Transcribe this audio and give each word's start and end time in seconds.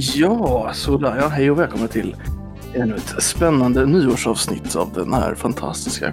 Ja, 0.00 0.70
sådär 0.74 1.16
ja. 1.20 1.28
Hej 1.28 1.50
och 1.50 1.58
välkomna 1.58 1.88
till 1.88 2.16
ännu 2.74 2.94
ett 2.94 3.22
spännande 3.22 3.86
nyårsavsnitt 3.86 4.76
av 4.76 4.92
den 4.92 5.12
här 5.12 5.34
fantastiska 5.34 6.12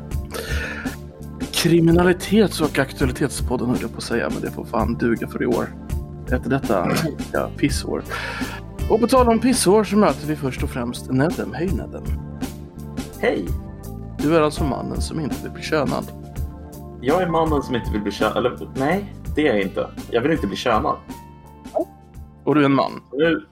kriminalitets 1.52 2.62
och 2.62 2.80
aktualitetspodden 2.80 3.68
höll 3.70 3.78
jag 3.82 3.92
på 3.92 3.98
att 3.98 4.04
säga, 4.04 4.30
men 4.30 4.42
det 4.42 4.52
får 4.52 4.66
fan 4.66 4.94
duga 4.94 5.28
för 5.28 5.44
i 5.44 5.46
år. 5.46 5.76
Efter 6.32 6.50
detta 6.50 6.88
ja, 7.34 7.50
pissår. 7.58 8.04
Och 8.90 9.00
på 9.00 9.08
tal 9.08 9.30
om 9.30 9.40
pissår 9.40 9.84
så 9.84 9.98
möter 9.98 10.28
vi 10.28 10.36
först 10.36 10.64
och 10.64 10.70
främst 10.70 11.12
Nedem. 11.12 11.54
Hej 11.54 11.68
Nedem. 11.68 12.04
Hej! 13.20 13.46
Du 14.18 14.36
är 14.36 14.42
alltså 14.42 14.64
mannen 14.64 15.02
som 15.02 15.20
inte 15.20 15.36
vill 15.44 15.52
bli 15.52 15.64
könad. 15.64 16.12
Jag 17.02 17.22
är 17.22 17.28
mannen 17.28 17.64
som 17.64 17.76
inte 17.76 17.92
vill 17.92 18.02
bli 18.02 18.12
könad. 18.12 18.38
Eller 18.38 18.70
nej, 18.76 19.14
det 19.36 19.48
är 19.48 19.54
jag 19.54 19.62
inte. 19.62 19.90
Jag 20.12 20.22
vill 20.22 20.32
inte 20.32 20.48
bli 20.48 20.56
könad. 20.56 20.96
Och 22.44 22.56
du 22.56 22.62
är 22.62 22.66
en 22.66 22.74
man. 22.74 22.92
Nu... 23.14 23.46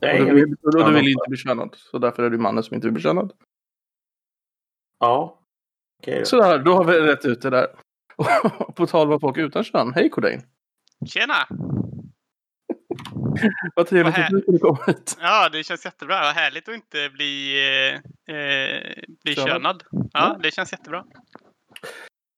Nej, 0.00 0.20
och 0.20 0.26
du, 0.26 0.34
vill... 0.34 0.56
och 0.62 0.86
du 0.86 0.94
vill 0.94 1.08
inte 1.08 1.24
bli 1.28 1.36
könad. 1.38 1.74
Så 1.74 1.98
därför 1.98 2.22
är 2.22 2.30
du 2.30 2.38
mannen 2.38 2.62
som 2.62 2.74
inte 2.74 2.86
vill 2.86 2.94
bli 2.94 3.02
könad. 3.02 3.32
Ja. 4.98 5.42
Då. 6.06 6.24
Sådär, 6.24 6.58
då 6.58 6.74
har 6.74 6.84
vi 6.84 7.00
rätt 7.00 7.24
ut 7.24 7.42
det 7.42 7.50
där. 7.50 7.66
Och 8.16 8.26
på 8.76 8.86
tal 8.86 9.12
om 9.12 9.20
folk 9.20 9.36
utan 9.36 9.64
kön. 9.64 9.92
Hej 9.94 10.10
Cordain. 10.10 10.42
Tjena! 11.06 11.34
Vad 13.74 13.86
trevligt 13.86 14.18
att 14.18 14.30
du 14.30 14.42
kunde 14.42 14.60
komma 14.60 14.78
hit. 14.86 15.16
Ja, 15.20 15.48
det 15.48 15.64
känns 15.64 15.84
jättebra. 15.84 16.20
Vad 16.20 16.34
härligt 16.34 16.68
att 16.68 16.74
inte 16.74 17.10
bli, 17.10 17.58
eh, 17.68 18.34
eh, 18.36 18.94
bli 19.24 19.34
Könad. 19.34 19.48
könad. 19.52 19.82
Ja, 20.12 20.38
det 20.42 20.50
känns 20.50 20.72
jättebra. 20.72 21.04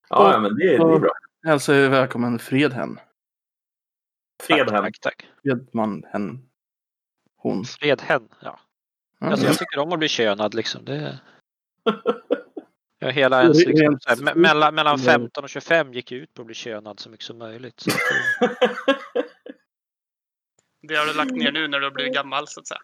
Ja, 0.09 0.33
ja, 0.33 0.41
men 0.41 0.57
det, 0.57 0.75
är- 0.75 0.79
det 0.79 0.95
är 0.95 0.99
bra. 1.01 1.11
Hälsar 1.47 1.89
välkommen 1.89 2.39
Fredhem. 2.39 2.99
Fredhem. 4.43 4.67
Tack, 4.69 5.01
tack. 5.01 5.27
Fredman, 5.43 6.05
hen, 6.13 6.48
hon. 7.39 7.65
Fredhen, 7.65 8.29
ja. 8.41 8.61
Ja. 9.21 9.27
Alltså, 9.27 9.47
jag 9.47 9.59
tycker 9.59 9.79
om 9.79 9.93
att 9.93 9.99
bli 9.99 10.09
könad 10.09 10.55
liksom. 10.55 10.85
Det... 10.85 11.21
Jag 13.01 13.13
hela 13.13 13.43
ens, 13.43 13.67
liksom, 13.67 13.99
så 14.01 14.09
här, 14.09 14.17
me- 14.17 14.35
mellan, 14.35 14.75
mellan 14.75 14.99
15 14.99 15.45
och 15.45 15.51
25 15.51 15.93
gick 15.93 16.13
jag 16.13 16.21
ut 16.21 16.35
på 16.35 16.43
att 16.43 16.47
bli 16.47 16.55
könad 16.55 17.01
så 17.01 17.11
mycket 17.11 17.27
som 17.27 17.39
möjligt. 17.39 17.81
Så 17.81 17.91
att, 17.91 17.97
eh, 18.51 18.59
Det 20.83 20.95
har 20.95 21.07
du 21.07 21.15
lagt 21.15 21.31
ner 21.31 21.53
nu 21.53 21.69
när 21.69 21.81
du 21.81 21.87
har 21.87 21.91
blivit 21.91 22.15
gammal 22.15 22.49
så 22.49 22.61
att 22.61 22.67
säga. 22.67 22.81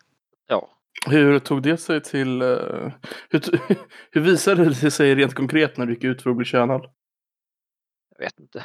ja. 0.46 0.70
Hur 1.06 1.39
tog 1.39 1.62
det 1.62 1.77
sig 1.77 2.00
till... 2.02 2.42
eh, 2.42 2.92
hur, 3.30 3.41
hur 4.11 4.20
visade 4.20 4.64
det 4.64 4.91
sig 4.91 5.14
rent 5.14 5.34
konkret 5.34 5.77
när 5.77 5.86
du 5.86 5.94
gick 5.94 6.05
ut 6.05 6.22
för 6.22 6.30
att 6.30 6.36
bli 6.36 6.46
könad? 6.46 6.91
Jag 8.18 8.24
vet 8.24 8.41
inte. 8.41 8.64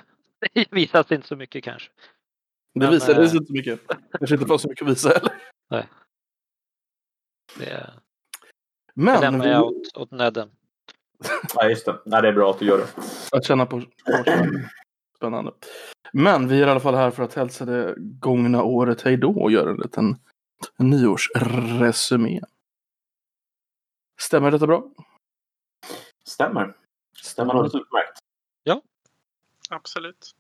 Det 0.53 0.65
visas 0.71 1.11
inte 1.11 1.27
så 1.27 1.35
mycket 1.35 1.63
kanske. 1.63 1.89
Det 2.73 2.79
Men, 2.79 2.91
visade 2.91 3.21
eh, 3.23 3.27
sig 3.27 3.37
inte 3.37 3.47
så 3.47 3.53
mycket. 3.53 3.79
Kanske 4.19 4.35
inte 4.35 4.47
var 4.47 4.57
så 4.57 4.67
mycket 4.69 4.85
att 4.85 4.91
visa 4.91 5.09
heller. 5.09 5.33
Det, 5.69 5.87
det 7.57 7.93
Men 8.93 9.21
lämnar 9.21 9.45
vi, 9.45 9.51
jag 9.51 9.65
åt, 9.65 9.97
åt 9.97 10.11
Nedden. 10.11 10.51
Ja, 11.55 11.69
just 11.69 11.85
det. 11.85 12.01
Nej, 12.05 12.21
det 12.21 12.27
är 12.27 12.33
bra 12.33 12.51
att 12.51 12.59
du 12.59 12.65
gör 12.65 12.77
det. 12.77 12.87
att 13.37 13.45
känna 13.45 13.65
på... 13.65 13.81
Spännande. 15.15 15.51
Men 16.13 16.47
vi 16.47 16.61
är 16.61 16.67
i 16.67 16.69
alla 16.69 16.79
fall 16.79 16.95
här 16.95 17.11
för 17.11 17.23
att 17.23 17.33
hälsa 17.33 17.65
det 17.65 17.95
gångna 17.97 18.63
året 18.63 19.01
hej 19.01 19.17
då 19.17 19.41
och 19.41 19.51
göra 19.51 19.69
en 19.69 19.77
liten 19.77 20.15
nyårsresumé. 20.77 22.41
Stämmer 24.21 24.51
detta 24.51 24.67
bra? 24.67 24.83
Stämmer. 26.25 26.77
Stämmer 27.21 27.53
alldeles 27.53 27.75
utmärkt. 27.75 28.19
Absolut. 29.69 30.35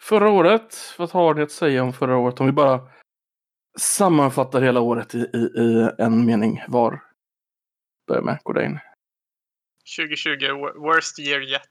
Förra 0.00 0.30
året, 0.30 0.76
vad 0.98 1.10
har 1.10 1.34
ni 1.34 1.42
att 1.42 1.50
säga 1.50 1.82
om 1.82 1.92
förra 1.92 2.16
året? 2.16 2.40
Om 2.40 2.46
vi 2.46 2.52
bara 2.52 2.88
sammanfattar 3.76 4.62
hela 4.62 4.80
året 4.80 5.14
i, 5.14 5.18
i, 5.18 5.38
i 5.38 5.90
en 5.98 6.26
mening 6.26 6.62
var. 6.68 7.02
Börja 8.08 8.22
med 8.22 8.38
Godain. 8.42 8.78
2020, 9.96 10.28
wo- 10.46 10.78
worst 10.78 11.18
year 11.18 11.40
yet. 11.40 11.70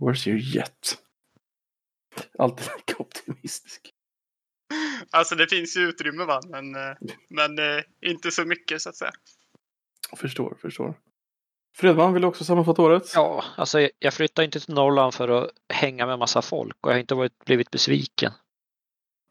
Where's 0.00 0.28
your 0.28 0.38
jet? 0.40 0.98
Alltid 2.38 2.66
lika 2.76 3.02
optimistisk. 3.02 3.90
Alltså 5.10 5.34
det 5.34 5.46
finns 5.46 5.76
ju 5.76 5.80
utrymme 5.80 6.24
va, 6.24 6.40
men, 6.48 6.74
eh, 6.74 6.96
men 7.28 7.58
eh, 7.58 7.82
inte 8.00 8.30
så 8.30 8.44
mycket 8.44 8.82
så 8.82 8.88
att 8.88 8.96
säga. 8.96 9.12
Förstår, 10.16 10.56
förstår. 10.62 10.94
Fredman, 11.76 12.12
vill 12.12 12.22
du 12.22 12.28
också 12.28 12.44
sammanfatta 12.44 12.82
året? 12.82 13.12
Ja, 13.14 13.44
alltså 13.56 13.80
jag- 13.80 13.90
jag 13.98 14.14
flyttade 14.14 14.44
inte 14.44 14.60
till 14.60 14.74
Norrland 14.74 15.14
för 15.14 15.28
att 15.28 15.50
hänga 15.68 16.06
med 16.06 16.18
massa 16.18 16.42
folk 16.42 16.76
och 16.80 16.90
jag 16.90 16.94
har 16.94 17.00
inte 17.00 17.14
varit, 17.14 17.44
blivit 17.44 17.70
besviken. 17.70 18.32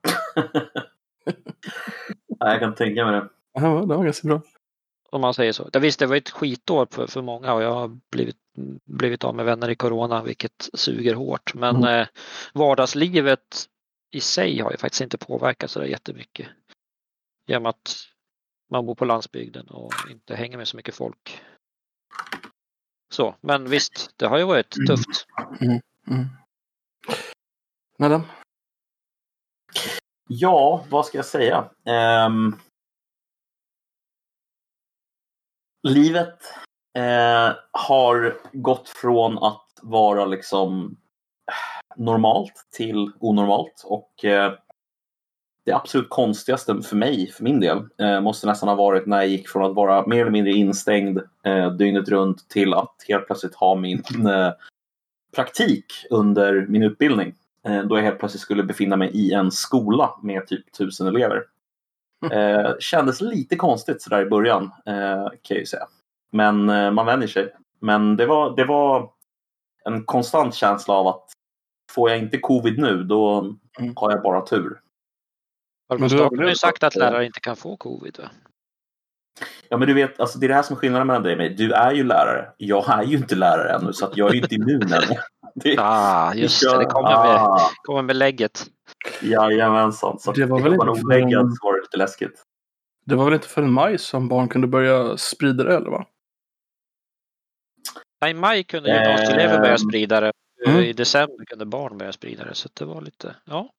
Nej, 2.40 2.52
jag 2.52 2.60
kan 2.60 2.76
tänka 2.76 3.06
mig 3.06 3.14
det. 3.14 3.30
Ja, 3.54 3.62
det 3.62 3.96
var 3.96 4.04
ganska 4.04 4.28
bra. 4.28 4.42
Om 5.10 5.22
man 5.22 5.34
säger 5.34 5.52
så. 5.52 5.70
Det, 5.70 5.80
visst, 5.80 6.00
det 6.00 6.06
var 6.06 6.16
ett 6.16 6.30
skitår 6.30 6.88
för, 6.92 7.08
för 7.08 7.22
många 7.22 7.54
och 7.54 7.62
jag 7.64 7.74
har 7.74 8.00
blivit, 8.12 8.38
blivit 8.86 9.24
av 9.24 9.36
med 9.36 9.46
vänner 9.46 9.70
i 9.70 9.76
corona 9.76 10.24
vilket 10.24 10.70
suger 10.74 11.14
hårt. 11.14 11.54
Men 11.54 11.76
Mm. 11.76 12.00
eh, 12.02 12.08
vardagslivet 12.54 13.66
i 14.12 14.20
sig 14.20 14.60
har 14.60 14.72
ju 14.72 14.78
faktiskt 14.78 15.02
inte 15.02 15.18
påverkat 15.18 15.72
så 15.72 15.80
där 15.80 15.86
jättemycket. 15.86 16.48
Genom 17.48 17.66
att 17.66 17.96
man 18.72 18.86
bor 18.86 18.96
på 18.96 19.06
landsbygden 19.06 19.68
och 19.68 19.92
inte 20.12 20.36
hänger 20.36 20.58
med 20.58 20.68
så 20.68 20.78
mycket 20.78 20.96
folk. 20.96 21.42
Så, 23.14 23.36
men 23.42 23.70
visst, 23.70 24.10
det 24.18 24.28
har 24.28 24.38
ju 24.38 24.44
varit 24.44 24.76
Mm. 24.78 24.88
tufft. 24.88 25.28
Mm. 25.62 26.26
Nadam? 28.00 28.22
Ja, 30.28 30.86
vad 30.90 31.06
ska 31.06 31.18
jag 31.18 31.26
säga? 31.26 31.70
Um, 32.28 32.60
livet 35.88 36.40
uh, 36.98 37.56
har 37.72 38.38
gått 38.54 38.90
från 38.90 39.38
att 39.38 39.68
vara 39.82 40.26
liksom 40.26 40.98
eh, 41.48 42.04
normalt 42.04 42.68
till 42.72 43.12
onormalt 43.20 43.84
och 43.86 44.12
uh, 44.26 44.52
det 45.68 45.74
absolut 45.74 46.10
konstigaste 46.10 46.82
för 46.82 46.96
mig, 46.96 47.32
för 47.32 47.44
min 47.44 47.60
del, 47.60 47.78
eh, 47.98 48.22
måste 48.22 48.48
nästan 48.48 48.70
ha 48.70 48.76
varit 48.76 49.06
när 49.06 49.18
jag 49.18 49.28
gick 49.28 49.50
från 49.50 49.70
att 49.70 49.76
vara 49.76 50.08
mer 50.08 50.22
eller 50.22 50.32
mindre 50.32 50.52
instängd 50.52 51.20
eh, 51.44 51.72
dygnet 51.72 52.10
runt 52.10 52.50
till 52.50 52.74
att 52.74 52.96
helt 53.08 53.26
plötsligt 53.26 53.56
ha 53.56 53.76
min 53.76 54.04
eh, 54.28 54.52
praktik 55.36 55.86
under 56.10 56.66
min 56.70 56.84
utbildning 56.84 57.34
då 57.64 57.98
jag 57.98 58.04
helt 58.04 58.20
plötsligt 58.20 58.42
skulle 58.42 58.64
befinna 58.64 58.96
mig 58.96 59.10
i 59.14 59.34
en 59.34 59.52
skola 59.52 60.20
med 60.24 60.48
typ 60.48 60.72
tusen 60.72 61.08
elever. 61.08 61.44
Eh, 62.32 62.72
kändes 62.80 63.22
lite 63.22 63.56
konstigt 63.56 64.02
sådär 64.02 64.22
i 64.22 64.30
början 64.30 64.64
eh, 64.86 65.24
kan 65.24 65.32
jag 65.50 65.60
ju 65.60 65.66
säga. 65.66 65.88
Men 66.32 66.70
eh, 66.70 66.92
man 66.92 67.06
vänjer 67.06 67.28
sig. 67.28 67.54
Men 67.80 68.16
det 68.16 68.26
var, 68.26 68.56
det 68.56 68.66
var 68.66 69.12
en 69.86 70.04
konstant 70.04 70.56
känsla 70.56 70.94
av 70.94 71.08
att 71.08 71.24
får 71.92 72.10
jag 72.10 72.20
inte 72.20 72.38
covid 72.38 72.80
nu 72.80 73.04
då 73.04 73.54
Mm. 73.80 73.94
har 73.96 74.12
jag 74.12 74.24
bara 74.24 74.42
tur. 74.42 74.80
Men 76.00 76.10
du 76.10 76.18
har 76.18 76.50
ju 76.50 76.56
sagt 76.56 76.84
att 76.84 76.96
eh, 76.96 77.00
lärare 77.00 77.26
inte 77.26 77.40
kan 77.40 77.56
få 77.56 77.78
covid. 77.78 78.18
Va? 78.20 78.30
Ja 79.70 79.78
men 79.78 79.88
du 79.88 79.94
vet, 79.94 80.20
alltså, 80.20 80.40
det 80.40 80.46
är 80.46 80.48
det 80.48 80.54
här 80.54 80.64
som 80.64 80.76
är 80.76 80.80
skillnaden 80.80 81.08
mellan 81.08 81.24
dig 81.24 81.32
och 81.32 81.38
mig. 81.38 81.50
Du 81.50 81.72
är 81.72 81.92
ju 81.92 82.04
lärare. 82.04 82.52
Jag 82.58 82.90
är 82.90 83.04
ju 83.04 83.18
inte 83.18 83.36
lärare 83.36 83.76
ännu 83.76 83.94
så 83.94 84.06
att 84.06 84.18
jag 84.18 84.30
är 84.30 84.34
ju 84.34 84.42
inte 84.42 84.56
immun 84.56 84.82
ännu. 84.82 85.20
Det, 85.64 85.76
Ah, 85.80 86.34
just 86.34 86.62
det, 86.64 86.78
det 86.78 86.86
kommer 86.86 87.10
med, 87.10 87.36
Ah, 87.36 87.70
kommer 87.84 88.02
med 88.02 88.16
lägget. 88.16 88.66
Jajamensan. 89.22 90.20
Så 90.20 90.32
Det 90.32 90.46
var 90.46 90.58
det 90.58 90.64
väl 90.64 90.78
var 90.78 90.88
inte 90.90 91.02
förrän- 91.02 91.52
så 91.56 91.66
var 91.68 91.74
det 91.76 91.82
lite 91.82 91.98
läskigt. 91.98 92.44
Det 93.06 93.16
var 93.16 93.26
väl 93.26 93.34
inte 93.34 93.48
förrän 93.48 93.72
maj 93.72 93.98
som 93.98 94.28
barn 94.28 94.48
kunde 94.50 94.68
börja 94.68 95.18
sprida 95.18 95.64
det, 95.64 95.76
eller 95.76 95.90
va? 95.90 96.06
Ja, 98.20 98.30
I 98.30 98.34
maj 98.34 98.64
kunde 98.64 98.90
gymnasieelever 98.90 99.58
börja 99.60 99.72
Ehm. 99.72 99.78
sprida 99.78 100.22
det. 100.22 100.32
Mm. 100.68 100.80
I 100.80 100.94
december 100.94 101.46
kunde 101.46 101.66
barn 101.66 101.98
börja 101.98 102.12
sprida 102.12 102.44
det. 102.46 102.56
Så 102.56 102.70
det 102.74 102.86
var 102.86 103.02
lite, 103.02 103.36
ja. 103.46 103.70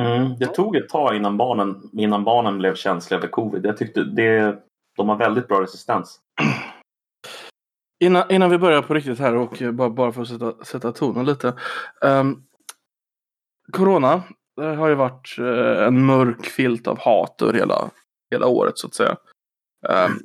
Mm, 0.00 0.38
det 0.38 0.46
tog 0.46 0.76
ett 0.76 0.88
tag 0.88 1.16
innan 1.16 1.36
barnen, 1.36 1.90
innan 1.92 2.24
barnen 2.24 2.58
blev 2.58 2.74
känsliga 2.74 3.20
för 3.20 3.28
covid. 3.28 3.66
Jag 3.66 3.76
tyckte 3.76 4.04
det, 4.04 4.58
de 4.96 5.08
har 5.08 5.16
väldigt 5.16 5.48
bra 5.48 5.62
resistens. 5.62 6.20
Innan, 8.00 8.32
innan 8.32 8.50
vi 8.50 8.58
börjar 8.58 8.82
på 8.82 8.94
riktigt 8.94 9.18
här 9.18 9.36
och 9.36 9.74
bara, 9.74 9.90
bara 9.90 10.12
för 10.12 10.22
att 10.22 10.28
sätta, 10.28 10.64
sätta 10.64 10.92
tonen 10.92 11.26
lite. 11.26 11.54
Um, 12.00 12.42
corona 13.72 14.22
det 14.56 14.76
har 14.76 14.88
ju 14.88 14.94
varit 14.94 15.36
uh, 15.38 15.86
en 15.86 16.06
mörk 16.06 16.46
filt 16.46 16.86
av 16.86 16.98
hat 16.98 17.42
över 17.42 17.52
hela, 17.52 17.90
hela 18.30 18.46
året 18.46 18.78
så 18.78 18.86
att 18.86 18.94
säga. 18.94 19.16
Um, 19.88 20.20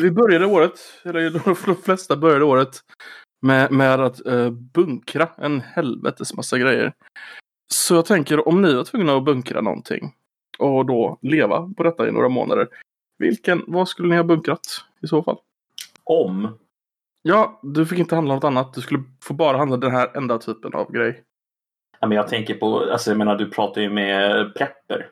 vi 0.00 0.10
började 0.10 0.46
året, 0.46 0.80
eller 1.04 1.30
de 1.66 1.76
flesta 1.76 2.16
började 2.16 2.44
året 2.44 2.80
med, 3.42 3.72
med 3.72 4.00
att 4.00 4.26
uh, 4.26 4.50
bunkra 4.50 5.28
en 5.38 5.60
helvetes 5.60 6.34
massa 6.34 6.58
grejer. 6.58 6.92
Så 7.72 7.94
jag 7.94 8.06
tänker 8.06 8.48
om 8.48 8.62
ni 8.62 8.74
var 8.74 8.84
tvungna 8.84 9.16
att 9.16 9.24
bunkra 9.24 9.60
någonting 9.60 10.14
och 10.58 10.86
då 10.86 11.18
leva 11.22 11.72
på 11.76 11.82
detta 11.82 12.08
i 12.08 12.12
några 12.12 12.28
månader. 12.28 12.68
Vilken, 13.18 13.64
vad 13.66 13.88
skulle 13.88 14.08
ni 14.08 14.16
ha 14.16 14.24
bunkrat 14.24 14.84
i 15.02 15.06
så 15.06 15.22
fall? 15.22 15.38
Om, 16.04 16.58
Ja, 17.22 17.60
du 17.62 17.86
fick 17.86 17.98
inte 17.98 18.14
handla 18.14 18.34
något 18.34 18.44
annat. 18.44 18.74
Du 18.74 18.80
skulle 18.80 19.02
få 19.22 19.34
bara 19.34 19.56
handla 19.58 19.76
den 19.76 19.90
här 19.90 20.16
enda 20.16 20.38
typen 20.38 20.74
av 20.74 20.92
grej. 20.92 21.24
ja, 22.00 22.06
men 22.06 22.16
jag 22.16 22.28
tänker 22.28 22.54
på, 22.54 22.78
alltså 22.92 23.10
jag 23.10 23.18
menar 23.18 23.36
du 23.36 23.50
pratar 23.50 23.80
ju 23.80 23.90
med 23.90 24.54
prepper. 24.54 25.08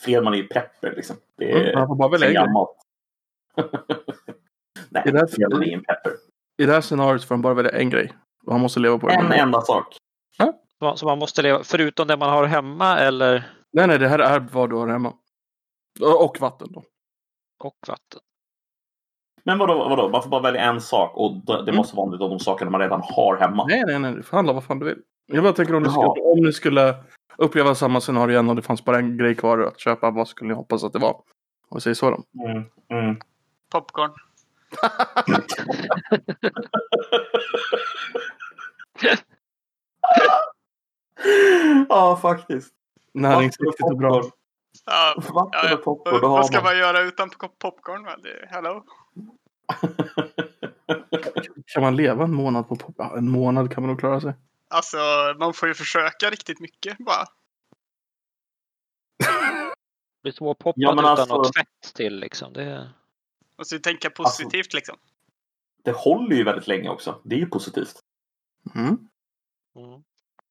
Fredman 0.00 0.32
är 0.34 0.38
ju 0.38 0.48
prepper 0.48 0.94
liksom. 0.96 1.16
Det 1.38 1.50
Mm, 1.52 1.66
är 1.66 1.74
han 1.74 1.86
får 1.86 1.96
bara 1.96 2.08
välja 2.08 2.26
sen 2.28 2.36
en 2.36 2.42
grej. 2.42 2.46
gammalt. 2.46 2.76
Nej, 4.90 5.02
Är 5.06 5.12
det- 5.12 5.28
Fredman 5.28 5.62
är 5.62 5.66
ingen 5.66 5.84
pepper. 5.84 6.12
I 6.62 6.66
det 6.66 6.72
här 6.72 6.80
scenariot 6.80 7.24
får 7.24 7.34
han 7.34 7.42
bara 7.42 7.54
välja 7.54 7.70
en 7.72 7.90
grej. 7.90 8.12
Och 8.46 8.52
han 8.52 8.60
måste 8.60 8.80
leva 8.80 8.98
på 8.98 9.06
det. 9.08 9.14
En 9.14 9.32
enda 9.32 9.60
sak. 9.60 9.96
Så 10.78 10.96
så 10.96 11.06
man 11.06 11.18
måste 11.18 11.42
leva, 11.42 11.60
förutom 11.64 12.06
det 12.08 12.16
man 12.16 12.30
har 12.30 12.44
hemma 12.44 12.98
eller 12.98 13.50
Nej, 13.72 13.86
nej, 13.86 13.98
det 13.98 14.08
här 14.08 14.18
är 14.18 14.40
vad 14.40 14.70
du 14.70 14.76
har 14.76 14.88
hemma. 14.88 15.14
Och 16.22 16.36
vatten 16.40 16.68
då. 16.72 16.84
och 17.64 17.76
vatten. 17.88 18.20
Men 19.44 19.58
vadå, 19.58 19.88
vadå? 19.88 20.08
Man 20.08 20.22
får 20.22 20.30
bara 20.30 20.40
välja 20.42 20.60
en 20.62 20.80
sak 20.80 21.16
och 21.16 21.32
det 21.46 21.62
Mm. 21.62 21.76
måste 21.76 21.96
vara 21.96 22.12
av 22.24 22.30
de 22.30 22.38
sakerna 22.38 22.70
man 22.70 22.80
redan 22.80 23.00
har 23.04 23.36
hemma. 23.36 23.66
Nej, 23.66 23.82
nej, 23.86 23.98
nej. 23.98 24.14
Du 24.14 24.22
får 24.22 24.36
handla 24.36 24.52
vad 24.52 24.64
fan 24.64 24.78
du 24.78 24.86
vill. 24.86 24.98
Jag 25.26 25.44
bara 25.44 25.52
tänker 25.52 25.74
om 25.74 25.82
ni, 25.82 25.88
skulle, 25.88 26.06
om 26.06 26.38
ni 26.44 26.52
skulle 26.52 26.94
uppleva 27.36 27.74
samma 27.74 28.00
scenario 28.00 28.32
igen 28.32 28.48
och 28.50 28.56
det 28.56 28.62
fanns 28.62 28.84
bara 28.84 28.98
en 28.98 29.16
grej 29.18 29.34
kvar 29.34 29.58
att 29.58 29.80
köpa. 29.80 30.10
Vad 30.10 30.28
skulle 30.28 30.48
ni 30.48 30.54
hoppas 30.54 30.84
att 30.84 30.92
det 30.92 30.98
var? 30.98 31.10
Om 31.68 31.74
vi 31.76 31.80
säger 31.80 31.94
så 31.94 32.10
då. 32.10 32.44
Mm, 32.44 32.64
mm. 32.90 33.16
Popcorn. 33.72 34.10
ja, 41.88 42.16
faktiskt. 42.22 42.72
Näringsriktigt 43.14 43.82
och 43.90 43.96
bra. 43.96 44.22
Ja, 44.86 45.14
ja, 45.34 45.50
ja. 45.70 45.76
popcorn, 45.76 46.20
Vad 46.22 46.46
ska 46.46 46.62
man. 46.62 46.78
göra 46.78 47.00
utan 47.00 47.28
pop- 47.30 47.58
popcorn? 47.58 48.06
Hello? 48.48 48.82
Kan 51.66 51.82
man 51.82 51.96
leva 51.96 52.24
en 52.24 52.34
månad 52.34 52.68
på 52.68 52.76
pop? 52.76 52.94
Ja, 52.98 53.18
en 53.18 53.30
månad 53.30 53.72
kan 53.72 53.82
man 53.82 53.90
nog 53.90 54.00
klara 54.00 54.20
sig. 54.20 54.34
Alltså, 54.68 54.96
man 55.38 55.54
får 55.54 55.68
ju 55.68 55.74
försöka 55.74 56.30
riktigt 56.30 56.60
mycket 56.60 56.98
bara. 56.98 57.24
Det 59.18 59.26
blir 60.22 60.32
svårpoppat 60.32 60.74
Ja, 60.76 60.92
utan 60.92 61.04
alltså- 61.04 61.36
något 61.36 61.56
fett 61.56 61.94
till 61.94 62.20
liksom. 62.20 62.52
Det, 62.52 62.90
Och 63.56 63.66
så 63.66 63.78
tänka 63.78 64.10
positivt 64.10 64.74
liksom. 64.74 64.96
Det 65.82 65.92
håller 65.92 66.36
ju 66.36 66.44
väldigt 66.44 66.66
länge 66.66 66.88
också. 66.88 67.20
Det 67.24 67.34
är 67.34 67.38
ju 67.38 67.46
positivt. 67.46 67.94
Mm. 68.74 68.88
mm. 69.76 70.02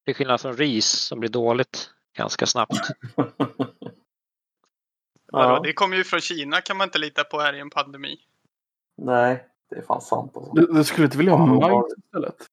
Till 0.06 0.16
skillnad 0.16 0.42
från 0.42 0.58
ris 0.58 0.86
som 0.86 1.20
blir 1.20 1.30
dåligt 1.30 1.90
ganska 2.18 2.46
snabbt. 2.46 2.78
Ja. 5.34 5.60
Det 5.64 5.74
kommer 5.74 5.98
ju 5.98 6.04
från 6.04 6.22
Kina 6.22 6.62
kan 6.62 6.78
man 6.78 6.88
inte 6.88 6.98
lita 6.98 7.24
på 7.24 7.40
här 7.40 7.54
i 7.54 7.60
en 7.60 7.70
pandemi. 7.70 8.18
Nej, 8.98 9.48
det 9.70 9.76
är 9.76 9.82
fan 9.82 10.02
sant. 10.02 10.38
Alltså. 10.38 10.52
Du, 10.54 10.66
du 10.74 10.84
skulle 10.84 11.06
inte 11.06 11.18
vilja 11.18 11.34
ha 11.36 11.48
Ja, 11.48 11.70
majs 11.82 11.94
istället? 12.06 12.48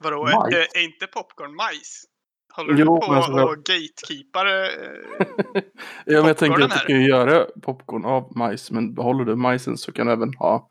Vadå? 0.00 0.22
Majs? 0.24 0.54
Är, 0.54 0.78
är 0.78 0.84
inte 0.84 1.06
popcorn 1.06 1.54
majs? 1.56 2.04
Håller 2.52 2.74
Jo, 2.74 2.76
du 2.78 2.84
på 3.00 3.12
men 3.12 3.16
alltså- 3.16 3.32
och 3.44 3.56
gatekeepar? 3.56 4.46
eh, 4.46 4.68
Ja, 6.06 6.18
men 6.18 6.26
jag 6.26 6.36
tänker 6.36 6.62
att 6.64 6.70
du 6.70 6.86
kan 6.86 7.00
ju 7.02 7.08
göra 7.08 7.46
popcorn 7.62 8.04
av 8.04 8.36
majs. 8.36 8.70
Men 8.70 8.94
behåller 8.94 9.24
du 9.24 9.36
majsen 9.36 9.76
så 9.78 9.92
kan 9.92 10.06
du 10.06 10.12
även 10.12 10.34
ha 10.34 10.68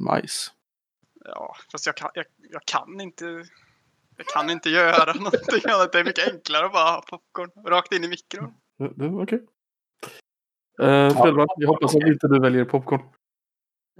majs. 0.00 0.52
Ja, 1.24 1.56
fast 1.72 1.86
jag 1.86 1.96
kan, 1.96 2.10
jag, 2.14 2.24
jag 2.38 2.62
kan 2.64 3.00
inte. 3.00 3.24
Jag 4.16 4.26
kan 4.26 4.50
inte 4.50 4.70
göra 4.70 5.12
någonting 5.18 5.70
annat. 5.70 5.92
Det 5.92 6.00
är 6.00 6.04
mycket 6.04 6.32
enklare 6.32 6.66
att 6.66 6.72
bara 6.72 6.90
ha 6.90 7.02
popcorn 7.10 7.64
rakt 7.66 7.92
in 7.92 8.04
i 8.04 8.08
mikron. 8.08 8.54
Du, 8.78 8.88
du, 8.96 9.10
Eh, 10.82 11.22
Fredman, 11.22 11.46
jag 11.56 11.68
hoppas 11.68 11.96
att 11.96 12.02
inte 12.02 12.28
du 12.28 12.40
väljer 12.40 12.64
popcorn. 12.64 13.02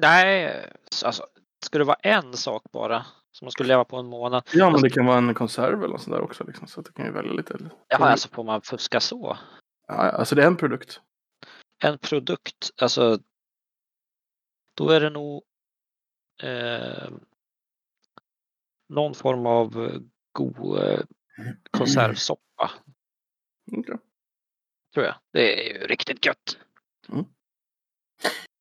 Nej, 0.00 0.70
så 0.90 1.06
alltså, 1.06 1.26
skulle 1.64 1.84
det 1.84 1.86
vara 1.88 1.98
en 2.02 2.32
sak 2.32 2.62
bara 2.72 3.06
som 3.32 3.44
man 3.46 3.52
skulle 3.52 3.68
leva 3.68 3.84
på 3.84 3.96
en 3.96 4.06
månad. 4.06 4.48
Ja, 4.52 4.70
men 4.70 4.82
det 4.82 4.90
kan 4.90 5.06
vara 5.06 5.18
en 5.18 5.34
konserv 5.34 5.78
eller 5.78 5.88
något 5.88 6.02
sånt 6.02 6.16
där 6.16 6.22
också. 6.22 6.44
Liksom, 6.44 6.66
så 6.66 6.80
att 6.80 6.86
du 6.86 6.92
kan 6.92 7.04
ju 7.06 7.12
välja 7.12 7.32
lite. 7.32 7.56
Ja, 7.88 7.96
Mm. 7.96 8.08
alltså 8.08 8.28
får 8.28 8.44
man 8.44 8.62
fuska 8.62 9.00
så? 9.00 9.36
Ja, 9.86 9.94
alltså 9.94 10.34
det 10.34 10.42
är 10.42 10.46
en 10.46 10.56
produkt. 10.56 11.00
En 11.84 11.98
produkt, 11.98 12.70
alltså 12.82 13.18
då 14.76 14.90
är 14.90 15.00
det 15.00 15.10
nog 15.10 15.42
eh, 16.42 17.08
någon 18.88 19.14
form 19.14 19.46
av 19.46 19.84
eh, 19.84 20.00
god 20.32 20.78
eh, 20.82 21.00
konservsoppa, 21.70 22.70
Okej. 23.72 23.96
tror 24.94 25.06
jag. 25.06 25.14
Det 25.32 25.70
är 25.70 25.74
ju 25.80 25.86
riktigt 25.86 26.26
gött. 26.26 26.58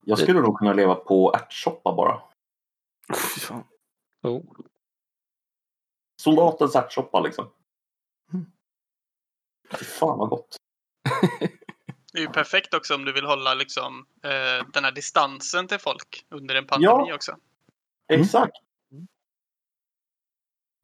Jag 0.05 0.19
skulle 0.19 0.41
nog 0.41 0.57
kunna 0.57 0.73
leva 0.73 0.95
på 0.95 1.33
ärtsoppa 1.35 1.95
bara. 1.95 2.21
Fy 3.33 3.39
fan. 3.39 3.63
Oh. 4.23 4.43
Soldatens 6.21 6.75
ärtsoppa 6.75 7.19
liksom. 7.19 7.51
Mm. 8.33 8.45
Fy 9.79 9.85
fan 9.85 10.17
vad 10.17 10.29
gott. 10.29 10.57
Det 12.13 12.19
är 12.19 12.23
ju 12.23 12.29
perfekt 12.29 12.73
också 12.73 12.95
om 12.95 13.05
du 13.05 13.13
vill 13.13 13.25
hålla 13.25 13.53
liksom, 13.53 14.07
eh, 14.23 14.67
den 14.73 14.83
här 14.83 14.91
distansen 14.91 15.67
till 15.67 15.79
folk 15.79 16.25
under 16.29 16.55
en 16.55 16.67
pandemi 16.67 17.09
Ja. 17.09 17.15
också. 17.15 17.31
Mm. 17.31 18.21
Exakt. 18.21 18.57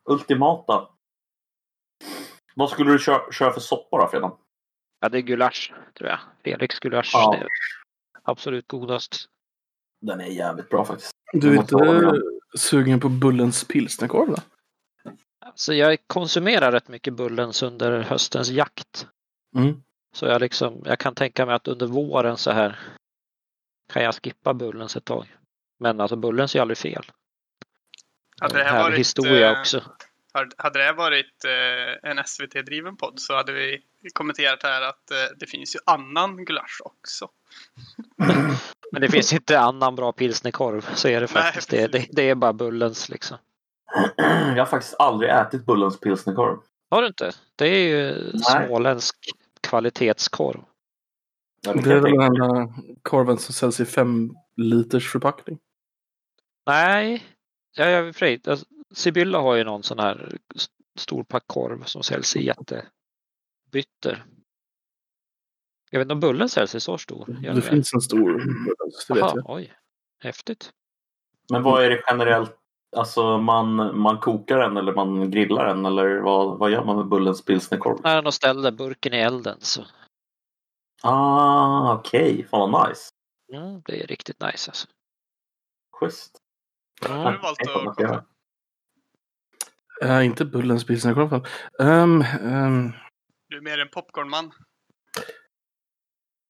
Ultimata. 0.10 0.90
Vad 2.56 2.70
skulle 2.70 2.92
du 2.92 3.00
köra, 3.00 3.32
köra 3.32 3.54
för 3.54 3.60
soppa 3.60 3.98
då 3.98 4.08
Fredan? 4.08 4.38
Ja, 5.02 5.10
det 5.10 5.18
är 5.18 5.22
gulasch, 5.22 5.74
tror 5.98 6.10
jag. 6.10 6.20
Felix 6.44 6.80
gulasch. 6.80 7.12
Ja. 7.14 7.32
Det 7.32 7.44
är 7.44 7.48
absolut 8.24 8.68
godast. 8.68 9.30
Den 10.02 10.22
är 10.22 10.26
jävligt 10.26 10.70
bra 10.70 10.86
faktiskt. 10.86 11.12
Du 11.34 11.54
är 11.54 11.58
inte 11.58 12.22
sugen 12.58 13.00
på 13.00 13.10
Bullens 13.10 13.64
pilsnerkorv 13.64 14.30
då? 14.30 14.38
Så 15.56 15.74
jag 15.74 15.98
konsumerar 16.08 16.72
rätt 16.72 16.88
mycket 16.88 17.14
Bullens 17.14 17.64
under 17.64 18.00
höstens 18.02 18.50
jakt. 18.50 19.08
Mm. 19.56 19.84
Så 20.14 20.26
jag, 20.26 20.42
liksom, 20.42 20.82
jag 20.86 21.00
kan 21.00 21.16
tänka 21.16 21.46
mig 21.46 21.56
att 21.56 21.68
under 21.68 21.88
våren 21.88 22.38
så 22.38 22.52
här 22.52 22.80
kan 23.94 24.04
jag 24.04 24.16
skippa 24.16 24.54
Bullens 24.54 24.96
ett 24.96 25.06
tag. 25.06 25.36
Men 25.80 26.02
alltså 26.02 26.16
Bullens 26.16 26.56
är 26.56 26.60
ju 26.60 26.62
aldrig 26.62 26.78
fel. 26.78 27.06
Hade 28.40 28.58
det 28.58 28.64
här 28.64 28.72
Härlig 28.72 28.84
varit, 28.84 29.00
historia 29.00 29.52
eh, 29.52 29.60
också. 29.60 29.84
Hade- 30.34 30.80
det 30.80 30.84
här 30.86 30.94
varit 30.94 31.46
eh, 31.46 32.10
en 32.12 32.18
SVT-driven 32.26 32.98
podd 32.98 33.20
så 33.20 33.36
hade 33.36 33.52
vi 33.54 33.82
kommenterat 34.14 34.64
här 34.64 34.82
att 34.82 35.12
eh, 35.12 35.18
det 35.40 35.48
finns 35.48 35.76
ju 35.76 35.80
annan 35.86 36.46
gulasch 36.46 36.82
också. 36.86 37.30
Men 38.92 39.02
det 39.02 39.10
finns 39.10 39.34
inte 39.34 39.60
annan 39.60 39.96
bra 39.96 40.12
pilsnerkorv. 40.12 40.82
Så 40.96 41.08
är 41.08 41.14
det 41.22 41.34
Nej, 41.34 41.44
faktiskt. 41.44 41.70
det, 41.70 41.88
det, 41.88 42.08
det 42.12 42.30
är 42.30 42.36
bara 42.36 42.54
Bullens 42.54 43.10
liksom. 43.10 43.38
Jag 44.18 44.56
har 44.58 44.66
faktiskt 44.66 44.96
aldrig 45.00 45.32
ätit 45.32 45.66
Bullens 45.66 46.00
pilsnerkorv. 46.00 46.58
Har 46.90 47.02
du 47.02 47.08
inte? 47.08 47.32
Det 47.56 47.66
är 47.68 47.88
ju 47.90 48.32
Nej. 48.34 48.42
småländsk 48.68 49.16
kvalitetskorv. 49.62 50.62
Ja, 51.62 51.74
det 51.74 51.92
är 51.92 52.00
väl 52.00 52.12
den 52.12 52.22
enda 52.22 52.74
korven 53.02 53.38
som 53.38 53.54
säljs 53.54 53.80
i 53.80 53.86
fem 53.86 54.36
liters 54.56 55.12
förpackning. 55.12 55.60
Nej, 56.68 57.24
ja, 57.76 57.86
jag 57.90 58.22
är. 58.22 58.50
Alltså, 58.50 58.66
Sibylla 58.94 59.40
har 59.40 59.56
ju 59.56 59.64
någon 59.64 59.84
sån 59.84 60.00
här 60.00 60.38
stor 61.00 61.24
pack 61.24 61.44
korv 61.48 61.84
som 61.84 62.04
säljs 62.04 62.36
i 62.36 62.46
jättebytter. 62.46 64.26
Jag 65.92 66.00
vet 66.00 66.06
inte 66.06 66.14
om 66.14 66.20
bullen 66.20 66.50
säljs 66.50 66.76
i 66.76 66.80
så 66.80 66.98
stor. 66.98 67.30
Gör 67.42 67.54
Det 67.54 67.56
det 67.56 67.62
finns 67.62 67.94
en 67.94 68.02
stor 68.02 68.42
Aha, 69.10 69.34
jag. 69.36 69.50
oj, 69.50 69.74
häftigt. 70.20 70.72
Men 71.50 71.64
vad 71.64 71.84
är 71.84 71.90
det 71.90 72.04
generellt? 72.08 72.58
Alltså 72.96 73.38
man, 73.38 74.00
man 74.00 74.20
kokar 74.20 74.58
den 74.60 74.78
eller 74.78 74.94
man 74.94 75.32
grillar 75.32 75.68
den 75.68 75.86
eller 75.86 76.20
vad, 76.20 76.58
vad 76.60 76.72
gör 76.72 76.86
man 76.86 76.96
med 76.98 77.08
Bullens 77.08 77.46
pilsnerkorv? 77.46 77.98
När 78.04 78.22
de 78.22 78.32
ställde 78.32 78.72
burken 78.72 79.14
i 79.14 79.18
elden 79.18 79.58
så 79.60 79.86
Ah, 81.04 81.94
okej. 81.94 82.48
Fan 82.50 82.72
vad 82.72 82.90
nice. 82.90 83.10
mm, 83.54 83.82
det 83.86 84.04
är 84.04 84.08
riktigt 84.08 84.42
nice 84.42 84.72
alltså. 84.72 84.88
Schysst. 86.00 86.38
Mm. 87.10 87.24
valt 87.24 87.60
man 87.76 87.88
att 87.88 88.26
Äh, 90.02 90.26
inte 90.26 90.46
Bullens 90.46 90.86
pilsnerkorv. 90.86 91.32
i 91.32 91.36
alla 91.36 91.44
fall. 91.44 91.88
Ehm, 91.88 92.22
ehm, 92.22 92.92
Du 93.50 93.58
är 93.58 93.62
mer 93.62 93.78
en 93.80 93.90
popcornman. 93.90 94.52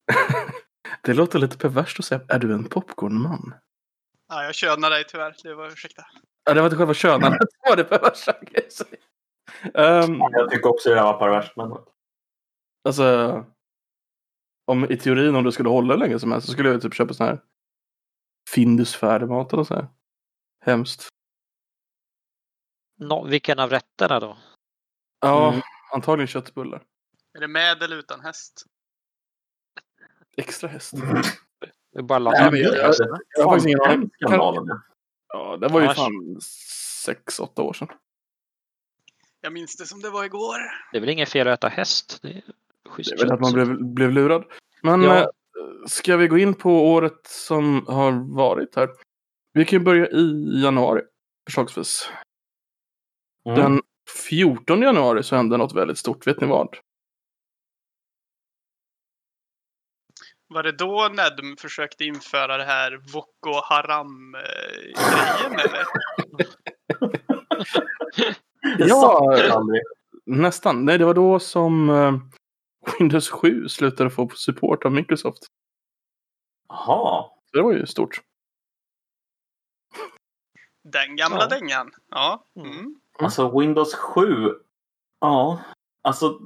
det 1.03 1.13
låter 1.13 1.39
lite 1.39 1.57
perverst 1.57 1.99
att 1.99 2.05
säga. 2.05 2.21
Är 2.27 2.39
du 2.39 2.53
en 2.53 2.69
popcornman? 2.69 3.53
Ja, 4.29 4.43
jag 4.43 4.55
könar 4.55 4.89
dig 4.89 5.03
tyvärr. 5.07 5.35
Det 5.43 5.55
var 5.55 5.67
ursäkta. 5.67 6.05
Ja, 6.43 6.53
det 6.53 6.59
var 6.61 6.67
inte 6.67 6.77
själva 6.77 6.93
könandet 6.93 7.39
som 7.51 7.69
var 7.69 7.75
det 7.75 7.83
perversa. 7.83 8.33
um, 9.73 10.19
Jag 10.31 10.49
tycker 10.51 10.69
också 10.69 10.89
det 10.89 10.95
där 10.95 11.03
var 11.03 11.19
perverst. 11.19 11.53
Men... 11.57 11.71
Alltså, 12.83 13.45
om, 14.65 14.91
i 14.91 14.97
teorin 14.97 15.35
om 15.35 15.43
det 15.43 15.51
skulle 15.51 15.69
hålla 15.69 15.95
länge 15.95 16.19
som 16.19 16.31
helst 16.31 16.47
så 16.47 16.53
skulle 16.53 16.69
jag 16.69 16.81
typ 16.81 16.93
köpa 16.93 17.13
sån 17.13 17.27
här 17.27 17.39
Findus 18.49 18.95
färdigmat 18.95 19.53
eller 19.53 19.63
så 19.63 19.73
här. 19.75 19.87
Hemskt. 20.65 21.07
Nå, 23.01 23.25
vilken 23.25 23.59
av 23.59 23.69
rätterna 23.69 24.19
då? 24.19 24.37
Ja, 25.19 25.49
Mm. 25.49 25.61
antagligen 25.93 26.27
köttbullar. 26.27 26.83
Är 27.33 27.39
det 27.41 27.47
med 27.47 27.83
eller 27.83 27.95
utan 27.97 28.19
häst? 28.21 28.65
Extra 30.37 30.69
häst. 30.69 30.93
Det 31.93 31.99
är 31.99 32.03
bara 32.03 32.19
Nej, 32.19 32.23
lasagne. 32.23 32.51
men 32.51 32.59
jag- 32.61 32.75
jag- 32.77 32.85
alltså. 32.85 33.03
Jag 33.37 33.43
har 33.43 33.51
faktiskt 33.51 33.67
ingen 33.67 33.81
aning. 33.81 34.09
Ja, 35.27 35.57
det 35.57 35.67
var 35.67 35.79
ju 35.79 35.85
Annars- 35.85 35.97
fan 35.97 36.39
sex, 37.05 37.39
åtta 37.39 37.61
år 37.61 37.73
sedan. 37.73 37.87
Jag 39.41 39.53
minns 39.53 39.77
det 39.77 39.85
som 39.85 40.01
det 40.01 40.09
var 40.09 40.23
igår. 40.25 40.57
Det 40.91 40.97
är 40.97 41.01
väl 41.01 41.09
inget 41.09 41.29
fel 41.29 41.47
att 41.47 41.59
äta 41.59 41.67
häst? 41.67 42.19
Det 42.21 42.27
är 42.29 42.41
Det 42.97 43.11
är 43.11 43.17
väl 43.17 43.31
att 43.31 43.39
man 43.39 43.53
blev, 43.53 43.83
blev 43.93 44.11
lurad. 44.11 44.43
Men 44.83 45.01
Ja. 45.01 45.17
eh, 45.19 45.27
ska 45.87 46.17
vi 46.17 46.27
gå 46.27 46.37
in 46.37 46.53
på 46.53 46.91
året 46.93 47.27
som 47.27 47.85
har 47.87 48.35
varit 48.35 48.75
här? 48.75 48.89
Vi 49.53 49.65
kan 49.65 49.79
ju 49.79 49.85
börja 49.85 50.07
i 50.09 50.61
januari, 50.63 51.01
förslagsvis. 51.45 52.09
Mm. 53.45 53.59
Den 53.59 53.81
14 54.29 54.81
januari 54.81 55.23
så 55.23 55.35
hände 55.35 55.57
något 55.57 55.73
väldigt 55.75 55.97
stort. 55.97 56.27
Vet 56.27 56.41
ni 56.41 56.47
vad? 56.47 56.77
Var 60.47 60.63
det 60.63 60.71
då 60.71 61.09
Nedm 61.13 61.57
försökte 61.57 62.03
införa 62.05 62.57
det 62.57 62.63
här 62.63 62.97
Boko 63.13 63.61
Haram-grejen 63.69 65.59
eller? 65.59 65.85
Ja. 68.77 69.35
Nästan. 70.25 70.85
Nej, 70.85 70.97
det 70.97 71.05
var 71.05 71.13
då 71.13 71.39
som 71.39 71.89
eh, 71.89 72.13
Windows 72.99 73.29
7 73.29 73.67
slutade 73.69 74.09
få 74.09 74.29
support 74.29 74.85
av 74.85 74.91
Microsoft. 74.91 75.43
Jaha. 76.69 77.23
Så 77.51 77.57
det 77.57 77.61
var 77.63 77.71
ju 77.73 77.85
stort. 77.85 78.21
Den 80.83 81.15
gamla 81.15 81.39
Ja. 81.39 81.47
dängan. 81.47 81.91
Ja. 82.09 82.45
Mm. 82.59 83.00
Mm. 83.21 83.25
Alltså 83.25 83.59
Windows 83.59 83.93
7. 83.95 84.25
Ja, 85.21 85.59
alltså 86.03 86.39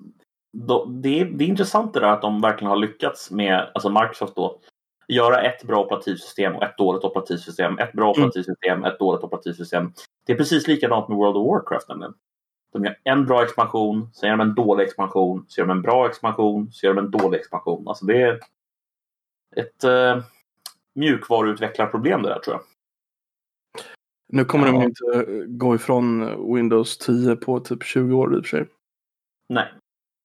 då, 0.58 0.86
det, 0.86 1.20
är, 1.22 1.26
det 1.26 1.44
är 1.44 1.48
intressant 1.48 1.94
det 1.94 2.00
där 2.00 2.08
att 2.08 2.22
de 2.22 2.42
verkligen 2.42 2.70
har 2.70 2.78
lyckats 2.78 3.32
med, 3.32 3.72
alltså 3.74 3.90
Microsoft 3.90 4.36
då, 4.36 4.60
göra 5.08 5.42
ett 5.42 5.64
bra 5.64 5.84
operativsystem 5.86 6.56
och 6.56 6.64
ett 6.64 6.78
dåligt 6.78 7.04
operativsystem. 7.04 7.80
Ett 7.80 7.94
bra 7.94 8.14
Mm. 8.16 8.28
operativsystem, 8.28 8.84
ett 8.86 9.00
dåligt 9.00 9.24
operativsystem. 9.24 9.94
Det 10.26 10.34
är 10.34 10.38
precis 10.38 10.68
likadant 10.68 11.08
med 11.08 11.18
World 11.18 11.38
of 11.38 11.48
Warcraft 11.48 11.90
nämligen. 11.90 12.14
De 12.74 12.86
gör 12.86 12.96
en 13.04 13.26
bra 13.26 13.44
expansion, 13.44 14.10
sen 14.14 14.30
gör 14.30 14.38
de 14.38 14.50
en 14.50 14.56
dålig 14.56 14.84
expansion, 14.84 15.46
så 15.48 15.62
gör 15.62 15.68
de 15.68 15.78
en 15.78 15.82
bra 15.82 16.08
expansion, 16.08 16.72
så 16.72 16.86
gör 16.86 16.94
de 16.94 17.06
en 17.06 17.12
dålig 17.12 17.40
expansion. 17.40 17.88
Alltså 17.88 18.06
det 18.06 18.22
är 18.22 18.40
ett 19.56 19.84
eh, 19.84 20.24
mjukvaruutvecklarproblem 20.96 22.22
det 22.22 22.30
där 22.30 22.40
tror 22.40 22.56
jag. 22.56 22.64
Nu 24.28 24.46
kommer 24.46 24.68
Ja. 24.68 24.74
de 24.74 24.84
inte 24.84 25.46
gå 25.48 25.76
ifrån 25.76 26.20
Windows 26.56 26.98
10 26.98 27.36
på 27.36 27.60
typ 27.60 27.84
20 27.84 28.14
år 28.18 28.36
i 28.36 28.40
och 28.40 28.46
för 28.46 28.58
sig. 28.58 28.68
Nej, 29.50 29.74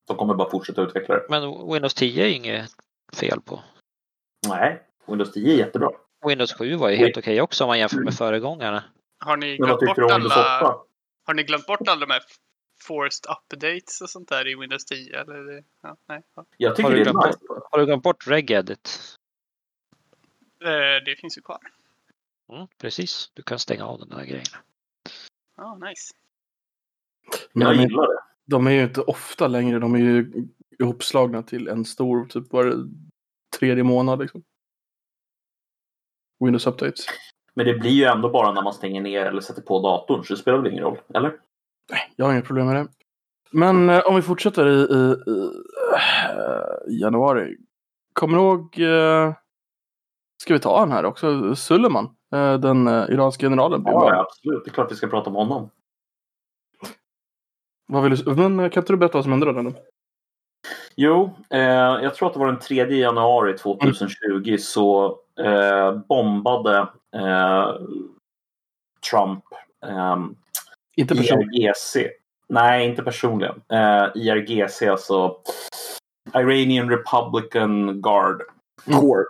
de 0.06 0.16
kommer 0.16 0.34
bara 0.34 0.50
fortsätta 0.50 0.82
utveckla 0.82 1.14
det. 1.14 1.26
Men 1.30 1.72
Windows 1.72 1.94
10 1.94 2.24
är 2.24 2.28
inget 2.28 2.70
fel 3.12 3.40
på. 3.40 3.62
Nej, 4.48 4.82
Windows 5.06 5.32
10 5.32 5.52
är 5.54 5.56
jättebra. 5.58 5.90
Windows 6.26 6.52
7 6.52 6.74
var 6.76 6.88
ju 6.90 6.96
helt 6.96 7.16
okej 7.16 7.40
också 7.40 7.64
om 7.64 7.68
man 7.68 7.78
jämför 7.78 8.00
med 8.00 8.14
föregångarna. 8.14 8.84
Har 9.24 9.36
ni 9.36 9.56
glömt 9.56 9.80
bort 9.80 9.98
alla... 9.98 10.60
8? 10.60 10.76
Har 11.24 11.34
ni 11.34 11.42
glömt 11.42 11.66
bort 11.66 11.88
alla 11.88 12.06
de 12.06 12.12
här 12.12 12.22
forced 12.82 13.30
updates 13.30 14.00
och 14.00 14.10
sånt 14.10 14.28
där 14.28 14.48
i 14.48 14.54
Windows 14.54 14.84
10? 14.84 15.20
Eller? 15.20 15.64
Ja, 15.82 15.96
nej. 16.08 16.22
Ja. 16.36 16.44
Jag 16.56 16.68
Har 16.70 16.76
tycker 16.76 16.90
du 16.90 17.04
det 17.04 17.10
är 17.10 17.26
nice. 17.26 17.38
Har 17.70 17.78
du 17.78 17.86
glömt 17.86 18.02
bort 18.02 18.26
regedit? 18.26 19.16
Eh, 20.64 21.04
Det 21.04 21.16
finns 21.20 21.38
ju 21.38 21.42
kvar. 21.42 21.58
Mm, 22.52 22.66
precis, 22.78 23.30
du 23.34 23.42
kan 23.42 23.58
stänga 23.58 23.84
av 23.86 23.98
den 23.98 24.08
där 24.08 24.24
grejen. 24.24 24.44
Ja, 25.56 25.74
nice. 25.74 26.14
Men 27.52 27.66
Jag 27.66 27.76
de, 27.76 27.78
är, 27.82 27.88
gillar 27.88 28.06
det. 28.06 28.20
de 28.46 28.66
är 28.66 28.70
ju 28.70 28.82
inte 28.82 29.00
ofta 29.00 29.48
längre. 29.48 29.78
De 29.78 29.94
är 29.94 29.98
ju 29.98 30.32
ihopslagna 30.78 31.42
till 31.42 31.68
en 31.68 31.84
stor, 31.84 32.26
typ 32.26 32.52
var 32.52 32.64
det 32.64 32.88
tredje 33.58 33.84
månad 33.84 34.18
liksom. 34.18 34.42
Windows 36.44 36.66
Updates. 36.66 37.06
Men 37.54 37.66
det 37.66 37.74
blir 37.74 37.90
ju 37.90 38.04
ändå 38.04 38.30
bara 38.30 38.52
när 38.52 38.62
man 38.62 38.72
stänger 38.74 39.00
ner 39.00 39.26
eller 39.26 39.40
sätter 39.40 39.62
på 39.62 39.80
datorn, 39.82 40.24
så 40.24 40.32
det 40.34 40.40
spelar 40.40 40.58
väl 40.58 40.72
ingen 40.72 40.84
roll? 40.84 41.00
Eller? 41.14 41.40
Jag 42.16 42.26
har 42.26 42.32
inga 42.32 42.42
problem 42.42 42.66
med 42.66 42.76
det. 42.76 42.88
Men 43.50 43.90
eh, 43.90 44.00
om 44.06 44.16
vi 44.16 44.22
fortsätter 44.22 44.66
i, 44.68 44.72
i, 44.72 45.30
i 45.32 45.50
eh, 45.94 47.00
januari. 47.00 47.56
Kommer 48.12 48.36
du 48.38 48.42
ihåg, 48.44 48.80
eh, 48.80 49.34
ska 50.42 50.54
vi 50.54 50.60
ta 50.60 50.78
han 50.80 50.92
här 50.92 51.04
också, 51.04 51.56
Suleiman, 51.56 52.04
eh, 52.04 52.10
den 52.38 52.88
eh, 52.88 53.04
iranska 53.10 53.46
generalen. 53.46 53.82
blev 53.82 53.94
Ja, 53.94 54.20
absolut. 54.20 54.64
Det 54.64 54.70
är 54.70 54.72
klart 54.72 54.92
vi 54.92 54.96
ska 54.96 55.06
prata 55.06 55.30
om 55.30 55.36
honom. 55.36 55.70
Vad 57.86 58.02
vill 58.02 58.16
du, 58.16 58.34
men 58.34 58.60
eh, 58.60 58.70
kan 58.70 58.80
inte 58.82 58.92
du 58.92 58.96
berätta 58.96 59.18
vad 59.18 59.24
som 59.24 59.32
hände 59.32 59.52
då? 59.52 59.72
Jo, 60.94 61.30
eh, 61.50 61.60
jag 62.02 62.14
tror 62.14 62.28
att 62.28 62.34
det 62.34 62.40
var 62.40 62.46
den 62.46 62.58
3 62.58 62.84
januari 62.84 63.58
2020 63.58 64.56
så 64.58 65.18
eh, 65.40 65.92
bombade 66.08 66.78
eh, 67.16 67.74
Trump 69.10 69.44
eh, 69.86 70.16
Inte. 70.96 71.14
IRGC. 71.14 71.96
Nej, 72.48 72.88
inte 72.88 73.02
personligen. 73.02 73.62
Eh, 73.68 74.06
IRGC, 74.14 74.82
alltså 74.82 75.36
Iranian 76.34 76.90
Republican 76.90 78.00
Guard 78.02 78.42
Mm. 78.86 79.00
Corps. 79.00 79.26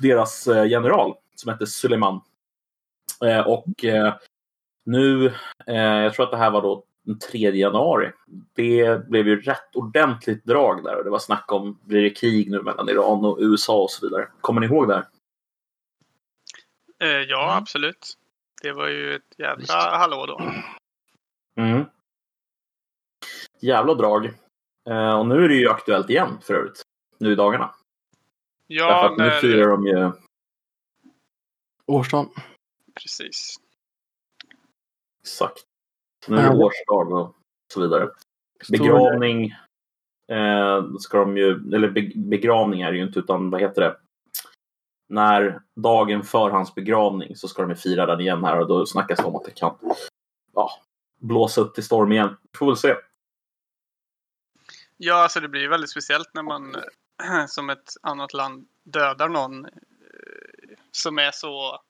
Deras 0.00 0.46
eh, 0.46 0.64
general 0.66 1.14
som 1.34 1.52
hette 1.52 1.66
Suleiman. 1.66 2.20
Eh, 3.24 3.40
och 3.46 3.84
eh, 3.84 4.14
nu, 4.84 5.26
eh, 5.66 5.74
jag 5.76 6.14
tror 6.14 6.24
att 6.24 6.30
det 6.30 6.36
här 6.36 6.50
var 6.50 6.62
då 6.62 6.84
den 7.02 7.18
3 7.18 7.38
januari. 7.50 8.10
Det 8.54 9.06
blev 9.08 9.28
ju 9.28 9.40
rätt 9.40 9.76
ordentligt 9.76 10.44
drag 10.44 10.84
där 10.84 10.96
och 10.98 11.04
det 11.04 11.10
var 11.10 11.18
snack 11.18 11.52
om 11.52 11.78
blir 11.84 12.02
det 12.02 12.10
krig 12.10 12.50
nu 12.50 12.62
mellan 12.62 12.88
Iran 12.88 13.24
och 13.24 13.38
USA 13.40 13.82
och 13.82 13.90
så 13.90 14.06
vidare. 14.06 14.28
Kommer 14.40 14.60
ni 14.60 14.66
ihåg 14.66 14.88
det 14.88 14.94
här? 14.94 15.06
Eh, 17.02 17.22
Ja, 17.28 17.44
Mm. 17.44 17.62
absolut. 17.62 18.14
Det 18.62 18.72
var 18.72 18.88
ju 18.88 19.14
ett 19.14 19.34
jävla 19.38 19.56
Visst. 19.56 19.72
hallå 19.72 20.26
då. 20.26 20.40
Mm. 21.62 21.84
Jävla 23.60 23.94
drag. 23.94 24.24
Eh, 24.90 25.18
och 25.18 25.26
nu 25.26 25.44
är 25.44 25.48
det 25.48 25.54
ju 25.54 25.68
aktuellt 25.68 26.10
igen 26.10 26.38
för 26.42 26.54
övrigt. 26.54 26.82
Nu 27.18 27.32
i 27.32 27.34
dagarna. 27.34 27.74
Därför 28.68 28.84
Ja, 28.84 29.06
att 29.10 29.16
nu 29.18 29.24
när... 29.24 29.40
firar 29.40 29.68
de 29.68 29.86
ju 29.86 30.10
Årsdagen. 31.86 32.28
Precis. 33.02 33.56
exakt. 35.22 35.58
Nu 36.28 36.36
är 36.36 36.42
det 36.42 36.58
Ja. 36.58 36.64
årsdag 36.66 37.12
och 37.20 37.36
så 37.72 37.80
vidare. 37.80 38.10
Begravning 38.70 39.44
eh, 40.28 40.84
ska 40.98 41.18
de 41.18 41.36
ju, 41.36 41.50
eller 41.74 41.90
be, 41.90 42.12
begravning 42.16 42.80
är 42.80 42.92
det 42.92 42.98
ju 42.98 43.04
inte 43.06 43.18
utan 43.18 43.50
vad 43.50 43.60
heter 43.60 43.82
det? 43.82 43.96
När 45.08 45.60
dagen 45.76 46.22
för 46.22 46.50
hans 46.50 46.74
begravning 46.74 47.36
så 47.36 47.48
ska 47.48 47.62
de 47.62 47.70
ju 47.70 47.76
fira 47.76 48.06
den 48.06 48.20
igen 48.20 48.44
här 48.44 48.60
och 48.60 48.68
då 48.68 48.86
snackas 48.86 49.18
det 49.18 49.24
om 49.24 49.36
att 49.36 49.44
det 49.44 49.50
kan 49.50 49.78
ja, 50.52 50.70
blåsa 51.20 51.60
upp 51.60 51.74
till 51.74 51.84
storm 51.84 52.12
igen. 52.12 52.36
Vi 52.52 52.58
får 52.58 52.66
väl 52.66 52.76
se. 52.76 52.94
Ja, 54.96 55.14
alltså 55.22 55.40
det 55.40 55.48
blir 55.48 55.68
väldigt 55.68 55.90
speciellt 55.90 56.34
när 56.34 56.42
man 56.42 56.76
som 57.48 57.70
ett 57.70 57.92
annat 58.02 58.32
land 58.32 58.68
dödar 58.84 59.28
någon 59.28 59.66
som 60.96 61.18
är 61.18 61.30
så 61.30 61.80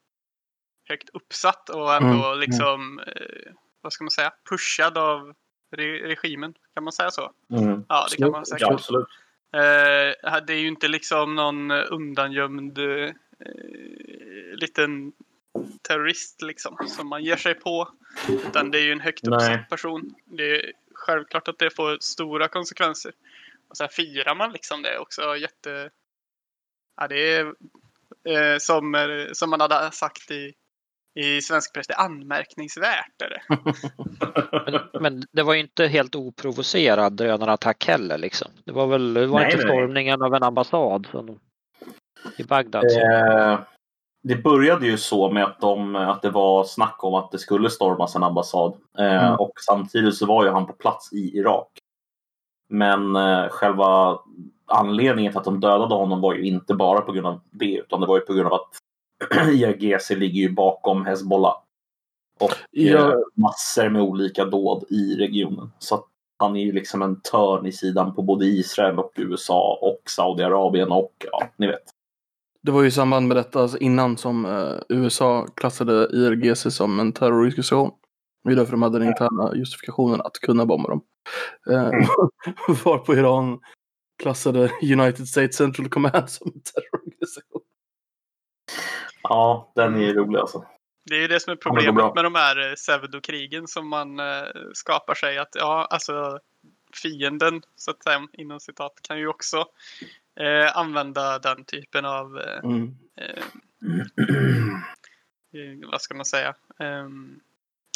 högt 0.89 1.11
uppsatt 1.13 1.69
och 1.69 1.95
ändå 1.95 2.27
Mm, 2.27 2.39
liksom, 2.39 2.99
eh, 2.99 3.53
vad 3.81 3.93
ska 3.93 4.05
man 4.05 4.11
säga, 4.11 4.33
pushad 4.51 4.99
av 4.99 5.35
re 5.77 6.09
regimen. 6.09 6.55
Kan 6.75 6.85
man 6.85 6.93
säga 6.93 7.11
så? 7.11 7.33
Mm. 7.51 7.85
Ja, 7.89 8.07
det 8.11 8.17
kan 8.17 8.31
man 8.31 8.47
säkert. 8.47 8.61
Ja, 8.61 8.73
absolut. 8.73 9.09
Eh, 9.53 10.45
det 10.47 10.53
är 10.53 10.59
ju 10.59 10.69
inte 10.69 10.89
liksom 10.89 11.35
någon 11.35 11.71
undangömd 11.71 12.79
eh, 12.79 13.11
liten 14.55 15.13
terrorist 15.83 16.43
liksom 16.43 16.79
som 16.87 17.09
man 17.09 17.25
ger 17.25 17.37
sig 17.37 17.55
på. 17.55 17.89
Utan 18.29 18.71
det 18.71 18.79
är 18.79 18.83
ju 18.83 18.93
en 18.93 19.01
högt 19.01 19.23
Nej. 19.23 19.37
uppsatt 19.37 19.69
person. 19.69 20.15
Det 20.25 20.51
är 20.51 20.73
självklart 20.95 21.49
att 21.49 21.59
det 21.59 21.71
får 21.71 21.99
stora 22.01 22.49
konsekvenser. 22.49 23.13
Och 23.69 23.77
sen 23.77 23.89
firar 23.89 24.35
man 24.35 24.53
liksom 24.53 24.83
det 24.83 24.99
också 24.99 25.37
jätte... 25.37 25.91
Ja, 26.97 27.09
det 27.09 27.33
är 27.33 27.55
eh, 28.29 28.59
som, 28.59 29.07
som 29.33 29.51
man 29.51 29.61
hade 29.61 29.91
sagt 29.91 30.31
i, 30.31 30.53
i 31.21 31.41
svensk 31.41 31.75
press, 31.75 31.87
det 31.87 31.95
är 31.95 32.05
anmärkningsvärt. 32.05 33.23
Är 33.23 33.31
det. 33.31 33.43
Men, 34.71 34.81
men 35.01 35.23
det 35.33 35.43
var 35.43 35.55
ju 35.55 35.61
inte 35.61 35.87
helt 35.87 36.15
oprovocerad 36.15 37.13
drönarattack 37.13 37.87
heller 37.87 38.19
liksom. 38.19 38.49
Det 38.65 38.73
var 38.73 38.87
väl 38.87 39.15
det 39.15 39.27
var 39.27 39.41
Nej, 39.41 39.53
inte 39.53 39.67
nej. 39.67 39.75
stormningen 39.75 40.23
av 40.23 40.35
en 40.35 40.43
ambassad 40.43 41.07
som, 41.11 41.39
i 42.39 42.45
Bagdad. 42.45 42.85
Eh, 42.85 43.61
det 44.23 44.37
började 44.37 44.87
ju 44.87 44.99
så 44.99 45.31
med 45.31 45.45
att, 45.45 45.61
de, 45.61 45.97
att 45.97 46.23
det 46.23 46.31
var 46.31 46.65
snack 46.65 47.05
om 47.05 47.15
att 47.15 47.31
det 47.31 47.39
skulle 47.39 47.71
stormas 47.71 48.17
en 48.17 48.23
ambassad. 48.23 48.75
Eh, 48.99 49.25
Mm. 49.25 49.35
Och 49.35 49.53
samtidigt 49.67 50.17
så 50.17 50.27
var 50.27 50.45
ju 50.45 50.51
han 50.51 50.67
på 50.67 50.73
plats 50.73 51.13
i 51.13 51.39
Irak. 51.39 51.69
Men 52.69 53.17
eh, 53.17 53.49
själva 53.49 54.19
anledningen 54.67 55.33
till 55.33 55.39
att 55.39 55.45
de 55.45 55.61
dödade 55.61 55.95
honom 55.95 56.21
var 56.21 56.35
ju 56.35 56.47
inte 56.47 56.75
bara 56.75 57.01
på 57.01 57.13
grund 57.13 57.27
av 57.27 57.41
det 57.51 57.75
utan 57.79 58.01
det 58.01 58.07
var 58.07 58.17
ju 58.17 58.21
på 58.21 58.33
grund 58.35 58.47
av 58.47 58.53
att 58.55 58.69
IRGC 59.53 60.11
ligger 60.11 60.41
ju 60.41 60.53
bakom 60.53 61.07
Hezbollah. 61.07 61.55
Och 62.41 62.51
Ja. 62.71 63.09
eh, 63.09 63.15
massor 63.35 63.89
med 63.89 64.03
olika 64.03 64.45
dåd 64.45 64.85
i 64.91 65.17
regionen. 65.17 65.71
Så 65.79 65.95
att 65.95 66.05
han 66.39 66.57
är 66.57 66.61
ju 66.65 66.73
liksom 66.73 67.03
en 67.03 67.21
törn 67.21 67.67
i 67.67 67.73
sidan 67.73 68.15
på 68.15 68.23
både 68.23 68.47
Israel 68.47 68.99
och 68.99 69.13
USA 69.17 69.79
och 69.83 70.11
Saudiarabien 70.11 70.93
och 70.93 71.13
ja, 71.33 71.49
ni 71.57 71.67
vet. 71.67 71.83
Det 72.63 72.71
var 72.73 72.83
ju 72.83 72.89
i 72.89 72.91
samband 72.91 73.29
med 73.29 73.37
detta, 73.37 73.61
alltså 73.61 73.79
innan 73.79 74.17
som 74.17 74.47
eh, 74.47 74.73
USA 74.89 75.47
klassade 75.55 75.93
IRGC 76.13 76.71
som 76.71 77.01
en 77.01 77.13
terroristorganisation. 77.13 77.91
Det 78.45 78.53
är 78.53 78.57
därför 78.57 78.73
de 78.73 78.83
hade 78.83 78.99
den 78.99 79.09
interna 79.09 79.55
justifikationen 79.55 80.21
att 80.21 80.33
kunna 80.33 80.67
bomba 80.67 80.89
dem. 80.89 81.01
Eh, 81.71 81.89
Mm. 81.89 82.07
Varpå 82.85 83.15
Iran 83.15 83.61
klassade 84.23 84.71
United 84.83 85.29
States 85.29 85.57
Central 85.57 85.89
Command 85.89 86.31
som 86.31 86.53
en 86.55 86.61
terrororganisation. 86.61 87.61
Ja, 89.23 89.73
den 89.75 89.95
är 89.95 90.01
ju 90.01 90.13
rolig 90.13 90.39
alltså. 90.39 90.65
Det 91.11 91.15
är 91.17 91.21
ju 91.21 91.29
det 91.29 91.41
som 91.41 91.53
är 91.53 91.57
problemet 91.57 92.15
med 92.15 92.25
de 92.25 92.35
här 92.35 92.69
eh, 92.71 92.75
pseudokrigen 92.75 93.67
som 93.67 93.89
man 93.89 94.21
eh, 94.21 94.45
skapar 94.73 95.15
sig. 95.15 95.39
Att 95.39 95.55
ja, 95.55 95.89
alltså 95.91 96.39
fienden, 97.03 97.63
så 97.77 97.91
att 97.91 98.03
säga, 98.03 98.27
inom 98.33 98.61
citat, 98.61 98.93
kan 99.03 99.19
ju 99.19 99.27
också 99.29 99.65
eh, 100.41 100.77
använda 100.77 101.39
den 101.39 101.65
typen 101.65 102.05
av, 102.05 102.39
eh, 102.39 102.59
Mm. 102.65 102.97
eh, 103.17 103.45
eh, 105.55 105.91
vad 105.91 106.03
ska 106.03 106.15
man 106.15 106.25
säga, 106.25 106.55
eh, 106.81 107.09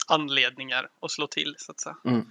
anledningar 0.08 0.88
att 1.00 1.10
slå 1.10 1.26
till, 1.26 1.54
så 1.58 1.72
att 1.72 1.80
säga. 1.80 1.96
Mm. 2.04 2.26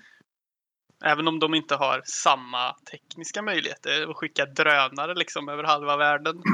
Även 1.06 1.28
om 1.28 1.40
de 1.40 1.56
inte 1.56 1.76
har 1.76 2.02
samma 2.06 2.76
tekniska 2.92 3.42
möjligheter 3.42 4.10
att 4.10 4.16
skicka 4.18 4.46
drönare 4.46 5.16
liksom 5.16 5.50
över 5.50 5.64
halva 5.64 5.98
världen. 5.98 6.42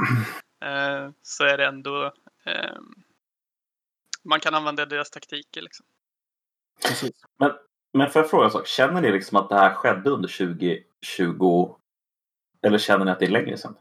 Eh, 0.64 1.10
så 1.22 1.44
är 1.44 1.58
det 1.58 1.66
ändå 1.66 2.04
eh, 2.46 2.76
man 4.24 4.40
kan 4.40 4.54
använda 4.54 4.86
deras 4.86 5.10
taktiker. 5.10 5.62
Liksom. 5.62 5.86
Precis. 6.88 7.10
Men 7.92 8.10
får 8.10 8.22
jag 8.22 8.30
fråga 8.30 8.44
en 8.44 8.50
sak? 8.50 8.66
Känner 8.66 9.00
ni 9.00 9.12
liksom 9.12 9.36
att 9.36 9.48
det 9.48 9.54
här 9.54 9.74
skedde 9.74 10.10
under 10.10 10.28
2020? 10.28 11.76
Eller 12.66 12.78
känner 12.78 13.04
ni 13.04 13.10
att 13.10 13.18
det 13.18 13.24
är 13.24 13.30
längre 13.30 13.56
sedan? 13.56 13.76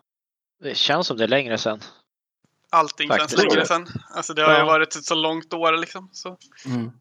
Det 0.60 0.75
känns 0.75 1.08
som 1.08 1.17
det 1.17 1.24
är 1.24 1.27
längre 1.27 1.58
sedan. 1.58 1.79
Allting 2.70 3.10
Faktiskt. 3.10 3.29
känns 3.29 3.53
längre 3.53 3.65
sen. 3.65 3.88
Alltså 4.10 4.34
det 4.34 4.41
har 4.43 4.58
ju 4.58 4.65
varit 4.65 4.96
ett 4.96 5.03
så 5.03 5.15
långt 5.15 5.53
år 5.53 5.77
liksom. 5.77 6.10
Så. 6.12 6.38
Mm. 6.65 6.91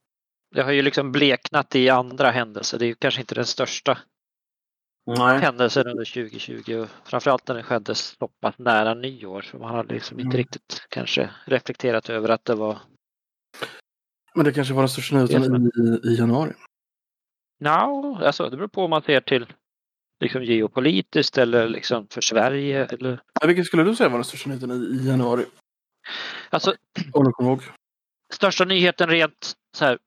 Det 0.55 0.63
har 0.63 0.73
ju 0.73 0.83
liksom 0.83 1.13
bleknat 1.13 1.75
i 1.77 1.89
andra 1.89 2.31
händelser. 2.31 2.79
Det 2.79 2.85
är 2.85 2.87
ju 2.87 2.95
kanske 2.95 3.21
inte 3.21 3.35
den 3.35 3.47
största 3.47 3.99
Nej. 5.07 5.39
händelsen 5.41 5.87
under 5.87 6.05
2020. 6.05 6.75
Och 6.75 6.89
framförallt 7.09 7.49
när 7.49 7.55
den 7.55 7.65
skedde 7.65 7.95
så 7.95 8.29
pass 8.29 8.59
nära 8.59 8.95
nyår. 8.95 9.43
Så 9.43 9.59
man 9.59 9.75
hade 9.75 9.95
liksom 9.95 10.21
inte 10.21 10.27
Mm. 10.27 10.37
riktigt 10.37 10.87
kanske 10.89 11.31
reflekterat 11.45 12.11
över 12.11 12.29
att 12.29 12.45
det 12.45 12.55
var 12.55 12.79
Men 14.35 14.45
det 14.45 14.53
kanske 14.53 14.75
var 14.75 14.83
den 14.83 14.89
största 14.89 15.17
nyheten 15.17 15.71
i, 15.75 16.09
i 16.09 16.15
januari. 16.19 16.53
No, 17.61 18.19
alltså 18.25 18.51
det 18.51 18.57
beror 18.57 18.69
på 18.69 18.85
om 18.85 18.91
man 18.91 19.03
ser 19.03 19.21
till 19.21 19.47
liksom 20.21 20.45
geopolitiskt 20.45 21.39
eller 21.39 21.69
liksom 21.69 22.09
för 22.09 22.21
Sverige. 22.21 22.85
Eller... 22.87 23.23
Ja, 23.41 23.47
Vilken 23.47 23.65
skulle 23.65 23.83
du 23.85 23.97
säga 23.97 24.09
var 24.09 24.19
den 24.19 24.25
största 24.25 24.49
nyheten 24.49 24.71
i, 24.71 24.75
i 24.75 25.09
januari? 25.09 25.45
Alltså 26.51 26.75
Om 27.13 27.25
du 27.25 27.33
kommer 27.33 27.51
ihåg. 27.51 27.63
största 28.33 28.65
nyheten 28.65 29.09
rent 29.09 29.53
så 29.73 29.85
här, 29.85 29.99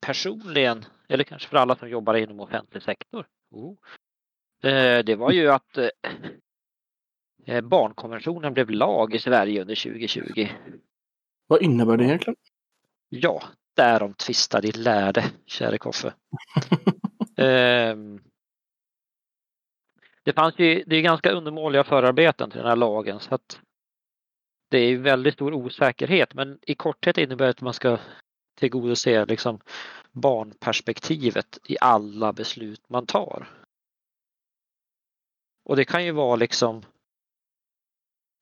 personligen, 0.00 0.84
eller 1.08 1.24
kanske 1.24 1.48
för 1.48 1.56
alla 1.56 1.76
som 1.76 1.88
jobbar 1.88 2.14
inom 2.14 2.40
offentlig 2.40 2.82
sektor. 2.82 3.26
Oh. 3.50 3.76
Eh, 4.62 5.04
det 5.04 5.16
var 5.16 5.30
ju 5.30 5.48
att 5.48 5.78
eh, 5.78 5.88
eh, 7.46 7.60
barnkonventionen 7.60 8.54
blev 8.54 8.70
lag 8.70 9.14
i 9.14 9.18
Sverige 9.18 9.60
under 9.60 9.74
2020. 9.74 10.48
Vad 11.46 11.62
innebär 11.62 11.96
det 11.96 12.04
egentligen? 12.04 12.36
Ja, 13.08 13.42
därom 13.74 14.14
tvistar 14.14 14.62
de 14.62 14.72
lärde, 14.72 15.24
käre 15.46 15.78
Koffe. 15.78 16.14
Ehm, 17.36 18.20
det 20.22 20.32
fanns 20.32 20.58
ju, 20.58 20.84
det 20.86 20.96
är 20.96 21.02
ganska 21.02 21.30
undermåliga 21.30 21.84
förarbeten 21.84 22.50
till 22.50 22.58
den 22.58 22.68
här 22.68 22.76
lagen 22.76 23.20
så 23.20 23.34
att 23.34 23.60
det 24.68 24.78
är 24.78 24.96
väldigt 24.96 25.34
stor 25.34 25.54
osäkerhet 25.54 26.34
men 26.34 26.58
i 26.62 26.74
korthet 26.74 27.18
innebär 27.18 27.44
det 27.44 27.50
att 27.50 27.60
man 27.60 27.74
ska 27.74 27.98
tillgodose 28.62 29.24
liksom 29.24 29.60
barnperspektivet 30.12 31.58
i 31.64 31.76
alla 31.80 32.32
beslut 32.32 32.88
man 32.88 33.06
tar. 33.06 33.48
Och 35.64 35.76
det 35.76 35.84
kan 35.84 36.04
ju 36.04 36.12
vara 36.12 36.36
liksom 36.36 36.82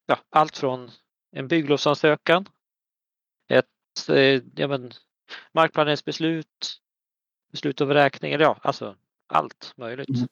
ja, 0.07 0.18
allt 0.31 0.57
från 0.57 0.90
en 1.31 1.49
bygglovsansökan, 1.49 2.49
ett 3.49 4.09
eh, 4.09 4.42
ja, 4.55 4.68
men, 4.68 4.92
markplaneringsbeslut, 5.53 6.81
beslut 7.53 7.81
om 7.81 7.88
vräkning, 7.88 8.33
eller 8.33 8.44
ja, 8.44 8.59
alltså 8.62 8.97
allt 9.27 9.73
möjligt. 9.77 10.09
Mm. 10.09 10.29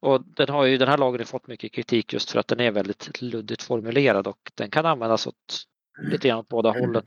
Och 0.00 0.24
den, 0.24 0.48
har 0.48 0.64
ju, 0.64 0.78
den 0.78 0.88
här 0.88 0.98
lagen 0.98 1.20
har 1.20 1.24
fått 1.24 1.46
mycket 1.46 1.72
kritik 1.72 2.12
just 2.12 2.30
för 2.30 2.38
att 2.38 2.48
den 2.48 2.60
är 2.60 2.70
väldigt 2.70 3.22
luddigt 3.22 3.62
formulerad 3.62 4.26
och 4.26 4.52
den 4.54 4.70
kan 4.70 4.86
användas 4.86 5.26
åt 5.26 5.66
lite 6.10 6.28
grann 6.28 6.38
åt 6.38 6.48
båda 6.48 6.70
hållen. 6.70 7.04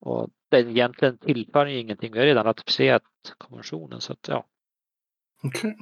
Och 0.00 0.28
den 0.48 0.68
egentligen 0.68 1.18
tillför 1.18 1.66
ju 1.66 1.78
ingenting. 1.78 2.12
Vi 2.12 2.18
har 2.18 2.26
redan 2.26 2.44
ratificerat 2.44 3.02
konventionen 3.38 4.00
så 4.00 4.12
att 4.12 4.28
ja. 4.28 4.44
Okej. 5.42 5.78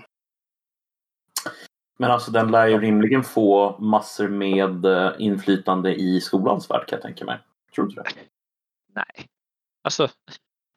Men 1.99 2.11
alltså 2.11 2.31
den 2.31 2.51
lär 2.51 2.67
ju 2.67 2.79
rimligen 2.81 3.25
få 3.25 3.79
massor 3.79 4.29
med 4.29 4.85
eh, 4.85 5.13
inflytande 5.19 5.95
i 5.95 6.21
skolans 6.21 6.71
värld 6.71 6.87
kan 6.89 6.97
jag 6.97 7.03
tänka 7.03 7.25
mig. 7.25 7.39
Tror 7.75 7.87
du 7.87 7.95
det? 7.95 8.05
Nej. 8.95 9.27
Alltså, 9.83 10.09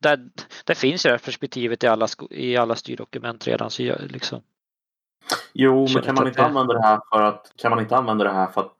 där, 0.02 0.30
där 0.66 0.74
finns 0.76 1.06
ju 1.06 1.08
det 1.10 1.14
här 1.14 1.26
perspektivet 1.26 1.84
i 1.84 1.88
alla, 1.88 2.08
i 2.30 2.58
alla 2.58 2.76
styrdokument 2.76 3.48
redan. 3.48 3.70
Så 3.72 3.84
jag, 3.84 4.12
liksom, 4.12 4.42
Jo, 5.54 5.88
men 5.94 6.04
kan 6.04 6.16
man 6.16 6.28
inte 6.28 6.42
det- 6.42 6.46
använda 6.46 6.74
det 6.74 6.82
här 6.82 7.00
för 7.12 7.22
att 7.24 7.54
kan 7.56 7.70
man 7.70 7.80
inte 7.80 7.96
använda 7.96 8.24
det 8.24 8.34
här 8.34 8.48
för 8.48 8.62
att 8.62 8.74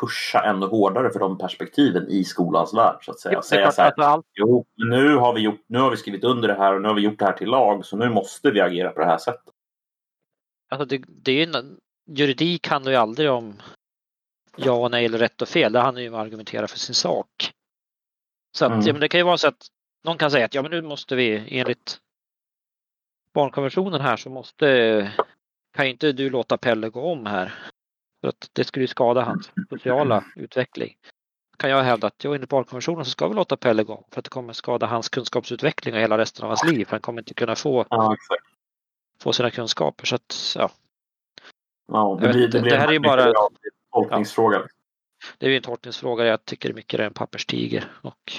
pusha 0.00 0.44
ännu 0.44 0.66
hårdare 0.66 1.10
för 1.10 1.20
de 1.20 1.38
perspektiven 1.38 2.08
i 2.08 2.24
skolans 2.24 2.74
värld 2.74 3.04
så 3.04 3.10
att 3.10 3.20
säga? 3.20 3.42
Säga 3.42 3.72
så 3.72 3.82
här, 3.82 3.88
att 3.88 3.98
allt, 3.98 4.26
jo, 4.34 4.66
nu 4.76 5.14
har, 5.14 5.34
vi 5.34 5.40
gjort, 5.40 5.64
nu 5.66 5.78
har 5.78 5.90
vi 5.90 5.96
skrivit 5.96 6.24
under 6.24 6.48
det 6.48 6.54
här 6.54 6.74
och 6.74 6.82
nu 6.82 6.88
har 6.88 6.94
vi 6.94 7.02
gjort 7.02 7.18
det 7.18 7.24
här 7.24 7.32
till 7.32 7.48
lag 7.48 7.84
så 7.86 7.96
nu 7.96 8.08
måste 8.10 8.50
vi 8.50 8.60
agera 8.60 8.90
på 8.90 9.00
det 9.00 9.06
här 9.06 9.18
sättet. 9.18 9.54
alltså 10.70 10.84
det, 10.84 11.04
det 11.08 11.32
är 11.32 11.46
ju, 11.46 11.76
juridik 12.06 12.68
handlar 12.68 12.92
ju 12.92 12.98
aldrig 12.98 13.30
om 13.30 13.62
ja 14.56 14.72
och 14.72 14.90
nej 14.90 15.04
eller 15.04 15.18
rätt 15.18 15.42
och 15.42 15.48
fel. 15.48 15.72
Det 15.72 15.80
handlar 15.80 16.02
ju 16.02 16.08
om 16.08 16.14
att 16.14 16.20
argumentera 16.20 16.66
för 16.68 16.78
sin 16.78 16.94
sak. 16.94 17.52
Så 18.56 18.64
att, 18.64 18.72
Mm. 18.72 18.86
ja, 18.86 18.92
men 18.92 19.00
det 19.00 19.08
kan 19.08 19.20
ju 19.20 19.24
vara 19.24 19.38
så 19.38 19.48
att 19.48 19.66
någon 20.04 20.18
kan 20.18 20.30
säga 20.30 20.44
att 20.44 20.54
ja 20.54 20.62
men 20.62 20.70
nu 20.70 20.82
måste 20.82 21.16
vi 21.16 21.58
enligt 21.58 21.98
barnkonventionen 23.34 24.00
här 24.00 24.16
så 24.16 24.30
måste 24.30 25.12
kan 25.76 25.86
inte 25.86 26.12
du 26.12 26.30
låta 26.30 26.58
Pelle 26.58 26.88
gå 26.88 27.00
om 27.12 27.26
här. 27.26 27.69
För 28.20 28.28
att 28.28 28.50
det 28.52 28.64
skulle 28.64 28.82
ju 28.82 28.86
skada 28.88 29.22
hans 29.22 29.50
sociala 29.70 30.24
utveckling. 30.36 30.94
Kan 31.56 31.70
jag 31.70 31.82
hävda 31.82 32.06
att 32.06 32.24
jo, 32.24 32.34
enligt 32.34 32.48
barnkonventionen 32.50 33.04
så 33.04 33.10
ska 33.10 33.28
vi 33.28 33.34
låta 33.34 33.56
Pelle 33.56 33.82
gå 33.84 34.04
för 34.10 34.18
att 34.20 34.24
det 34.24 34.30
kommer 34.30 34.52
skada 34.52 34.86
hans 34.86 35.08
kunskapsutveckling 35.08 35.94
och 35.94 36.00
hela 36.00 36.18
resten 36.18 36.42
av 36.44 36.48
hans 36.50 36.64
liv. 36.64 36.84
För 36.84 36.90
han 36.90 37.00
kommer 37.00 37.20
inte 37.22 37.34
kunna 37.34 37.54
få, 37.56 37.86
Ja, 37.90 38.16
få 39.22 39.32
sina 39.32 39.50
kunskaper. 39.50 40.06
Så 40.06 40.14
att, 40.14 40.54
ja, 40.58 40.70
Ja, 41.92 42.18
det, 42.20 42.26
Jag 42.26 42.32
vet 42.32 42.36
blir, 42.36 42.48
det, 42.48 42.60
blir 42.60 42.70
det 42.72 42.78
här 42.78 42.88
är 42.88 42.92
ju 42.92 43.00
bara- 43.00 43.32
tolkningsfråga. 43.92 44.62
det 45.38 45.46
är 45.46 45.50
ju 45.50 45.56
en 45.56 45.62
tolkningsfråga. 45.62 46.24
Jag 46.26 46.44
tycker 46.44 46.68
det 46.68 46.74
mycket 46.74 47.00
är 47.00 47.04
en 47.04 47.12
papperstiger. 47.14 47.92
Och 48.02 48.32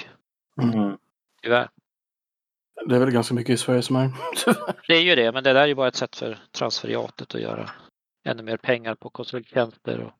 Mm. 0.62 0.96
tyvärr. 1.42 1.68
Det 2.86 2.94
är 2.94 2.98
väl 3.00 3.10
ganska 3.10 3.34
mycket 3.34 3.50
i 3.54 3.56
Sverige 3.56 3.82
som 3.82 3.96
är. 3.96 4.10
Det 4.88 4.94
är 4.94 5.00
ju 5.02 5.14
det, 5.14 5.32
men 5.32 5.44
det 5.44 5.52
där 5.52 5.60
är 5.62 5.66
ju 5.66 5.74
bara 5.74 5.88
ett 5.88 5.96
sätt 5.96 6.16
för 6.16 6.38
transferiatet 6.52 7.34
att 7.34 7.40
göra 7.40 7.70
ännu 8.24 8.42
mer 8.42 8.56
pengar 8.56 8.94
på 8.94 9.10
konsulttjänster 9.10 10.00
och, 10.00 10.12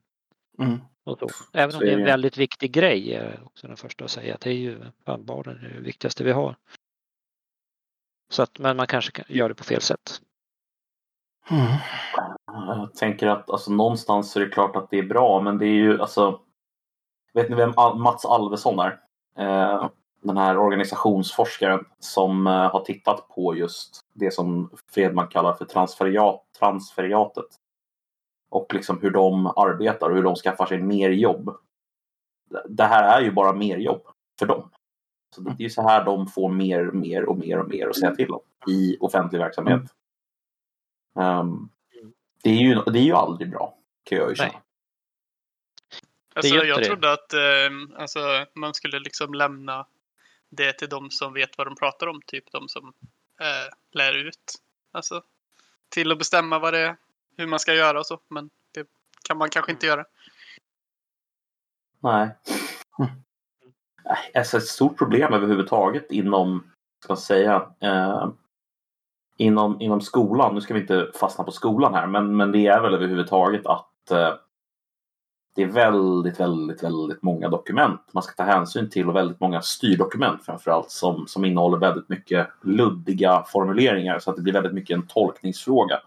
Mm. 0.64 0.80
och 1.04 1.18
så. 1.18 1.28
Även 1.52 1.72
Så 1.72 1.78
om 1.78 1.84
det 1.84 1.92
är 1.92 1.98
en 1.98 2.04
väldigt 2.04 2.36
viktig 2.38 2.72
grej, 2.72 3.14
är 3.14 3.30
jag 3.38 3.46
också 3.46 3.66
den 3.66 3.76
första 3.76 4.04
att 4.04 4.10
säga. 4.10 4.36
Det 4.40 4.50
är 4.50 4.54
ju 4.54 4.80
fan, 5.04 5.24
barnen 5.24 5.64
är 5.64 5.68
det 5.68 5.80
viktigaste 5.80 6.24
vi 6.24 6.32
har. 6.32 6.56
Så 8.30 8.42
att, 8.42 8.58
men 8.58 8.76
man 8.76 8.86
kanske 8.86 9.12
kan 9.12 9.24
göra 9.28 9.48
det 9.48 9.54
på 9.54 9.64
fel 9.64 9.80
sätt. 9.80 10.20
Mm. 11.50 11.66
Jag 12.46 12.94
tänker 12.94 13.26
att 13.26 13.50
alltså, 13.50 13.72
någonstans 13.72 14.36
är 14.36 14.40
det 14.40 14.48
klart 14.48 14.76
att 14.76 14.90
det 14.90 14.98
är 14.98 15.02
bra, 15.02 15.40
men 15.40 15.58
det 15.58 15.66
är 15.66 15.74
ju 15.74 16.00
alltså. 16.00 16.40
Vet 17.34 17.50
ni 17.50 17.56
vem 17.56 17.72
Al- 17.76 17.98
Mats 17.98 18.24
Alvesson 18.24 18.78
är? 18.78 19.00
Eh, 19.38 19.88
den 20.22 20.36
här 20.36 20.58
organisationsforskaren 20.58 21.84
som 21.98 22.46
eh, 22.46 22.52
har 22.52 22.80
tittat 22.84 23.28
på 23.28 23.56
just 23.56 24.00
det 24.12 24.30
som 24.34 24.70
Fredman 24.90 25.28
kallar 25.28 25.52
för 25.54 25.64
transferiat, 25.64 26.44
transferiatet. 26.58 27.44
Och 28.52 28.74
liksom 28.74 29.00
hur 29.00 29.10
de 29.10 29.46
arbetar 29.46 30.10
och 30.10 30.16
hur 30.16 30.22
de 30.22 30.36
skaffar 30.36 30.66
sig 30.66 30.78
mer 30.78 31.10
jobb. 31.10 31.56
Det 32.68 32.84
här 32.84 33.18
är 33.18 33.24
ju 33.24 33.32
bara 33.32 33.52
mer 33.52 33.78
jobb 33.78 34.02
för 34.38 34.46
dem. 34.46 34.70
Så 35.34 35.40
det 35.40 35.50
är 35.50 35.62
ju 35.62 35.70
så 35.70 35.82
här 35.82 36.04
de 36.04 36.26
får 36.26 36.48
mer, 36.48 36.84
mer 36.84 37.24
och 37.24 37.38
mer 37.38 37.58
och 37.58 37.68
mer 37.68 37.88
att 37.88 37.96
säga 37.96 38.14
till 38.14 38.30
om 38.30 38.40
i 38.68 38.96
offentlig 39.00 39.38
verksamhet. 39.38 39.82
Ehm, 41.20 41.68
det, 42.42 42.50
är 42.50 42.54
ju, 42.54 42.74
det 42.74 42.98
är 42.98 43.04
ju 43.04 43.12
aldrig 43.12 43.50
bra, 43.50 43.78
kan 44.04 44.18
jag 44.18 44.28
ju 44.28 44.34
känna. 44.34 44.62
Alltså, 46.34 46.54
jag 46.54 46.78
det. 46.78 46.84
trodde 46.84 47.12
att 47.12 47.32
eh, 47.32 48.00
alltså, 48.02 48.46
man 48.54 48.74
skulle 48.74 48.98
liksom 48.98 49.34
lämna 49.34 49.86
det 50.48 50.72
till 50.72 50.88
de 50.88 51.10
som 51.10 51.32
vet 51.32 51.58
vad 51.58 51.66
de 51.66 51.76
pratar 51.76 52.06
om. 52.06 52.20
Typ 52.26 52.52
de 52.52 52.68
som 52.68 52.92
eh, 53.40 53.74
lär 53.92 54.14
ut. 54.14 54.54
Alltså, 54.92 55.22
till 55.88 56.12
att 56.12 56.18
bestämma 56.18 56.58
vad 56.58 56.74
det 56.74 56.80
är, 56.80 56.96
hur 57.36 57.46
man 57.46 57.58
ska 57.58 57.74
göra 57.74 57.98
och 57.98 58.06
så. 58.06 58.18
Men 58.30 58.50
det 58.74 58.86
kan 59.28 59.38
man 59.38 59.50
kanske 59.50 59.72
inte 59.72 59.86
göra. 59.86 60.04
Nej. 62.00 62.36
alltså 64.34 64.56
ett 64.56 64.66
stort 64.66 64.98
problem 64.98 65.32
överhuvudtaget 65.32 66.10
inom, 66.10 66.72
ska 67.04 67.12
man 67.12 67.16
säga, 67.16 67.66
eh, 67.80 68.28
inom, 69.36 69.80
inom 69.80 70.00
skolan. 70.00 70.54
Nu 70.54 70.60
ska 70.60 70.74
vi 70.74 70.80
inte 70.80 71.10
fastna 71.14 71.44
på 71.44 71.50
skolan 71.50 71.94
här, 71.94 72.06
men, 72.06 72.36
men 72.36 72.52
det 72.52 72.66
är 72.66 72.80
väl 72.80 72.94
överhuvudtaget 72.94 73.66
att 73.66 74.10
eh, 74.10 74.34
det 75.54 75.62
är 75.62 75.66
väldigt, 75.66 76.40
väldigt, 76.40 76.82
väldigt 76.82 77.22
många 77.22 77.48
dokument 77.48 78.00
man 78.12 78.22
ska 78.22 78.32
ta 78.32 78.42
hänsyn 78.42 78.90
till 78.90 79.08
och 79.08 79.16
väldigt 79.16 79.40
många 79.40 79.62
styrdokument 79.62 80.44
framförallt 80.44 80.90
som, 80.90 81.26
som 81.26 81.44
innehåller 81.44 81.78
väldigt 81.78 82.08
mycket 82.08 82.48
luddiga 82.62 83.44
formuleringar 83.48 84.18
så 84.18 84.30
att 84.30 84.36
det 84.36 84.42
blir 84.42 84.52
väldigt 84.52 84.72
mycket 84.72 84.94
en 84.96 85.06
tolkningsfråga 85.06 86.00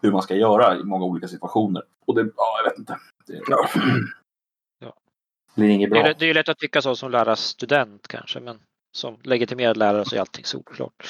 hur 0.00 0.12
man 0.12 0.22
ska 0.22 0.34
göra 0.34 0.76
i 0.76 0.84
många 0.84 1.04
olika 1.04 1.28
situationer. 1.28 1.82
Och 2.06 2.14
det, 2.14 2.30
ja, 2.36 2.60
jag 2.62 2.70
vet 2.70 2.78
inte. 2.78 2.98
Det, 3.26 3.40
Ja. 3.48 3.68
Ja. 4.80 4.94
blir 5.54 5.68
inget 5.68 5.90
Det 5.90 5.94
bra. 6.00 6.08
är, 6.08 6.14
det 6.18 6.26
är 6.30 6.34
lätt 6.34 6.48
att 6.48 6.58
tycka 6.58 6.82
så 6.82 6.96
som 6.96 7.10
lärarstudent 7.10 8.08
kanske, 8.08 8.40
men 8.40 8.58
som 8.92 9.16
legitimerad 9.22 9.76
lärare 9.76 10.04
så 10.04 10.16
är 10.16 10.20
allting 10.20 10.44
solklart. 10.44 11.06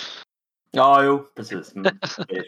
Ja, 0.70 1.04
jo, 1.04 1.26
precis. 1.36 1.74
Mm, 1.74 1.82
det, 2.28 2.36
är 2.36 2.44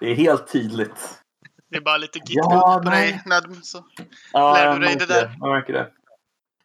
det 0.00 0.10
är 0.10 0.14
helt 0.14 0.52
tydligt. 0.52 1.22
Det 1.68 1.76
är 1.76 1.80
bara 1.80 1.96
lite 1.96 2.18
git 2.18 2.28
Ja, 2.42 2.80
på 2.84 2.90
dig 2.90 3.22
Nadm. 3.26 3.54
Så. 3.62 3.84
Ja, 4.32 4.52
Lär 4.54 4.74
du 4.78 4.84
dig 4.86 4.96
det 4.96 5.06
där? 5.06 5.36
Jag 5.40 5.48
märker 5.50 5.72
det. 5.72 5.92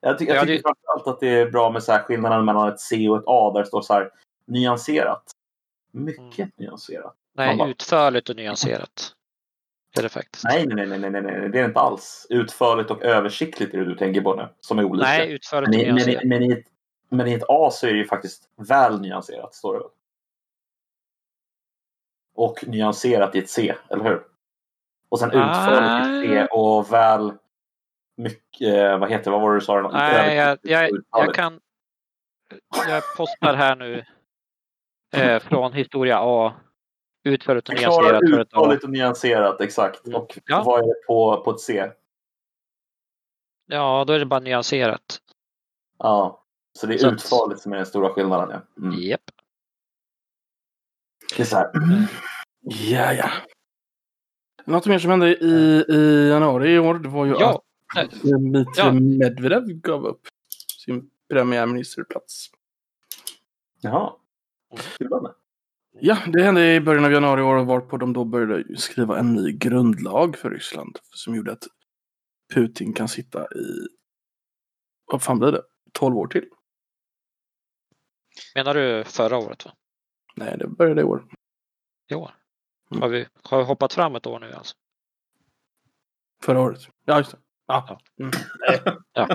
Jag, 0.02 0.20
ty- 0.20 0.26
jag 0.26 0.36
Ja, 0.38 0.42
tycker 0.42 0.54
det- 0.54 0.62
framförallt 0.62 1.08
att 1.08 1.20
det 1.20 1.28
är 1.30 1.52
bra 1.52 1.70
med 1.72 1.84
så 1.84 1.92
här 1.92 2.04
skillnaden 2.04 2.46
mellan 2.46 2.68
ett 2.68 2.80
C 2.80 3.10
och 3.10 3.18
ett 3.18 3.24
A 3.28 3.52
där 3.54 3.60
det 3.62 3.66
står 3.68 3.82
så 3.82 3.94
här 3.94 4.10
nyanserat. 4.48 5.24
Mycket 5.92 6.40
Mm. 6.40 6.52
nyanserat. 6.58 7.16
Nej, 7.36 7.58
bara- 7.58 7.70
utförligt 7.70 8.30
och 8.30 8.36
nyanserat. 8.36 9.14
Det 9.94 10.00
är 10.00 10.04
det 10.04 10.10
faktiskt. 10.10 10.44
Nej, 10.44 10.66
nej, 10.68 10.86
nej, 10.88 11.00
nej, 11.00 11.12
nej, 11.12 11.22
nej, 11.22 11.34
det 11.34 11.46
är 11.46 11.50
det 11.62 11.66
inte 11.66 11.80
alls. 11.80 12.28
Utförligt 12.30 12.92
och 12.92 13.04
översiktligt 13.04 13.74
är 13.74 13.78
det 13.78 13.86
du 13.86 13.96
tänker 13.96 14.22
på 14.22 14.36
nu, 14.36 14.48
som 14.60 14.80
är 14.80 14.84
olika. 14.84 15.08
Nej, 15.08 15.32
utförligt 15.32 15.70
men, 15.70 15.80
och 15.80 15.86
i, 15.86 15.88
men, 15.88 15.96
nyanserat. 15.96 16.24
i, 16.24 16.28
men, 16.28 16.44
i 16.44 16.52
ett, 16.52 16.66
men 17.10 17.28
i 17.28 17.34
ett 17.34 17.44
A 17.48 17.70
så 17.72 17.88
är 17.88 17.92
det 17.92 17.98
ju 17.98 18.08
faktiskt 18.08 18.50
väl 18.58 19.02
nyanserat, 19.02 19.54
står 19.56 19.74
det 19.74 19.80
väl? 19.80 19.90
Och 22.36 22.64
nyanserat 22.68 23.36
i 23.36 23.40
ett 23.40 23.50
C, 23.50 23.76
eller 23.90 24.04
hur? 24.04 24.24
Och 25.12 25.20
sen 25.20 25.30
utförligt 25.32 26.26
i 26.32 26.36
ett 26.38 26.48
C 26.50 26.56
och 26.58 26.94
väl 26.94 27.34
mycket, 28.18 28.76
eh, 28.76 28.98
vad 28.98 29.10
heter 29.10 29.24
det, 29.24 29.32
vad 29.32 29.42
var 29.42 29.50
det 29.54 29.58
du 29.60 29.66
sa? 29.66 29.90
Nej, 29.94 30.36
jag, 30.36 30.58
jag, 30.62 30.90
jag 31.12 31.36
kan... 31.36 31.60
Jag 32.88 33.04
postar 33.18 33.54
här 33.54 33.76
nu 33.76 34.06
eh, 35.14 35.40
från 35.40 35.74
historia 35.74 36.20
A. 36.22 36.54
Utförligt 37.24 37.70
och 37.70 37.76
nyanserat 37.76 38.22
utförligt 38.24 38.84
och 38.84 38.90
nyanserat, 38.90 39.62
exakt. 39.62 40.06
Mm. 40.08 40.22
Och 40.22 40.40
Ja. 40.46 40.64
vad 40.66 40.80
är 40.84 40.88
det 40.88 41.08
på, 41.08 41.42
på 41.44 41.52
ett 41.52 41.60
C? 41.60 41.92
Ja, 43.66 44.04
då 44.08 44.14
är 44.14 44.20
det 44.20 44.26
bara 44.26 44.40
nyanserat. 44.40 45.20
Ja. 45.98 46.44
Så 46.80 46.88
det 46.88 46.94
är 46.94 46.98
Så 46.98 47.08
att- 47.08 47.14
utförligt 47.14 47.62
som 47.62 47.72
är 47.74 47.78
den 47.78 47.86
stora 47.86 48.10
skillnaden. 48.14 48.50
Ja. 48.76 48.82
Mm. 48.88 49.00
Japp. 49.00 49.22
Det 51.38 51.42
är 51.44 51.46
så 51.48 51.56
här. 51.58 51.72
Ja, 52.62 53.14
ja. 53.14 53.30
Något 54.72 54.86
mer 54.86 55.00
som 55.00 55.12
hände 55.12 55.28
i, 55.28 55.86
i 55.90 56.30
januari 56.30 56.74
i 56.74 56.80
år, 56.80 57.00
det 57.00 57.10
var 57.10 57.26
ju 57.26 57.32
Ja, 57.32 57.62
att 57.96 58.12
Dmitrij 58.12 58.86
Ja. 58.86 58.94
Medvedev 58.94 59.64
gav 59.66 60.06
upp 60.06 60.28
sin 60.86 61.10
premiärministerplats. 61.30 62.50
Jaha. 63.82 64.14
Ja, 66.00 66.18
det 66.28 66.44
hände 66.44 66.76
i 66.76 66.82
början 66.82 67.06
av 67.06 67.12
januari 67.12 67.42
i 67.42 67.44
år 67.44 67.66
varpå 67.66 67.98
de 67.98 68.14
då 68.14 68.26
började 68.26 68.78
skriva 68.78 69.20
en 69.20 69.34
ny 69.34 69.52
grundlag 69.52 70.38
för 70.38 70.50
Ryssland 70.50 71.00
som 71.02 71.36
gjorde 71.36 71.52
att 71.52 71.68
Putin 72.54 72.94
kan 72.94 73.08
sitta 73.08 73.44
i, 73.44 73.88
vad 75.06 75.24
fan 75.24 75.40
blir 75.40 75.52
det, 75.52 75.62
12 75.92 76.18
år 76.18 76.28
till? 76.28 76.46
menar 78.56 78.74
du 78.74 79.04
förra 79.04 79.38
året? 79.38 79.66
Va? 79.66 79.72
Nej, 80.36 80.58
det 80.58 80.68
började 80.68 81.02
i 81.02 81.04
år. 81.04 81.26
I 82.10 82.16
år? 82.16 82.41
Mm. 82.92 83.02
Har 83.02 83.10
vi 83.10 83.28
har 83.44 83.58
vi 83.58 83.64
hoppat 83.64 83.94
fram 83.94 84.16
ett 84.16 84.28
år 84.28 84.40
nu 84.40 84.54
alltså? 84.54 84.76
Förra 86.44 86.60
året. 86.62 86.80
Ja, 87.06 87.18
just 87.18 87.32
det. 87.32 87.38
Ja. 87.68 88.00
Mm. 88.20 88.32
Ja. 89.14 89.28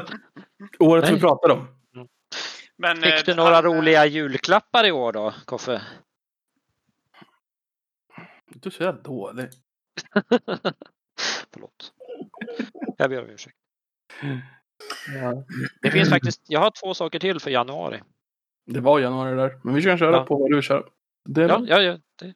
Året 0.78 1.08
vi 1.08 1.12
Nej. 1.12 1.20
pratade 1.20 1.54
om. 1.54 1.68
Men, 2.78 3.04
eh, 3.04 3.10
Fick 3.10 3.26
du 3.26 3.34
några 3.34 3.54
han, 3.54 3.64
eh, 3.66 3.70
roliga 3.70 4.06
julklappar 4.06 4.86
i 4.86 4.92
år 4.92 5.12
då, 5.12 5.34
Koffe? 5.44 5.82
Du 8.46 8.68
är 8.68 8.70
så 8.70 8.82
jävla 8.82 9.00
dålig. 9.02 9.48
Förlåt. 11.52 11.92
Jag 12.96 13.10
ber 13.10 13.22
om 13.24 13.30
ursäkt. 13.30 13.56
Ja. 15.14 15.44
Det 15.82 15.90
finns 15.90 16.08
faktiskt, 16.10 16.42
jag 16.48 16.60
har 16.60 16.70
två 16.70 16.94
saker 16.94 17.18
till 17.18 17.40
för 17.40 17.50
januari. 17.50 18.02
Det 18.66 18.80
var 18.80 19.00
januari 19.00 19.36
där. 19.36 19.60
Men 19.64 19.74
vi 19.74 19.82
kan 19.82 19.98
köra 19.98 20.16
Ja. 20.16 20.24
på 20.24 20.36
vad 20.36 20.50
du 20.50 20.62
kör. 20.62 20.88
Det 21.24 21.44
är 21.44 21.48
Ja, 21.48 21.62
ja, 21.66 21.80
ja. 21.82 21.98
Det, 22.18 22.34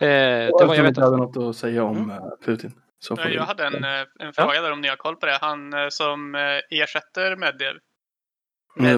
eh, 0.00 0.06
det 0.08 0.50
var, 0.66 0.74
jag 0.74 0.82
vet 0.82 0.88
inte 0.88 1.00
hade 1.00 1.16
något 1.16 1.36
att 1.36 1.56
säga 1.56 1.84
om 1.84 1.96
Mm. 1.96 2.10
eh, 2.10 2.22
Putin. 2.44 2.72
Eh, 3.18 3.26
vi- 3.26 3.34
Jag 3.34 3.42
hade 3.42 3.66
en, 3.66 3.84
eh, 3.84 4.06
en 4.20 4.32
fråga 4.32 4.60
där 4.62 4.72
om 4.72 4.80
ni 4.80 4.88
har 4.88 4.96
koll 4.96 5.16
på 5.16 5.26
det. 5.26 5.38
Han 5.40 5.72
eh, 5.72 5.88
som 5.88 6.34
eh, 6.34 6.40
ersätter 6.80 7.36
Medvedev. 7.36 7.76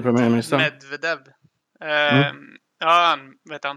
Premiärministern. 0.02 0.60
Medvedev. 0.60 1.18
Eh, 1.80 2.26
Mm. 2.30 2.46
Ja, 2.78 3.16
han, 3.18 3.34
vet 3.50 3.64
han. 3.64 3.76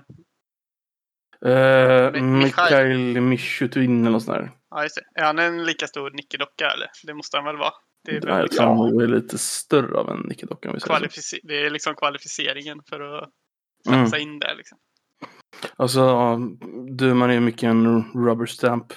Eh, 1.45 2.11
Mi- 2.11 2.21
Mikhail 2.21 3.21
Mishutin 3.21 4.01
eller 4.01 4.11
något 4.11 4.23
sånt 4.23 4.37
där. 4.37 4.51
Ja, 4.69 4.83
just 4.83 4.95
det. 4.95 5.21
Är 5.21 5.25
han 5.25 5.39
en 5.39 5.63
lika 5.65 5.87
stor 5.87 6.11
nickedocka 6.11 6.71
eller? 6.71 6.87
Det 7.03 7.13
måste 7.13 7.37
han 7.37 7.45
väl 7.45 7.57
vara? 7.57 7.71
Det 8.05 8.11
är, 8.11 8.13
Nej, 8.21 8.25
väl 8.25 8.35
jag 8.35 8.43
liksom 8.43 8.77
han 8.77 9.01
är 9.01 9.07
lite 9.07 9.37
större 9.37 9.97
av 9.97 10.09
en 10.09 10.19
nickedocka 10.19 10.69
om 10.69 10.73
vi 10.75 10.79
säger 10.81 10.95
så. 10.95 11.05
kvalific- 11.05 11.39
det 11.43 11.65
är 11.65 11.69
liksom 11.69 11.95
kvalificeringen 11.95 12.79
för 12.89 12.99
att 13.17 13.29
Mm. 13.87 13.99
platsa 14.01 14.17
in 14.17 14.39
där. 14.39 14.55
Liksom. 14.55 14.77
Alltså, 15.75 15.99
ja, 15.99 16.39
Duman 16.97 17.29
är 17.29 17.33
ju 17.33 17.39
mycket 17.39 17.63
en 17.63 18.11
rubber 18.13 18.45
stamp 18.45 18.93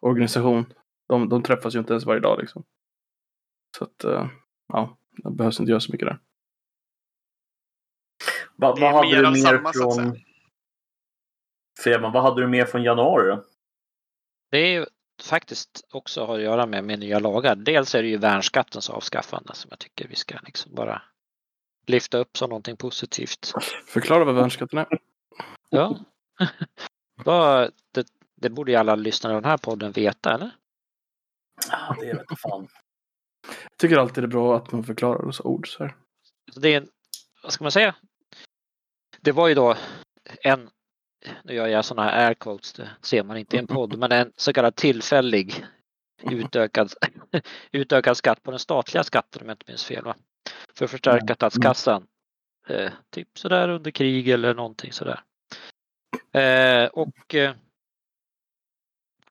organisation. 0.00 0.72
De, 1.08 1.28
de 1.28 1.42
träffas 1.42 1.74
ju 1.74 1.78
inte 1.78 1.92
ens 1.92 2.06
varje 2.06 2.20
dag 2.20 2.38
liksom. 2.40 2.64
Så 3.78 3.84
att, 3.84 4.04
eh, 4.04 4.28
ja, 4.68 4.98
det 5.16 5.30
behövs 5.30 5.60
inte 5.60 5.70
göra 5.70 5.80
så 5.80 5.92
mycket 5.92 6.08
där. 6.08 6.18
Va, 8.56 8.76
vad 8.80 8.94
hade 8.94 9.16
du 9.16 9.30
mer 9.30 9.34
samma, 9.34 9.72
från... 9.72 10.16
Fredman, 11.84 12.12
vad 12.12 12.22
hade 12.22 12.40
du 12.40 12.48
mer 12.48 12.64
från 12.64 12.82
januari 12.82 13.28
då? 13.28 13.44
Det 14.50 14.58
är 14.58 14.80
ju 14.80 14.86
faktiskt 15.22 15.86
också 15.90 16.24
har 16.24 16.36
att 16.36 16.42
göra 16.44 16.66
med, 16.66 16.84
med 16.84 16.98
nya 16.98 17.18
lagar. 17.18 17.56
Dels 17.56 17.94
är 17.94 18.02
det 18.02 18.08
ju 18.08 18.18
värnskattens 18.18 18.90
avskaffande 18.90 19.54
som 19.54 19.68
jag 19.70 19.78
tycker 19.78 20.08
vi 20.08 20.16
ska 20.16 20.38
liksom 20.42 20.74
bara 20.74 21.02
lyfta 21.88 22.18
upp 22.18 22.36
som 22.36 22.50
någonting 22.50 22.76
positivt. 22.76 23.52
Förklara 23.86 24.24
vad 24.24 24.34
värnskatten 24.34 24.78
är. 24.78 24.98
Ja. 25.70 25.98
Det, 27.92 28.06
det 28.34 28.50
borde 28.50 28.72
ju 28.72 28.76
alla 28.76 28.94
lyssnare 28.94 29.36
av 29.36 29.42
den 29.42 29.50
här 29.50 29.58
podden 29.58 29.92
veta, 29.92 30.34
eller? 30.34 30.50
Ja, 31.70 31.96
det 32.00 32.06
vet 32.06 32.26
jag 32.28 32.40
fan. 32.40 32.68
Jag 33.42 33.78
tycker 33.78 33.96
alltid 33.96 34.24
det 34.24 34.26
är 34.26 34.28
bra 34.28 34.56
att 34.56 34.72
man 34.72 34.84
förklarar 34.84 35.26
dessa 35.26 35.42
ord 35.42 35.68
så 35.68 35.84
här. 35.84 35.96
Det 36.56 36.74
är 36.74 36.86
vad 37.42 37.52
ska 37.52 37.64
man 37.64 37.72
säga? 37.72 37.94
Det 39.20 39.32
var 39.32 39.48
ju 39.48 39.54
då 39.54 39.76
en, 40.42 40.70
nu 41.44 41.54
gör 41.54 41.66
jag 41.66 41.84
sådana 41.84 42.10
här 42.10 42.26
air 42.26 42.34
quotes, 42.34 42.72
det 42.72 42.90
ser 43.02 43.22
man 43.22 43.36
inte 43.36 43.56
i 43.56 43.58
en 43.58 43.66
podd, 43.66 43.98
men 43.98 44.12
en 44.12 44.32
så 44.36 44.52
kallad 44.52 44.76
tillfällig 44.76 45.66
utökad, 46.30 46.92
utökad 47.72 48.16
skatt 48.16 48.42
på 48.42 48.50
den 48.50 48.60
statliga 48.60 49.04
skatten 49.04 49.42
om 49.42 49.48
jag 49.48 49.54
inte 49.54 49.64
minns 49.68 49.84
fel. 49.84 50.04
Va? 50.04 50.16
För 50.74 50.84
att 50.84 50.90
förstärka 50.90 51.34
statskassan. 51.34 52.06
Eh, 52.66 52.92
typ 53.10 53.38
sådär 53.38 53.68
under 53.68 53.90
krig 53.90 54.28
eller 54.28 54.54
någonting 54.54 54.92
sådär. 54.92 55.20
Eh, 56.32 56.86
och 56.86 57.34
eh, 57.34 57.54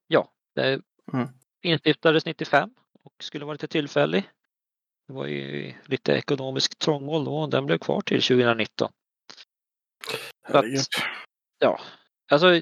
ja, 0.08 0.32
det 0.56 0.82
Mm. 1.14 1.28
instiftades 1.62 2.26
95 2.26 2.70
och 3.04 3.14
skulle 3.24 3.46
vara 3.46 3.54
lite 3.54 3.68
tillfällig. 3.68 4.30
Det 5.08 5.14
var 5.14 5.26
ju 5.26 5.74
lite 5.86 6.14
ekonomisk 6.14 6.78
trångmål 6.78 7.26
då 7.26 7.38
och 7.38 7.50
den 7.50 7.66
blev 7.66 7.78
kvar 7.78 8.02
till 8.02 8.22
2019. 8.22 8.92
Så 10.52 10.58
att-. 10.58 10.66
Ja, 11.60 11.80
alltså 12.32 12.62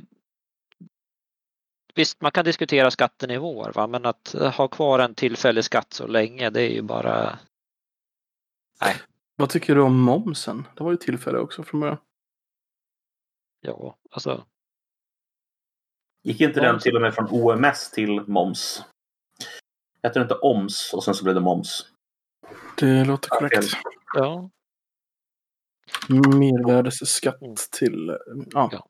Visst, 1.96 2.22
man 2.22 2.32
kan 2.32 2.46
diskutera 2.46 2.92
skattenivåer, 2.92 3.72
va? 3.72 3.88
men 3.88 4.06
att 4.06 4.36
ha 4.56 4.68
kvar 4.68 5.00
en 5.00 5.16
tillfällig 5.16 5.64
skatt 5.64 5.94
så 5.94 6.08
länge, 6.08 6.50
det 6.50 6.62
är 6.62 6.70
ju 6.70 6.82
bara... 6.82 7.40
Vad 9.36 9.50
tycker 9.50 9.76
du 9.76 9.82
om 9.82 10.00
momsen? 10.00 10.68
Det 10.76 10.84
var 10.84 10.92
ju 10.92 10.98
tillfälle 10.98 11.38
också 11.40 11.64
från 11.64 11.80
början. 11.82 11.98
Ja, 13.62 13.98
alltså... 14.12 14.46
Gick 16.24 16.42
inte 16.42 16.62
den 16.62 16.80
till 16.80 16.96
och 16.96 17.02
med 17.02 17.16
från 17.16 17.28
OMS 17.32 17.92
till 17.92 18.22
moms? 18.22 18.84
Hette 20.04 20.20
det 20.20 20.24
inte 20.24 20.36
OMS 20.42 20.94
och 20.94 21.04
sen 21.04 21.14
så 21.14 21.24
blev 21.24 21.36
det 21.36 21.42
moms? 21.42 21.86
Det 22.78 23.06
låter 23.06 23.30
korrekt. 23.30 23.74
Ja. 24.14 24.50
Mervärdesskatt 26.10 27.42
Mm. 27.42 27.56
till, 27.72 28.10
eh, 28.10 28.16
ja. 28.52 28.70
Ja. 28.72 28.88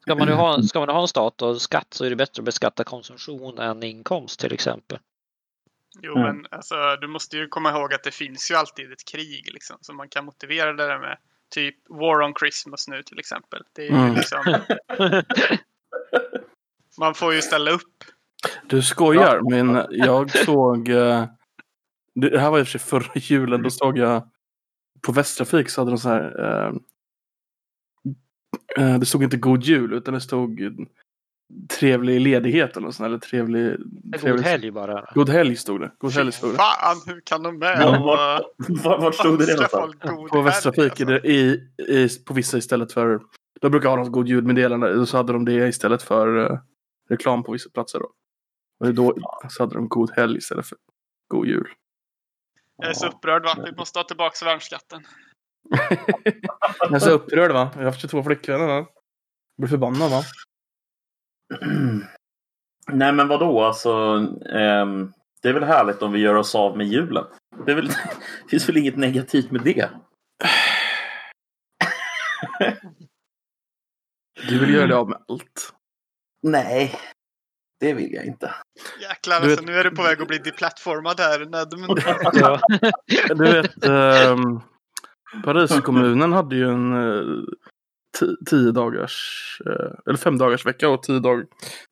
Ska 0.00 0.14
man 0.14 0.28
nu 0.28 0.34
ha, 0.34 0.62
ska 0.62 0.80
man 0.80 0.88
ha 0.88 1.00
en 1.00 1.08
stat 1.08 1.42
och 1.42 1.62
skatt 1.62 1.94
så 1.94 2.04
är 2.04 2.10
det 2.10 2.16
bättre 2.16 2.40
att 2.40 2.44
beskatta 2.44 2.84
konsumtion 2.84 3.58
än 3.58 3.82
inkomst 3.82 4.40
till 4.40 4.52
exempel. 4.52 4.98
Jo, 6.02 6.12
Mm. 6.18 6.36
men 6.36 6.46
alltså, 6.50 6.96
du 7.00 7.06
måste 7.08 7.36
ju 7.36 7.48
komma 7.48 7.70
ihåg 7.70 7.94
att 7.94 8.02
det 8.02 8.10
finns 8.10 8.50
ju 8.50 8.54
alltid 8.54 8.92
ett 8.92 9.04
krig 9.12 9.48
liksom. 9.52 9.76
Så 9.80 9.92
man 9.92 10.08
kan 10.08 10.24
motivera 10.24 10.72
det 10.72 10.86
där 10.86 10.98
med 10.98 11.18
typ 11.50 11.76
War 11.88 12.22
on 12.22 12.34
Christmas 12.40 12.88
nu 12.88 13.02
till 13.02 13.18
exempel. 13.18 13.62
Det 13.72 13.82
är 13.82 13.86
ju 13.90 13.96
Mm. 13.96 14.14
liksom, 14.14 14.58
man 16.98 17.14
får 17.14 17.34
ju 17.34 17.42
ställa 17.42 17.70
upp. 17.70 18.04
Du 18.66 18.82
skojar, 18.82 19.40
men 19.50 19.86
jag 19.90 20.30
såg... 20.30 20.88
eh, 20.88 21.24
Det 22.14 22.38
här 22.40 22.50
var 22.50 22.58
i 22.58 22.62
och 22.62 22.66
för 22.68 22.78
sig 22.78 22.88
förra 22.88 23.12
julen. 23.14 23.62
Då 23.62 23.70
såg 23.70 23.98
jag 23.98 24.30
på 25.06 25.12
Västtrafik 25.12 25.68
så 25.70 25.80
hade 25.80 25.90
de 25.90 25.98
så 25.98 26.08
här... 26.08 26.44
eh, 26.44 26.72
eh, 28.78 28.98
Det 28.98 29.06
stod 29.06 29.22
inte 29.22 29.36
God 29.36 29.62
Jul 29.62 29.92
utan 29.92 30.14
det 30.14 30.20
stod 30.20 30.60
trevlig 31.78 32.20
ledighet 32.20 32.76
eller 32.76 32.86
något 32.86 32.94
sånt, 32.94 33.06
eller 33.06 33.18
trevlig... 33.18 33.76
God 33.78 34.20
trevlig 34.20 34.42
helg 34.42 34.70
bara. 34.70 35.10
God 35.14 35.28
helg 35.28 35.56
stod 35.56 35.80
det. 35.80 35.92
God 35.98 36.12
helg 36.12 36.32
stod 36.32 36.50
det. 36.52 36.56
Fan, 36.56 36.96
hur 37.06 37.20
kan 37.20 37.42
de 37.42 37.58
med? 37.58 37.78
Ja, 37.80 37.98
och 37.98 38.04
var- 38.04 38.44
Var, 38.84 38.98
vart 38.98 39.14
stod 39.14 39.38
det 39.38 39.54
någonstans? 39.54 40.30
På 40.30 40.42
Västtrafik, 40.42 41.00
alltså. 41.00 41.26
i, 41.26 41.60
i, 41.88 42.08
på 42.24 42.34
vissa 42.34 42.58
istället 42.58 42.92
för... 42.92 43.20
De 43.60 43.70
brukar 43.70 43.88
ha 43.88 43.96
något 43.96 44.12
God 44.12 44.28
Jul-meddelande 44.28 44.94
och 44.98 45.08
så 45.08 45.16
hade 45.16 45.32
de 45.32 45.44
det 45.44 45.68
istället 45.68 46.02
för 46.02 46.50
eh, 46.50 46.58
reklam 47.08 47.42
på 47.42 47.52
vissa 47.52 47.70
platser 47.70 47.98
då. 47.98 48.10
Och 48.80 48.94
då 48.94 49.16
så 49.48 49.62
hade 49.62 49.74
de 49.74 49.88
God 49.88 50.10
helg 50.16 50.38
istället 50.38 50.66
för 50.66 50.78
God 51.28 51.46
Jul. 51.46 51.68
Jag 52.76 52.88
är 52.90 52.94
så 52.94 53.06
upprörd 53.06 53.42
va? 53.42 53.58
Vi 53.64 53.72
måste 53.76 53.98
ha 53.98 54.04
tillbaka 54.04 54.44
värnskatten. 54.44 55.06
Jag 56.80 56.92
är 56.94 56.98
så 56.98 57.10
upprörd 57.10 57.52
va? 57.52 57.70
Jag 57.72 57.78
har 57.78 57.84
haft 57.84 58.00
22 58.00 58.22
flickvänner 58.22 58.66
va? 58.66 58.74
Jag 58.76 58.86
blir 59.56 59.68
förbannad 59.68 60.10
va? 60.10 60.22
Nej 62.92 63.12
men 63.12 63.28
vadå 63.28 63.64
alltså. 63.64 63.90
ehm, 64.52 65.12
det 65.42 65.48
är 65.48 65.52
väl 65.52 65.64
härligt 65.64 66.02
om 66.02 66.12
vi 66.12 66.18
gör 66.20 66.34
oss 66.34 66.54
av 66.54 66.76
med 66.76 66.86
julen. 66.86 67.24
Det, 67.66 67.72
är 67.72 67.76
väl, 67.76 67.86
det 68.44 68.50
finns 68.50 68.68
väl 68.68 68.76
inget 68.76 68.96
negativt 68.96 69.50
med 69.50 69.60
det. 69.62 69.90
Du 74.48 74.58
vill 74.58 74.74
göra 74.74 74.86
det 74.86 74.96
av 74.96 75.08
med 75.08 75.18
allt. 75.28 75.72
Nej, 76.42 77.00
det 77.80 77.94
vill 77.94 78.12
jag 78.12 78.24
inte. 78.26 78.54
Jäklar 79.00 79.40
Du 79.40 79.46
alltså, 79.46 79.60
vet- 79.60 79.66
nu 79.66 79.76
är 79.78 79.84
du 79.84 79.90
på 79.90 80.02
väg 80.02 80.20
att 80.22 80.28
bli 80.28 80.38
deplattformad 80.38 81.20
här. 81.20 81.38
Nej, 81.38 81.64
men... 81.76 81.96
Ja. 82.40 82.60
Du 83.34 83.44
vet, 83.44 83.84
ehm, 83.84 84.60
Pariskommunen 85.44 86.32
hade 86.32 86.56
ju 86.56 86.68
en 86.68 86.94
ti- 86.94 87.46
tio 88.46 88.72
dagars, 88.72 89.60
eh, 89.66 89.90
eller 90.06 90.16
fem 90.18 90.38
dagars 90.38 90.66
vecka 90.66 90.88
och 90.88 91.02
tio, 91.02 91.20
dag, 91.20 91.44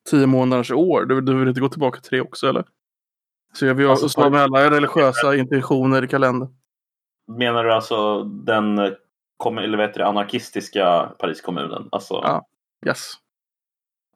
tio 0.09 0.27
månaders 0.27 0.71
år. 0.71 1.05
Du, 1.05 1.21
du 1.21 1.39
vill 1.39 1.47
inte 1.47 1.61
gå 1.61 1.69
tillbaka 1.69 1.99
till 1.99 2.17
det 2.17 2.21
också 2.21 2.47
eller? 2.47 2.63
Så 3.53 3.65
jag 3.65 3.75
vill 3.75 3.89
Alltså, 3.89 4.05
alltså, 4.05 4.29
med 4.29 4.41
alla 4.41 4.71
religiösa 4.71 5.35
intentioner 5.35 6.03
i 6.03 6.07
kalendern. 6.07 6.49
Menar 7.27 7.63
du 7.63 7.73
alltså 7.73 8.23
den 8.23 8.95
kom, 9.37 9.57
eller 9.57 9.77
vet 9.77 9.93
du, 9.93 10.03
anarkistiska 10.03 11.11
Pariskommunen? 11.19 11.87
Alltså, 11.91 12.13
Ja. 12.13 12.45
Yes. 12.85 13.13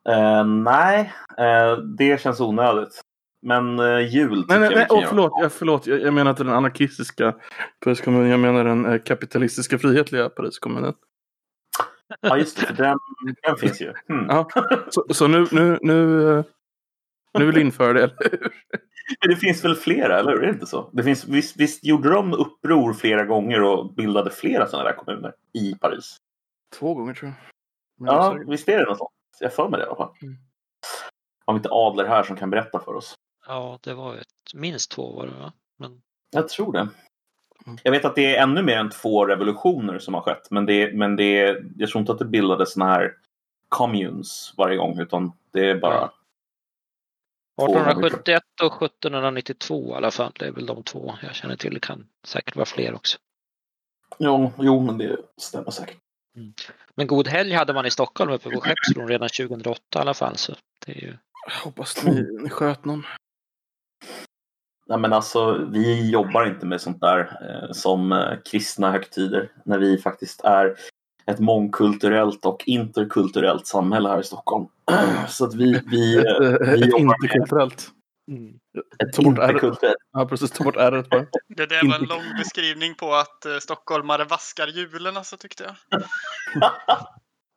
eh, 0.10 0.45
nej, 0.45 1.13
eh, 1.38 1.78
det 1.78 2.22
känns 2.22 2.39
onödigt. 2.39 3.02
Men 3.41 3.80
eh, 3.80 4.00
jul 4.00 4.45
Nej, 4.48 4.60
nej, 4.60 4.69
jag 4.69 4.76
nej 4.76 4.88
kan 4.89 4.98
oh, 4.98 5.06
förlåt, 5.08 5.32
jag, 5.41 5.52
förlåt. 5.52 5.88
Jag, 5.88 6.02
jag 6.02 6.13
menar 6.13 6.32
inte 6.32 6.43
den 6.43 6.54
anarkistiska 6.54 7.36
Pariskommunen. 7.84 8.30
Jag 8.30 8.39
menar 8.39 8.63
den 8.63 9.00
kapitalistiska 9.00 9.78
frihetliga 9.80 10.30
Pariskommunen. 10.30 10.93
Ja, 12.22 12.38
just 12.38 12.60
det. 12.60 12.65
för 12.65 12.74
Den, 12.74 12.98
den 13.43 13.58
finns 13.58 13.82
ju. 13.82 13.93
Hmm. 14.08 14.26
Ja. 14.30 14.48
Så, 14.89 15.06
så 15.13 15.28
nu, 15.28 15.45
nu, 15.52 15.78
nu, 15.82 16.43
nu 17.34 17.45
vill 17.45 17.56
du 17.56 17.62
införa 17.62 17.93
det, 17.93 18.04
eller 18.04 18.30
hur? 18.32 18.52
Det 19.30 19.36
finns 19.36 19.65
väl 19.65 19.76
flera, 19.76 20.19
eller 20.19 20.32
hur? 20.32 20.43
Är 20.43 20.48
det 20.48 20.54
inte 20.54 20.65
så? 20.65 20.89
Det 20.93 21.04
finns, 21.04 21.28
visst, 21.28 21.58
visst 21.58 21.84
gjorde 21.86 22.10
de 22.10 22.34
uppror 22.34 22.93
flera 22.93 23.26
gånger 23.26 23.63
och 23.63 23.93
bildade 23.93 24.30
flera 24.32 24.67
sådana 24.67 24.89
där 24.89 24.95
kommuner 24.95 25.34
i 25.54 25.76
Paris? 25.76 26.17
Två 26.80 26.93
gånger 26.93 27.13
tror 27.13 27.28
jag. 27.32 27.36
Men 27.98 28.06
jag 28.15 28.15
är 28.26 28.28
Ja, 28.30 28.34
säker. 28.38 28.52
visst 28.52 28.69
är 28.69 28.78
det 28.80 28.86
något 28.86 28.98
sånt? 28.98 29.12
Jag 29.39 29.54
får 29.56 29.69
mig 29.69 29.80
det 29.80 29.84
i 29.86 29.88
alla 29.88 29.95
fall. 29.95 30.12
Mm. 30.22 30.36
Har 31.45 31.54
vi 31.54 31.58
inte 31.58 31.69
Adler 31.72 32.06
här 32.06 32.24
som 32.24 32.36
kan 32.36 32.50
berätta 32.50 32.80
för 32.80 32.93
oss? 32.93 33.15
ja, 33.48 33.80
det 33.84 33.93
var 33.93 34.15
ett, 34.15 34.28
minst 34.54 34.91
två 34.91 35.15
var 35.15 35.26
det 35.26 35.34
va? 35.39 35.54
Men 35.78 36.02
Jag 36.32 36.50
tror 36.50 36.74
det. 36.74 36.88
Mm. 37.65 37.80
Jag 37.84 37.91
vet 37.91 38.06
att 38.06 38.15
det 38.15 38.36
är 38.36 38.43
ännu 38.43 38.62
mer 38.62 38.78
än 38.78 38.89
två 38.89 39.26
revolutioner 39.26 40.00
som 40.00 40.13
har 40.13 40.22
skett. 40.22 40.52
Men, 40.52 40.65
det, 40.65 40.93
men 40.93 41.15
det, 41.15 41.58
jag 41.78 41.89
tror 41.89 42.00
inte 42.00 42.12
att 42.12 42.19
det 42.19 42.26
bildades 42.26 42.74
såna 42.74 42.86
här 42.86 43.13
communes 43.69 44.54
varje 44.58 44.78
gång. 44.78 45.00
Utan 45.00 45.32
det 45.52 45.69
är 45.69 45.76
bara... 45.76 46.12
Två 47.60 47.65
1871 47.65 48.43
och 48.63 48.84
1792 48.84 49.91
i 49.93 49.95
alla 49.95 50.12
fall. 50.12 50.32
Det 50.39 50.45
är 50.45 50.52
väl 50.52 50.65
de 50.65 50.84
två 50.84 51.15
jag 51.22 51.36
känner 51.36 51.56
till. 51.56 51.74
Det 51.74 51.80
kan 51.80 52.08
säkert 52.24 52.56
vara 52.56 52.65
fler 52.65 52.93
också. 52.93 53.17
Jo, 54.17 54.52
jo 54.60 54.80
men 54.80 54.98
det 54.98 55.17
stämmer 55.38 55.72
säkert. 55.72 55.98
Men 56.95 57.08
god 57.08 57.28
helg 57.28 57.54
hade 57.54 57.74
man 57.74 57.86
i 57.86 57.91
Stockholm 57.91 58.32
uppe 58.32 58.50
på 58.50 58.62
Skeppsbron 58.62 59.08
redan 59.08 59.30
2008 59.30 59.82
i 59.95 59.98
alla 60.00 60.13
fall. 60.13 60.38
Så 60.38 60.56
det 60.86 60.91
är 60.91 61.02
ju... 61.02 61.17
Jag 61.48 61.63
hoppas 61.63 62.04
ni, 62.04 62.38
ni 62.43 62.50
sköt 62.50 62.86
någon. 62.86 63.04
Nej, 64.89 64.99
men 64.99 65.13
alltså, 65.13 65.67
vi 65.71 66.12
jobbar 66.12 66.45
inte 66.45 66.65
med 66.65 66.82
sånt 66.82 67.02
där 67.02 67.19
eh, 67.19 67.71
som 67.71 68.12
eh, 68.12 68.38
kristna 68.45 68.91
högtider. 68.91 69.52
När 69.65 69.78
vi 69.80 69.97
faktiskt 69.97 70.41
är 70.41 70.75
ett 71.25 71.39
mångkulturellt 71.39 72.45
och 72.45 72.63
interkulturellt 72.65 73.67
samhälle 73.67 74.10
här 74.10 74.19
i 74.19 74.23
Stockholm. 74.23 74.67
Så 75.28 75.45
att 75.45 75.56
vi, 75.56 75.82
vi, 75.86 76.17
Ett, 76.17 76.25
eh, 76.25 76.47
eh, 76.47 76.73
vi 76.73 76.88
ett 76.88 76.99
interkulturellt. 76.99 77.91
ett 79.04 79.13
Ta 79.13 79.21
bort 79.21 79.38
interkulturellt. 79.38 79.97
Ja, 80.12 80.25
precis. 80.25 80.52
Ta 80.52 80.63
bort 80.63 80.78
R 80.78 81.06
bara. 81.12 81.25
Det 81.47 81.65
där 81.65 81.88
var 81.88 81.95
en 81.95 82.06
lång 82.06 82.38
beskrivning 82.38 82.95
på 82.95 83.13
att 83.13 83.45
eh, 83.45 83.58
stockholmare 83.58 84.23
vaskar 84.23 84.67
julen 84.67 85.17
alltså 85.17 85.38
tyckte 85.38 85.63
jag. 85.63 86.02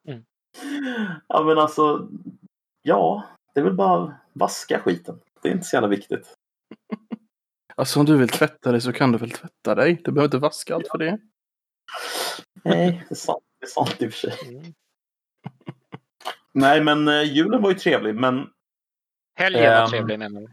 Mm. 0.08 0.22
Ja 1.28 1.42
men 1.42 1.58
alltså, 1.58 2.08
ja, 2.82 3.24
det 3.54 3.60
är 3.60 3.64
väl 3.64 3.74
bara 3.74 4.04
att 4.04 4.10
vaska 4.32 4.78
skiten. 4.78 5.20
Det 5.42 5.48
är 5.48 5.52
inte 5.52 5.64
så 5.64 5.76
jävla 5.76 5.88
viktigt. 5.88 6.34
Alltså 7.74 8.00
om 8.00 8.06
du 8.06 8.16
vill 8.16 8.28
tvätta 8.28 8.72
dig 8.72 8.80
så 8.80 8.92
kan 8.92 9.12
du 9.12 9.18
väl 9.18 9.30
tvätta 9.30 9.74
dig. 9.74 10.00
Du 10.04 10.12
behöver 10.12 10.26
inte 10.26 10.38
vaska 10.38 10.74
allt 10.74 10.88
för 10.88 10.98
det. 10.98 11.18
Nej, 12.64 13.04
det 13.08 13.14
är 13.14 13.16
sant. 13.16 13.44
Det 13.60 13.66
är 13.66 13.68
sant 13.68 14.02
i 14.02 14.06
och 14.08 14.12
för 14.12 14.18
sig. 14.30 14.48
Mm. 14.48 14.72
Nej, 16.54 16.84
men 16.84 17.08
eh, 17.08 17.22
julen 17.22 17.62
var 17.62 17.70
ju 17.70 17.78
trevlig, 17.78 18.14
men 18.14 18.46
Helgen 19.34 19.62
var 19.72 19.82
Ehm. 19.82 19.88
trevlig 19.90 20.18
mig. 20.18 20.46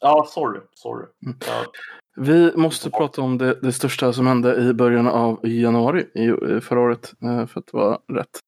ja, 0.00 0.26
sorry. 0.30 0.60
sorry. 0.74 1.06
Mm. 1.26 1.38
Ja, 1.46 1.64
Vi 2.16 2.52
måste 2.56 2.90
prata 2.90 3.22
om 3.22 3.38
det, 3.38 3.54
det 3.62 3.72
största 3.72 4.12
som 4.12 4.26
hände 4.26 4.56
i 4.56 4.72
början 4.74 5.06
av 5.08 5.40
januari 5.48 6.06
i, 6.14 6.56
i 6.56 6.60
förra 6.60 6.80
året. 6.80 7.12
eh, 7.22 7.46
För 7.46 7.60
att 7.60 7.72
vara 7.72 7.98
rätt. 8.12 8.40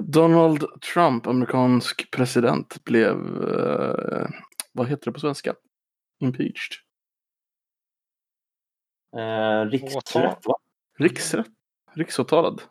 Donald 0.00 0.64
Trump, 0.94 1.26
amerikansk 1.26 2.10
president, 2.10 2.84
blev, 2.84 3.16
eh, 3.48 4.28
vad 4.72 4.88
heter 4.88 5.04
det 5.04 5.12
på 5.12 5.20
svenska? 5.20 5.54
Impeached. 6.22 6.72
eh, 9.16 9.70
riksrätt, 9.70 10.46
va? 10.46 10.56
Riksrätt. 10.98 11.46
Riksåtalad. 11.94 12.62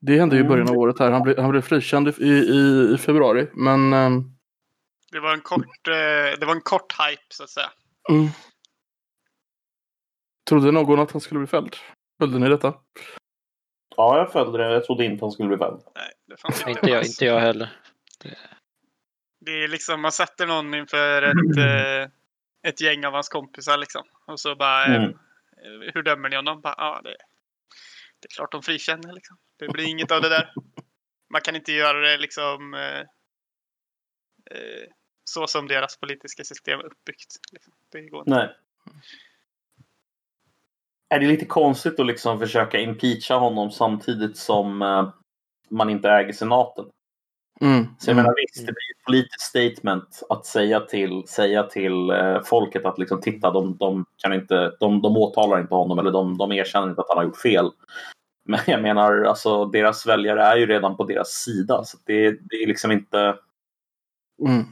Det 0.00 0.18
hände 0.18 0.36
ju 0.36 0.42
i 0.42 0.44
början 0.44 0.66
av 0.68 0.74
Mm. 0.74 0.80
året 0.80 0.98
här. 0.98 1.10
Han 1.10 1.22
blev, 1.22 1.38
han 1.38 1.50
blev 1.50 1.60
frikänd 1.62 2.08
i, 2.08 2.24
i, 2.24 2.94
i 2.94 2.98
februari. 2.98 3.50
Men 3.54 3.92
ehm, 3.92 4.22
Det 5.12 5.20
var 5.20 5.34
en 5.34 5.40
kort, 5.40 5.88
eh, 5.88 6.38
det 6.40 6.46
var 6.46 6.54
en 6.54 6.60
kort 6.60 6.92
hype 6.92 7.22
så 7.28 7.44
att 7.44 7.50
säga. 7.50 7.70
mm. 8.10 8.28
Trodde 10.48 10.70
någon 10.70 11.00
att 11.00 11.10
han 11.12 11.20
skulle 11.20 11.38
bli 11.38 11.46
fälld? 11.46 11.76
Följde 12.20 12.38
ni 12.38 12.48
detta? 12.48 12.74
Ja, 13.96 14.18
jag 14.18 14.32
följde 14.32 14.58
det. 14.58 14.72
Jag 14.72 14.84
trodde 14.84 15.04
inte 15.04 15.24
han 15.24 15.32
skulle 15.32 15.48
bli 15.48 15.58
fälld. 15.58 15.80
Nej, 15.94 16.12
det 16.26 16.36
fanns 16.36 16.58
inte. 16.60 16.70
Inte 16.70 16.90
jag, 16.90 17.06
inte 17.06 17.24
jag 17.24 17.40
heller. 17.40 17.72
Det 19.40 19.64
är 19.64 19.68
liksom, 19.68 20.00
man 20.00 20.12
sätter 20.12 20.46
någon 20.46 20.74
inför 20.74 21.22
ett, 21.22 21.56
eh, 22.04 22.10
ett 22.64 22.80
gäng 22.80 23.04
av 23.04 23.12
hans 23.12 23.28
kompisar 23.28 23.78
liksom. 23.78 24.02
Och 24.26 24.40
så 24.40 24.54
bara, 24.56 24.86
eh, 24.86 24.94
Mm. 25.04 25.90
hur 25.94 26.02
dömer 26.02 26.28
ni 26.28 26.36
honom? 26.36 26.60
Bara, 26.60 26.74
ja, 26.78 27.00
det, 27.04 27.10
det 28.20 28.26
är 28.30 28.34
klart 28.34 28.52
de 28.52 28.62
frikänner 28.62 29.12
liksom. 29.12 29.36
Det 29.56 29.68
blir 29.68 29.88
inget 29.88 30.10
av 30.10 30.22
det 30.22 30.28
där. 30.28 30.52
Man 31.30 31.40
kan 31.40 31.56
inte 31.56 31.72
göra 31.72 32.00
det 32.00 32.16
liksom 32.18 32.74
eh, 32.74 33.00
eh, 34.50 34.88
så 35.24 35.46
som 35.46 35.68
deras 35.68 35.96
politiska 35.96 36.44
system 36.44 36.80
är 36.80 36.84
uppbyggt. 36.84 37.36
Liksom. 37.52 37.72
Det 37.92 38.00
går 38.02 38.20
inte. 38.20 38.30
Nej. 38.30 38.56
Är 41.08 41.20
det 41.20 41.26
lite 41.26 41.46
konstigt 41.46 42.00
att 42.00 42.06
liksom 42.06 42.38
försöka 42.38 42.78
impeacha 42.78 43.34
honom 43.34 43.70
samtidigt 43.70 44.36
som 44.36 44.82
eh, 44.82 45.12
man 45.68 45.90
inte 45.90 46.08
äger 46.10 46.32
senaten? 46.32 46.84
Mm. 47.60 47.86
Så 47.98 48.10
jag 48.10 48.16
menar 48.16 48.34
visst, 48.36 48.66
det 48.66 48.72
blir 48.72 48.98
ett 48.98 49.04
politiskt 49.06 49.40
statement 49.40 50.22
att 50.28 50.46
säga 50.46 50.80
till, 50.80 51.22
säga 51.28 51.62
till 51.62 52.10
eh, 52.10 52.40
folket 52.44 52.84
att 52.84 52.98
liksom 52.98 53.20
titta, 53.20 53.50
de, 53.50 53.76
de, 53.76 54.04
kan 54.16 54.32
inte, 54.32 54.72
de, 54.80 55.02
de 55.02 55.16
åtalar 55.16 55.60
inte 55.60 55.74
honom 55.74 55.98
eller 55.98 56.10
de, 56.10 56.38
de 56.38 56.52
erkänner 56.52 56.88
inte 56.88 57.00
att 57.00 57.08
han 57.08 57.16
har 57.18 57.24
gjort 57.24 57.40
fel. 57.40 57.70
Men 58.44 58.60
jag 58.66 58.82
menar, 58.82 59.22
alltså 59.22 59.64
deras 59.64 60.06
väljare 60.06 60.42
är 60.42 60.56
ju 60.56 60.66
redan 60.66 60.96
på 60.96 61.04
deras 61.04 61.28
sida. 61.28 61.84
Så 61.84 61.98
det, 62.04 62.30
det 62.30 62.56
är 62.56 62.66
liksom 62.66 62.92
inte... 62.92 63.36
Mm. 64.46 64.64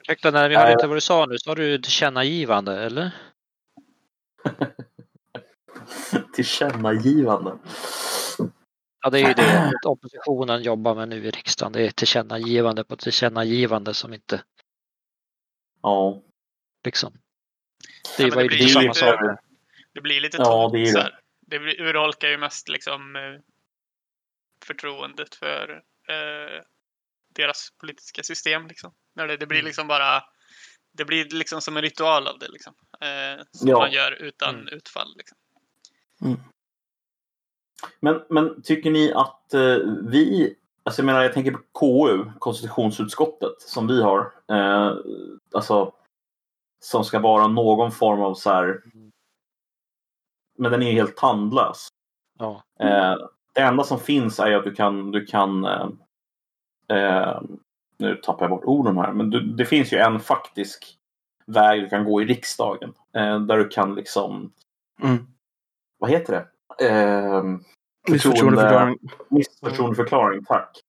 Ursäkta, 0.00 0.30
när 0.30 0.48
vi 0.48 0.54
hörde 0.54 0.68
Nej. 0.68 0.72
inte 0.72 0.86
vad 0.86 0.96
du 0.96 1.00
sa 1.00 1.26
nu. 1.26 1.38
Sa 1.38 1.54
du 1.54 1.78
tillkännagivande 1.78 2.84
eller? 2.84 3.10
Tillkännagivande. 6.34 7.52
Ja, 9.08 9.10
det 9.10 9.20
är 9.20 9.28
ju 9.28 9.34
det 9.34 9.72
oppositionen 9.88 10.62
jobbar 10.62 10.94
med 10.94 11.08
nu 11.08 11.24
i 11.26 11.30
riksdagen. 11.30 11.72
Det 11.72 11.86
är 11.86 11.90
tillkännagivande 11.90 12.84
på 12.84 12.96
tillkännagivande 12.96 13.94
som 13.94 14.14
inte 14.14 14.42
Ja. 15.82 16.22
liksom. 16.84 17.12
Det 18.16 18.22
Ja, 18.22 18.34
var 18.34 18.42
ju 18.42 18.48
det 18.48 18.56
blir 18.56 18.66
samma 18.68 18.82
lite- 18.82 18.94
sak. 19.00 19.20
Det 19.92 20.00
blir 20.00 20.20
lite 20.20 20.36
Ja, 20.36 20.44
tomt 20.44 20.72
det 20.72 20.78
är 20.78 20.84
det. 20.84 20.90
så 20.92 20.98
här. 20.98 21.20
Det 21.40 21.56
urholkar 21.56 22.28
ju 22.28 22.38
mest 22.38 22.68
liksom 22.68 23.16
eh, 23.16 23.40
förtroendet 24.64 25.34
för 25.34 25.82
eh, 26.08 26.62
deras 27.34 27.70
politiska 27.80 28.22
system. 28.22 28.66
Liksom. 28.66 28.94
När 29.14 29.26
det, 29.28 29.36
det 29.36 29.46
blir 29.46 29.58
Mm. 29.58 29.66
liksom 29.66 29.88
bara 29.88 30.22
det 30.92 31.04
blir 31.04 31.24
liksom 31.24 31.60
som 31.60 31.76
en 31.76 31.82
ritual 31.82 32.26
av 32.26 32.38
det. 32.38 32.48
Liksom. 32.48 32.74
Eh, 33.00 33.44
som 33.52 33.68
Ja. 33.68 33.78
man 33.78 33.92
gör 33.92 34.12
utan 34.12 34.54
Mm. 34.54 34.68
utfall. 34.68 35.14
Liksom. 35.16 35.38
Men, 38.00 38.22
men 38.28 38.62
tycker 38.62 38.90
ni 38.90 39.12
att 39.12 39.54
eh, 39.54 39.76
vi, 40.02 40.54
alltså 40.82 41.02
jag 41.02 41.06
menar 41.06 41.22
jag 41.22 41.32
tänker 41.32 41.52
på 41.52 41.60
KU, 41.80 42.30
konstitutionsutskottet 42.38 43.60
som 43.60 43.86
vi 43.86 44.02
har, 44.02 44.32
eh, 44.50 44.92
alltså 45.54 45.92
som 46.80 47.04
ska 47.04 47.18
vara 47.18 47.46
någon 47.46 47.92
form 47.92 48.20
av 48.20 48.34
så 48.34 48.50
här, 48.50 48.80
men 50.58 50.72
den 50.72 50.82
är 50.82 50.86
ju 50.86 50.92
helt 50.92 51.16
tandlös. 51.16 51.88
Ja. 52.38 52.62
Eh, 52.80 53.14
det 53.54 53.60
enda 53.60 53.84
som 53.84 53.98
finns 54.00 54.38
är 54.38 54.56
att 54.56 54.64
du 54.64 54.74
kan, 54.74 55.10
du 55.10 55.26
kan 55.26 55.64
eh, 55.64 55.88
eh, 56.88 57.40
nu 57.98 58.14
tappar 58.16 58.42
jag 58.44 58.50
bort 58.50 58.64
orden 58.64 58.96
här, 58.96 59.12
men 59.12 59.30
du, 59.30 59.40
det 59.40 59.64
finns 59.64 59.92
ju 59.92 59.98
en 59.98 60.20
faktisk 60.20 60.94
väg 61.46 61.82
du 61.82 61.88
kan 61.88 62.04
gå 62.04 62.22
i 62.22 62.24
riksdagen. 62.24 62.94
Eh, 63.12 63.40
där 63.40 63.56
du 63.58 63.68
kan 63.68 63.94
liksom, 63.94 64.52
Mm. 65.02 65.26
vad 65.98 66.10
heter 66.10 66.32
det? 66.32 66.46
Eh, 66.82 67.42
Missförtroendeförklaring. 68.10 68.98
Missförtroendeförklaring, 69.28 70.44
tack. 70.44 70.80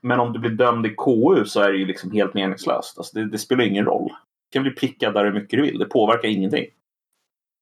Men 0.00 0.20
om 0.20 0.32
du 0.32 0.38
blir 0.38 0.50
dömd 0.50 0.86
i 0.86 0.94
KU 0.98 1.44
så 1.44 1.60
är 1.60 1.72
det 1.72 1.78
ju 1.78 1.86
liksom 1.86 2.10
helt 2.12 2.34
meningslöst. 2.34 2.98
Alltså 2.98 3.18
det, 3.18 3.30
det 3.30 3.38
spelar 3.38 3.64
ingen 3.64 3.84
roll. 3.84 4.08
Du 4.50 4.52
kan 4.56 4.62
bli 4.62 4.72
prickad 4.72 5.14
där 5.14 5.24
hur 5.24 5.32
mycket 5.32 5.50
du 5.50 5.62
vill. 5.62 5.78
Det 5.78 5.84
påverkar 5.84 6.28
ingenting. 6.28 6.66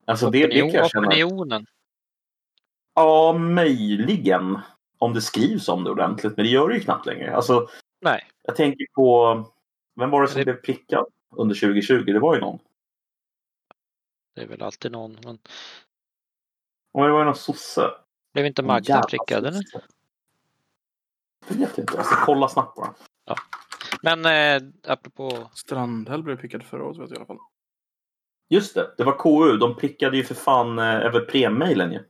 Alltså 0.05 0.31
det, 0.31 0.39
det 0.39 0.47
Opinion, 0.47 0.71
kan 0.71 0.81
jag 0.81 0.91
känna. 0.91 1.07
opinionen. 1.09 1.67
Ja, 2.95 3.33
möjligen. 3.39 4.59
Om 4.99 5.15
det 5.15 5.21
skrivs 5.23 5.69
om 5.69 5.85
det 5.85 5.91
ordentligt. 5.91 6.37
Men 6.37 6.45
det 6.47 6.51
gör 6.51 6.69
det 6.69 6.75
ju 6.75 6.81
knappt 6.81 7.07
längre. 7.07 7.37
Alltså, 7.37 7.69
Nej. 8.01 8.23
jag 8.43 8.57
tänker 8.57 8.87
på... 8.95 9.45
Vem 10.01 10.11
var 10.11 10.23
det 10.23 10.29
som 10.29 10.39
Det- 10.39 10.45
blev 10.45 10.55
prickad 10.63 11.07
under 11.37 11.55
2020? 11.55 12.05
Det 12.05 12.19
var 12.19 12.35
ju 12.35 12.41
någon. 12.41 12.59
Det 14.35 14.43
är 14.43 14.47
väl 14.47 14.63
alltid 14.63 14.93
någon. 14.93 15.17
Men 15.25 15.39
Och 16.97 17.07
det 17.07 17.13
var 17.13 17.19
ju 17.19 17.25
någon 17.25 17.35
sosse. 17.37 17.91
blev 18.33 18.47
inte 18.47 18.63
Magda 18.63 19.03
prickad 19.03 19.47
eller? 19.47 19.63
Jag 21.49 21.57
vet 21.57 21.79
inte. 21.79 21.97
Jag 21.97 22.07
ska 22.07 22.25
kolla 22.25 22.49
snabbt 22.49 22.77
bara. 22.77 22.95
Men 24.03 24.25
eh, 24.27 24.69
apropå 24.93 25.51
Strandhäll 25.55 26.23
blev 26.23 26.37
pickad 26.37 26.63
förra 26.63 26.85
året 26.85 26.99
vet 26.99 27.11
jag 27.11 27.17
i 27.17 27.19
alla 27.19 27.27
fall. 27.27 27.39
Just 28.49 28.75
det, 28.75 28.95
det 28.97 29.05
var 29.05 29.19
KU. 29.19 29.57
De 29.57 29.77
prickade 29.77 30.17
ju 30.17 30.25
för 30.25 30.35
fan 30.35 30.79
eh, 30.79 30.85
över 30.85 31.21
premmailen 31.21 31.93
ju. 31.93 32.01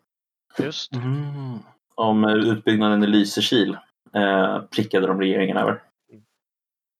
just 0.59 0.93
Mm. 0.95 1.59
om 1.95 2.25
eh, 2.25 2.35
utbyggnaden 2.35 3.05
i 3.05 3.07
Lysekil 3.07 3.79
eh, 4.15 4.63
prickade 4.63 5.07
de 5.07 5.21
regeringen 5.21 5.57
över. 5.57 5.83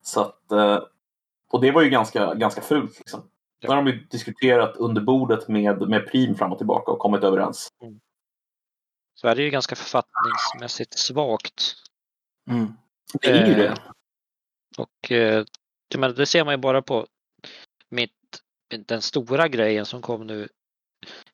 Så 0.05 0.21
att, 0.21 0.53
eh, 0.53 0.83
och 1.51 1.61
det 1.61 1.71
var 1.71 1.83
ju 1.83 1.91
ganska, 1.91 2.35
ganska 2.35 2.61
fult. 2.61 2.99
Liksom. 2.99 3.23
Där 3.61 3.69
har 3.69 3.77
de 3.77 3.87
ju 3.87 4.05
diskuterat 4.05 4.77
under 4.77 5.03
bordet 5.03 5.49
med, 5.49 5.89
med 5.89 6.07
Prim 6.11 6.35
fram 6.35 6.53
och 6.53 6.59
tillbaka 6.59 6.93
och 6.93 6.99
kommit 6.99 7.25
överens. 7.25 7.69
Sverige 9.21 9.43
är 9.43 9.45
ju 9.45 9.51
ganska 9.51 9.77
författningsmässigt 9.77 10.99
svagt. 10.99 11.75
Mm. 12.51 12.73
Det 13.21 13.29
är 13.29 13.47
ju 13.47 13.53
Eh, 13.53 13.59
det. 13.59 13.79
Och 14.79 15.13
eh, 15.13 15.45
jag 15.89 16.01
menar, 16.01 16.15
det 16.15 16.27
ser 16.27 16.45
man 16.45 16.55
ju 16.55 16.59
bara 16.59 16.83
på 16.83 17.07
mitt, 17.89 18.13
den 18.87 19.03
stora 19.03 19.49
grejen 19.49 19.87
som 19.87 20.03
kom 20.03 20.27
nu 20.27 20.49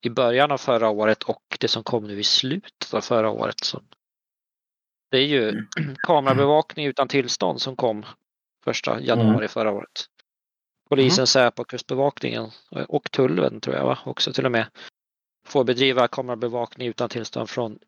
i 0.01 0.11
början 0.11 0.51
av 0.53 0.59
förra 0.59 0.89
året 0.89 1.23
och 1.23 1.57
det 1.61 1.69
som 1.69 1.83
kom 1.85 2.05
nu 2.05 2.21
i 2.21 2.25
slutet 2.25 2.95
av 2.95 3.01
förra 3.01 3.31
året. 3.31 3.65
Så 3.65 3.83
det 5.11 5.19
är 5.19 5.27
ju 5.27 5.49
Mm. 5.49 5.67
kamerabevakning 6.07 6.87
utan 6.87 7.09
tillstånd 7.09 7.61
som 7.61 7.77
kom 7.77 8.07
första 8.65 9.01
januari 9.01 9.37
Mm. 9.37 9.49
förra 9.49 9.71
året. 9.73 10.07
Polisen, 10.93 11.27
Säpo, 11.27 11.65
Kustbevakningen 11.65 12.51
och 12.89 13.11
Tullen 13.11 13.61
tror 13.61 13.77
jag 13.77 13.85
va? 13.87 13.99
också 14.05 14.33
till 14.33 14.47
och 14.47 14.53
med 14.53 14.67
får 15.47 15.65
bedriva 15.65 16.09
kamerabevakning 16.09 16.89
utan 16.89 17.09
tillstånd 17.09 17.51
från 17.51 17.79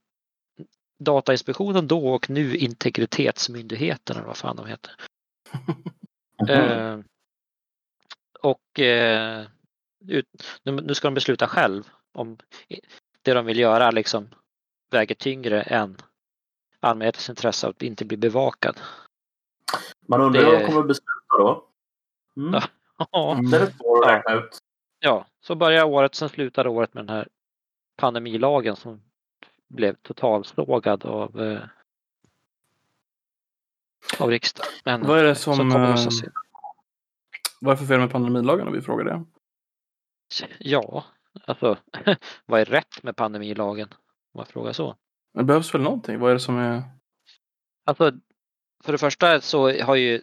Datainspektionen 0.99 1.89
då 1.89 2.09
och 2.15 2.31
nu 2.31 2.57
Integritetsmyndigheten 2.57 4.17
eller 4.17 4.27
vad 4.27 4.37
fan 4.37 4.57
de 4.57 4.67
heter. 4.67 4.93
Eh, 6.49 6.99
och 8.41 8.81
eh, 8.81 9.47
ut, 10.09 10.27
nu, 10.63 10.73
nu 10.73 10.95
ska 10.95 11.09
de 11.09 11.15
besluta 11.15 11.47
själv 11.49 11.89
om 12.13 12.39
det 13.23 13.35
de 13.35 13.47
vill 13.47 13.59
göra 13.59 13.91
liksom 13.91 14.29
väger 14.91 15.15
tyngre 15.15 15.63
än 15.63 15.97
allmänhetens 16.81 17.31
intresse 17.31 17.67
av 17.67 17.71
att 17.71 17.83
inte 17.83 18.05
bli 18.05 18.17
bevakad. 18.17 18.81
Man 20.09 20.21
undrar 20.21 20.43
det- 20.43 20.51
hur 20.51 20.59
de 20.59 20.67
kommer 20.67 20.81
att 20.81 20.87
besluta 20.89 21.39
då. 21.39 21.69
Mm. 22.37 22.55
Ja. 22.55 22.63
Ja, 23.11 23.41
Det 23.51 23.57
är 23.57 23.67
svårt 23.67 24.05
att 24.05 24.11
räkna 24.11 24.33
ut. 24.35 24.59
ja, 25.01 25.27
så 25.41 25.55
börjar 25.55 25.85
året, 25.85 26.15
sen 26.15 26.29
slutar 26.29 26.67
året 26.67 26.95
med 26.95 27.07
den 27.07 27.17
här 27.17 27.29
pandemilagen 27.97 28.77
som 28.77 29.03
blev 29.69 29.95
totalsågad 30.03 31.05
av, 31.05 31.41
eh, 31.43 31.61
av 34.19 34.31
riksdagen. 34.31 34.71
Men 34.85 35.03
Vad 35.07 35.19
är 35.19 35.25
det 35.25 35.35
som... 35.35 35.71
eh, 35.71 35.97
vad 37.61 37.73
är 37.73 37.77
för 37.77 37.87
fel 37.87 38.01
med 38.01 38.11
pandemilagen 38.11 38.67
om 38.67 38.73
vi 38.73 38.81
frågar 38.83 39.05
det? 39.05 39.25
Ja, 40.59 41.05
alltså 41.47 41.77
vad 42.47 42.61
är 42.61 42.65
rätt 42.65 43.03
med 43.03 43.17
pandemilagen? 43.17 43.89
Om 44.33 44.39
man 44.39 44.47
frågar 44.47 44.73
så. 44.73 44.97
Det 45.35 45.45
behövs 45.45 45.75
väl 45.75 45.83
någonting? 45.83 46.19
Vad 46.19 46.31
är 46.31 46.35
det 46.35 46.41
som 46.41 46.57
är... 46.59 46.83
Alltså, 47.85 48.13
för 48.85 48.93
det 48.93 48.99
första 48.99 49.41
så 49.41 49.83
har 49.83 49.95
ju 49.95 50.23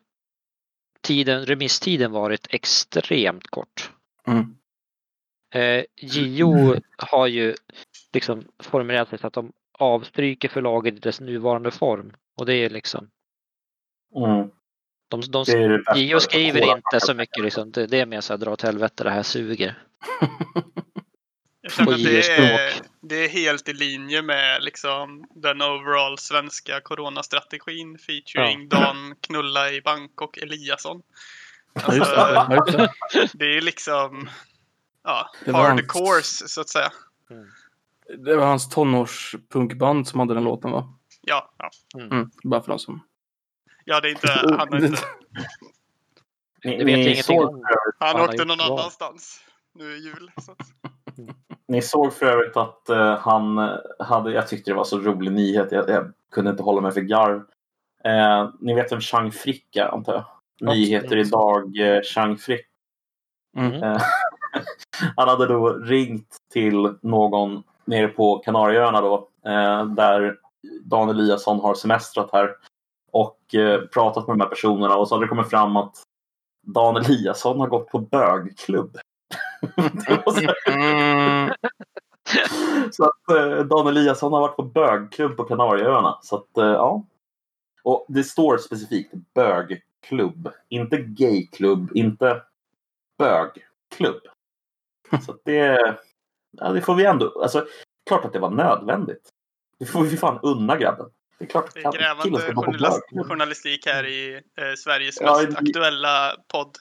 tiden, 1.02 1.46
remisstiden 1.46 2.12
varit 2.12 2.48
extremt 2.50 3.48
kort. 3.48 3.92
Mm. 4.28 4.56
Eh, 5.54 5.86
JO 6.02 6.76
har 6.98 7.28
ju 7.28 7.56
liksom 8.14 8.44
formulerat 8.60 9.10
sig 9.10 9.20
så 9.20 9.28
att 9.28 9.34
de 9.34 9.52
avstryker 9.80 10.50
förlaget 10.50 10.94
i 10.94 11.00
dess 11.00 11.20
nuvarande 11.20 11.72
form. 11.72 12.14
Och 12.38 12.46
det 12.46 12.54
är 12.56 12.70
liksom, 12.70 13.10
Mm. 14.16 14.50
de, 15.10 15.22
de. 15.22 15.46
JO 15.96 16.20
skriver 16.20 16.76
inte 16.76 17.00
så 17.00 17.14
mycket 17.14 17.44
liksom, 17.44 17.72
det, 17.72 17.88
det 17.88 18.00
är 18.00 18.06
mer 18.06 18.22
så 18.22 18.34
här 18.34 18.38
dra 18.38 18.52
åt 18.52 18.62
helvete 18.62 19.04
det 19.04 19.10
här 19.10 19.24
suger. 19.24 19.84
Jag 21.62 21.72
känner 21.72 21.94
att 21.94 22.04
det 22.04 22.30
är, 22.38 22.74
det 23.02 23.16
är 23.26 23.30
helt 23.30 23.70
i 23.70 23.74
linje 23.74 24.22
med 24.22 24.64
liksom, 24.64 25.26
den 25.36 25.62
overall 25.62 26.18
svenska 26.18 26.82
coronastrategin 26.82 27.98
featuring 27.98 28.70
Dan 28.70 29.16
Knulla 29.22 29.72
i 29.72 29.82
Bangkok 29.82 30.38
Eliasson. 30.38 31.02
Ja, 31.74 31.94
just 31.96 32.12
det. 32.12 32.22
Alltså, 32.22 32.78
Ja, 32.78 32.90
just 33.14 33.34
det. 33.34 33.46
det 33.46 33.58
är 33.58 33.62
liksom 33.62 34.30
ja, 35.04 35.30
Det 35.46 35.52
var 35.52 35.60
hard 35.60 35.70
hans- 35.70 35.88
course 35.92 36.48
så 36.48 36.62
att 36.62 36.70
säga. 36.70 36.92
Det 38.26 38.36
var 38.36 38.46
hans 38.46 38.70
tonårspunkband 38.70 40.08
som 40.08 40.20
hade 40.20 40.34
den 40.34 40.44
låten 40.44 40.72
va? 40.72 40.94
Ja, 41.22 41.54
ja. 41.58 41.70
Mm. 42.02 42.32
Bara 42.44 42.62
för 42.62 42.68
de 42.68 42.80
som... 42.80 43.04
ja 43.86 44.00
det 44.02 44.08
är 44.08 44.12
inte, 44.12 44.32
han, 44.32 44.74
har 44.74 44.86
inte, 44.86 45.04
Ni, 46.64 46.78
Det 46.78 46.84
vet 46.86 46.86
ni, 46.86 47.12
ingenting 47.12 47.40
om. 47.40 47.64
han 48.00 48.22
åkte 48.22 48.46
någon 48.46 48.62
annanstans 48.62 49.44
nu 49.76 49.96
i 49.96 50.00
jul. 50.00 50.32
Så 50.42 50.52
att, 50.52 50.58
ni 51.68 51.82
såg 51.82 52.14
för 52.14 52.26
övrigt 52.26 52.58
att 52.58 52.90
eh, 52.90 53.18
han 53.18 53.78
hade, 54.00 54.32
jag 54.32 54.48
tyckte 54.48 54.72
det 54.72 54.76
var 54.76 54.84
så 54.84 55.00
rolig 55.00 55.32
nyhet, 55.32 55.72
jag, 55.72 55.90
jag 55.90 56.14
kunde 56.32 56.52
inte 56.52 56.64
hålla 56.64 56.82
mig 56.82 56.92
för 56.92 57.02
garv. 57.02 57.44
Eh, 58.04 58.50
ni 58.60 58.74
vet 58.74 58.92
vem 58.92 59.02
Chang 59.02 59.32
Frick 59.32 59.76
är 59.76 59.94
antar 59.94 60.14
jag? 60.14 60.26
Nyheter 60.76 61.06
Absolut. 61.06 61.28
idag, 61.28 61.80
eh, 61.80 62.02
Chang 62.02 62.38
Frick. 62.38 62.66
Mm. 63.58 63.84
Eh, 63.84 64.02
han 65.16 65.30
hade 65.30 65.48
då 65.48 65.70
ringt 65.70 66.38
till 66.54 66.96
någon 67.02 67.64
nere 67.86 68.08
på 68.08 68.38
Kanarieöarna 68.38 69.02
då, 69.02 69.30
eh, 69.46 69.86
där 69.86 70.38
Dan 70.84 71.10
Eliasson 71.10 71.60
har 71.60 71.74
semestrat 71.74 72.30
här 72.32 72.56
och 73.12 73.56
eh, 73.56 73.82
pratat 73.82 74.28
med 74.28 74.38
de 74.38 74.42
här 74.42 74.50
personerna 74.50 74.96
och 74.96 75.08
så 75.08 75.16
hade 75.16 75.26
det 75.26 75.30
kommit 75.30 75.50
fram 75.50 75.78
att 75.78 76.04
Dan 76.62 76.98
Eliasson 76.98 77.60
har 77.60 77.68
gått 77.68 77.88
på 77.88 78.00
bögklubb. 78.00 78.98
Det 79.62 80.24
så- 80.26 80.72
Mm. 80.72 81.54
så 82.92 83.04
att 83.06 83.30
eh, 83.38 83.66
Dan 83.66 83.88
Eliasson 83.88 84.34
har 84.34 84.42
varit 84.42 84.56
på 84.56 84.64
bögklubb 84.64 85.38
på 85.38 85.44
Kanarieöarna. 85.44 86.20
Så 86.22 86.36
att, 86.36 86.58
eh, 86.58 86.66
ja. 86.66 87.06
Och 87.84 88.06
det 88.10 88.24
står 88.24 88.58
specifikt 88.58 89.14
bögklubb, 89.36 90.52
inte 90.70 90.98
gayklubb, 90.98 91.92
inte 91.96 92.42
bögklubb. 93.18 94.22
Så 95.26 95.32
att 95.32 95.42
det, 95.46 95.96
ja, 96.52 96.70
det 96.72 96.82
får 96.82 96.96
vi 96.96 97.06
ändå, 97.06 97.42
alltså 97.44 97.66
klart 98.08 98.26
att 98.26 98.34
det 98.34 98.40
var 98.40 98.50
nödvändigt. 98.50 99.30
Det 99.80 99.86
får 99.86 100.04
vi 100.04 100.18
fan 100.18 100.40
unna 100.44 100.78
grabben. 100.78 101.06
Det 101.38 101.46
är 101.46 101.50
klart 101.50 101.74
Det 101.74 101.80
är 101.84 101.88
att 101.88 101.94
killen 101.94 102.02
grävande 102.16 102.40
ska 102.42 102.52
gå 102.52 102.62
på 102.64 102.72
journalist, 102.72 103.02
journalistik 103.30 103.86
här 103.86 104.06
i 104.06 104.34
eh, 104.34 104.74
Sveriges 104.78 105.22
Ja, 105.22 105.42
mest 105.46 105.62
i- 105.62 105.70
aktuella 105.70 106.36
podd. 106.52 106.78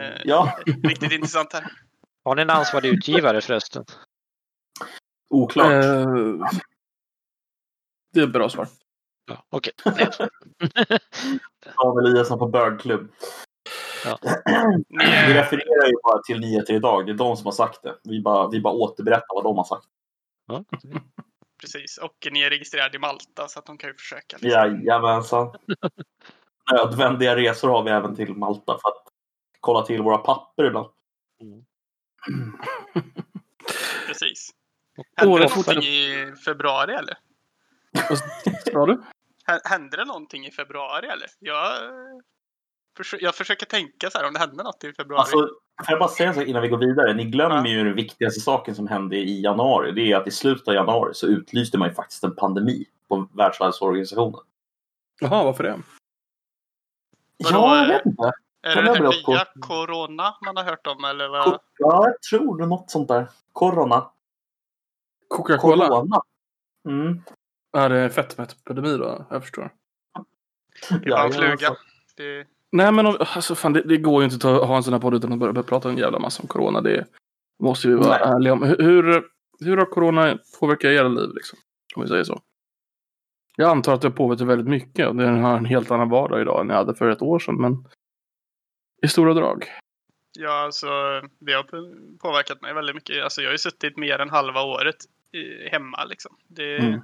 Eh, 0.00 0.20
Ja, 0.24 0.58
Riktigt 0.66 1.12
intressant 1.12 1.52
här. 1.52 1.64
Har 2.24 2.34
ni 2.34 2.42
en 2.42 2.50
ansvarig 2.50 2.88
utgivare 2.88 3.40
förresten? 3.40 3.84
oklart. 5.30 5.84
Eh, 5.84 6.06
det 8.12 8.20
är 8.20 8.24
ett 8.24 8.32
bra 8.32 8.48
svar. 8.48 8.68
Ja, 9.26 9.44
Okej. 9.50 9.72
Nej. 9.84 10.08
Samuel 11.74 12.06
Eliasson 12.06 12.38
på 12.38 12.46
bögklubb. 12.46 13.12
Ni, 14.88 15.04
Vi 15.26 15.34
refererar 15.34 15.86
ju 15.86 15.94
bara 16.02 16.22
till 16.22 16.40
nyheter 16.40 16.74
idag. 16.74 17.06
Det 17.06 17.12
är 17.12 17.16
de 17.16 17.36
som 17.36 17.46
har 17.46 17.52
sagt 17.52 17.82
det. 17.82 17.96
Vi 18.02 18.22
bara, 18.22 18.48
vi 18.48 18.60
bara 18.60 18.74
återberättar 18.74 19.34
vad 19.34 19.44
de 19.44 19.56
har 19.56 19.64
sagt. 19.64 19.86
Ja. 20.46 20.64
precis, 21.60 21.98
och 21.98 22.28
ni 22.30 22.40
är 22.40 22.50
registrerade 22.50 22.96
i 22.96 23.00
Malta 23.00 23.48
så 23.48 23.58
att 23.58 23.66
de 23.66 23.78
kan 23.78 23.90
ju 23.90 23.94
försöka. 23.94 24.36
Liksom. 24.36 24.50
Jajamensan. 24.50 25.54
Nödvändiga 26.72 27.36
resor 27.36 27.68
har 27.68 27.82
vi 27.82 27.90
även 27.90 28.16
till 28.16 28.34
Malta 28.34 28.78
för 28.82 28.88
att 28.88 29.04
kolla 29.60 29.82
till 29.82 30.02
våra 30.02 30.18
papper 30.18 30.64
ibland. 30.64 30.88
Mm. 31.40 31.64
Precis. 34.06 34.50
Hände 35.16 35.38
det 35.38 35.48
någonting 35.48 35.82
i 35.82 36.32
februari 36.44 36.94
eller? 36.94 37.18
Vad 38.08 38.18
sa 38.72 38.86
du? 38.86 39.02
Hä- 39.46 39.60
Hände 39.64 39.96
det 39.96 40.04
någonting 40.04 40.46
i 40.46 40.50
februari 40.50 41.06
eller? 41.06 41.26
Jag, 41.38 41.72
jag 43.20 43.34
försöker 43.34 43.66
tänka 43.66 44.10
så 44.10 44.18
här 44.18 44.26
om 44.26 44.32
det 44.32 44.38
hände 44.38 44.62
något 44.62 44.84
i 44.84 44.92
februari. 44.92 45.20
Alltså, 45.20 45.36
får 45.38 45.48
jag 45.88 45.98
bara 45.98 46.08
säga 46.08 46.28
en 46.28 46.34
sak 46.34 46.46
innan 46.46 46.62
vi 46.62 46.68
går 46.68 46.78
vidare? 46.78 47.14
Ni 47.14 47.24
glömmer 47.24 47.68
ju 47.68 47.84
den 47.84 47.94
viktigaste 47.94 48.40
saken 48.40 48.74
som 48.74 48.86
hände 48.88 49.16
i 49.16 49.42
januari. 49.42 49.92
Det 49.92 50.12
är 50.12 50.16
att 50.16 50.26
i 50.26 50.30
slutet 50.30 50.68
av 50.68 50.74
januari 50.74 51.14
så 51.14 51.26
utlyste 51.26 51.78
man 51.78 51.88
ju 51.88 51.94
faktiskt 51.94 52.24
en 52.24 52.36
pandemi 52.36 52.84
på 53.08 53.28
Världshälsoorganisationen. 53.34 54.40
Jaha, 55.20 55.44
varför 55.44 55.62
det? 55.64 55.78
Ja, 57.36 57.78
jag 57.78 57.88
vet 57.88 58.06
inte. 58.06 58.32
Är 58.62 58.74
kan 58.74 58.84
det 58.84 58.90
jag 58.90 58.96
den 58.96 59.04
nya 59.26 59.44
corona 59.60 60.34
man 60.44 60.56
har 60.56 60.64
hört 60.64 60.86
om 60.86 61.04
eller 61.04 61.28
vad? 61.28 61.60
Ja, 61.78 62.06
jag 62.06 62.22
tror 62.22 62.58
det. 62.58 62.66
Något 62.66 62.90
sånt 62.90 63.08
där. 63.08 63.26
Corona. 63.52 64.10
Coca-Cola? 65.28 65.88
Corona. 65.88 66.22
Mm. 66.88 67.22
Ja, 67.72 67.88
det 67.88 67.98
är 67.98 68.08
fetmaepidemi 68.08 68.96
då. 68.96 69.26
Jag 69.30 69.42
förstår. 69.42 69.72
Det 70.88 71.10
var 71.10 71.24
en 71.24 71.32
Ja, 71.32 71.32
fluga. 71.32 71.76
Det, 72.16 72.46
Nej, 72.72 72.92
men 72.92 73.06
alltså, 73.06 73.54
fan, 73.54 73.72
det, 73.72 73.82
det 73.82 73.96
går 73.96 74.22
ju 74.22 74.28
inte 74.28 74.48
att 74.48 74.68
ha 74.68 74.76
en 74.76 74.82
sån 74.82 74.92
här 74.92 75.00
podd 75.00 75.14
utan 75.14 75.32
att 75.32 75.38
börja 75.38 75.62
prata 75.62 75.88
en 75.88 75.98
jävla 75.98 76.18
massa 76.18 76.42
om 76.42 76.48
corona. 76.48 76.80
Det 76.80 77.06
måste 77.62 77.88
vi 77.88 77.94
vara 77.94 78.08
Nej. 78.08 78.34
ärliga 78.34 78.52
om. 78.52 78.62
Hur, 78.62 79.24
hur, 79.60 79.76
har 79.76 79.84
corona 79.84 80.38
påverkat 80.60 80.90
era 80.90 81.08
liv, 81.08 81.30
liksom? 81.34 81.58
Om 81.96 82.02
vi 82.02 82.08
säger 82.08 82.24
så. 82.24 82.40
Jag 83.56 83.70
antar 83.70 83.94
att 83.94 84.00
det 84.00 84.08
har 84.08 84.12
påverkat 84.12 84.46
väldigt 84.46 84.68
mycket. 84.68 85.08
Och 85.08 85.16
den 85.16 85.42
har 85.42 85.56
en 85.56 85.64
helt 85.64 85.90
annan 85.90 86.08
vardag 86.08 86.40
idag 86.40 86.60
än 86.60 86.68
jag 86.68 86.76
hade 86.76 86.94
för 86.94 87.10
ett 87.10 87.22
år 87.22 87.38
sedan. 87.38 87.54
Men 87.54 87.84
i 89.02 89.08
stora 89.08 89.34
drag. 89.34 89.64
ja, 90.38 90.52
alltså, 90.52 90.88
det 91.38 91.52
har 91.52 91.62
påverkat 92.18 92.60
mig 92.62 92.74
väldigt 92.74 92.94
mycket. 92.94 93.24
Alltså, 93.24 93.40
jag 93.42 93.48
har 93.48 93.52
ju 93.54 93.58
suttit 93.58 93.96
mer 93.96 94.18
än 94.18 94.30
halva 94.30 94.62
året 94.62 94.96
hemma. 95.70 96.04
Liksom. 96.04 96.36
Det 96.48 96.62
är 96.76 96.78
Mm. 96.78 97.00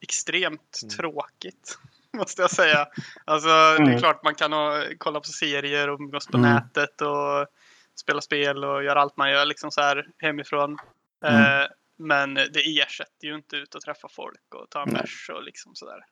extremt 0.00 0.80
Mm. 0.82 0.90
tråkigt. 0.96 1.78
Måste 2.12 2.42
jag 2.42 2.50
säga. 2.50 2.86
Alltså, 3.24 3.48
Det 3.48 3.54
är 3.54 3.80
Mm. 3.80 3.98
klart 3.98 4.22
man 4.24 4.34
kan 4.34 4.52
ha, 4.52 4.84
kolla 4.98 5.20
på 5.20 5.26
serier 5.26 5.88
och 5.90 6.00
umgås 6.00 6.26
på 6.26 6.36
Mm. 6.36 6.50
nätet 6.54 7.00
och 7.00 7.46
spela 7.94 8.20
spel 8.20 8.64
och 8.64 8.84
göra 8.84 9.00
allt 9.00 9.16
man 9.16 9.30
gör 9.30 9.46
liksom 9.46 9.70
så 9.70 9.80
här 9.80 10.06
hemifrån. 10.18 10.78
Mm. 11.24 11.60
Eh, 11.62 11.66
men 11.96 12.34
det 12.34 12.78
ersätter 12.80 13.26
ju 13.28 13.34
inte 13.34 13.56
ut 13.56 13.74
att 13.74 13.82
träffa 13.82 14.08
folk 14.08 14.54
och 14.54 14.70
ta 14.70 14.82
en 14.82 14.92
bärs 14.94 15.30
och 15.34 15.42
liksom 15.42 15.74
sådär. 15.74 16.04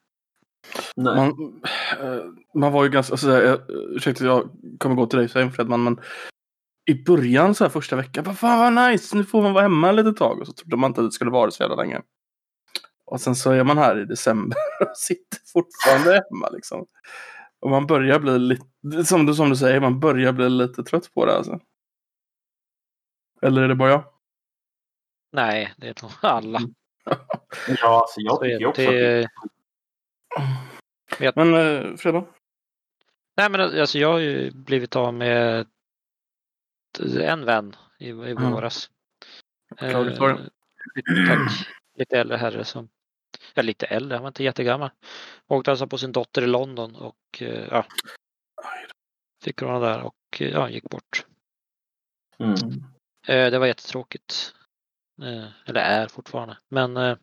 Nej. 0.96 1.16
Man, 1.16 1.62
eh, 2.00 2.24
man 2.54 2.72
var 2.72 2.84
ju 2.84 2.90
ganska, 2.90 3.12
alltså, 3.12 3.30
jag, 3.30 3.60
ursäkta 3.68 4.24
jag 4.24 4.50
kommer 4.78 4.96
gå 4.96 5.06
till 5.06 5.18
dig 5.18 5.28
sen 5.28 5.52
Fredman, 5.52 5.84
men 5.84 6.00
i 6.90 7.04
början 7.04 7.54
så 7.54 7.64
här 7.64 7.70
första 7.70 7.96
veckan, 7.96 8.24
vad 8.24 8.38
fan 8.38 8.74
vad 8.74 8.90
nice, 8.90 9.16
nu 9.16 9.24
får 9.24 9.42
man 9.42 9.52
vara 9.52 9.62
hemma 9.62 9.92
lite 9.92 10.12
tag. 10.12 10.40
Och 10.40 10.46
så 10.46 10.52
trodde 10.52 10.76
man 10.76 10.90
inte 10.90 11.00
att 11.00 11.06
det 11.06 11.12
skulle 11.12 11.30
vara 11.30 11.50
så 11.50 11.62
jävla 11.62 11.76
länge. 11.76 12.02
Och 13.04 13.20
sen 13.20 13.34
så 13.34 13.50
är 13.50 13.64
man 13.64 13.78
här 13.78 14.00
i 14.02 14.04
december 14.04 14.58
och 14.80 14.96
sitter 14.96 15.38
fortfarande 15.52 16.12
hemma 16.12 16.48
liksom. 16.50 16.86
Och 17.60 17.70
man 17.70 17.86
börjar 17.86 18.18
bli 18.18 18.38
lite, 18.38 19.04
som 19.04 19.26
du, 19.26 19.34
som 19.34 19.50
du 19.50 19.56
säger, 19.56 19.80
man 19.80 20.00
börjar 20.00 20.32
bli 20.32 20.48
lite 20.48 20.82
trött 20.84 21.14
på 21.14 21.26
det 21.26 21.36
alltså. 21.36 21.60
Eller 23.42 23.62
är 23.62 23.68
det 23.68 23.74
bara 23.74 23.90
jag? 23.90 24.04
Nej, 25.32 25.74
det 25.76 25.88
är 25.88 26.02
nog 26.02 26.12
alla. 26.20 26.60
Ja, 27.68 28.00
alltså 28.00 28.20
jag 28.20 28.46
är 28.46 28.56
tycker 28.56 28.66
också 28.66 28.82
att 28.82 29.50
Men 31.34 31.54
eh, 31.54 31.96
Fredman? 31.96 32.26
nej, 33.36 33.50
men 33.50 33.60
alltså 33.60 33.98
jag 33.98 34.12
har 34.12 34.18
ju 34.18 34.50
blivit 34.50 34.96
av 34.96 35.14
med 35.14 35.66
en 37.20 37.44
vän 37.44 37.76
i, 37.98 38.08
i 38.08 38.10
Mm. 38.10 38.52
våras. 38.52 38.90
Det. 39.80 39.86
Eh, 39.86 40.16
tack. 41.28 41.68
Lite 41.98 42.18
äldre 42.20 42.36
herre 42.36 42.64
som, 42.64 42.88
ja 43.54 43.62
lite 43.62 43.86
äldre, 43.86 44.16
han 44.16 44.22
var 44.22 44.28
inte 44.28 44.44
jättegammal. 44.44 44.90
Åkte 45.46 45.70
alltså 45.70 45.86
på 45.86 45.98
sin 45.98 46.12
dotter 46.12 46.42
i 46.42 46.46
London 46.46 46.96
och 46.96 47.16
eh, 47.42 47.68
ja, 47.70 47.86
fick 49.44 49.58
corona 49.58 49.78
där 49.78 50.02
och 50.02 50.16
eh, 50.40 50.48
ja, 50.50 50.70
gick 50.70 50.84
bort. 50.90 51.26
Mm. 52.38 52.54
Eh, 53.26 53.50
Det 53.50 53.58
var 53.58 53.66
jättetråkigt. 53.66 54.54
Eh, 55.22 55.46
Eller 55.66 55.80
är 55.80 56.08
fortfarande. 56.08 56.58
Men 56.68 56.96
eh, 56.96 57.16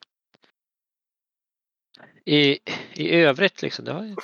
i, 2.26 2.60
i 2.94 3.12
övrigt 3.16 3.62
liksom, 3.62 3.86
det 3.86 3.94
har 3.94 4.04
ju, 4.04 4.16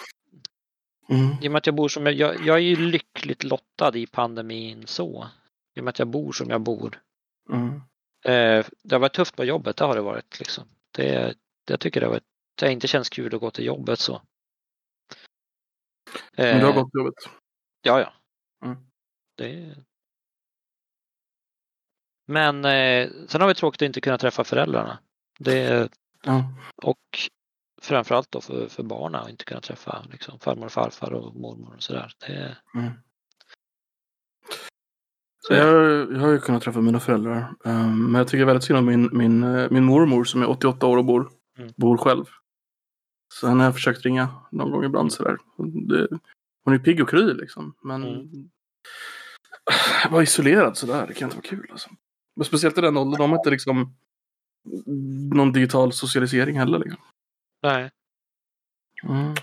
Mm. 1.11 1.37
i 1.41 1.47
och 1.47 1.51
med 1.51 1.57
att 1.59 1.65
jag 1.65 1.75
bor 1.75 1.89
som 1.89 2.05
jag, 2.05 2.15
jag, 2.15 2.45
jag 2.45 2.55
är 2.55 2.61
ju 2.61 2.75
lyckligt 2.75 3.43
lottad 3.43 3.97
i 3.97 4.07
pandemin 4.07 4.87
så. 4.87 5.27
I 5.75 5.79
och 5.79 5.83
med 5.83 5.89
att 5.89 5.99
jag 5.99 6.07
bor 6.07 6.31
som 6.31 6.49
jag 6.49 6.61
bor. 6.61 7.01
Mm. 7.49 7.75
Eh, 8.25 8.65
Det 8.83 8.95
har 8.95 8.99
varit 8.99 9.13
tufft 9.13 9.35
på 9.35 9.43
jobbet, 9.45 9.77
det 9.77 9.85
har 9.85 9.95
det 9.95 10.01
varit 10.01 10.39
liksom. 10.39 10.63
Det, 10.91 11.35
det 11.65 11.73
jag 11.73 11.79
tycker 11.79 11.99
det 11.99 12.05
har 12.05 12.11
varit, 12.11 12.23
det 12.55 12.65
har 12.65 12.71
inte 12.71 12.87
känts 12.87 13.09
kul 13.09 13.35
att 13.35 13.41
gå 13.41 13.51
till 13.51 13.65
jobbet 13.65 13.99
så. 13.99 14.21
Men 16.37 16.59
du 16.59 16.65
har 16.65 16.71
Eh, 16.73 16.75
gått 16.75 16.91
till 16.91 16.99
jobbet? 16.99 17.13
Ja, 17.81 17.99
ja. 17.99 18.13
Mm. 18.67 18.77
Det... 19.37 19.75
Men 22.27 22.65
eh, 22.65 23.09
sen 23.27 23.41
har 23.41 23.47
vi 23.47 23.55
tråkigt 23.55 23.81
att 23.81 23.85
inte 23.85 24.01
kunna 24.01 24.17
träffa 24.17 24.43
föräldrarna. 24.43 24.99
Det, 25.39 25.89
Ja. 26.23 26.43
och 26.75 27.19
framförallt 27.81 28.31
då 28.31 28.41
för, 28.41 28.67
för 28.67 28.83
barnen 28.83 29.21
att 29.21 29.29
inte 29.29 29.45
kunna 29.45 29.61
träffa 29.61 30.05
liksom, 30.11 30.39
farmor 30.39 30.65
och 30.65 30.71
farfar 30.71 31.13
och 31.13 31.35
mormor 31.35 31.73
och 31.75 31.83
sådär. 31.83 32.11
Det, 32.27 32.57
Mm. 32.75 32.91
Så 35.47 35.53
jag, 35.53 36.11
jag 36.11 36.19
har 36.19 36.31
ju 36.31 36.39
kunnat 36.39 36.63
träffa 36.63 36.81
mina 36.81 36.99
föräldrar. 36.99 37.53
ehm, 37.65 38.11
men 38.11 38.19
jag 38.19 38.27
tycker 38.27 38.45
väldigt 38.45 38.63
synd 38.63 38.79
om 38.79 38.85
min, 38.85 39.09
min, 39.13 39.43
eh, 39.43 39.67
min 39.71 39.83
mormor 39.83 40.23
som 40.23 40.41
är 40.41 40.49
88 40.49 40.87
år 40.87 40.97
och 40.97 41.05
bor, 41.05 41.29
Mm. 41.59 41.71
bor 41.77 41.97
själv. 41.97 42.25
Så 43.33 43.47
henne 43.47 43.59
har 43.59 43.65
jag 43.67 43.73
försökt 43.73 44.05
ringa 44.05 44.27
någon 44.51 44.71
gång 44.71 44.83
ibland 44.85 45.13
sådär. 45.13 45.37
Det, 45.89 46.07
hon 46.63 46.73
är 46.73 46.79
pigg 46.79 47.01
och 47.01 47.09
kry 47.09 47.33
liksom. 47.33 47.73
Men 47.83 48.03
Mm. 48.03 48.49
vara 50.11 50.23
isolerad 50.23 50.77
sådär, 50.77 51.07
det 51.07 51.13
kan 51.13 51.25
inte 51.27 51.37
vara 51.37 51.47
kul 51.47 51.67
alltså. 51.71 51.89
Speciellt 52.45 52.77
i 52.77 52.81
den 52.81 52.97
åldern, 52.97 53.17
de 53.21 53.29
har 53.31 53.37
inte 53.37 53.49
liksom 53.49 53.95
någon 55.33 55.51
digital 55.51 55.93
socialisering 55.93 56.59
heller 56.59 56.79
liksom. 56.79 57.01
Nej. 57.61 57.89
Mm. 59.03 59.33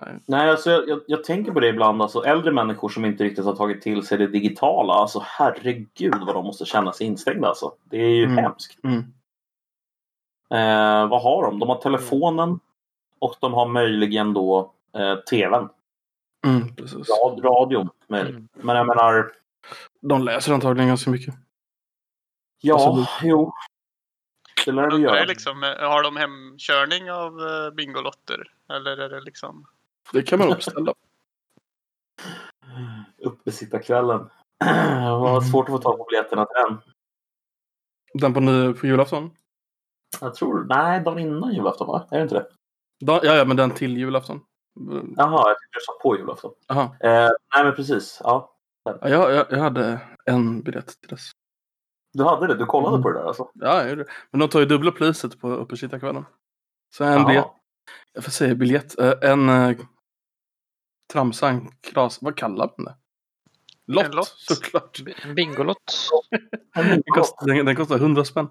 Nej. 0.00 0.18
Nej, 0.26 0.50
alltså 0.50 0.70
jag, 0.70 0.88
jag, 0.88 1.00
jag 1.06 1.24
tänker 1.24 1.52
på 1.52 1.60
det 1.60 1.68
ibland. 1.68 2.02
Alltså, 2.02 2.24
äldre 2.24 2.52
människor 2.52 2.88
som 2.88 3.04
inte 3.04 3.24
riktigt 3.24 3.44
har 3.44 3.56
tagit 3.56 3.82
till 3.82 4.06
sig 4.06 4.18
det 4.18 4.26
digitala. 4.26 4.92
Alltså 4.92 5.22
herregud 5.24 6.14
vad 6.26 6.34
de 6.34 6.44
måste 6.44 6.64
känna 6.64 6.92
sig 6.92 7.06
instängda. 7.06 7.48
Alltså. 7.48 7.74
Det 7.84 7.96
är 7.96 8.10
ju 8.10 8.24
Mm. 8.24 8.36
hemskt. 8.38 8.84
Mm. 8.84 8.98
Eh, 10.50 11.08
vad 11.08 11.22
har 11.22 11.42
de? 11.42 11.58
De 11.58 11.68
har 11.68 11.76
telefonen 11.80 12.60
och 13.18 13.34
de 13.40 13.54
har 13.54 13.66
möjligen 13.68 14.32
då 14.34 14.72
eh, 14.92 15.16
tvn. 15.16 15.68
Mm, 16.46 16.74
precis. 16.76 17.08
Rad, 17.08 17.44
radion. 17.44 17.88
Med, 18.06 18.26
Mm. 18.26 18.48
Men 18.52 18.76
jag 18.76 18.86
menar, 18.86 19.32
De 20.00 20.22
läser 20.22 20.52
antagligen 20.52 20.88
ganska 20.88 21.10
mycket. 21.10 21.34
ja, 22.60 22.74
Absolut. 22.74 23.08
jo. 23.22 23.52
Det 24.66 24.72
lär 24.72 24.82
de 24.82 24.94
Undrar 24.94 24.98
göra. 25.10 25.18
jag 25.18 25.28
liksom, 25.28 25.62
eh, 25.64 25.88
har 25.88 26.02
de 26.02 26.16
hemkörning 26.16 27.10
av 27.10 27.40
eh, 27.40 27.70
Bingolotter? 27.74 28.52
Eller 28.72 28.96
är 28.96 29.08
det 29.08 29.20
liksom... 29.20 29.66
Det 30.12 30.22
kan 30.22 30.38
man 30.38 30.48
nog 30.48 30.56
beställa. 30.56 30.94
Uppesittarkvällen. 33.18 34.18
Det 34.64 35.10
var 35.10 35.30
Mm. 35.30 35.40
svårt 35.40 35.64
att 35.68 35.70
få 35.72 35.78
tag 35.78 35.98
på 35.98 36.04
biljetterna 36.10 36.44
till 36.46 36.54
den. 36.68 36.78
Den 38.14 38.34
på, 38.34 38.40
ny, 38.40 38.72
på 38.72 38.86
julafton? 38.86 39.30
Jag 40.20 40.34
tror, 40.34 40.64
nej, 40.64 41.00
dagen 41.00 41.18
innan 41.18 41.54
julafton 41.54 41.86
va? 41.86 42.06
Är 42.10 42.16
det 42.16 42.22
inte 42.22 42.34
det? 42.34 42.46
Da, 43.00 43.20
ja, 43.22 43.34
ja, 43.34 43.44
men 43.44 43.56
den 43.56 43.70
till 43.70 43.96
julafton. 43.96 44.40
Jaha, 45.16 45.48
jag 45.48 45.58
tyckte 45.60 45.78
du 45.78 45.80
sa 45.80 45.92
på 46.02 46.16
julafton. 46.16 46.52
Jaha. 46.66 46.84
Eh, 47.00 47.30
nej 47.54 47.64
men 47.64 47.74
precis. 47.74 48.20
Ja. 48.24 48.52
Ja, 48.84 48.98
jag, 49.08 49.32
jag, 49.34 49.46
jag 49.50 49.58
hade 49.58 50.00
en 50.24 50.62
biljett 50.62 51.00
till 51.00 51.08
dess. 51.08 51.30
Du 52.16 52.24
hade 52.24 52.46
det? 52.46 52.54
Du 52.54 52.66
kollade 52.66 52.94
Mm. 52.94 53.02
på 53.02 53.10
det 53.10 53.18
där 53.18 53.26
alltså? 53.26 53.50
Ja, 53.54 53.80
jag 53.80 53.88
gjorde 53.90 54.02
det. 54.04 54.10
Men 54.30 54.40
de 54.40 54.48
tar 54.48 54.60
ju 54.60 54.66
dubbla 54.66 54.92
priset 54.92 55.40
på 55.40 55.50
uppesittarkvällen. 55.50 56.24
Så 56.94 57.04
en 57.04 57.12
Jaha. 57.12 57.26
biljett, 57.26 57.46
jag 58.12 58.24
får 58.24 58.30
säga 58.30 58.54
biljett, 58.54 58.98
eh, 58.98 59.12
en 59.22 59.48
eh, 59.48 59.76
tramsang, 61.12 61.70
kras, 61.80 62.18
vad 62.22 62.36
kallar 62.36 62.70
man 62.78 62.84
det? 62.84 62.94
Lott, 63.92 64.04
En 64.04 64.10
lott. 64.10 64.34
såklart. 64.36 65.00
En 65.22 65.34
Bingolott. 65.34 66.08
Den 66.74 67.02
kostar, 67.06 67.46
den, 67.46 67.66
den 67.66 67.76
kostar 67.76 67.96
100 67.96 68.24
spänn. 68.24 68.48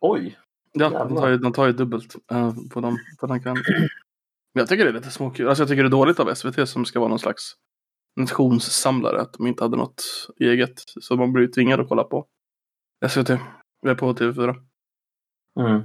Oj! 0.00 0.38
Ja, 0.72 0.90
de 0.90 1.16
tar 1.16 1.28
ju, 1.28 1.38
de 1.38 1.52
tar 1.52 1.66
ju 1.66 1.72
dubbelt 1.72 2.16
eh, 2.32 2.52
på, 2.70 2.80
dem, 2.80 2.98
på 3.20 3.26
den 3.26 3.42
kvällen. 3.42 3.62
Men 4.54 4.60
jag 4.60 4.68
tycker 4.68 4.84
det 4.84 4.90
är 4.90 4.94
lite 4.94 5.10
småkul. 5.10 5.48
Alltså 5.48 5.62
jag 5.62 5.68
tycker 5.68 5.82
det 5.82 5.88
är 5.88 5.90
dåligt 5.90 6.20
av 6.20 6.34
SVT 6.34 6.68
som 6.68 6.84
ska 6.84 6.98
vara 7.00 7.08
någon 7.08 7.18
slags 7.18 7.52
nationssamlare. 8.16 9.20
Att 9.20 9.32
de 9.32 9.46
inte 9.46 9.64
hade 9.64 9.76
något 9.76 10.02
eget. 10.40 10.82
Så 11.00 11.16
man 11.16 11.32
blir 11.32 11.44
ju 11.46 11.52
tvingad 11.52 11.80
att 11.80 11.88
kolla 11.88 12.04
på 12.04 12.26
SVT. 13.08 13.30
Vi 13.82 13.90
är 13.90 13.94
på 13.94 14.12
TV4. 14.12 14.54
Mm. 15.60 15.82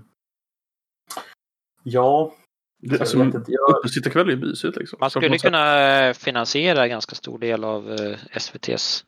Ja, 1.84 2.36
Det, 2.80 3.00
alltså, 3.00 3.18
jag 3.18 3.26
vet 3.26 3.36
inte. 3.36 3.52
Jag, 3.52 3.78
Uppesittarkväll 3.78 4.28
är 4.28 4.32
ju 4.32 4.38
mysigt 4.38 4.76
liksom. 4.76 4.98
Man 5.00 5.10
skulle 5.10 5.38
kunna 5.38 6.14
finansiera 6.14 6.84
en 6.84 6.90
ganska 6.90 7.16
stor 7.16 7.40
del 7.40 7.64
av 7.64 7.92
eh, 7.92 8.18
SVTs 8.32 9.06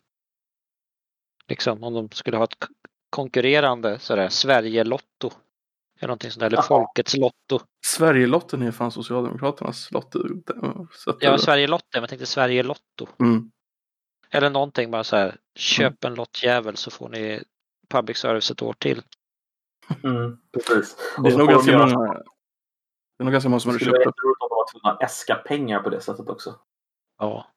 liksom 1.48 1.84
om 1.84 1.94
de 1.94 2.10
skulle 2.12 2.38
ha 2.38 2.44
ett 2.44 2.68
konkurrerande 3.10 4.00
sådär 4.00 4.30
Sverige-lotto. 4.30 5.32
Eller 6.00 6.08
någonting 6.08 6.32
sånt 6.32 6.40
där, 6.40 6.48
eller 6.48 6.58
Jaha. 6.58 6.64
Folkets 6.68 7.18
Lotto. 7.18 7.66
Sverigelotten 7.86 8.62
är 8.62 8.72
fan 8.72 8.92
Socialdemokraternas 8.92 9.92
lott. 9.92 10.16
Så 10.92 11.10
att, 11.10 11.18
Ja, 11.24 11.38
Sverige-Lotto, 11.38 11.86
men 11.94 12.02
jag 12.02 12.10
tänkte 12.10 12.26
Sverige-Lotto. 12.26 13.08
mm. 13.20 13.52
Eller 14.30 14.50
någonting 14.50 14.92
bara 14.92 15.04
så 15.04 15.16
här, 15.16 15.36
köp 15.56 16.04
en 16.04 16.14
lottjävel 16.16 16.78
så 16.78 16.92
får 16.92 17.10
ni 17.10 17.44
public 17.98 18.18
service 18.18 18.52
ett 18.52 18.62
år 18.62 18.74
till. 18.74 19.02
mm, 20.04 20.38
precis. 20.54 20.96
Det 21.16 21.22
Och 21.22 21.28
är 21.28 21.32
så 21.32 21.38
nog 21.38 21.48
de 21.48 21.54
ganska 21.54 21.72
göra- 21.72 21.86
många. 21.88 22.14
Det 23.18 23.22
är 23.22 23.24
nog 23.24 23.34
ganska 23.34 23.50
många 23.50 23.60
som 23.60 23.70
Det 23.70 23.74
har 23.74 23.80
skulle 23.80 23.92
köpt 23.92 23.98
vara 23.98 24.10
upp. 24.10 24.16
jätteroligt 24.16 24.42
om 24.42 24.50
de 24.50 24.56
var 24.56 24.72
tvungna 24.72 24.92
att 24.98 25.04
äska 25.04 25.36
pengar 25.36 25.80
på 25.80 25.90
det 25.90 26.02
sättet 26.02 26.30
också. 26.30 26.56
Ja. 27.20 27.48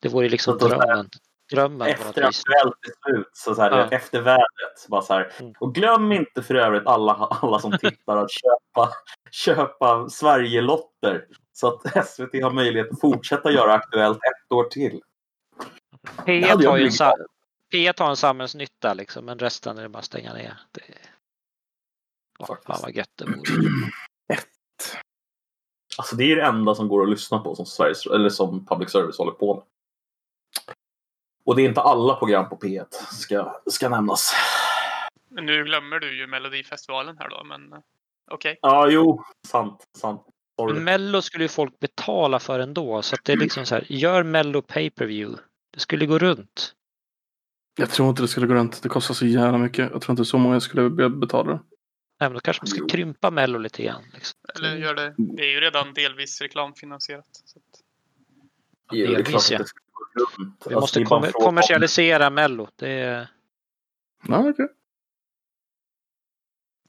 Det 0.00 0.08
vore 0.08 0.24
ju 0.24 0.30
liksom 0.30 0.58
Så 0.58 0.68
drömmen. 0.68 1.08
Drömmen 1.52 1.88
Efter. 1.88 2.08
Aktuellt 2.24 2.80
beslut, 2.80 3.30
så, 3.32 3.54
så 3.54 3.62
här, 3.62 3.70
Ja. 3.78 3.88
efter 3.90 4.20
vädret. 4.20 4.88
Bara 4.88 5.02
så 5.02 5.12
här. 5.14 5.32
Mm. 5.40 5.52
Och 5.60 5.74
glöm 5.74 6.12
inte 6.12 6.42
för 6.42 6.54
övrigt 6.54 6.86
alla, 6.86 7.12
alla 7.14 7.58
som 7.58 7.72
tittar 7.78 8.16
att 8.16 8.30
köpa, 8.30 8.92
köpa 9.30 10.08
Sverigelotter. 10.08 11.26
Så 11.52 11.68
att 11.68 12.06
SVT 12.06 12.42
har 12.42 12.50
möjlighet 12.50 12.92
att 12.92 13.00
fortsätta 13.00 13.50
göra 13.50 13.72
Aktuellt 13.74 14.16
ett 14.18 14.52
år 14.52 14.64
till. 14.64 15.00
Det 16.26 16.40
hade 16.48 16.62
P1 16.62 16.62
jag 16.64 16.70
har 16.70 16.78
ju 16.78 16.84
en, 16.86 16.90
P1 17.72 17.94
har 17.98 18.10
en 18.10 18.16
samhällsnytta 18.16 18.94
liksom, 18.94 19.24
men 19.24 19.38
resten 19.38 19.78
är 19.78 19.82
det 19.82 19.88
bara 19.88 19.98
att 19.98 20.04
stänga 20.04 20.34
ner. 20.34 20.60
Det... 20.72 20.82
Åh, 22.38 22.56
fan 22.66 22.80
vad 22.82 22.94
gött 22.94 23.12
det 23.18 23.24
vore. 23.24 23.38
Alltså 25.98 26.16
det 26.16 26.32
är 26.32 26.36
det 26.36 26.42
enda 26.42 26.74
som 26.74 26.88
går 26.88 27.02
att 27.02 27.10
lyssna 27.10 27.38
på 27.38 27.54
som, 27.54 27.66
Sveriges, 27.66 28.06
eller 28.06 28.28
som 28.28 28.66
public 28.66 28.90
service 28.90 29.18
håller 29.18 29.32
på 29.32 29.54
med. 29.54 29.64
Och 31.44 31.56
det 31.56 31.62
är 31.62 31.68
inte 31.68 31.80
alla 31.80 32.14
program 32.14 32.48
på 32.48 32.56
P1 32.56 32.92
ska, 32.92 33.60
ska 33.66 33.88
nämnas. 33.88 34.32
Men 35.28 35.46
nu 35.46 35.64
glömmer 35.64 35.98
du 35.98 36.18
ju 36.18 36.26
Melodifestivalen 36.26 37.18
här 37.18 37.28
då, 37.28 37.44
men 37.44 37.72
eh, 37.72 37.78
okej. 38.30 38.58
Ja, 38.62 38.88
jo, 38.90 39.24
sant, 39.48 39.84
sant. 39.98 40.26
Sorry. 40.60 40.80
Mello 40.80 41.22
skulle 41.22 41.44
ju 41.44 41.48
folk 41.48 41.78
betala 41.78 42.38
för 42.38 42.58
ändå, 42.58 43.02
så 43.02 43.14
att 43.14 43.24
det 43.24 43.32
är 43.32 43.36
liksom 43.36 43.66
så 43.66 43.74
här, 43.74 43.86
gör 43.88 44.22
Mello 44.22 44.62
pay-per-view. 44.62 45.42
Det 45.74 45.80
skulle 45.80 46.06
gå 46.06 46.18
runt. 46.18 46.74
Jag 47.76 47.90
tror 47.90 48.08
inte 48.08 48.22
det 48.22 48.28
skulle 48.28 48.46
gå 48.46 48.54
runt. 48.54 48.82
Det 48.82 48.88
kostar 48.88 49.14
så 49.14 49.26
jävla 49.26 49.58
mycket. 49.58 49.90
Jag 49.92 50.00
tror 50.02 50.12
inte 50.12 50.24
så 50.24 50.38
många 50.38 50.60
skulle 50.60 50.90
be- 50.90 51.08
betala 51.10 51.52
det. 51.52 51.58
Nej, 52.20 52.28
men 52.30 52.32
då 52.32 52.40
kanske 52.40 52.62
man 52.62 52.66
ska 52.66 52.80
Jo. 52.80 52.86
krympa 52.88 53.30
Mello 53.30 53.58
lite 53.58 53.82
grann. 53.82 54.02
Liksom. 54.14 54.40
Eller 54.56 54.76
gör 54.76 54.94
det. 54.94 55.14
Det 55.18 55.42
är 55.42 55.50
ju 55.50 55.60
redan 55.60 55.94
delvis 55.94 56.40
reklamfinansierat. 56.40 57.26
Så 57.44 57.58
att, 57.58 57.64
det 58.90 59.02
är 59.02 59.06
klart 59.06 59.16
delvis, 59.24 59.34
att 59.44 59.50
ja. 59.50 59.58
det 59.58 59.66
ska 59.66 59.78
gå 59.92 60.24
runt. 60.42 60.56
Vi 60.68 60.74
Alltså, 60.74 60.80
måste 60.80 60.98
det 60.98 61.02
är 61.02 61.06
kommer- 61.06 61.28
fråga 61.30 61.44
kommersialisera 61.44 62.30
Mello. 62.30 62.68
Det 62.76 62.88
är... 62.90 63.28
Ja, 64.28 64.48
okej. 64.50 64.68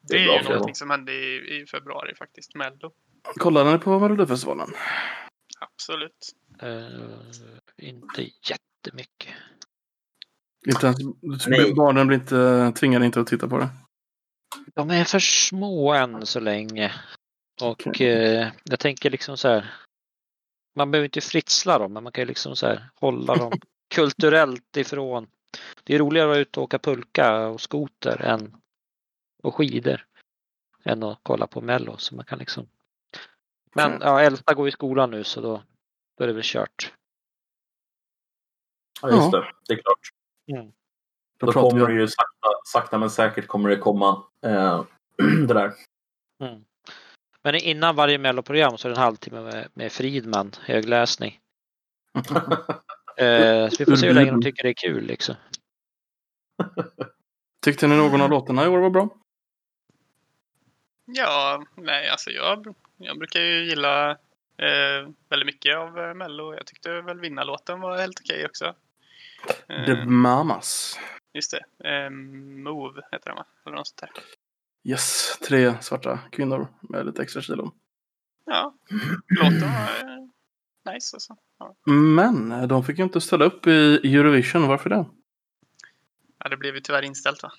det 0.01 0.17
är 0.17 0.25
bra 0.25 0.37
ju 0.37 0.43
fråga. 0.43 0.53
någonting 0.55 0.75
som 0.75 0.89
hände 0.89 1.13
i, 1.13 1.61
i 1.61 1.65
februari 1.65 2.15
faktiskt. 2.15 2.55
Mello. 2.55 2.91
Kollade 3.39 3.71
ni 3.71 3.79
på 3.79 3.99
Melodifestivalen? 3.99 4.69
Absolut. 5.59 6.33
eh, 6.61 7.87
inte 7.87 8.21
jättemycket. 8.49 9.33
Inte 10.67 10.85
ens, 10.87 11.47
Nej. 11.47 11.73
barnen 11.73 12.07
blir 12.07 12.17
inte 12.17 12.71
tvingade 12.79 13.05
inte 13.05 13.19
att 13.19 13.27
titta 13.27 13.47
på 13.47 13.57
det. 13.57 13.69
De 14.73 14.89
är 14.89 15.03
för 15.03 15.19
små 15.19 15.93
än 15.93 16.25
så 16.25 16.39
länge. 16.39 16.91
Och 17.61 17.87
Okej. 17.87 18.37
eh, 18.37 18.51
jag 18.63 18.79
tänker 18.79 19.09
liksom 19.09 19.37
så 19.37 19.47
här. 19.47 19.73
Man 20.75 20.91
behöver 20.91 21.05
inte 21.05 21.21
fritsla 21.21 21.77
dem, 21.79 21.93
men 21.93 22.03
man 22.03 22.11
kan 22.11 22.21
ju 22.21 22.25
liksom 22.27 22.55
så 22.55 22.67
här 22.67 22.89
hålla 22.95 23.35
dem 23.35 23.51
kulturellt 23.95 24.77
ifrån. 24.77 25.27
Det 25.83 25.95
är 25.95 25.99
roligare 25.99 26.27
att 26.27 26.29
vara 26.33 26.39
ute 26.39 26.59
och 26.59 26.63
åka 26.63 26.79
pulka 26.79 27.47
och 27.47 27.61
skoter 27.61 28.21
än 28.21 28.55
och 29.43 29.55
skidor. 29.55 30.05
Än 30.83 31.03
att 31.03 31.19
kolla 31.23 31.47
på 31.47 31.61
Mello. 31.61 31.97
Så 31.97 32.15
man 32.15 32.25
kan 32.25 32.39
liksom. 32.39 32.67
Men 33.75 33.89
Mm. 33.91 34.01
ja, 34.01 34.21
äldsta 34.21 34.53
går 34.53 34.67
i 34.67 34.71
skolan 34.71 35.11
nu 35.11 35.23
så 35.23 35.41
då, 35.41 35.63
då 36.17 36.23
är 36.23 36.27
det 36.27 36.33
väl 36.33 36.43
kört. 36.45 36.93
Ja, 39.01 39.09
just 39.09 39.31
det. 39.31 39.51
Det 39.67 39.73
är 39.73 39.77
klart. 39.81 39.99
Då 40.47 40.71
Då 41.39 41.51
pratar 41.51 41.69
kommer 41.69 41.87
det 41.87 41.93
ju 41.93 42.07
sakta, 42.07 42.49
sakta 42.65 42.97
men 42.97 43.09
säkert 43.09 43.47
kommer 43.47 43.69
det 43.69 43.77
komma 43.77 44.23
eh, 44.45 44.83
det 45.47 45.53
där. 45.53 45.73
Mm. 46.43 46.63
Men 47.43 47.55
innan 47.55 47.95
varje 47.95 48.17
melloprogram 48.17 48.77
så 48.77 48.87
är 48.87 48.89
det 48.89 48.95
en 48.95 49.03
halvtimme 49.03 49.41
med, 49.41 49.67
med 49.73 49.91
Fridman, 49.91 50.51
högläsning. 50.61 51.39
Eh, 53.17 53.69
så 53.69 53.75
vi 53.79 53.85
får 53.85 53.95
se 53.95 54.07
hur 54.07 54.13
länge 54.13 54.31
de 54.31 54.41
tycker 54.41 54.63
det 54.63 54.69
är 54.69 54.73
kul 54.73 55.03
liksom. 55.03 55.35
Tyckte 57.65 57.87
ni 57.87 57.95
någon 57.95 58.21
av 58.21 58.29
låtarna 58.29 58.65
i 58.65 58.67
år 58.67 58.79
var 58.79 58.89
bra? 58.89 59.09
Ja, 61.05 61.63
nej, 61.75 62.09
alltså 62.09 62.29
jag, 62.29 62.75
jag 62.97 63.17
brukar 63.17 63.39
ju 63.39 63.65
gilla 63.65 64.11
eh, 64.57 65.09
väldigt 65.29 65.45
mycket 65.45 65.77
av 65.77 65.99
eh, 65.99 66.13
Mello. 66.13 66.53
Jag 66.53 66.65
tyckte 66.65 67.01
väl 67.01 67.19
vinnarlåten 67.19 67.81
var 67.81 67.97
helt 67.97 68.19
okej 68.19 68.45
också. 68.45 68.75
The 69.85 70.05
Mamas. 70.05 70.99
just 71.33 71.51
det. 71.51 71.89
Eh, 71.89 72.09
Move 72.63 73.01
heter 73.11 73.29
den 73.29 73.35
va? 73.35 73.45
Eller 73.65 73.75
något 73.77 73.87
sånt 73.87 74.01
där. 74.01 74.09
Yes, 74.91 75.37
tre 75.47 75.73
svarta 75.81 76.19
kvinnor 76.31 76.67
med 76.81 77.05
lite 77.05 77.21
extra 77.23 77.41
kilon. 77.41 77.71
Ja, 78.45 78.73
låten 79.41 79.61
var 79.61 80.09
eh, 80.89 80.93
nice 80.93 81.15
alltså. 81.15 81.35
Ja. 81.59 81.75
Men 81.91 82.51
eh, 82.51 82.63
de 82.67 82.83
fick 82.83 82.97
ju 82.97 83.03
inte 83.03 83.21
ställa 83.21 83.45
upp 83.45 83.67
i 83.67 84.15
Eurovision. 84.15 84.67
Varför 84.67 84.89
det? 84.89 85.05
ja, 86.43 86.49
det 86.49 86.57
blev 86.57 86.75
ju 86.75 86.81
tyvärr 86.81 87.01
inställt 87.01 87.43
va? 87.43 87.51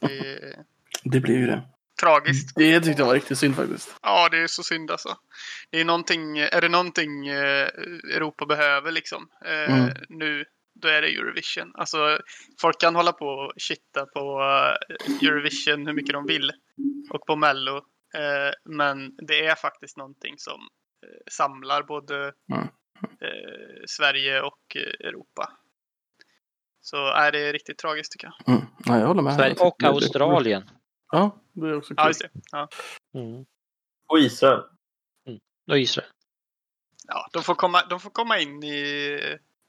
Det 0.00 0.64
Det 1.04 1.20
blev 1.20 1.36
ju 1.36 1.46
det. 1.46 1.62
tragiskt. 2.00 2.52
Det 2.56 2.80
tyckte 2.80 3.02
jag 3.02 3.06
var 3.06 3.14
riktigt 3.14 3.38
synd 3.38 3.56
faktiskt. 3.56 3.94
Ja, 4.02 4.28
det 4.28 4.38
är 4.38 4.46
så 4.46 4.62
synd 4.62 4.90
alltså. 4.90 5.16
Det 5.70 5.80
är 5.80 5.84
någonting, 5.84 6.38
är 6.38 6.60
det 6.60 6.68
någonting 6.68 7.28
eh, 7.28 7.66
Europa 8.16 8.46
behöver 8.46 8.92
liksom 8.92 9.28
Mm. 9.44 9.90
nu, 10.08 10.44
då 10.80 10.88
är 10.88 11.02
det 11.02 11.08
Eurovision. 11.08 11.72
Alltså, 11.74 12.18
folk 12.60 12.80
kan 12.80 12.94
hålla 12.96 13.12
på 13.12 13.26
och 13.26 13.52
shitta 13.56 14.06
på 14.06 14.40
eh, 14.88 15.28
Eurovision 15.28 15.86
hur 15.86 15.94
mycket 15.94 16.12
de 16.12 16.26
vill 16.26 16.52
och 17.10 17.26
på 17.26 17.36
Mello. 17.36 17.76
Eh, 18.14 18.52
men 18.64 19.16
det 19.16 19.46
är 19.46 19.54
faktiskt 19.54 19.96
någonting 19.96 20.34
som 20.38 20.60
eh, 21.06 21.20
samlar 21.30 21.82
både 21.82 22.32
Mm. 22.52 22.68
eh, 23.20 23.82
Sverige 23.88 24.40
och 24.42 24.76
eh, 24.76 25.06
Europa. 25.08 25.52
Så 26.80 27.06
är 27.06 27.32
det 27.32 27.52
riktigt 27.52 27.78
tragiskt 27.78 28.12
tycker 28.12 28.26
jag. 28.26 28.54
Mm. 28.54 28.66
Ja, 28.84 28.98
jag 28.98 29.06
håller 29.06 29.22
med. 29.22 29.34
Sverige 29.34 29.54
och 29.60 29.82
Australien. 29.82 30.70
Ja, 31.12 31.40
det 31.52 31.66
är 31.66 31.76
också 31.76 31.88
kul. 31.88 31.96
Ja, 31.98 32.06
just 32.06 32.20
det. 32.20 32.30
Ja. 32.52 32.68
Mm. 33.14 33.44
Och 34.08 34.18
Israel. 34.18 34.62
Och 35.70 35.78
Israel. 35.78 36.08
Ja, 37.08 37.28
de, 37.32 37.42
får 37.42 37.54
komma, 37.54 37.86
de 37.90 38.00
får 38.00 38.10
komma 38.10 38.38
in 38.38 38.62
i 38.64 39.18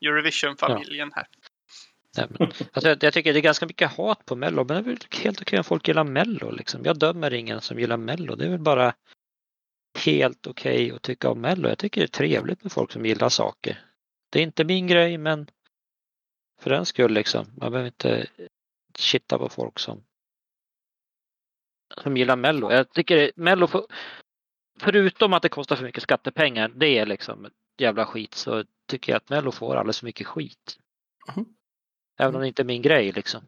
Eurovision-familjen 0.01 1.11
här. 1.15 1.27
Nej, 2.17 2.27
men, 2.29 2.47
alltså, 2.73 2.89
jag, 2.89 3.03
jag 3.03 3.13
tycker 3.13 3.33
det 3.33 3.39
är 3.39 3.43
ganska 3.43 3.65
mycket 3.65 3.91
hat 3.97 4.25
på 4.25 4.35
Mello, 4.35 4.57
men 4.63 4.67
det 4.67 4.75
är 4.75 4.81
väl 4.93 4.97
helt 5.23 5.41
okej 5.41 5.57
om 5.59 5.63
folk 5.63 5.87
gillar 5.87 6.03
Mello. 6.03 6.51
Liksom. 6.51 6.85
Jag 6.85 6.99
dömer 6.99 7.33
ingen 7.33 7.61
som 7.61 7.79
gillar 7.79 7.97
Mello. 7.97 8.35
Det 8.35 8.45
är 8.45 8.49
väl 8.49 8.59
bara 8.59 8.93
helt 10.05 10.47
okej 10.47 10.91
att 10.91 11.01
tycka 11.01 11.29
om 11.29 11.41
Mello. 11.41 11.69
Jag 11.69 11.77
tycker 11.77 12.01
det 12.01 12.05
är 12.05 12.07
trevligt 12.07 12.63
med 12.63 12.71
folk 12.71 12.91
som 12.91 13.05
gillar 13.05 13.29
saker. 13.29 13.85
Det 14.29 14.39
är 14.39 14.43
inte 14.43 14.63
min 14.63 14.87
grej, 14.87 15.17
men 15.17 15.47
för 16.61 16.69
den 16.69 16.85
skull 16.85 17.13
liksom. 17.13 17.45
Man 17.57 17.71
behöver 17.71 17.87
inte 17.87 18.27
chitta 18.97 19.37
på 19.37 19.49
folk 19.49 19.79
som 19.79 20.03
som 21.97 22.17
gillar 22.17 22.35
Mello. 22.35 22.71
Jag 22.71 22.89
tycker 22.89 23.15
det- 23.15 23.31
Mello, 23.35 23.67
får, 23.67 23.85
förutom 24.79 25.33
att 25.33 25.41
det 25.41 25.49
kostar 25.49 25.75
för 25.75 25.83
mycket 25.83 26.03
skattepengar, 26.03 26.71
det 26.75 26.97
är 26.97 27.05
liksom 27.05 27.49
jävla 27.81 28.05
skit, 28.05 28.33
så 28.35 28.63
tycker 28.87 29.11
jag 29.11 29.17
att 29.17 29.29
Mello 29.29 29.51
får 29.51 29.75
alldeles 29.75 29.99
för 29.99 30.05
mycket 30.05 30.27
skit. 30.27 30.77
Mhm. 31.35 31.45
Även 32.19 32.35
om 32.35 32.41
det 32.41 32.47
inte 32.47 32.61
är 32.61 32.65
min 32.65 32.81
grej 32.81 33.11
liksom. 33.11 33.41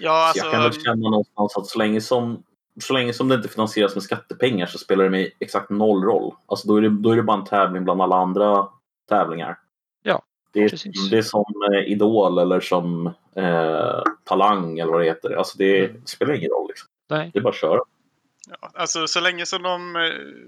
Ja, 0.00 0.32
Så 0.34 0.38
jag 0.38 0.52
kan 0.52 0.60
väl 0.60 0.66
alltså, 0.66 0.80
känna 0.80 1.10
någonstans 1.10 1.56
att 1.56 1.66
så 1.66 1.78
länge 1.78 2.00
som 2.00 2.42
så 2.80 2.92
länge 2.92 3.12
som 3.12 3.28
det 3.28 3.34
inte 3.34 3.48
finansieras 3.48 3.94
med 3.94 4.02
skattepengar 4.02 4.66
så 4.66 4.78
spelar 4.78 5.04
det 5.04 5.10
mig 5.10 5.36
exakt 5.38 5.70
noll 5.70 6.04
roll. 6.04 6.34
Alltså 6.46 6.68
då 6.68 6.76
är 6.76 6.80
det, 6.82 6.88
då 6.88 7.10
är 7.10 7.16
det 7.16 7.22
bara 7.22 7.36
en 7.38 7.44
tävling 7.44 7.84
bland 7.84 8.02
alla 8.02 8.16
andra 8.16 8.68
tävlingar. 9.08 9.58
Ja, 10.02 10.22
det 10.52 10.64
är, 10.64 10.68
precis. 10.68 11.10
det 11.10 11.18
är 11.18 11.22
som 11.22 11.44
eh, 11.72 11.92
Idol 11.92 12.38
eller 12.38 12.60
som 12.60 13.06
eh, 13.36 14.02
Talang 14.24 14.78
eller 14.78 14.92
vad 14.92 15.00
det 15.00 15.06
heter. 15.06 15.30
Alltså 15.36 15.58
det 15.58 15.84
Mm. 15.90 16.06
spelar 16.06 16.34
ingen 16.34 16.50
roll. 16.50 16.68
Liksom. 16.68 16.88
Nej. 17.10 17.30
Det 17.32 17.38
är 17.38 17.42
bara 17.42 17.48
att 17.50 17.56
köra. 17.56 17.80
ja, 18.60 18.70
alltså 18.74 19.06
så 19.06 19.20
länge 19.20 19.46
som 19.46 19.62
de 19.62 19.96
eh, 19.96 20.02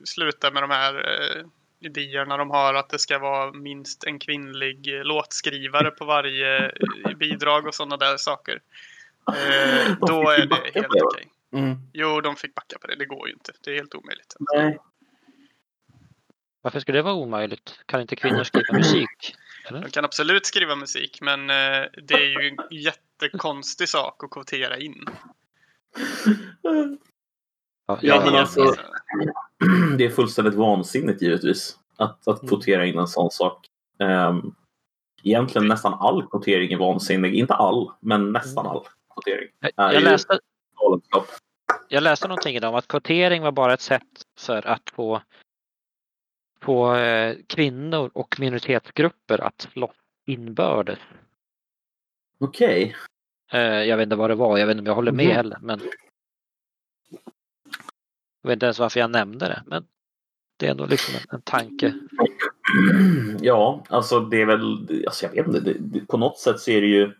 slutar 0.04 0.52
med 0.52 0.62
de 0.62 0.70
här 0.70 0.94
eh, 0.94 1.46
idéerna 1.86 2.36
de 2.36 2.50
har 2.50 2.74
att 2.74 2.88
det 2.88 2.98
ska 2.98 3.18
vara 3.18 3.52
minst 3.52 4.04
en 4.04 4.18
kvinnlig 4.18 5.04
låtskrivare 5.04 5.90
på 5.90 6.04
varje 6.04 6.66
eh, 6.66 7.16
bidrag 7.16 7.66
och 7.66 7.74
sådana 7.74 7.96
där 7.96 8.16
saker. 8.16 8.60
Eh, 9.28 9.96
då 10.00 10.30
är 10.30 10.46
det 10.46 10.70
helt 10.74 11.02
okej. 11.02 11.28
Mm. 11.52 11.76
Jo, 11.92 12.20
de 12.20 12.36
fick 12.36 12.54
backa 12.54 12.78
på 12.78 12.86
det. 12.86 12.96
Det 12.96 13.06
går 13.06 13.28
ju 13.28 13.34
inte. 13.34 13.52
Det 13.64 13.70
är 13.70 13.74
helt 13.74 13.94
omöjligt. 13.94 14.36
Nej. 14.54 14.78
Varför 16.62 16.80
skulle 16.80 16.98
det 16.98 17.02
vara 17.02 17.14
omöjligt? 17.14 17.80
Kan 17.86 18.00
inte 18.00 18.16
kvinnor 18.16 18.44
skriva 18.44 18.72
musik? 18.78 19.34
Eller? 19.68 19.80
De 19.82 19.90
kan 19.90 20.04
absolut 20.04 20.46
skriva 20.46 20.76
musik, 20.76 21.18
men 21.20 21.50
eh, 21.50 21.84
det 22.02 22.14
är 22.14 22.42
ju 22.42 22.48
en 22.48 22.56
jättekonstig 22.78 23.88
sak 23.88 24.24
att 24.24 24.30
kvotera 24.30 24.78
in. 24.78 25.04
Ja, 27.86 27.98
Ja, 28.02 28.22
men 28.24 28.34
alltså- 28.34 28.76
Det 29.98 30.04
är 30.04 30.10
fullständigt 30.10 30.54
vansinnigt 30.54 31.22
givetvis 31.22 31.78
att, 31.96 32.28
att 32.28 32.42
Mm. 32.42 32.48
kvotera 32.48 32.86
in 32.86 32.98
en 32.98 33.06
sån 33.06 33.30
sak. 33.30 33.66
Um, 33.98 34.54
egentligen 35.22 35.68
nästan 35.68 35.94
all 35.94 36.26
kvotering 36.26 36.72
är 36.72 36.76
vansinnig. 36.78 37.34
Inte 37.34 37.54
all, 37.54 37.90
men 38.00 38.32
nästan 38.32 38.66
all 38.66 38.84
kvotering. 39.14 39.48
jag, 39.76 39.94
ju 39.94 40.00
läste, 40.00 40.38
jag 41.88 42.02
läste 42.02 42.28
någonting 42.28 42.56
idag 42.56 42.70
om 42.70 42.76
att 42.76 42.88
kvotering 42.88 43.42
var 43.42 43.52
bara 43.52 43.74
ett 43.74 43.80
sätt 43.80 44.22
för 44.38 44.66
att 44.66 44.90
få, 44.90 45.22
få 46.62 46.94
eh, 46.94 47.36
kvinnor 47.46 48.10
och 48.14 48.40
minoritetsgrupper 48.40 49.38
att 49.40 49.60
slåss 49.72 49.96
inbördes. 50.26 50.98
Okej. 52.40 52.96
Eh, 53.52 53.60
jag 53.60 53.96
vet 53.96 54.04
inte 54.06 54.16
vad 54.16 54.30
det 54.30 54.34
var, 54.34 54.58
jag 54.58 54.66
vet 54.66 54.72
inte 54.74 54.80
om 54.80 54.86
jag 54.86 54.94
håller 54.94 55.12
med 55.12 55.26
Mhm. 55.26 55.36
heller. 55.36 55.58
Men... 55.62 55.80
Jag 58.46 58.50
vet 58.50 58.56
inte 58.56 58.66
ens 58.66 58.78
varför 58.78 59.00
jag 59.00 59.10
nämnde 59.10 59.46
det. 59.46 59.62
Men 59.66 59.84
det 60.58 60.66
är 60.66 60.70
ändå 60.70 60.86
liksom 60.86 61.14
en, 61.14 61.34
en 61.36 61.42
tanke. 61.42 61.94
Ja, 63.40 63.84
alltså 63.88 64.20
det 64.20 64.42
är 64.42 64.46
väl, 64.46 64.88
alltså 65.06 65.26
jag 65.26 65.32
vet 65.32 65.46
inte, 65.46 65.60
det, 65.60 65.74
det, 65.78 66.06
på 66.06 66.16
något 66.16 66.38
sätt 66.38 66.60
så 66.60 66.70
är 66.70 66.80
det 66.80 66.86
ju, 66.86 67.12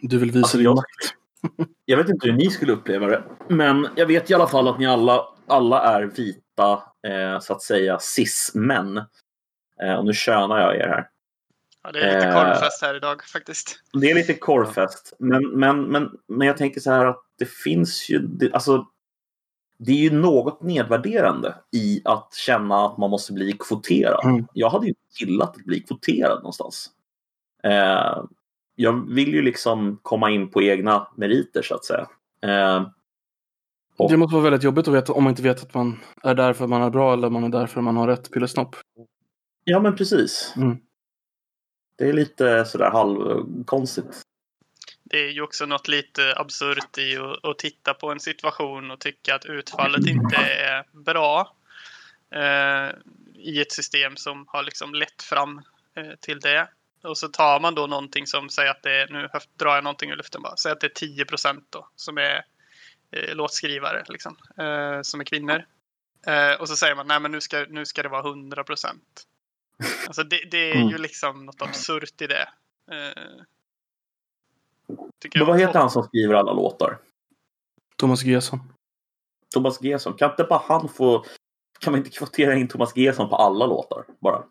Du 0.00 0.18
vill 0.18 0.30
visa 0.30 0.38
Alltså, 0.38 0.56
din 0.56 0.64
jag- 0.64 0.76
makt. 0.76 1.14
jag 1.84 1.96
vet 1.96 2.08
inte 2.08 2.26
hur 2.26 2.34
ni 2.36 2.50
skulle 2.50 2.72
uppleva 2.72 3.06
det, 3.06 3.22
men 3.48 3.88
jag 3.96 4.06
vet 4.06 4.30
i 4.30 4.34
alla 4.34 4.46
fall 4.46 4.68
att 4.68 4.78
ni 4.78 4.86
alla, 4.86 5.24
alla 5.46 5.82
är 5.82 6.02
vita, 6.02 6.82
eh, 7.06 7.40
så 7.40 7.52
att 7.52 7.62
säga, 7.62 7.98
cis-män. 7.98 8.96
Eh, 9.82 9.94
och 9.94 10.04
nu 10.04 10.12
könar 10.12 10.58
jag 10.60 10.76
er 10.76 10.88
här. 10.88 11.08
Ja, 11.82 11.92
det 11.92 12.00
är 12.00 12.14
lite 12.14 12.26
Eh. 12.28 12.34
korvfest 12.34 12.82
här 12.82 12.94
idag 12.94 13.24
faktiskt. 13.24 13.80
Det 13.92 14.10
är 14.10 14.14
lite 14.14 14.34
korvfest, 14.34 15.12
men, 15.18 15.48
men, 15.50 15.82
men, 15.82 16.10
men 16.28 16.46
jag 16.46 16.56
tänker 16.56 16.80
så 16.80 16.90
här 16.90 17.06
att 17.06 17.22
det 17.38 17.48
finns 17.50 18.08
ju, 18.10 18.18
det, 18.18 18.52
alltså 18.52 18.86
det 19.82 19.92
är 19.92 19.96
ju 19.96 20.10
något 20.10 20.62
nedvärderande 20.62 21.54
i 21.72 22.02
att 22.04 22.34
känna 22.34 22.86
att 22.86 22.98
man 22.98 23.10
måste 23.10 23.32
bli 23.32 23.52
kvoterad. 23.52 24.24
Mm. 24.24 24.46
Jag 24.52 24.70
hade 24.70 24.86
ju 24.86 24.94
gillat 25.20 25.56
att 25.56 25.64
bli 25.64 25.80
kvoterad 25.80 26.36
någonstans. 26.36 26.90
Eh, 27.62 28.24
jag 28.74 29.14
vill 29.14 29.34
ju 29.34 29.42
liksom 29.42 29.98
komma 30.02 30.30
in 30.30 30.50
på 30.50 30.62
egna 30.62 31.08
meriter 31.16 31.62
så 31.62 31.74
att 31.74 31.84
säga. 31.84 32.06
Eh, 32.42 32.86
och, 33.96 34.10
Det 34.10 34.16
måste 34.16 34.34
vara 34.34 34.44
väldigt 34.44 34.62
jobbigt 34.62 34.88
att 34.88 34.94
veta 34.94 35.12
om 35.12 35.24
man 35.24 35.30
inte 35.30 35.42
vet 35.42 35.62
att 35.62 35.74
man 35.74 35.98
är 36.22 36.34
där 36.34 36.52
för 36.52 36.64
att 36.64 36.70
man 36.70 36.82
är 36.82 36.90
bra 36.90 37.12
eller 37.12 37.30
man 37.30 37.44
är 37.44 37.48
där 37.48 37.66
för 37.66 37.80
att 37.80 37.84
man 37.84 37.96
har 37.96 38.06
rätt 38.06 38.30
pillesnopp. 38.30 38.76
ja 39.64 39.80
men 39.80 39.96
precis. 39.96 40.52
Mm. 40.56 40.76
Det 41.96 42.08
är 42.08 42.12
lite 42.12 42.64
sådär 42.64 42.90
halvkonstigt. 42.90 44.22
Det 45.10 45.18
är 45.18 45.30
ju 45.30 45.42
också 45.42 45.66
något 45.66 45.88
lite 45.88 46.34
absurt 46.36 46.98
i 46.98 47.16
att, 47.16 47.44
att 47.44 47.58
titta 47.58 47.94
på 47.94 48.12
en 48.12 48.20
situation 48.20 48.90
och 48.90 49.00
tycka 49.00 49.34
att 49.34 49.44
utfallet 49.44 50.06
inte 50.06 50.36
är 50.36 50.84
bra. 50.92 51.56
Eh, 52.34 52.90
I 53.34 53.60
ett 53.60 53.72
system 53.72 54.16
som 54.16 54.44
har 54.48 54.62
liksom 54.62 54.94
lett 54.94 55.22
fram 55.22 55.62
eh, 55.94 56.14
till 56.20 56.40
det. 56.40 56.68
Och 57.02 57.18
så 57.18 57.28
tar 57.28 57.60
man 57.60 57.74
då 57.74 57.86
någonting 57.86 58.26
som 58.26 58.48
säger 58.48 58.70
att 58.70 58.82
det 58.82 58.92
är, 58.92 59.08
nu 59.08 59.28
drar 59.56 59.74
jag 59.74 59.84
någonting 59.84 60.10
ur 60.10 60.16
luften 60.16 60.42
bara, 60.42 60.56
säg 60.56 60.72
att 60.72 60.80
det 60.80 60.86
är 60.86 60.94
10 61.06 61.24
procent 61.24 61.66
då 61.70 61.88
som 61.96 62.18
är 62.18 62.44
eh, 63.10 63.34
låtskrivare 63.34 64.04
liksom, 64.08 64.36
eh, 64.58 65.02
som 65.02 65.20
är 65.20 65.24
kvinnor. 65.24 65.64
Eh, 66.26 66.52
och 66.60 66.68
så 66.68 66.76
säger 66.76 66.94
man 66.94 67.06
nej 67.06 67.20
men 67.20 67.32
nu 67.32 67.40
ska, 67.40 67.66
nu 67.68 67.86
ska 67.86 68.02
det 68.02 68.08
vara 68.08 68.28
100 68.28 68.64
procent. 68.64 69.26
Alltså 70.06 70.22
det, 70.22 70.50
det 70.50 70.70
är 70.70 70.74
ju 70.74 70.80
Mm. 70.80 71.02
liksom 71.02 71.46
något 71.46 71.62
absurt 71.62 72.20
i 72.22 72.26
det. 72.26 72.48
Tycker 75.20 75.38
Men 75.38 75.46
jag. 75.48 75.52
vad 75.54 75.60
heter 75.60 75.78
han 75.80 75.90
som 75.90 76.02
skriver 76.02 76.34
alla 76.34 76.52
låtar? 76.52 76.98
Thomas 77.96 78.22
Gesson. 78.24 78.58
Thomas 79.54 79.82
Gesson. 79.82 80.14
Kan 80.14 80.30
inte 80.30 80.44
bara 80.44 80.62
han 80.66 80.88
få... 80.88 81.24
Kan 81.80 81.92
man 81.92 81.98
inte 81.98 82.10
kvotera 82.10 82.54
in 82.54 82.68
Thomas 82.68 82.96
Gesson 82.96 83.28
på 83.28 83.36
alla 83.36 83.66
låtar? 83.66 84.04
Bara. 84.20 84.44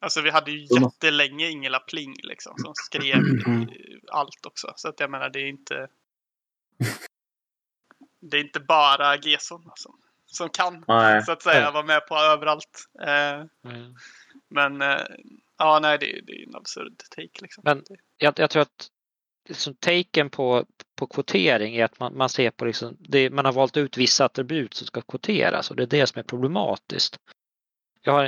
Alltså 0.00 0.20
vi 0.20 0.30
hade 0.30 0.50
ju 0.50 0.80
jättelänge 0.80 1.48
Ingela 1.50 1.78
Pling 1.78 2.14
liksom 2.22 2.54
som 2.58 2.72
skrev 2.74 3.16
Mm. 3.46 3.68
allt 4.12 4.46
också. 4.46 4.72
Så 4.76 4.88
att 4.88 5.00
jag 5.00 5.10
menar 5.10 5.28
det 5.30 5.40
är 5.40 5.46
inte 5.48 5.88
Det 8.20 8.36
är 8.36 8.40
inte 8.44 8.60
bara 8.60 9.16
Gesson 9.16 9.70
som, 9.74 9.98
som 10.26 10.48
kan 10.48 10.84
Nej. 10.88 11.22
så 11.22 11.32
att 11.32 11.42
säga 11.42 11.70
vara 11.70 11.84
med 11.84 12.06
på 12.08 12.16
överallt. 12.16 12.84
Eh, 13.00 13.44
Mm. 13.72 13.94
men 14.48 14.82
eh, 14.82 15.00
ja, 15.58 15.78
nej, 15.82 15.98
det, 15.98 16.06
det 16.26 16.32
är 16.32 16.48
en 16.48 16.56
absurd 16.56 16.98
take 17.10 17.38
liksom. 17.42 17.62
Men- 17.64 17.84
Jag, 18.16 18.34
jag 18.38 18.50
tror 18.50 18.62
att 18.62 18.88
liksom, 19.48 19.74
taken 19.74 20.30
på, 20.30 20.66
på 20.96 21.06
kvotering 21.06 21.76
är 21.76 21.84
att 21.84 22.00
man, 22.00 22.16
man 22.16 22.28
ser 22.28 22.50
på 22.50 22.64
liksom, 22.64 22.96
det, 23.00 23.30
man 23.30 23.44
har 23.44 23.52
valt 23.52 23.76
ut 23.76 23.96
vissa 23.96 24.24
attribut 24.24 24.74
som 24.74 24.86
ska 24.86 25.00
kvoteras 25.00 25.70
och 25.70 25.76
det 25.76 25.82
är 25.82 25.86
det 25.86 26.06
som 26.06 26.18
är 26.18 26.22
problematiskt. 26.22 27.16
Jag 28.02 28.12
har 28.12 28.24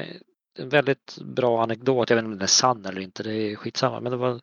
en 0.58 0.68
väldigt 0.68 1.18
bra 1.20 1.62
anekdot, 1.62 2.10
jag 2.10 2.16
vet 2.16 2.22
inte 2.22 2.32
om 2.32 2.38
den 2.38 2.42
är 2.42 2.46
sann 2.46 2.84
eller 2.84 3.00
inte, 3.00 3.22
det 3.22 3.34
är 3.34 3.56
skitsamma, 3.56 4.00
men 4.00 4.12
det 4.12 4.18
var, 4.18 4.40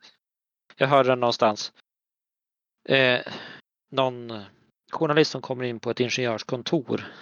jag 0.76 0.88
hörde 0.88 1.08
den 1.08 1.20
någonstans. 1.20 1.72
Eh, 2.88 3.20
någon 3.90 4.42
journalist 4.92 5.30
som 5.30 5.42
kommer 5.42 5.64
in 5.64 5.80
på 5.80 5.90
ett 5.90 6.00
ingenjörskontor 6.00 7.12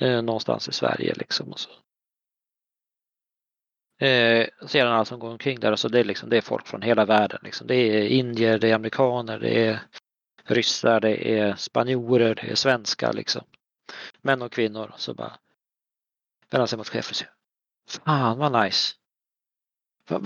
eh, 0.00 0.22
någonstans 0.22 0.68
i 0.68 0.72
Sverige 0.72 1.14
liksom. 1.14 1.52
Och 1.52 1.60
så. 1.60 1.70
Eh, 4.00 4.46
allt 4.84 5.08
som 5.08 5.18
går 5.18 5.30
omkring 5.30 5.60
där 5.60 5.76
så 5.76 5.88
det 5.88 6.00
är, 6.00 6.04
liksom, 6.04 6.28
det 6.30 6.36
är 6.36 6.40
folk 6.40 6.66
från 6.66 6.82
hela 6.82 7.04
världen. 7.04 7.40
Liksom. 7.42 7.66
Det 7.66 7.74
är 7.74 8.08
indier, 8.08 8.58
det 8.58 8.68
är 8.70 8.74
amerikaner, 8.74 9.38
det 9.38 9.66
är 9.66 9.80
ryssar, 10.44 11.00
det 11.00 11.38
är 11.38 11.54
spanjorer, 11.56 12.34
det 12.34 12.50
är 12.50 12.54
svenskar 12.54 13.12
liksom. 13.12 13.42
Män 14.22 14.42
och 14.42 14.52
kvinnor. 14.52 14.94
Så 14.96 15.14
bara 15.14 15.32
vänder 16.50 16.66
sig 16.66 16.78
mot 16.78 16.88
chefen 16.88 17.10
och 17.10 17.16
säger 17.16 17.32
Fan 18.04 18.38
vad 18.38 18.64
nice. 18.64 18.94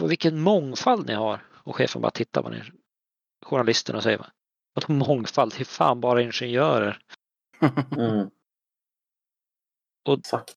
Vilken 0.09 0.41
mångfald 0.41 1.07
ni 1.07 1.15
har. 1.15 1.41
Och 1.53 1.77
chefen 1.77 2.03
bara 2.03 2.11
tittar 2.11 2.43
på 2.43 2.49
den 2.49 2.63
journalisten 3.43 3.97
och 3.97 4.03
säger 4.03 4.27
Vadå 4.75 4.93
mångfald? 4.93 5.53
Det 5.53 5.61
är 5.61 5.65
fan 5.65 6.01
bara 6.01 6.23
ingenjörer. 6.23 6.99
Mm. 7.99 8.31
Och- 10.05 10.19
Exakt. 10.19 10.57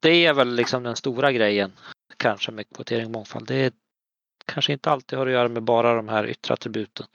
Det 0.00 0.26
är 0.26 0.34
väl 0.34 0.54
liksom 0.54 0.82
den 0.82 0.96
stora 0.96 1.32
grejen 1.32 1.72
kanske 2.16 2.52
med 2.52 2.66
kvotering 2.74 3.06
och 3.06 3.12
mångfald. 3.12 3.46
Det 3.46 3.54
är 3.54 3.72
kanske 4.44 4.72
inte 4.72 4.90
alltid 4.90 5.18
har 5.18 5.26
att 5.26 5.32
göra 5.32 5.48
med 5.48 5.62
bara 5.62 5.94
de 5.94 6.08
här 6.08 6.26
yttre 6.26 6.54
attributen. 6.54 7.06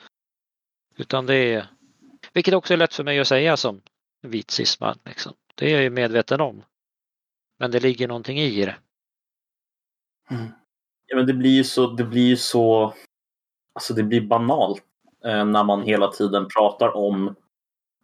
Utan 0.98 1.26
det 1.26 1.36
är, 1.36 1.68
vilket 2.34 2.54
också 2.54 2.74
är 2.74 2.78
lätt 2.78 2.94
för 2.94 3.04
mig 3.04 3.20
att 3.20 3.28
säga 3.28 3.58
som 3.58 3.82
vit 4.22 4.52
cisman. 4.52 4.98
Liksom. 5.06 5.34
Det 5.56 5.66
är 5.66 5.74
jag 5.74 5.84
ju 5.84 5.90
medveten 5.90 6.42
om. 6.42 6.64
Men 7.60 7.72
det 7.72 7.80
ligger 7.80 8.08
någonting 8.08 8.40
i 8.40 8.66
det. 8.66 8.76
Mm. 10.30 10.48
Ja, 11.06 11.16
men 11.16 11.26
det 11.26 11.34
blir 11.34 11.52
ju 11.52 11.64
så, 11.64 11.88
det 11.88 12.04
blir 12.04 12.28
ju 12.28 12.38
så, 12.38 12.94
alltså 13.74 13.94
det 13.94 14.04
blir 14.04 14.22
banalt 14.22 14.84
eh, 15.26 15.46
när 15.46 15.64
man 15.64 15.84
hela 15.84 16.12
tiden 16.12 16.48
pratar 16.48 16.96
om 16.96 17.36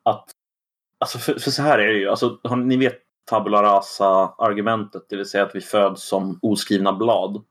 att, 0.03 0.31
alltså 0.97 1.19
för, 1.19 1.39
för 1.39 1.51
så 1.51 1.61
här 1.61 1.79
är 1.79 1.87
det 1.87 1.99
ju, 1.99 2.09
alltså 2.09 2.39
har, 2.43 2.55
ni 2.55 2.77
vet 2.77 3.00
tabula 3.25 3.63
rasa-argumentet, 3.63 5.05
det 5.09 5.15
vill 5.15 5.25
säga 5.25 5.43
att 5.43 5.55
vi 5.55 5.61
föds 5.61 6.03
som 6.03 6.39
oskrivna 6.41 6.93
blad. 6.93 7.43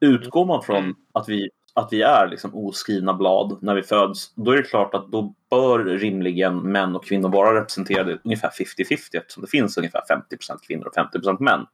Utgår 0.00 0.44
man 0.46 0.62
från 0.62 0.76
Mm. 0.76 0.94
att 1.12 1.28
vi, 1.28 1.50
att 1.74 1.92
vi 1.92 2.02
är 2.02 2.28
liksom 2.28 2.54
oskrivna 2.54 3.14
blad 3.14 3.58
när 3.62 3.74
vi 3.74 3.82
föds, 3.82 4.34
då 4.34 4.50
är 4.50 4.56
det 4.56 4.62
klart 4.62 4.94
att 4.94 5.12
då 5.12 5.34
bör 5.50 5.78
rimligen 5.78 6.58
män 6.58 6.96
och 6.96 7.04
kvinnor 7.04 7.28
vara 7.28 7.60
representerade 7.60 8.18
ungefär 8.24 8.50
50-50 8.50 8.96
eftersom 9.12 9.40
det 9.40 9.50
finns 9.50 9.78
ungefär 9.78 10.00
50% 10.00 10.58
kvinnor 10.66 10.86
och 10.86 10.94
50% 10.94 11.36
män. 11.40 11.66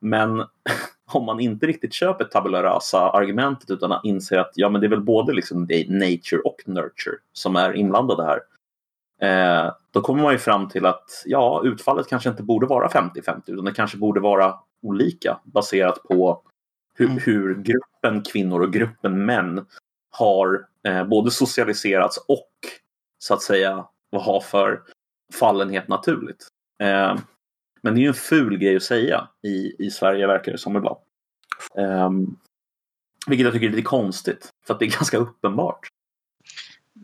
Men 0.00 0.38
om 1.12 1.24
man 1.24 1.40
inte 1.40 1.66
riktigt 1.66 1.92
köper 1.92 2.24
tabula 2.24 2.62
rasa-argumentet 2.62 3.70
utan 3.70 4.00
inser 4.04 4.38
att 4.38 4.52
ja, 4.54 4.68
men 4.68 4.80
det 4.80 4.86
är 4.86 4.88
väl 4.88 5.00
både 5.00 5.32
liksom 5.32 5.60
nature 5.88 6.40
och 6.44 6.62
nurture 6.66 7.16
som 7.32 7.56
är 7.56 7.76
inblandade 7.76 8.24
här. 8.24 8.40
Eh, 9.22 9.72
då 9.90 10.00
kommer 10.00 10.22
man 10.22 10.32
ju 10.32 10.38
fram 10.38 10.68
till 10.68 10.86
att 10.86 11.22
ja, 11.24 11.62
utfallet 11.64 12.08
kanske 12.08 12.30
inte 12.30 12.42
borde 12.42 12.66
vara 12.66 12.88
50-50 12.88 13.42
utan 13.46 13.64
det 13.64 13.72
kanske 13.72 13.96
borde 13.96 14.20
vara 14.20 14.54
olika 14.82 15.40
baserat 15.44 16.02
på 16.02 16.42
hur, 16.94 17.06
mm. 17.06 17.18
hur 17.24 17.54
gruppen 17.54 18.22
kvinnor 18.22 18.60
och 18.60 18.72
gruppen 18.72 19.24
män 19.24 19.66
har 20.10 20.66
eh, 20.88 21.04
både 21.04 21.30
socialiserats 21.30 22.18
och 22.28 22.50
så 23.18 23.34
att 23.34 23.42
säga 23.42 23.86
vad 24.10 24.22
har 24.22 24.40
för 24.40 24.82
fallenhet 25.38 25.88
naturligt. 25.88 26.48
Eh, 26.80 27.16
men 27.82 27.94
det 27.94 28.00
är 28.00 28.02
ju 28.02 28.08
en 28.08 28.14
ful 28.14 28.58
grej 28.58 28.76
att 28.76 28.82
säga 28.82 29.28
i, 29.42 29.86
i 29.86 29.90
Sverige 29.90 30.26
verkar 30.26 30.52
det 30.52 30.58
som 30.58 30.76
ibland. 30.76 30.98
Um, 31.74 32.38
vilket 33.26 33.44
jag 33.44 33.52
tycker 33.52 33.66
är 33.66 33.70
lite 33.70 33.82
konstigt, 33.82 34.48
för 34.66 34.74
att 34.74 34.80
det 34.80 34.86
är 34.86 34.90
ganska 34.98 35.18
uppenbart. 35.18 35.88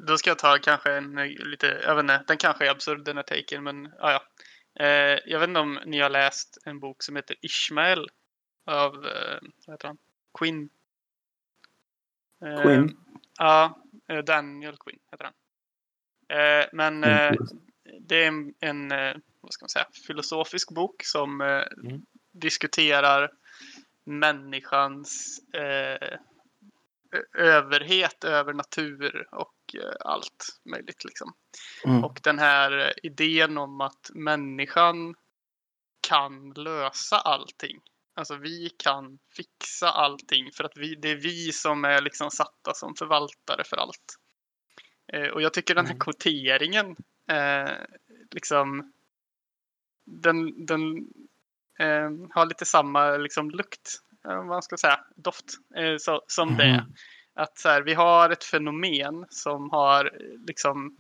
Då 0.09 0.18
ska 0.18 0.30
jag 0.30 0.38
ta 0.38 0.59
kanske 0.59 0.92
en 0.92 1.14
lite, 1.26 1.66
jag 1.66 1.94
vet 1.94 2.02
inte, 2.02 2.24
den 2.26 2.36
kanske 2.36 2.66
är 2.66 2.70
absurd 2.70 3.04
den 3.04 3.16
här 3.16 3.22
taken, 3.22 3.64
men 3.64 3.92
ja, 3.98 4.12
ja. 4.12 4.22
Eh, 4.84 5.18
jag 5.26 5.40
vet 5.40 5.48
inte 5.48 5.61
om 5.61 5.80
ni 5.86 6.00
har 6.00 6.11
läst 6.11 6.59
en 6.64 6.80
bok 6.80 7.02
som 7.02 7.16
heter 7.16 7.36
Ishmael 7.40 8.09
av, 8.66 8.94
eh, 9.06 9.38
vad 9.66 9.74
heter 9.74 9.88
han? 9.88 9.98
Quinn. 10.38 10.68
Eh, 12.44 12.62
Quinn? 12.62 12.96
Ja, 13.38 13.82
eh, 14.09 14.18
Daniel 14.18 14.76
Quinn 14.76 14.98
heter 15.11 15.24
han. 15.24 15.34
Eh, 16.38 16.66
men 16.72 17.04
mm. 17.04 17.36
det 18.00 18.24
är 18.24 18.28
en, 18.28 18.54
en 18.61 18.88
vad 19.40 19.52
ska 19.52 19.62
man 19.62 19.68
säga, 19.68 19.86
filosofisk 20.06 20.70
bok 20.70 21.02
som 21.04 21.40
mm. 21.40 22.02
diskuterar 22.32 23.30
människans 24.04 25.40
eh, 25.54 26.18
överhet 27.34 28.24
över 28.24 28.52
natur 28.52 29.28
och 29.32 29.54
eh, 29.74 29.96
allt 30.00 30.46
möjligt. 30.64 31.04
Liksom. 31.04 31.34
Mm. 31.84 32.04
Och 32.04 32.20
den 32.22 32.38
här 32.38 32.92
idén 33.02 33.59
om 33.59 33.80
att 33.80 34.11
människan 34.14 35.14
kan 36.09 36.50
lösa 36.50 37.16
allting. 37.16 37.80
Alltså 38.14 38.36
vi 38.36 38.70
kan 38.76 39.18
fixa 39.36 39.90
allting 39.90 40.50
för 40.52 40.64
att 40.64 40.76
vi, 40.76 40.94
det 40.94 41.11
är 41.11 41.16
vi 41.16 41.52
som 41.52 41.84
är 41.84 42.00
liksom 42.00 42.30
satta 42.30 42.74
som 42.74 42.94
förvaltare 42.94 43.64
för 43.64 43.76
allt. 43.76 44.18
Eh, 45.12 45.28
och 45.28 45.42
jag 45.42 45.54
tycker 45.54 45.74
den 45.74 45.86
här 45.86 45.92
mm. 45.92 46.00
kvoteringen 46.00 46.96
eh, 47.30 47.70
liksom 48.30 48.92
den, 50.04 50.66
den 50.66 51.09
eh, 51.78 52.11
har 52.30 52.46
lite 52.46 52.64
samma 52.64 53.16
liksom, 53.16 53.50
lukt, 53.50 54.00
eh, 54.07 54.07
vad 54.23 54.47
man 54.47 54.62
ska 54.62 54.77
säga, 54.77 55.01
doft 55.16 55.45
eh, 55.77 55.97
så, 55.99 56.23
som 56.27 56.49
mm. 56.49 56.59
det. 56.59 56.87
Att 57.35 57.59
så 57.59 57.69
här, 57.69 57.83
vi 57.83 57.95
har 57.95 58.31
ett 58.31 58.45
fenomen 58.45 59.27
som 59.31 59.71
har 59.71 60.11
liksom 60.47 60.97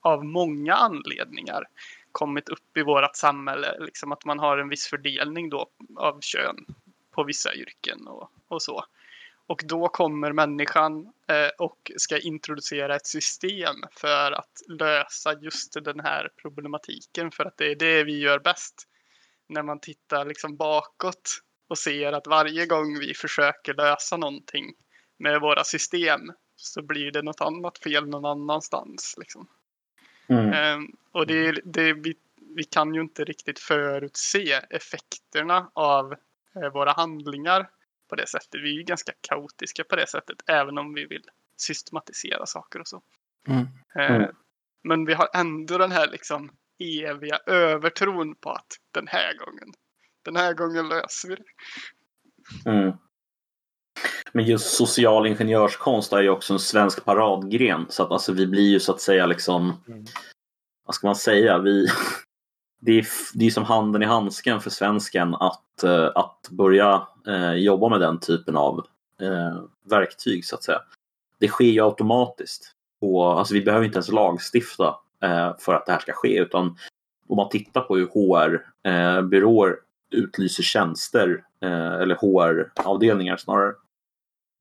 av 0.00 0.24
många 0.24 0.74
anledningar 0.74 1.64
kommit 2.12 2.48
upp 2.48 2.76
i 2.76 2.82
vårt 2.82 3.16
samhälle. 3.16 3.76
Liksom 3.80 4.12
att 4.12 4.24
man 4.24 4.38
har 4.38 4.58
en 4.58 4.68
viss 4.68 4.86
fördelning 4.86 5.50
då 5.50 5.66
av 5.96 6.20
kön 6.20 6.56
på 7.10 7.24
vissa 7.24 7.54
yrken 7.54 8.06
och, 8.06 8.30
och 8.48 8.62
så. 8.62 8.84
Och 9.46 9.62
då 9.64 9.88
kommer 9.88 10.32
människan 10.32 11.12
eh, 11.28 11.50
och 11.58 11.92
ska 11.96 12.18
introducera 12.18 12.96
ett 12.96 13.06
system 13.06 13.76
för 13.90 14.32
att 14.32 14.62
lösa 14.68 15.40
just 15.40 15.84
den 15.84 16.00
här 16.00 16.28
problematiken. 16.42 17.30
För 17.30 17.44
att 17.44 17.56
det 17.56 17.70
är 17.70 17.76
det 17.76 18.04
vi 18.04 18.18
gör 18.18 18.38
bäst. 18.38 18.88
När 19.48 19.62
man 19.62 19.80
tittar 19.80 20.24
liksom 20.24 20.56
bakåt 20.56 21.30
och 21.68 21.78
ser 21.78 22.12
att 22.12 22.26
varje 22.26 22.66
gång 22.66 22.98
vi 22.98 23.14
försöker 23.14 23.74
lösa 23.74 24.16
någonting 24.16 24.74
med 25.18 25.40
våra 25.40 25.64
system 25.64 26.32
så 26.56 26.82
blir 26.82 27.12
det 27.12 27.22
något 27.22 27.40
annat 27.40 27.78
fel 27.78 28.08
någon 28.08 28.24
annanstans. 28.24 29.14
Liksom. 29.18 29.46
Mm. 30.26 30.52
Eh, 30.52 30.88
och 31.12 31.26
det, 31.26 31.60
det, 31.64 31.92
vi, 31.92 32.14
vi 32.56 32.64
kan 32.64 32.94
ju 32.94 33.00
inte 33.00 33.24
riktigt 33.24 33.58
förutse 33.58 34.52
effekterna 34.70 35.70
av 35.72 36.12
eh, 36.54 36.72
våra 36.72 36.92
handlingar 36.92 37.70
på 38.08 38.16
det 38.16 38.26
sättet. 38.26 38.60
Vi 38.62 38.80
är 38.80 38.82
ganska 38.82 39.12
kaotiska 39.20 39.84
på 39.84 39.96
det 39.96 40.06
sättet, 40.06 40.36
även 40.46 40.78
om 40.78 40.94
vi 40.94 41.06
vill 41.06 41.24
systematisera 41.56 42.46
saker 42.46 42.80
och 42.80 42.88
så. 42.88 43.02
Mm. 43.48 43.66
Eh, 43.94 44.16
mm. 44.16 44.34
Men 44.82 45.04
vi 45.04 45.14
har 45.14 45.28
ändå 45.34 45.78
den 45.78 45.92
här 45.92 46.08
liksom 46.10 46.50
eviga 46.78 47.38
övertron 47.46 48.34
på 48.34 48.50
att 48.50 48.78
den 48.90 49.06
här 49.08 49.34
gången, 49.34 49.72
den 50.24 50.36
här 50.36 50.54
gången 50.54 50.88
löser 50.88 51.28
vi 51.28 51.34
det. 51.34 52.70
Mm. 52.70 52.92
Men 54.32 54.44
just 54.44 54.76
social 54.76 55.26
ingenjörskonst 55.26 56.12
är 56.12 56.22
ju 56.22 56.28
också 56.28 56.52
en 56.52 56.58
svensk 56.58 57.04
paradgren. 57.04 57.86
Så 57.88 58.02
att 58.02 58.10
alltså, 58.10 58.32
vi 58.32 58.46
blir 58.46 58.70
ju 58.70 58.80
så 58.80 58.92
att 58.92 59.00
säga 59.00 59.26
liksom, 59.26 59.82
mm. 59.88 60.04
vad 60.86 60.94
ska 60.94 61.06
man 61.06 61.16
säga, 61.16 61.58
vi, 61.58 61.86
det 62.80 62.98
är, 62.98 63.06
det 63.34 63.46
är 63.46 63.50
som 63.50 63.64
handen 63.64 64.02
i 64.02 64.06
handsken 64.06 64.60
för 64.60 64.70
svensken 64.70 65.34
att, 65.34 65.82
eh, 65.82 66.10
att 66.14 66.48
börja 66.50 67.06
eh, 67.26 67.52
jobba 67.52 67.88
med 67.88 68.00
den 68.00 68.20
typen 68.20 68.56
av 68.56 68.86
eh, 69.20 69.62
verktyg 69.84 70.44
så 70.44 70.56
att 70.56 70.62
säga. 70.62 70.80
Det 71.38 71.48
sker 71.48 71.64
ju 71.64 71.84
automatiskt. 71.84 72.74
Och, 73.00 73.38
alltså, 73.38 73.54
vi 73.54 73.62
behöver 73.62 73.84
inte 73.84 73.96
ens 73.96 74.12
lagstifta 74.12 74.96
eh, 75.22 75.56
för 75.58 75.74
att 75.74 75.86
det 75.86 75.92
här 75.92 76.00
ska 76.00 76.12
ske 76.12 76.38
utan 76.38 76.76
om 77.28 77.36
man 77.36 77.48
tittar 77.48 77.80
på 77.80 77.96
hur 77.96 78.06
HR-byråer 78.06 79.68
eh, 79.68 79.76
utlyser 80.14 80.62
tjänster 80.62 81.44
eh, 81.62 81.92
eller 81.92 82.14
HR-avdelningar 82.14 83.36
snarare 83.36 83.74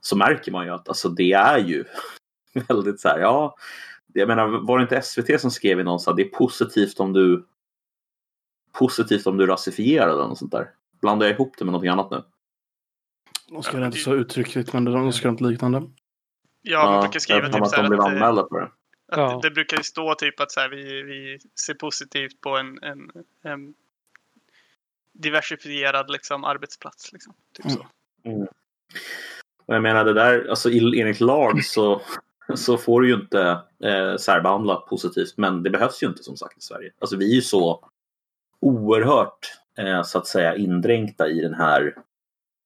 så 0.01 0.15
märker 0.15 0.51
man 0.51 0.65
ju 0.65 0.71
att 0.71 0.89
alltså, 0.89 1.09
det 1.09 1.33
är 1.33 1.57
ju 1.57 1.85
väldigt 2.67 2.99
så 2.99 3.07
här, 3.07 3.19
ja, 3.19 3.55
jag 4.13 4.27
menar 4.27 4.47
var 4.47 4.77
det 4.77 4.81
inte 4.81 5.01
SVT 5.01 5.41
som 5.41 5.51
skrev 5.51 5.79
i 5.79 5.83
någon 5.83 5.99
att 6.07 6.15
det 6.15 6.23
är 6.23 6.29
positivt 6.29 6.99
om 6.99 7.13
du 7.13 7.45
positivt 8.71 9.27
om 9.27 9.37
du 9.37 9.47
rasifierar 9.47 10.17
den 10.17 10.29
och 10.29 10.37
sånt 10.37 10.51
där. 10.51 10.69
Blandar 11.01 11.27
jag 11.27 11.35
ihop 11.35 11.55
det 11.57 11.65
med 11.65 11.71
någonting 11.71 11.91
annat 11.91 12.11
nu? 12.11 12.23
De 13.49 13.63
skrev 13.63 13.83
inte 13.83 13.97
så 13.97 14.13
uttryckligt 14.13 14.73
men 14.73 14.85
de 14.85 15.13
skrev 15.13 15.31
något 15.31 15.41
liknande. 15.41 15.83
Ja, 16.61 16.91
man 16.91 17.01
brukar 17.01 17.19
skriva 17.19 17.49
typ 17.49 17.67
så 17.67 17.75
här 17.75 17.93
att, 17.93 17.99
anmälda 17.99 18.47
för 18.49 18.59
det. 18.59 18.65
Att 18.65 19.17
ja. 19.17 19.39
det 19.43 19.51
brukar 19.51 19.77
ju 19.77 19.83
stå 19.83 20.15
typ 20.15 20.39
att 20.39 20.51
så 20.51 20.59
här, 20.59 20.69
vi, 20.69 21.03
vi 21.03 21.39
ser 21.65 21.73
positivt 21.73 22.41
på 22.41 22.57
en, 22.57 22.83
en, 22.83 23.11
en 23.43 23.73
diversifierad 25.13 26.09
liksom, 26.09 26.43
arbetsplats. 26.43 27.13
Liksom. 27.13 27.33
Typ 27.53 27.65
mm. 27.65 27.77
så. 27.77 27.87
Mm. 28.29 28.47
Och 29.65 29.75
jag 29.75 29.81
menar 29.81 30.05
det 30.05 30.13
där, 30.13 30.47
alltså 30.49 30.69
enligt 30.69 31.19
lag 31.19 31.63
så, 31.63 32.01
så 32.55 32.77
får 32.77 33.01
du 33.01 33.07
ju 33.07 33.13
inte 33.13 33.41
eh, 33.83 34.15
särbehandla 34.17 34.75
positivt 34.75 35.33
men 35.37 35.63
det 35.63 35.69
behövs 35.69 36.03
ju 36.03 36.07
inte 36.07 36.23
som 36.23 36.37
sagt 36.37 36.57
i 36.57 36.61
Sverige. 36.61 36.91
Alltså 36.99 37.17
vi 37.17 37.31
är 37.31 37.35
ju 37.35 37.41
så 37.41 37.89
oerhört 38.59 39.57
eh, 39.77 40.03
så 40.03 40.17
att 40.17 40.27
säga 40.27 40.55
indränkta 40.55 41.27
i 41.27 41.41
den 41.41 41.53
här 41.53 41.95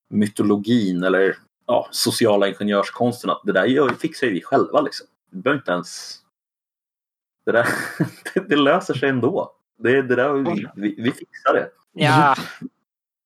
mytologin 0.10 1.04
eller 1.04 1.38
ja, 1.68 1.88
sociala 1.92 2.48
ingenjörskonsten 2.48 3.30
att 3.30 3.42
det 3.44 3.52
där 3.52 3.66
gör, 3.66 3.90
fixar 3.90 4.28
ju 4.28 4.34
vi 4.34 4.42
själva 4.42 4.82
liksom. 4.82 5.08
Vi 5.32 5.42
behöver 5.42 5.60
inte 5.60 5.72
ens... 5.72 6.22
Det 7.46 7.52
där 7.52 7.68
det, 8.48 8.56
löser 8.56 8.94
sig 8.94 9.10
ändå. 9.10 9.52
Det, 9.78 10.02
det 10.02 10.16
där, 10.16 10.34
vi, 10.34 10.68
vi, 10.76 10.96
vi 10.98 11.12
fixar 11.12 11.54
det. 11.54 11.70
Ja. 11.96 12.36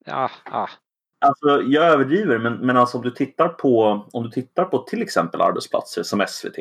Ja, 0.05 0.31
ja. 0.45 0.69
Alltså, 1.21 1.61
jag 1.61 1.85
överdriver, 1.85 2.37
men, 2.37 2.53
men 2.53 2.77
alltså, 2.77 2.97
om, 2.97 3.03
du 3.03 3.11
tittar 3.11 3.47
på, 3.47 4.05
om 4.11 4.23
du 4.23 4.29
tittar 4.29 4.65
på 4.65 4.77
till 4.77 5.01
exempel 5.01 5.41
arbetsplatser 5.41 6.03
som 6.03 6.25
SVT 6.27 6.57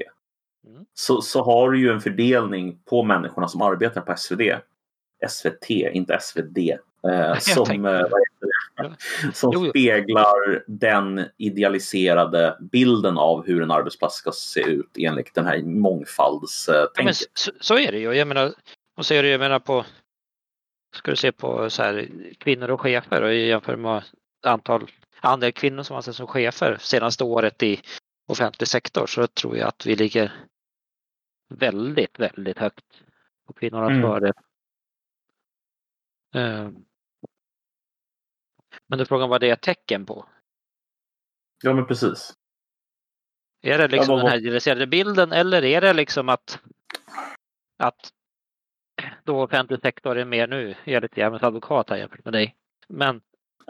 mm. 0.67 0.85
så, 0.95 1.23
så 1.23 1.43
har 1.43 1.71
du 1.71 1.81
ju 1.81 1.93
en 1.93 2.01
fördelning 2.01 2.79
på 2.85 3.03
människorna 3.03 3.49
som 3.49 3.63
arbetar 3.63 4.01
på 4.01 4.17
SVT 4.17 4.41
SVT, 5.27 5.71
inte 5.71 6.19
SvD. 6.21 6.59
Eh, 7.09 7.39
som 7.39 7.85
eh, 7.85 8.01
som 9.35 9.51
jo, 9.55 9.65
jo. 9.65 9.71
speglar 9.71 10.65
den 10.67 11.25
idealiserade 11.37 12.57
bilden 12.61 13.19
av 13.19 13.47
hur 13.47 13.63
en 13.63 13.71
arbetsplats 13.71 14.17
ska 14.17 14.33
se 14.33 14.61
ut 14.61 14.91
enligt 14.99 15.35
den 15.35 15.47
här 15.47 15.63
mångfaldstänket. 15.63 16.89
Ja, 16.97 17.13
så, 17.35 17.51
så, 17.61 17.79
är 17.79 17.93
det 17.93 17.99
ju. 17.99 18.13
Jag 18.13 18.29
menar, 18.29 18.53
och 18.97 19.07
så 19.07 19.15
är 19.15 19.23
det, 19.23 19.29
jag 19.29 19.41
menar 19.41 19.59
på 19.59 19.85
Ska 20.95 21.11
du 21.11 21.17
se 21.17 21.33
på 21.33 21.71
så 21.71 21.83
här, 21.83 22.09
kvinnor 22.39 22.71
och 22.71 22.81
chefer 22.81 23.23
och 23.23 23.35
jämför 23.35 23.77
med 23.77 24.05
antal 24.43 24.91
andel 25.21 25.53
kvinnor 25.53 25.83
som 25.83 25.97
anses 25.97 26.17
som 26.17 26.27
chefer 26.27 26.77
senaste 26.81 27.25
året 27.25 27.63
i 27.63 27.81
offentlig 28.27 28.69
sektor 28.69 29.07
så 29.07 29.27
tror 29.27 29.57
jag 29.57 29.69
att 29.69 29.87
vi 29.87 29.97
ligger 29.97 30.33
väldigt, 31.49 32.19
väldigt 32.19 32.59
högt 32.59 33.03
på 33.47 33.53
kvinnornas 33.53 33.91
mm. 33.91 34.03
fördel. 34.03 34.33
Eh, 36.35 36.71
men 38.87 38.99
då 38.99 39.01
är 39.01 39.05
frågan 39.05 39.29
vad 39.29 39.41
det 39.41 39.51
är 39.51 39.57
tecken 39.57 40.07
på. 40.07 40.27
Ja 41.63 41.75
men 41.75 41.87
precis. 41.87 42.35
Är 43.61 43.79
det 43.79 43.89
liksom 43.89 44.15
ja, 44.15 44.23
den 44.23 44.31
här 44.31 44.39
idealiserade 44.39 44.87
bilden 44.87 45.33
eller 45.33 45.65
är 45.65 45.81
det 45.81 45.93
liksom 45.93 46.29
att, 46.29 46.59
att 47.79 48.13
då 49.25 49.43
offentlig 49.43 49.81
sektor 49.81 50.19
är 50.19 50.25
mer 50.25 50.47
nu, 50.47 50.75
jag 50.85 50.95
är 50.95 51.01
lite 51.01 51.21
djävulens 51.21 51.43
advokat 51.43 51.91
här 51.91 51.97
jämfört 51.97 52.25
med 52.25 52.33
dig. 52.35 52.57
Men 52.89 53.21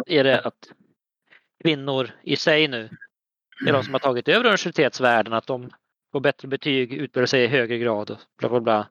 är 0.06 0.24
det 0.24 0.40
att 0.40 0.72
kvinnor 1.62 2.10
i 2.22 2.36
sig 2.36 2.68
nu 2.68 2.90
är 3.66 3.72
de 3.72 3.82
som 3.82 3.94
har 3.94 4.00
tagit 4.00 4.28
över 4.28 4.40
universitetsvärlden, 4.40 5.32
att 5.32 5.46
de 5.46 5.70
får 6.12 6.20
bättre 6.20 6.48
betyg, 6.48 6.92
utbildar 6.92 7.26
sig 7.26 7.44
i 7.44 7.46
högre 7.46 7.78
grad 7.78 8.10
och 8.10 8.18
bla 8.38 8.48
bla 8.48 8.60
bla. 8.60 8.88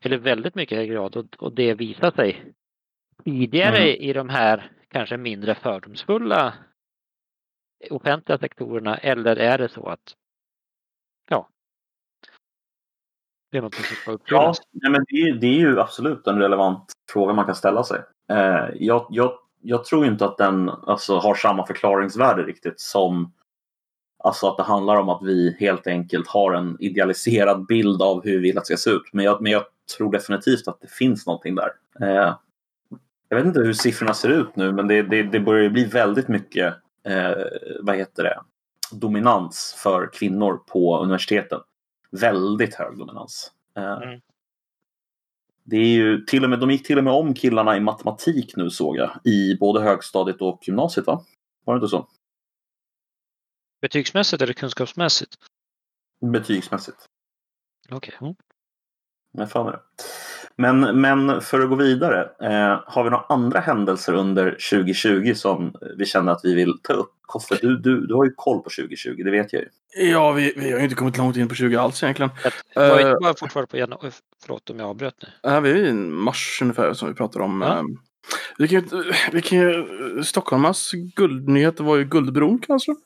Eller 0.00 0.18
väldigt 0.18 0.54
mycket 0.54 0.78
högre 0.78 0.94
grad 0.94 1.16
och, 1.16 1.26
och 1.38 1.52
det 1.52 1.74
visar 1.74 2.10
sig 2.10 2.52
tidigare 3.24 3.78
Mm. 3.78 4.02
i 4.02 4.12
de 4.12 4.28
här 4.28 4.72
kanske 4.88 5.16
mindre 5.16 5.54
fördomsfulla 5.54 6.54
offentliga 7.90 8.38
sektorerna 8.38 8.96
eller 8.96 9.36
är 9.36 9.58
det 9.58 9.68
så 9.68 9.88
att 9.88 10.16
ja, 11.28 11.48
det 13.56 13.60
är 13.60 13.62
något 13.62 13.74
som 13.74 14.16
ska 14.18 14.18
Ja, 14.34 14.54
nej, 14.72 14.90
men 14.92 15.04
det, 15.08 15.16
är, 15.16 15.34
det 15.34 15.46
är 15.46 15.58
ju 15.58 15.80
absolut 15.80 16.26
en 16.26 16.38
relevant 16.38 16.92
fråga 17.12 17.34
man 17.34 17.46
kan 17.46 17.54
ställa 17.54 17.84
sig. 17.84 18.00
Eh, 18.30 18.64
jag, 18.74 19.06
jag, 19.10 19.32
jag 19.62 19.84
tror 19.84 20.06
inte 20.06 20.24
att 20.24 20.38
den 20.38 20.68
alltså, 20.68 21.18
har 21.18 21.34
samma 21.34 21.66
förklaringsvärde 21.66 22.42
riktigt 22.42 22.80
som 22.80 23.32
alltså, 24.24 24.48
att 24.48 24.56
det 24.56 24.62
handlar 24.62 24.96
om 24.96 25.08
att 25.08 25.22
vi 25.22 25.56
helt 25.60 25.86
enkelt 25.86 26.28
har 26.28 26.52
en 26.52 26.76
idealiserad 26.80 27.66
bild 27.66 28.02
av 28.02 28.24
hur 28.24 28.32
vi 28.32 28.38
vill 28.38 28.58
att 28.58 28.64
det 28.64 28.76
ska 28.76 28.90
se 28.90 28.96
ut. 28.96 29.12
Men 29.12 29.24
jag, 29.24 29.42
men 29.42 29.52
jag 29.52 29.62
tror 29.96 30.12
definitivt 30.12 30.68
att 30.68 30.80
det 30.80 30.90
finns 30.90 31.26
någonting 31.26 31.54
där. 31.54 31.70
Eh, 32.00 32.34
jag 33.28 33.36
vet 33.36 33.46
inte 33.46 33.60
hur 33.60 33.72
siffrorna 33.72 34.14
ser 34.14 34.28
ut 34.28 34.56
nu 34.56 34.72
men 34.72 34.88
det, 34.88 35.02
det, 35.02 35.22
det 35.22 35.40
börjar 35.40 35.70
bli 35.70 35.84
väldigt 35.84 36.28
mycket 36.28 36.74
eh, 37.04 37.32
vad 37.80 37.96
heter 37.96 38.22
det? 38.22 38.40
dominans 38.92 39.76
för 39.82 40.10
kvinnor 40.12 40.60
på 40.66 40.98
universiteten. 40.98 41.60
Väldigt 42.20 42.74
hög 42.74 42.98
dominans. 42.98 43.52
Eh, 43.76 43.92
Mm. 44.02 44.20
Det 45.68 45.76
är 45.76 45.88
ju 45.88 46.24
till 46.24 46.44
och 46.44 46.50
med, 46.50 46.60
de 46.60 46.70
gick 46.70 46.86
till 46.86 46.98
och 46.98 47.04
med 47.04 47.12
om 47.12 47.34
killarna 47.34 47.76
i 47.76 47.80
matematik 47.80 48.56
nu 48.56 48.70
såg 48.70 48.96
jag. 48.96 49.20
I 49.24 49.56
både 49.60 49.80
högstadiet 49.80 50.40
och 50.40 50.68
gymnasiet 50.68 51.06
va? 51.06 51.24
Var 51.64 51.74
det 51.74 51.78
inte 51.78 51.88
så? 51.88 52.08
Betygsmässigt 53.80 54.42
eller 54.42 54.52
kunskapsmässigt? 54.52 55.34
Betygsmässigt. 56.32 57.06
Okej. 57.90 58.14
Mm. 58.20 58.34
Jag 59.32 59.50
för 59.50 59.64
mig 59.64 59.72
det. 59.72 59.80
Men, 60.58 61.00
men 61.00 61.40
för 61.40 61.60
att 61.60 61.68
gå 61.68 61.74
vidare. 61.74 62.20
Eh, 62.42 62.80
har 62.86 63.04
vi 63.04 63.10
några 63.10 63.24
andra 63.28 63.60
händelser 63.60 64.12
under 64.12 64.50
2020 64.50 65.32
som 65.34 65.74
vi 65.96 66.04
känner 66.06 66.32
att 66.32 66.40
vi 66.44 66.54
vill 66.54 66.78
ta 66.82 66.92
upp? 66.92 67.10
Koffe, 67.26 67.58
du, 67.60 67.78
du, 67.78 68.06
du 68.06 68.14
har 68.14 68.24
ju 68.24 68.32
koll 68.36 68.58
på 68.62 68.70
2020, 68.70 69.22
det 69.24 69.30
vet 69.30 69.52
jag 69.52 69.62
ju. 69.62 69.68
Ja, 70.10 70.32
vi, 70.32 70.52
vi 70.56 70.70
har 70.72 70.78
ju 70.78 70.84
inte 70.84 70.96
kommit 70.96 71.16
långt 71.18 71.36
in 71.36 71.48
på 71.48 71.54
20 71.54 71.76
alls 71.76 72.02
egentligen. 72.02 72.30
Jag 72.74 72.88
var, 72.88 73.00
Eh. 73.00 73.06
inte 73.08 73.18
bara 73.22 73.34
fortfarande 73.34 73.70
på 73.70 73.76
januari. 73.76 74.10
Förlåt 74.42 74.70
om 74.70 74.78
jag 74.78 74.88
avbröt 74.88 75.14
nu. 75.22 75.28
Ja, 75.42 75.60
vi 75.60 75.70
är 75.70 75.76
i 75.76 75.92
mars 75.92 76.58
ungefär 76.62 76.92
som 76.92 77.08
vi 77.08 77.14
pratar 77.14 77.40
om. 77.40 77.60
Ja. 77.62 77.78
ehm. 77.78 77.86
Vi 78.58 78.68
kan, 78.68 78.88
vi 79.32 79.42
kan 79.42 79.84
Stockholmas 80.24 80.92
guldnyhet 81.16 81.80
var 81.80 81.96
ju 81.96 82.04
Guldbron 82.04 82.58
kanske? 82.58 82.94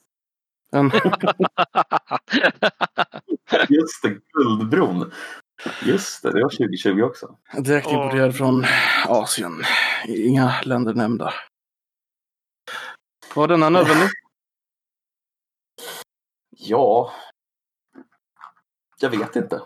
En, 0.72 0.90
Just 3.68 4.02
det, 4.02 4.16
Guldbron. 4.32 5.12
Just 5.82 6.22
det, 6.22 6.32
det 6.32 6.42
var 6.42 6.50
2020 6.50 7.02
också. 7.02 7.36
direkt 7.58 7.86
importerad 7.86 8.36
från 8.36 8.64
Asien. 9.08 9.62
Inga 10.08 10.60
länder 10.64 10.94
nämnda. 10.94 11.34
Var 13.34 13.48
denna 13.48 13.68
nödvändig? 13.68 14.08
Ja, 16.50 17.12
jag 19.00 19.10
vet 19.10 19.36
inte. 19.36 19.62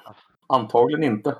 Antagligen 0.46 1.04
inte. 1.04 1.36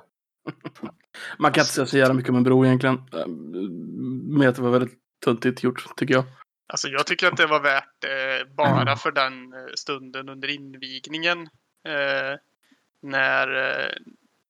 Man 1.37 1.51
kan 1.51 1.61
inte 1.61 1.73
säga 1.73 1.85
så 1.85 1.97
jävla 1.97 2.13
mycket 2.13 2.29
om 2.29 2.35
en 2.35 2.43
bro 2.43 2.65
egentligen. 2.65 2.95
Ehm, 3.13 4.37
Med 4.37 4.49
att 4.49 4.55
det 4.55 4.61
var 4.61 4.71
väldigt 4.71 4.99
tuntigt 5.25 5.63
gjort, 5.63 5.95
tycker 5.97 6.13
jag. 6.13 6.23
Alltså 6.67 6.87
jag 6.87 7.07
tycker 7.07 7.27
att 7.27 7.37
det 7.37 7.45
var 7.47 7.59
värt 7.59 8.01
det 8.01 8.45
bara 8.55 8.95
för 8.95 9.11
den 9.11 9.53
eh, 9.53 9.59
stunden 9.75 10.29
under 10.29 10.47
invigningen. 10.47 11.41
Eh, 11.87 12.37
när, 13.01 13.55
eh, 13.55 13.91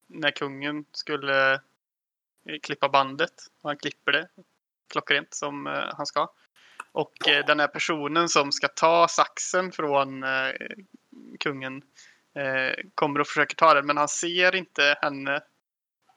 när 0.06 0.30
kungen 0.30 0.84
skulle 0.92 1.52
eh, 1.54 2.58
klippa 2.62 2.88
bandet. 2.88 3.32
Och 3.62 3.70
han 3.70 3.76
klipper 3.76 4.12
det 4.12 4.28
klockrent 4.92 5.34
som 5.34 5.66
eh, 5.66 5.84
han 5.96 6.06
ska. 6.06 6.28
Och 6.92 7.28
eh, 7.28 7.46
den 7.46 7.60
här 7.60 7.68
personen 7.68 8.28
som 8.28 8.52
ska 8.52 8.68
ta 8.68 9.08
saxen 9.08 9.72
från 9.72 10.24
kungen 11.40 11.82
kommer 12.94 13.20
och 13.20 13.26
försöker 13.26 13.56
ta 13.56 13.74
den 13.74 13.86
men 13.86 13.96
han 13.96 14.08
ser 14.08 14.54
inte 14.54 14.98
henne 15.02 15.40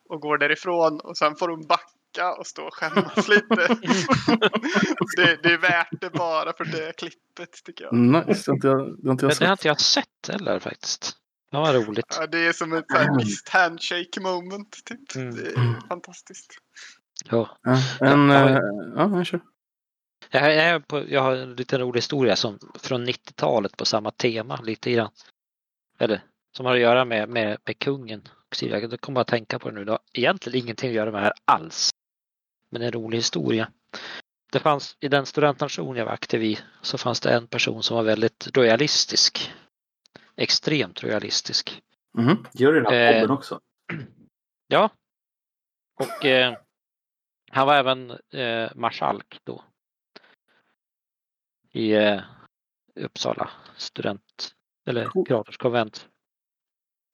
och 0.09 0.21
går 0.21 0.37
därifrån 0.37 0.99
och 0.99 1.17
sen 1.17 1.35
får 1.35 1.49
hon 1.49 1.67
backa 1.67 2.33
och 2.37 2.47
stå 2.47 2.63
och 2.63 2.73
skämmas 2.73 3.27
lite. 3.29 3.55
det, 5.15 5.39
det 5.43 5.53
är 5.53 5.57
värt 5.57 6.01
det 6.01 6.09
bara 6.09 6.53
för 6.53 6.65
det 6.65 6.97
klippet 6.97 7.63
tycker 7.65 7.83
jag. 7.83 7.93
Nice, 7.93 8.43
det 8.45 8.51
har 8.51 8.55
inte 8.55 8.67
jag, 8.67 8.77
det 8.77 9.07
har 9.07 9.11
inte 9.11 9.25
jag 9.25 9.29
Men 9.29 9.37
det 9.39 9.47
har 9.47 9.55
sett. 9.55 9.59
inte 9.59 9.67
jag 9.67 9.79
sett 9.79 10.29
heller 10.29 10.59
faktiskt. 10.59 11.17
Det 11.51 11.57
var 11.57 11.73
roligt. 11.73 12.05
Ja, 12.19 12.27
det 12.27 12.37
är 12.47 12.53
som 12.53 12.73
ett 12.73 12.85
här 12.89 13.09
handshake 13.49 14.19
moment. 14.21 14.77
Typ. 14.85 15.15
Mm. 15.15 15.35
Det 15.35 15.41
är 15.41 15.87
fantastiskt. 15.87 16.53
Ja. 17.25 17.57
Ja, 17.63 17.77
en, 17.99 18.29
Jag 18.29 18.39
har- 18.39 18.49
eh, 18.49 18.57
ja, 18.95 19.17
jag 19.17 19.25
kör. 19.25 19.39
Jag, 20.29 20.41
jag, 20.43 20.55
är 20.55 20.79
på, 20.79 21.09
jag 21.09 21.21
har 21.21 21.35
en 21.35 21.55
liten 21.55 21.79
rolig 21.79 21.97
historia 21.97 22.35
som, 22.35 22.59
från 22.79 23.07
90-talet 23.07 23.77
på 23.77 23.85
samma 23.85 24.11
tema 24.11 24.61
lite 24.61 24.91
grann. 24.91 25.11
Eller 25.99 26.21
som 26.57 26.65
har 26.65 26.73
att 26.75 26.81
göra 26.81 27.05
med, 27.05 27.29
med, 27.29 27.57
med 27.65 27.79
kungen. 27.79 28.27
Jag 28.61 29.01
kommer 29.01 29.21
att 29.21 29.27
tänka 29.27 29.59
på 29.59 29.69
det 29.69 29.75
nu. 29.75 29.85
Det 29.85 29.91
har 29.91 29.99
egentligen 30.13 30.63
ingenting 30.65 30.89
att 30.89 30.95
göra 30.95 31.11
med 31.11 31.21
det 31.21 31.25
här 31.25 31.33
alls. 31.45 31.89
Men 32.71 32.81
en 32.81 32.91
rolig 32.91 33.17
historia. 33.17 33.71
Det 34.51 34.59
fanns 34.59 34.97
i 34.99 35.07
den 35.07 35.25
studentnation 35.25 35.95
jag 35.95 36.05
var 36.05 36.13
aktiv 36.13 36.43
i 36.43 36.59
så 36.81 36.97
fanns 36.97 37.19
det 37.19 37.33
en 37.33 37.47
person 37.47 37.83
som 37.83 37.95
var 37.97 38.03
väldigt 38.03 38.57
royalistisk. 38.57 39.51
Extremt 40.39 41.03
royalistisk. 41.03 41.81
Mhm. 42.17 42.45
Gör 42.53 42.73
det 42.73 42.79
i 42.79 42.81
den 42.81 42.93
här 42.93 43.13
Eh, 43.13 43.21
podden 43.21 43.37
också. 43.37 43.59
Ja. 44.71 44.89
Och 45.99 46.25
eh, 46.25 46.57
han 47.51 47.67
var 47.67 47.75
även 47.75 48.11
eh, 48.33 48.71
marskalk 48.75 49.39
då. 49.43 49.63
I 51.71 51.91
eh, 51.91 52.21
Uppsala 52.95 53.49
student 53.77 54.55
eller 54.85 55.05
Cool. 55.05 55.25
kuratorskonvent. 55.25 56.09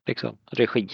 Liksom 0.07 0.37
regi. 0.45 0.89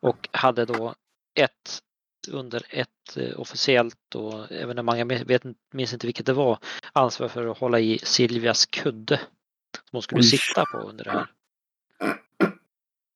Och 0.00 0.28
hade 0.32 0.64
då 0.64 0.94
ett 1.34 1.82
under 2.28 2.62
ett 2.70 3.16
eh, 3.16 3.40
officiellt 3.40 4.14
och 4.14 4.52
evenemang, 4.52 4.98
jag 4.98 5.06
vet, 5.24 5.42
minns 5.74 5.92
inte 5.92 6.06
vilket 6.06 6.26
det 6.26 6.32
var, 6.32 6.58
ansvar 6.92 7.28
för 7.28 7.46
att 7.46 7.58
hålla 7.58 7.80
i 7.80 7.98
Silvias 7.98 8.66
kudde. 8.66 9.16
Som 9.76 9.88
hon 9.92 10.02
skulle 10.02 10.20
Oj. 10.20 10.24
sitta 10.26 10.64
på 10.64 10.78
under 10.78 11.04
det 11.04 11.10
här. 11.10 11.26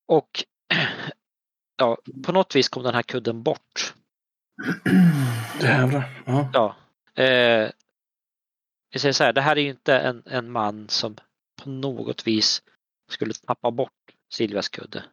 Och 0.06 0.44
ja, 1.76 1.98
på 2.24 2.32
något 2.32 2.56
vis 2.56 2.68
kom 2.68 2.82
den 2.82 2.94
här 2.94 3.02
kudden 3.02 3.42
bort. 3.42 3.94
Jävlar. 5.60 6.22
Ja. 6.26 6.50
Ja. 6.52 6.76
Eh, 7.22 7.70
vi 8.90 8.98
säger 8.98 9.12
så 9.12 9.24
här, 9.24 9.32
det 9.32 9.40
här 9.40 9.56
är 9.56 9.60
ju 9.60 9.70
inte 9.70 9.98
en, 9.98 10.22
en 10.26 10.50
man 10.50 10.88
som 10.88 11.16
på 11.62 11.70
något 11.70 12.26
vis 12.26 12.62
skulle 13.08 13.34
tappa 13.34 13.70
bort 13.70 13.92
Silvias 14.28 14.68
kudde. 14.68 15.04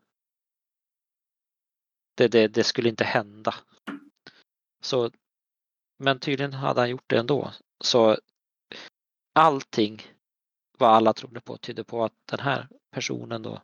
Det, 2.16 2.28
det, 2.28 2.48
det 2.48 2.64
skulle 2.64 2.90
inte 2.90 3.04
hända. 3.04 3.56
Så, 4.84 5.12
men 5.98 6.20
tydligen 6.20 6.54
hade 6.54 6.80
han 6.80 6.90
gjort 6.90 7.10
det 7.10 7.18
ändå. 7.18 7.54
Så 7.84 8.18
allting 9.34 10.02
vad 10.78 10.90
alla 10.90 11.14
trodde 11.14 11.42
på 11.42 11.58
tydde 11.58 11.84
på 11.84 12.04
att 12.04 12.14
den 12.26 12.40
här 12.40 12.68
personen 12.92 13.42
då 13.42 13.62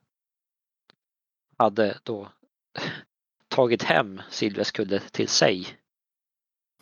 hade 1.59 1.99
då 2.03 2.31
tagit 3.47 3.83
hem 3.83 4.21
Silvias 4.29 4.71
kudde 4.71 4.99
till 4.99 5.27
sig. 5.27 5.77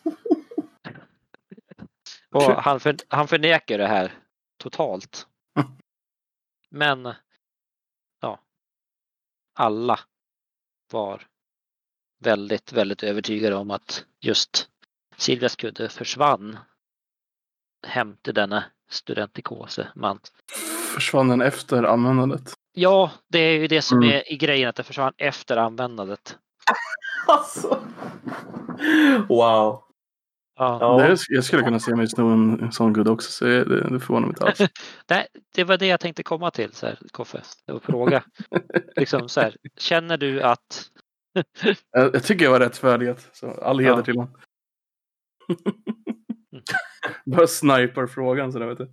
Och 2.30 2.42
han, 2.44 2.80
för, 2.80 2.96
han 3.08 3.28
förnekar 3.28 3.78
det 3.78 3.88
här 3.88 4.20
totalt. 4.58 5.28
Men 6.70 7.14
ja, 8.22 8.40
alla 9.54 10.00
var 10.92 11.28
väldigt, 12.20 12.74
väldigt 12.74 13.04
övertygade 13.04 13.56
om 13.56 13.72
att 13.72 14.06
just 14.20 14.70
Silvias 15.18 15.56
kudde 15.56 15.90
försvann 15.90 16.58
hem 17.88 18.18
till 18.18 18.34
denna 18.34 18.64
studentikose 18.90 19.92
man. 19.96 20.20
Försvann 20.94 21.28
den 21.28 21.42
efter 21.42 21.84
användandet? 21.84 22.57
Ja, 22.80 23.12
det 23.30 23.40
är 23.40 23.60
ju 23.60 23.68
det 23.68 23.82
som 23.82 23.98
Mm. 23.98 24.10
är 24.10 24.32
i 24.34 24.38
grejen 24.38 24.70
att 24.70 24.76
det 24.76 24.84
försvann 24.84 25.14
efter 25.18 25.58
användandet. 25.58 26.38
Alltså. 27.28 27.84
Wow. 29.30 29.84
Ja. 30.60 30.98
Det, 31.10 31.18
jag 31.30 31.44
skulle 31.44 31.64
kunna 31.64 31.80
se 31.80 31.96
mig 31.96 32.08
sno 32.08 32.28
en, 32.34 32.60
en 32.64 32.72
sån 32.72 32.94
gud 32.94 33.08
också, 33.08 33.32
så 33.32 33.46
det, 33.46 33.64
det 33.90 34.00
förvånar 34.00 34.28
mig 34.28 34.30
inte 34.30 34.46
alls. 34.46 34.58
Det, 35.08 35.28
det 35.56 35.64
var 35.64 35.78
det 35.78 35.86
jag 35.88 36.00
tänkte 36.00 36.24
komma 36.24 36.52
till, 36.52 36.74
så 36.74 36.86
här, 36.86 37.00
Koffe, 37.12 37.42
och 37.72 37.84
fråga. 37.84 38.24
liksom 38.96 39.30
så 39.30 39.42
här, 39.42 39.56
känner 39.78 40.18
du 40.18 40.42
att 40.42 40.86
Jag, 41.92 42.16
jag 42.16 42.24
tycker 42.24 42.46
jag 42.46 42.52
var 42.52 42.60
rättfärdigat, 42.60 43.30
så 43.34 43.52
all 43.52 43.80
heder 43.80 43.98
Ja. 43.98 44.04
till 44.04 44.16
honom. 44.16 44.38
bara 47.26 47.48
sniper-frågan 47.48 48.52
sådär 48.52 48.66
vet 48.68 48.78
du. 48.78 48.84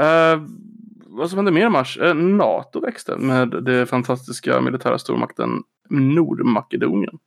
Uh, 0.00 0.42
vad 1.12 1.30
som 1.30 1.38
hände 1.38 1.52
mer 1.52 1.66
i 1.66 1.70
mars? 1.70 1.98
Uh, 1.98 2.14
NATO 2.14 2.80
växte 2.80 3.16
med 3.16 3.48
den 3.64 3.86
fantastiska 3.86 4.60
militära 4.60 4.98
stormakten 4.98 5.62
Nordmakedonien. 5.88 7.18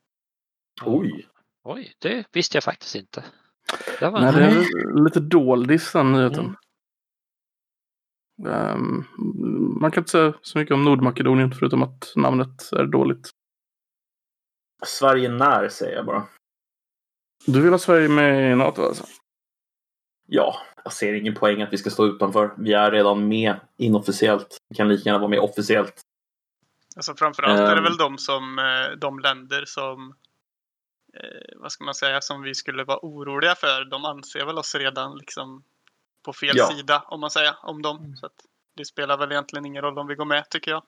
Oj. 0.86 1.28
Oj, 1.64 1.94
det 2.00 2.26
visste 2.32 2.58
jag 2.58 2.64
faktiskt 2.64 2.96
inte. 2.96 3.24
Det 4.00 4.10
var 4.10 4.22
Nej, 4.22 4.34
det 4.34 4.44
är 4.44 5.04
lite 5.04 5.20
doldis 5.20 5.92
den 5.92 6.12
nyheten. 6.12 6.56
Um, 8.44 9.06
man 9.82 9.92
kan 9.92 10.02
inte 10.02 10.12
säga 10.12 10.34
så 10.42 10.58
mycket 10.58 10.74
om 10.74 10.84
Nordmakedonien 10.84 11.52
förutom 11.52 11.84
att 11.84 12.14
namnet 12.16 12.72
är 12.72 12.86
dåligt. 12.86 13.30
Sverige 14.86 15.30
när 15.30 15.70
säger 15.70 15.96
jag 15.96 16.06
bara. 16.06 16.28
Du 17.46 17.62
vill 17.62 17.72
ha 17.72 17.80
Sverige 17.80 18.10
med 18.10 18.52
i 18.52 18.56
NATO 18.56 18.82
alltså? 18.82 19.06
Ja, 20.28 20.56
jag 20.86 20.94
ser 20.94 21.14
ingen 21.14 21.36
poäng 21.36 21.62
att 21.62 21.74
vi 21.74 21.78
ska 21.78 21.90
stå 21.90 22.06
utanför. 22.06 22.54
Vi 22.58 22.74
är 22.74 22.92
redan 22.92 23.28
med 23.28 23.56
inofficiellt. 23.78 24.58
Vi 24.70 24.76
kan 24.76 24.88
lika 24.90 25.10
gärna 25.10 25.20
vara 25.20 25.30
med 25.30 25.40
officiellt. 25.40 26.02
Alltså 26.96 27.16
framförallt 27.16 27.60
är 27.60 27.66
det 27.72 27.78
Ehm. 27.78 27.84
väl 27.84 27.98
de 27.98 28.18
som 28.18 28.60
eh, 28.60 28.98
de 28.98 29.20
länder 29.20 29.64
som 29.66 30.16
eh, 31.14 31.56
vad 31.58 31.72
ska 31.72 31.84
man 31.84 31.94
säga 31.96 32.22
som 32.22 32.42
vi 32.42 32.56
skulle 32.56 32.84
vara 32.84 33.00
oroliga 33.02 33.56
för. 33.56 33.86
De 33.86 34.06
anser 34.06 34.46
väl 34.46 34.58
oss 34.58 34.76
redan 34.76 35.18
liksom 35.18 35.64
på 36.26 36.34
fel 36.34 36.54
Ja. 36.58 36.66
sida 36.68 37.04
om 37.08 37.20
man 37.20 37.30
säger 37.32 37.54
om 37.64 37.82
dem. 37.82 38.16
Så 38.16 38.30
det 38.78 38.86
spelar 38.86 39.18
väl 39.18 39.32
egentligen 39.32 39.66
ingen 39.66 39.82
roll 39.82 39.98
om 40.00 40.08
vi 40.08 40.16
går 40.16 40.26
med 40.26 40.50
tycker 40.50 40.72
jag. 40.72 40.84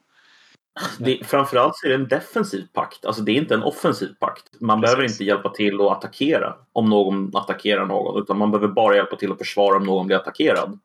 Det, 1.00 1.28
framförallt 1.28 1.76
så 1.76 1.86
är 1.86 1.90
det 1.90 1.96
en 1.96 2.08
defensiv 2.08 2.68
pakt. 2.74 3.06
Alltså 3.06 3.22
det 3.22 3.32
är 3.32 3.36
inte 3.36 3.54
en 3.54 3.64
offensiv 3.64 4.14
pakt. 4.20 4.62
Man 4.62 4.82
behöver 4.82 5.02
Precis. 5.02 5.22
inte 5.22 5.28
hjälpa 5.28 5.50
till 5.50 5.82
att 5.82 5.92
attackera 5.92 6.56
om 6.74 6.90
någon 6.90 7.36
attackerar 7.36 7.86
någon. 7.86 8.22
Utan 8.24 8.38
man 8.38 8.52
behöver 8.52 8.68
bara 8.68 8.96
hjälpa 8.96 9.16
till 9.16 9.32
att 9.32 9.38
försvara 9.38 9.78
om 9.78 9.84
någon 9.84 10.08
blir 10.08 10.18
attackerad. 10.18 10.80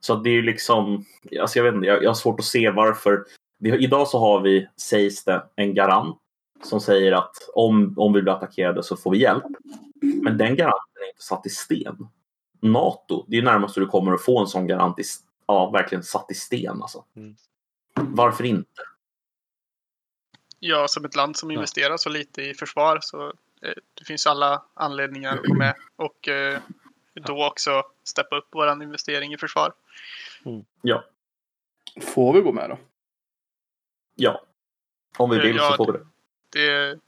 Så 0.00 0.14
det 0.14 0.30
är 0.30 0.34
ju 0.34 0.42
liksom, 0.42 1.04
alltså 1.40 1.58
jag 1.58 1.64
vet 1.64 1.74
inte, 1.74 1.86
jag, 1.86 2.02
jag 2.02 2.10
har 2.10 2.14
svårt 2.14 2.40
att 2.40 2.46
se 2.46 2.70
varför. 2.70 3.24
Vi, 3.58 3.78
idag 3.78 4.08
så 4.08 4.18
har 4.18 4.40
vi, 4.40 4.68
sägs 4.76 5.24
det, 5.24 5.42
en 5.56 5.74
garant 5.74 6.18
som 6.64 6.80
säger 6.80 7.12
att 7.12 7.36
om, 7.54 7.94
om 7.96 8.12
vi 8.12 8.22
blir 8.22 8.32
attackerade 8.32 8.82
så 8.82 8.96
får 8.96 9.10
vi 9.10 9.18
hjälp. 9.18 9.44
Men 10.00 10.38
den 10.38 10.56
garanten 10.56 11.02
är 11.04 11.08
inte 11.08 11.22
satt 11.22 11.46
i 11.46 11.50
sten. 11.50 12.08
NATO, 12.60 13.24
det 13.28 13.36
är 13.38 13.42
närmast 13.42 13.74
du 13.74 13.86
kommer 13.86 14.12
att 14.12 14.22
få 14.22 14.40
en 14.40 14.46
sån 14.46 14.66
garant 14.66 14.98
i, 14.98 15.02
ja, 15.46 15.70
verkligen 15.70 16.02
satt 16.02 16.30
i 16.30 16.34
sten. 16.34 16.82
Alltså. 16.82 17.04
Mm. 17.16 17.36
Varför 17.94 18.44
inte? 18.44 18.82
Ja, 20.68 20.88
som 20.88 21.04
ett 21.04 21.16
land 21.16 21.36
som 21.36 21.50
Ja. 21.50 21.54
investerar 21.54 21.96
så 21.96 22.08
lite 22.08 22.42
i 22.42 22.54
försvar 22.54 22.98
så 23.02 23.26
eh, 23.62 23.72
det 23.94 24.04
finns 24.04 24.26
alla 24.26 24.62
anledningar 24.74 25.36
att 25.36 25.44
gå 25.46 25.54
med 25.54 25.74
och 25.96 26.28
eh, 26.28 26.60
då 27.14 27.46
också 27.46 27.82
steppa 28.04 28.36
upp 28.36 28.48
våran 28.54 28.82
investering 28.82 29.32
i 29.34 29.38
försvar. 29.38 29.72
Får 32.02 32.32
vi 32.34 32.40
gå 32.40 32.52
med 32.52 32.70
då? 32.70 32.78
Ja. 34.14 34.42
Om 35.18 35.30
vi 35.30 35.36
Eh, 35.36 35.42
vill 35.42 35.56
ja, 35.56 35.70
så 35.70 35.76
får 35.76 35.92
vi 35.92 35.98
det. 35.98 36.06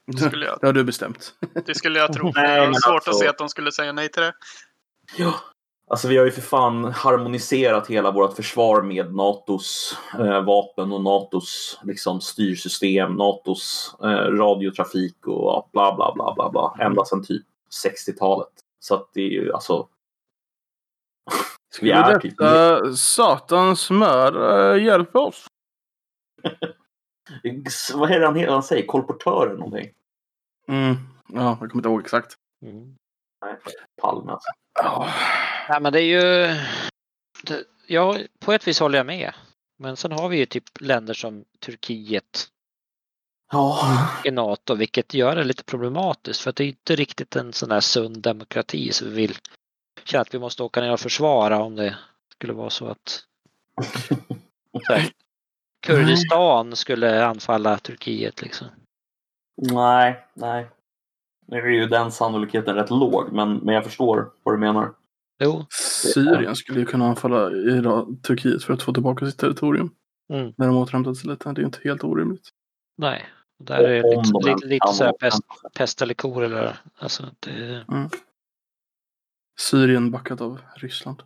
Det 0.06 0.18
skulle 0.18 0.46
jag, 0.46 0.59
Det 0.61 0.66
har 0.66 0.72
du 0.72 0.84
bestämt. 0.84 1.34
det 1.66 1.74
skulle 1.74 1.98
jag 1.98 2.12
tro. 2.12 2.32
Nej, 2.34 2.59
har 2.61 2.66
men 2.66 2.74
svårt 2.74 2.92
alltså- 2.94 3.11
att 3.11 3.18
se 3.18 3.28
att 3.28 3.38
de 3.38 3.48
skulle 3.48 3.72
säga 3.72 3.92
nej 3.92 4.09
till 4.09 4.22
det. 4.22 4.34
Ja. 5.16 5.40
Alltså 5.91 6.09
vi 6.09 6.16
har 6.16 6.24
ju 6.24 6.30
för 6.30 6.41
fan 6.41 6.84
harmoniserat 6.84 7.86
hela 7.86 8.11
vårt 8.11 8.36
försvar 8.36 8.82
med 8.82 9.14
NATOs 9.14 9.99
eh, 10.18 10.45
vapen 10.45 10.93
och 10.93 11.03
NATOs 11.03 11.80
liksom, 11.82 12.20
styrsystem, 12.20 13.14
NATOs 13.14 13.97
eh, 14.03 14.07
radiotrafik 14.09 15.26
och 15.26 15.68
bla 15.72 15.97
bla 15.97 16.12
bla 16.14 16.34
bla 16.34 16.51
bla. 16.51 16.76
Ända 16.80 17.05
sedan 17.05 17.24
typ 17.24 17.43
60-talet. 17.84 18.49
Så 18.80 18.95
att 18.95 19.09
det 19.12 19.20
är 19.20 19.30
ju 19.30 19.53
alltså... 19.53 19.89
Vi 21.80 21.91
är 21.91 22.03
Skulle 22.03 22.20
typ 22.20 22.39
detta 22.39 22.93
satans 22.95 23.80
smör 23.80 24.72
äh, 24.74 24.84
hjälpa 24.84 25.20
oss? 25.20 25.47
Vad 27.95 28.11
är 28.11 28.20
det 28.20 28.26
han, 28.26 28.49
han 28.49 28.62
säger? 28.62 28.86
Kolportören 28.86 29.57
någonting? 29.57 29.91
Mm. 30.68 30.95
Ja, 31.28 31.59
jag 31.61 31.70
kommer 31.70 31.74
inte 31.74 31.89
ihåg 31.89 32.01
exakt. 32.01 32.34
Mm. 32.62 32.95
Palme 34.03 34.32
alltså. 34.32 34.49
Ja. 34.74 35.09
Nej, 35.69 35.81
men 35.81 35.93
det 35.93 36.03
är 36.03 36.05
ju... 36.05 36.55
Det, 37.43 37.64
ja, 37.87 38.16
på 38.39 38.53
ett 38.53 38.69
vis 38.69 38.81
håller 38.81 38.99
jag 38.99 39.07
med. 39.07 39.33
Men 39.77 39.97
sen 39.97 40.12
har 40.12 40.29
vi 40.29 40.39
ju 40.39 40.47
typ 40.47 40.81
länder 40.81 41.14
som 41.14 41.45
Turkiet 41.59 42.49
Ja. 43.53 44.09
i 44.25 44.31
NATO, 44.31 44.75
vilket 44.75 45.14
gör 45.14 45.37
det 45.37 45.45
lite 45.45 45.64
problematiskt 45.64 46.41
för 46.41 46.51
att 46.51 46.57
det 46.57 46.64
är 46.64 46.69
inte 46.69 46.97
riktigt 46.97 47.37
en 47.37 47.53
sån 47.53 47.71
här 47.71 47.81
sund 47.81 48.23
demokrati 48.23 48.93
så 48.93 49.05
vi 49.05 49.11
vill 49.11 49.35
känna 50.05 50.23
att 50.23 50.35
vi 50.35 50.39
måste 50.39 50.62
åka 50.62 50.81
ner 50.81 50.93
och 50.93 51.01
försvara 51.01 51.62
om 51.62 51.77
det 51.77 51.97
skulle 52.33 52.53
vara 52.53 52.71
så 52.71 52.87
att 52.87 53.25
så 54.87 54.93
här, 54.93 55.11
Kurdistan 55.87 56.77
skulle 56.77 57.27
anfalla 57.27 57.79
Turkiet 57.79 58.43
liksom. 58.43 58.66
Nej, 59.57 60.27
nej. 60.35 60.66
Nu 61.47 61.59
är 61.59 61.71
ju 61.71 61.87
den 61.87 62.12
sannolikheten 62.12 62.75
rätt 62.75 62.91
låg, 62.91 63.33
men, 63.33 63.57
men 63.57 63.75
jag 63.75 63.85
förstår 63.85 64.31
vad 64.43 64.55
du 64.55 64.59
menar. 64.59 64.95
Jo, 65.41 65.66
Syrien 66.14 66.57
skulle 66.57 66.80
ju 66.80 66.86
kunna 66.86 67.07
anfalla 67.07 67.51
Iran, 67.51 68.20
Turkiet 68.20 68.64
för 68.64 68.72
att 68.74 68.82
få 68.82 68.93
tillbaka 68.93 69.26
sitt 69.26 69.39
territorium. 69.39 69.95
Mm. 70.32 70.53
När 70.57 70.66
de 70.66 70.76
återhämtat 70.76 71.16
sig 71.16 71.30
lite. 71.30 71.49
Det 71.53 71.59
är 71.59 71.61
ju 71.61 71.66
inte 71.66 71.80
helt 71.84 72.05
orimligt. 72.05 72.49
nej. 72.97 73.24
Där 73.61 73.78
är 73.84 74.03
det 74.03 74.16
Om 74.16 74.22
lite, 74.22 74.55
lite, 74.55 74.66
lite 74.66 74.89
så 74.93 75.05
här 75.05 75.12
pest, 75.12 75.43
pest 75.74 76.03
eller 76.03 76.14
kor 76.14 76.45
eller 76.45 76.78
alltså 76.99 77.24
det, 77.41 77.84
Syrien 79.61 80.11
backat 80.11 80.41
av 80.41 80.61
Ryssland. 80.76 81.22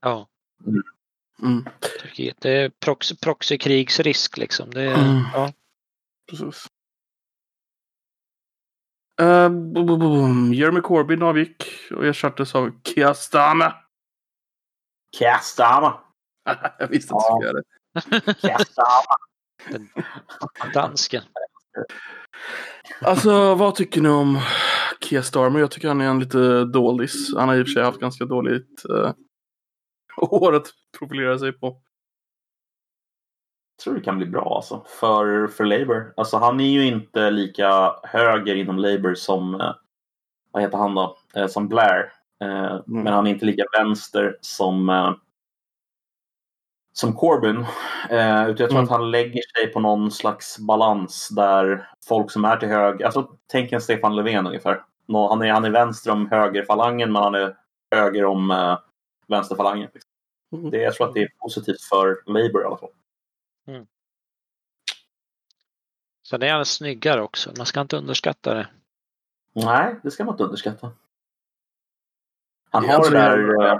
ja, 0.00 0.28
Mm. 1.42 1.64
Turkiet. 2.02 2.36
Det 2.40 2.50
är 2.50 2.68
proxy, 2.68 3.16
proxykrigsrisk 3.16 4.36
liksom. 4.36 4.70
Det, 4.70 4.82
är- 4.82 4.94
Mm. 5.10 5.22
ja. 5.34 5.52
Precis. 6.30 6.66
Uh, 9.20 9.48
bu- 9.48 9.84
bu- 9.84 9.96
bu- 9.98 9.98
bum. 9.98 10.52
Jeremy 10.54 10.80
Corbyn 10.80 11.22
avgick 11.22 11.64
och 11.90 12.04
ersattes 12.06 12.54
av 12.54 12.70
Keir 12.84 13.12
Starmer. 13.12 13.72
Kastama! 15.18 16.00
jag 16.78 16.88
visste 16.88 17.14
att 17.14 17.22
Ja. 17.28 17.38
du 17.40 17.44
skulle 17.44 17.46
göra 17.46 17.62
det. 18.32 18.48
Kastama! 18.48 19.16
Dansken. 20.74 21.22
Alltså, 23.00 23.54
vad 23.54 23.74
tycker 23.74 24.00
ni 24.00 24.08
om 24.08 24.38
Keir 25.00 25.22
Starmer? 25.22 25.60
Jag 25.60 25.70
tycker 25.70 25.88
han 25.88 26.00
är 26.00 26.08
en 26.08 26.20
lite 26.20 26.64
dålis. 26.64 27.34
Han 27.36 27.48
har 27.48 27.56
i 27.56 27.62
och 27.62 27.66
för 27.66 27.72
sig 27.72 27.82
haft 27.84 28.00
ganska 28.00 28.24
dåligt 28.24 28.82
uh, 28.90 29.12
år 30.16 30.54
att 30.54 30.66
profilera 30.98 31.38
sig 31.38 31.52
på. 31.52 31.82
Tror 33.84 33.94
det 33.94 34.00
kan 34.00 34.16
bli 34.16 34.26
bra 34.26 34.54
alltså. 34.56 34.82
För, 34.86 35.46
för 35.46 35.64
Labour. 35.64 36.12
Alltså 36.16 36.36
han 36.36 36.60
är 36.60 36.68
ju 36.70 36.86
inte 36.86 37.30
lika 37.30 37.92
höger 38.02 38.54
inom 38.56 38.78
Labour 38.78 39.14
som, 39.14 39.60
eh, 39.60 39.74
vad 40.52 40.62
heter 40.62 40.78
han 40.78 40.94
då? 40.94 41.16
Eh, 41.34 41.46
som 41.46 41.68
Blair. 41.68 42.12
Eh, 42.44 42.80
Men 42.86 43.06
han 43.06 43.26
är 43.26 43.30
inte 43.30 43.46
lika 43.46 43.64
vänster 43.78 44.36
som, 44.40 44.88
som 46.92 47.12
Corbyn. 47.12 47.56
Eh, 48.10 48.42
utan 48.42 48.46
jag 48.48 48.56
tror 48.56 48.70
Mm. 48.70 48.84
att 48.84 48.90
han 48.90 49.10
lägger 49.10 49.42
sig 49.58 49.72
på 49.72 49.80
någon 49.80 50.10
slags 50.10 50.58
balans 50.58 51.28
där 51.28 51.90
folk 52.08 52.30
som 52.30 52.44
är 52.44 52.56
till 52.56 52.68
höger, 52.68 53.04
alltså 53.06 53.28
tänk 53.46 53.72
en 53.72 53.80
Stefan 53.80 54.16
Löfven 54.16 54.46
ungefär. 54.46 54.82
Han 55.12 55.42
är, 55.42 55.52
han 55.52 55.64
är 55.64 55.70
vänster 55.70 56.10
om 56.10 56.30
högerfalangen 56.30 57.12
men 57.12 57.22
han 57.22 57.34
är 57.34 57.56
höger 57.94 58.24
om 58.24 58.50
eh, 58.50 58.78
vänsterfalangen. 59.28 59.88
Mm. 60.52 60.70
Det, 60.70 60.78
jag 60.78 60.94
tror 60.94 61.08
att 61.08 61.14
det 61.14 61.22
är 61.22 61.28
positivt 61.42 61.82
för 61.82 62.16
Labour 62.26 62.62
i 62.62 62.64
alla 62.66 62.76
fall. 62.76 62.90
Sen 66.28 66.42
är 66.42 66.52
han 66.52 66.66
snyggare 66.66 67.22
också. 67.22 67.52
Man 67.56 67.66
ska 67.66 67.80
inte 67.80 67.96
underskatta 67.96 68.54
det. 68.54 68.68
Nej, 69.54 69.96
det 70.02 70.10
ska 70.10 70.24
man 70.24 70.34
inte 70.34 70.44
underskatta. 70.44 70.90
Han 72.70 72.84
Jag 72.84 72.98
har 72.98 73.10
det 73.10 73.18
där 73.18 73.66
eh, 73.70 73.78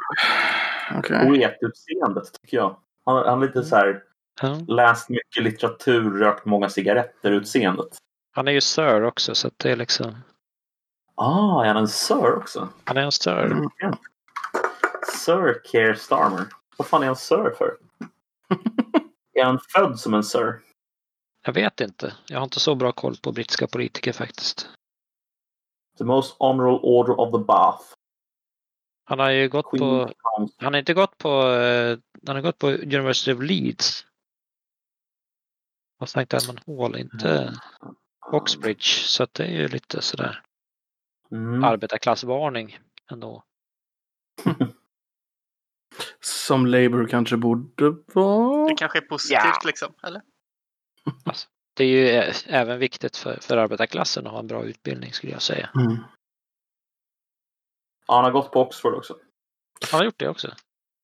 Okej. 0.98 1.26
poetutseendet 1.28 2.40
tycker 2.42 2.56
jag. 2.56 2.76
Han, 3.04 3.16
han 3.28 3.42
är 3.42 3.46
lite 3.46 3.64
så 3.64 3.76
här, 3.76 4.02
Ja. 4.42 4.60
läst 4.68 5.08
mycket 5.08 5.42
litteratur, 5.42 6.10
rökt 6.18 6.44
många 6.44 6.68
cigaretter 6.68 7.30
utseendet. 7.30 7.98
Han 8.32 8.48
är 8.48 8.52
ju 8.52 8.60
Sir 8.60 9.02
också 9.04 9.34
så 9.34 9.48
att 9.48 9.58
det 9.58 9.70
är 9.72 9.76
liksom. 9.76 10.16
Ah, 11.14 11.62
är 11.64 11.68
han 11.68 11.76
en 11.76 11.88
Sir 11.88 12.34
också? 12.36 12.68
Han 12.84 12.96
är 12.96 13.02
en 13.02 13.12
Sir. 13.12 13.44
Mm. 13.44 13.68
Sir 15.24 15.60
Keir 15.64 15.94
Starmer. 15.94 16.44
Vad 16.76 16.88
fan 16.88 17.02
är 17.02 17.06
han 17.06 17.16
Sir 17.16 17.54
för? 17.58 17.76
är 19.40 19.44
han 19.44 19.58
född 19.58 19.98
som 19.98 20.14
en 20.14 20.24
Sir? 20.24 20.62
Jag 21.44 21.52
vet 21.52 21.80
inte. 21.80 22.16
Jag 22.28 22.38
har 22.38 22.44
inte 22.44 22.60
så 22.60 22.74
bra 22.74 22.92
koll 22.92 23.16
på 23.16 23.32
brittiska 23.32 23.66
politiker 23.66 24.12
faktiskt. 24.12 24.68
The 25.98 26.04
most 26.04 26.36
honorable 26.38 26.78
order 26.88 27.20
of 27.20 27.32
the 27.32 27.44
bath. 27.46 27.82
Han 29.04 29.18
har 29.18 29.30
ju 29.30 29.48
gått 29.48 29.70
Queen 29.70 29.80
på. 29.80 30.12
Han 30.58 30.72
har 30.74 30.78
inte 30.78 30.94
gått 30.94 31.18
på. 31.18 31.28
eh, 31.42 31.98
Han 32.26 32.36
har 32.36 32.42
gått 32.42 32.58
på 32.58 32.68
University 32.70 33.32
of 33.32 33.42
Leeds. 33.42 34.06
Och 36.00 36.06
St. 36.16 36.36
Edmund 36.36 36.60
Hall, 36.66 36.96
inte 36.96 37.52
Oxbridge. 38.32 38.84
Så 38.84 39.22
att 39.22 39.34
det 39.34 39.44
är 39.44 39.50
ju 39.50 39.68
lite 39.68 40.02
sådär. 40.02 40.42
Mm. 41.30 41.64
arbetarklassvarning 41.64 42.78
ändå. 43.10 43.44
Som 46.20 46.66
Labour 46.66 47.06
kanske 47.08 47.36
borde 47.36 47.96
vara. 48.14 48.68
Det 48.68 48.74
kanske 48.74 48.98
är 48.98 49.02
positivt 49.02 49.40
Ja. 49.42 49.60
liksom, 49.66 49.92
eller? 50.02 50.22
Det 51.76 51.84
är 51.84 51.88
ju 51.88 52.06
ä- 52.08 52.32
även 52.46 52.78
viktigt 52.78 53.16
för, 53.16 53.38
för 53.40 53.56
arbetarklassen 53.56 54.26
att 54.26 54.32
ha 54.32 54.38
en 54.38 54.46
bra 54.46 54.64
utbildning 54.64 55.12
skulle 55.12 55.32
jag 55.32 55.42
säga. 55.42 55.70
Mm. 55.74 55.96
Ja, 58.06 58.14
han 58.14 58.24
har 58.24 58.30
gått 58.32 58.52
på 58.52 58.60
Oxford 58.60 58.94
också. 58.94 59.16
Han 59.90 59.98
har 59.98 60.04
gjort 60.04 60.18
det 60.18 60.28
också. 60.28 60.48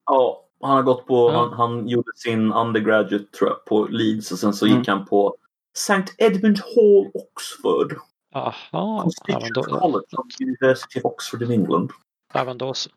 Ja, 0.07 0.49
han 0.61 0.71
har 0.71 0.83
gått 0.83 1.07
på, 1.07 1.31
Ja. 1.33 1.39
han, 1.39 1.53
han 1.53 1.89
gjorde 1.89 2.11
sin 2.17 2.53
undergraduate 2.53 3.25
tror 3.25 3.51
jag, 3.51 3.65
på 3.65 3.85
Leeds 3.87 4.33
och 4.33 4.39
sen 4.39 4.53
så 4.53 4.67
Mm. 4.67 4.79
gick 4.79 4.89
han 4.89 5.07
på 5.07 5.37
St. 5.77 6.05
Edmund 6.19 6.59
Hall, 6.59 7.11
Oxford. 7.15 7.97
Jaha, 8.35 8.55
ja, 8.73 8.93
men 8.95 9.03
Constituent 9.03 9.55
då, 9.55 9.63
College 9.63 10.07
of 10.17 10.27
the 10.39 10.45
University 10.45 10.99
of 11.01 11.05
Oxford 11.05 11.43
in 11.43 11.51
England. 11.51 11.91
ja, 12.35 12.45
men 12.45 12.59
då 12.59 12.75
så. 12.75 12.91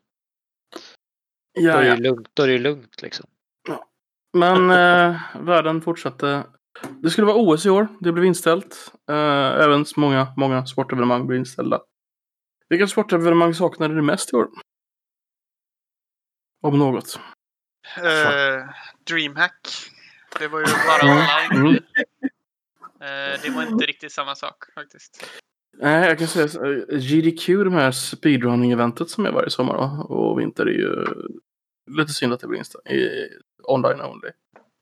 Då 1.56 1.62
är 1.62 1.66
Ja, 1.66 1.76
det 1.80 1.86
ja. 1.86 1.94
ju 1.96 2.02
lugnt, 2.02 2.28
då 2.34 2.42
är 2.42 2.48
det 2.48 2.58
lugnt 2.58 3.02
liksom. 3.02 3.26
Men 4.32 4.70
eh, 4.70 5.20
världen 5.40 5.80
fortsatte. 5.82 6.46
Det 7.02 7.10
skulle 7.10 7.26
vara 7.26 7.36
OS 7.36 7.66
i 7.66 7.70
år. 7.70 7.88
Det 8.00 8.12
blev 8.12 8.24
inställt. 8.24 8.92
Eh, 9.10 9.14
även 9.64 9.84
många, 9.96 10.26
många 10.36 10.66
sportevenemang 10.66 11.26
blev 11.26 11.38
inställda. 11.38 11.80
Vilket 12.68 12.90
sportevenemang 12.90 13.54
saknade 13.54 13.94
ni 13.94 14.02
mest 14.02 14.32
i 14.32 14.36
år? 14.36 14.48
Om 16.62 16.78
något. 16.78 17.20
Eh, 17.96 18.64
Dreamhack. 19.10 19.68
Det 20.38 20.48
var 20.48 20.58
ju 20.60 20.66
bara 20.86 21.12
Mm. 21.12 21.18
online. 21.52 21.66
Mm. 21.66 21.74
Eh, 23.00 23.40
det 23.42 23.50
var 23.56 23.62
inte 23.62 23.86
riktigt 23.86 24.12
samma 24.12 24.34
sak 24.34 24.64
faktiskt. 24.74 25.26
Nej, 25.78 26.08
jag 26.08 26.18
kan 26.18 26.28
säga 26.28 26.44
eh, 26.44 26.98
GDQ, 26.98 27.46
de 27.46 27.72
här 27.72 27.90
speedrunning-eventet 27.92 29.10
som 29.10 29.26
är 29.26 29.32
varje 29.32 29.50
sommar 29.50 29.74
och, 29.74 30.10
och 30.10 30.40
vinter 30.40 30.66
är 30.66 30.70
ju 30.70 31.06
lite 31.86 32.12
synd 32.12 32.32
att 32.32 32.40
det 32.40 32.46
blir 32.46 32.58
inställt. 32.58 32.86
i- 32.90 33.28
Online 33.62 34.00
only. 34.00 34.30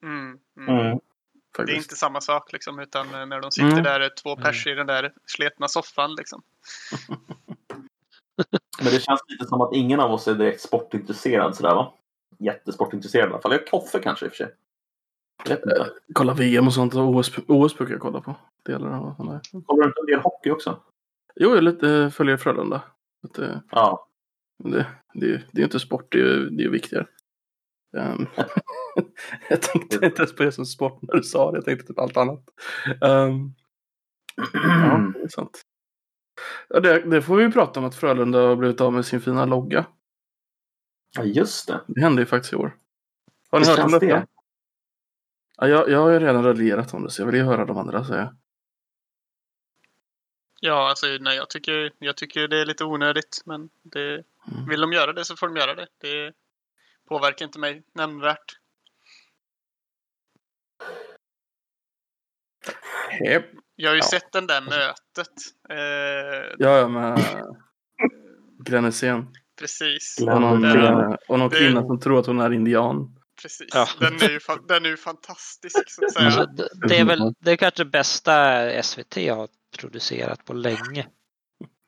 Mm, 0.03 0.39
mm. 0.59 0.81
Mm. 0.87 0.99
Det 1.57 1.73
är 1.73 1.77
inte 1.77 1.97
samma 1.97 2.21
sak 2.21 2.53
liksom, 2.53 2.79
utan 2.79 3.15
eh, 3.15 3.27
när 3.27 3.41
de 3.41 3.51
sitter 3.51 3.69
Mm. 3.71 3.83
där 3.85 4.11
två 4.23 4.37
pers 4.37 4.67
i 4.67 4.75
den 4.75 4.87
där 4.87 5.13
sletna 5.27 5.69
soffan 5.69 6.15
liksom. 6.15 6.43
Men 8.83 8.93
det 8.93 9.01
känns 9.01 9.21
lite 9.29 9.45
som 9.47 9.61
att 9.61 9.75
ingen 9.75 10.01
av 10.01 10.13
oss 10.13 10.29
är 10.29 10.35
direkt 10.35 10.61
sportintresserad 10.61 11.57
sådär 11.57 11.75
va? 11.75 11.93
Jättesportintresserad 12.39 13.29
i 13.29 13.33
alla 13.33 13.43
fall. 13.43 13.53
Jag 13.53 13.67
Koffe 13.67 13.99
kanske 13.99 14.27
i 14.27 14.29
och 14.29 14.33
för 14.33 14.37
sig. 14.45 14.55
Inte. 15.51 15.91
Kolla 16.15 16.35
VM 16.35 16.67
och 16.67 16.75
sånt 16.75 16.95
och 16.95 17.09
OS, 17.09 17.31
OS 17.49 17.77
brukar 17.79 17.95
jag 17.95 18.01
kolla 18.03 18.21
på. 18.21 18.37
Delar 18.65 18.91
av. 18.91 19.15
Kollar 19.67 19.83
du 19.83 19.89
inte 19.89 20.01
en 20.01 20.07
del 20.07 20.21
hockey 20.21 20.51
också? 20.51 20.81
Jo, 21.37 21.55
jag 21.55 21.65
lite, 21.65 21.91
eh, 21.91 22.11
följer 22.11 22.37
Frölunda. 22.37 22.83
Eh, 23.39 23.57
Ja. 23.71 24.07
Det, 24.59 24.87
det, 25.15 25.27
är- 25.35 25.47
det 25.53 25.61
är 25.61 25.65
inte 25.65 25.81
sport, 25.81 26.07
det 26.13 26.19
är, 26.21 26.39
det 26.51 26.65
är 26.65 26.69
viktigare. 26.69 27.07
Ehm, 27.97 28.27
jag 29.51 29.63
tänkte 29.63 29.95
inte 30.07 30.23
ens 30.23 30.37
på 30.37 30.43
det 30.43 30.53
som 30.53 30.67
sport 30.67 31.03
när 31.03 31.15
du 31.15 31.23
sa 31.23 31.51
det, 31.51 31.57
jag 31.57 31.65
tänkte 31.65 31.87
typ 31.87 31.99
allt 31.99 32.17
annat. 32.17 32.45
Um, 33.01 33.55
ja, 34.53 35.13
det 35.15 35.23
är 35.23 35.29
sant. 35.29 35.63
Ja, 36.69 36.81
det, 36.81 37.11
det 37.11 37.23
får 37.23 37.37
vi 37.37 37.53
prata 37.53 37.81
om 37.81 37.87
att 37.87 37.95
Frölunda 37.95 38.39
har 38.39 38.57
blivit 38.57 38.81
av 38.81 38.93
med 38.93 39.07
sin 39.07 39.21
fina 39.21 39.45
logga. 39.45 39.87
ja, 41.17 41.25
just 41.25 41.69
det. 41.69 41.81
Det 41.87 42.01
hände 42.01 42.23
ju 42.23 42.27
faktiskt 42.27 42.53
i 42.53 42.57
år. 42.57 42.77
Har 43.51 43.59
ni 43.59 43.67
Visst 43.67 43.79
hört 43.79 43.85
om 43.87 43.93
detta? 43.93 44.07
det? 44.07 44.27
Ja, 45.57 45.69
jag, 45.69 45.89
jag 45.91 45.99
har 46.01 46.11
ju 46.11 46.19
redan 46.19 46.45
raljerat 46.45 46.95
om 46.95 47.03
det, 47.03 47.11
så 47.11 47.23
jag 47.23 47.27
vill 47.27 47.35
ju 47.35 47.43
höra 47.43 47.65
de 47.65 47.77
andra 47.79 48.05
säga. 48.05 48.37
Ja, 50.61 50.89
alltså 50.89 51.07
nej, 51.21 51.37
jag 51.37 51.51
tycker, 51.51 51.93
jag 51.99 52.17
tycker 52.17 52.49
det 52.49 52.57
är 52.61 52.67
lite 52.67 52.85
onödigt. 52.85 53.43
Men 53.47 53.69
det, 53.83 54.25
Mm. 54.53 54.69
vill 54.69 54.81
de 54.81 54.93
göra 54.93 55.13
det 55.13 55.25
så 55.25 55.37
får 55.37 55.49
de 55.49 55.57
göra 55.57 55.75
det. 55.75 55.87
Det 56.01 56.33
påverkar 57.09 57.47
inte 57.47 57.59
mig 57.59 57.83
nämnvärt. 57.95 58.59
Yep. 63.29 63.45
Jag 63.77 63.91
har 63.91 63.95
ju 63.95 64.01
Ja. 64.01 64.07
sett 64.11 64.33
den 64.33 64.47
där 64.47 64.61
mötet. 64.61 65.33
Eh, 65.71 66.55
Ja, 66.59 66.79
ja, 66.79 66.89
med 66.89 67.21
Glenn 68.65 68.85
Hysén. 68.85 69.27
precis. 69.59 70.17
Glenn 70.19 70.35
Och 70.35 70.41
någon, 70.41 70.65
Hysén. 70.65 70.85
eh, 70.85 71.17
och 71.29 71.39
någon 71.39 71.49
Det- 71.51 71.59
kvinna 71.59 71.81
som 71.83 72.01
tror 72.01 72.21
att 72.21 72.27
hon 72.27 72.41
är 72.41 72.53
indian. 72.53 73.21
Precis. 73.43 73.69
Ja. 73.75 73.87
Den, 74.01 74.15
är 74.15 74.31
ju, 74.31 74.39
fa- 74.39 74.67
den 74.69 74.85
är 74.85 74.89
ju 74.89 74.97
fantastisk 74.97 75.91
så 75.91 76.05
att 76.05 76.13
säga. 76.13 76.27
Alltså, 76.27 76.47
det, 76.47 76.69
det 76.89 76.97
är 76.99 77.05
väl 77.05 77.35
det 77.41 77.51
är 77.51 77.57
kanske 77.57 77.85
det 77.85 77.91
bästa 77.91 78.69
SVT 78.83 79.29
har 79.29 79.49
producerat 79.79 80.45
på 80.45 80.53
länge. 80.53 81.07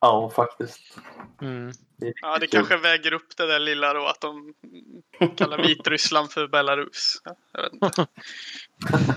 Ja, 0.01 0.31
faktiskt. 0.37 0.99
Mm. 1.43 1.73
Det 1.99 2.13
Ja, 2.23 2.39
det 2.39 2.47
kul. 2.47 2.51
kanske 2.59 2.77
väger 2.77 3.13
upp 3.13 3.37
det 3.37 3.47
där 3.47 3.59
lilla 3.59 3.93
då 3.93 4.07
att 4.07 4.21
de 4.21 4.55
kallar 5.37 5.59
Vitryssland 5.59 6.31
för 6.31 6.49
Belarus. 6.49 7.21
Ja, 7.25 7.37
jag 7.53 7.63
vet 7.63 7.73
inte. 7.73 8.07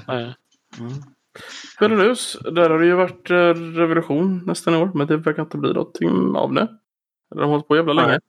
Mm. 0.79 0.91
Belarus, 1.79 2.37
där 2.41 2.69
har 2.69 2.79
det 2.79 2.85
ju 2.85 2.95
varit 2.95 3.29
eh, 3.29 3.53
revolution 3.53 4.45
nästan 4.45 4.73
i 4.73 4.77
år, 4.77 4.91
men 4.95 5.07
det 5.07 5.17
verkar 5.17 5.41
inte 5.43 5.57
bli 5.57 5.73
någonting 5.73 6.35
av 6.35 6.53
det. 6.53 6.79
De 7.29 7.39
har 7.39 7.45
hållit 7.47 7.67
på 7.67 7.75
jävla 7.75 7.93
länge. 7.93 8.19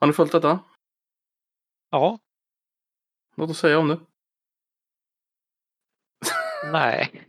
Har 0.00 0.06
ni 0.06 0.12
följt 0.12 0.32
detta? 0.32 0.60
Ja, 1.90 2.18
Något 3.36 3.50
att 3.50 3.56
säga 3.56 3.78
om 3.78 3.88
det? 3.88 4.00
nej. 6.72 7.24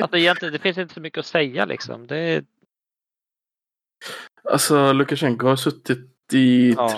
Alltså 0.00 0.16
egentligen, 0.16 0.52
det 0.52 0.58
finns 0.58 0.78
inte 0.78 0.94
så 0.94 1.00
mycket 1.00 1.18
att 1.18 1.26
säga 1.26 1.64
liksom. 1.64 2.06
Det 2.06 2.44
Alltså, 4.50 4.92
Lukasjenko 4.92 5.46
har 5.46 5.56
suttit 5.56 6.10
i 6.32 6.70
Ja. 6.76 6.94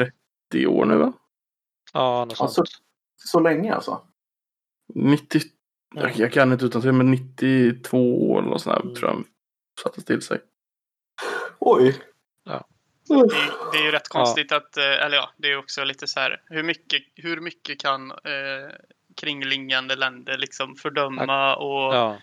30 0.52 0.66
år 0.66 0.84
nu 0.84 0.96
va? 0.96 1.12
ja, 1.92 2.24
något 2.24 2.40
Alltså. 2.40 2.64
Så 3.16 3.40
länge 3.40 3.74
alltså? 3.74 4.00
90, 4.94 5.40
Mm. 5.96 6.08
jag, 6.08 6.16
jag 6.18 6.32
kan 6.32 6.52
inte 6.52 6.64
utan 6.64 6.82
till 6.82 6.92
men 6.92 7.10
92 7.10 8.30
år 8.32 8.42
eller 8.46 8.58
sånt 8.58 8.76
där 8.76 8.82
Mm. 8.82 8.94
tror 8.94 9.10
jag 9.10 9.24
satte 9.82 10.02
till 10.02 10.22
sig. 10.22 10.40
Oj. 11.58 12.00
Det 13.08 13.14
är, 13.14 13.72
det 13.72 13.78
är 13.78 13.82
ju 13.84 13.90
rätt 13.90 14.08
konstigt 14.08 14.52
att, 14.52 14.76
eh, 14.76 14.84
eller 15.04 15.16
ja, 15.16 15.30
det 15.36 15.52
är 15.52 15.56
också 15.58 15.84
lite 15.84 16.06
så 16.06 16.20
här, 16.20 16.42
hur 16.46 16.62
mycket, 16.62 17.02
hur 17.14 17.40
mycket 17.40 17.80
kan 17.80 18.10
eh, 18.10 18.70
kringliggande 19.16 19.96
länder 19.96 20.38
liksom 20.38 20.76
fördöma 20.76 21.56
och 21.56 21.94
Ja, 21.94 22.18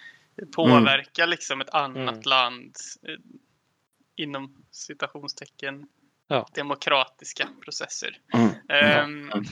påverka 0.55 1.25
liksom 1.25 1.61
ett 1.61 1.69
annat 1.69 1.97
Mm. 2.13 2.21
land 2.25 2.75
eh, 3.07 3.15
inom 4.15 4.65
citationstecken 4.71 5.87
Ja. 6.27 6.47
demokratiska 6.55 7.49
processer. 7.63 8.19
Mm. 8.33 8.49
Ehm, 8.69 9.31
Mm. 9.31 9.45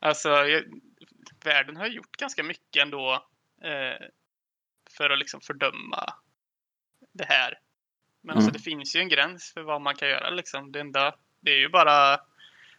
Alltså, 0.00 0.28
jag, 0.28 0.64
världen 1.44 1.76
har 1.76 1.86
gjort 1.86 2.16
ganska 2.16 2.42
mycket 2.42 2.82
ändå 2.82 3.12
eh, 3.62 4.06
för 4.90 5.10
att 5.10 5.18
liksom 5.18 5.40
fördöma 5.40 6.14
det 7.12 7.24
här. 7.24 7.58
Men 8.20 8.36
alltså, 8.36 8.48
Mm. 8.50 8.52
det 8.52 8.58
finns 8.58 8.96
ju 8.96 9.00
en 9.00 9.08
gräns 9.08 9.52
för 9.52 9.62
vad 9.62 9.80
man 9.80 9.94
kan 9.94 10.08
göra. 10.08 10.30
Liksom. 10.30 10.72
Det, 10.72 10.80
enda, 10.80 11.14
det 11.40 11.50
är 11.50 11.58
ju 11.58 11.68
bara 11.68 12.20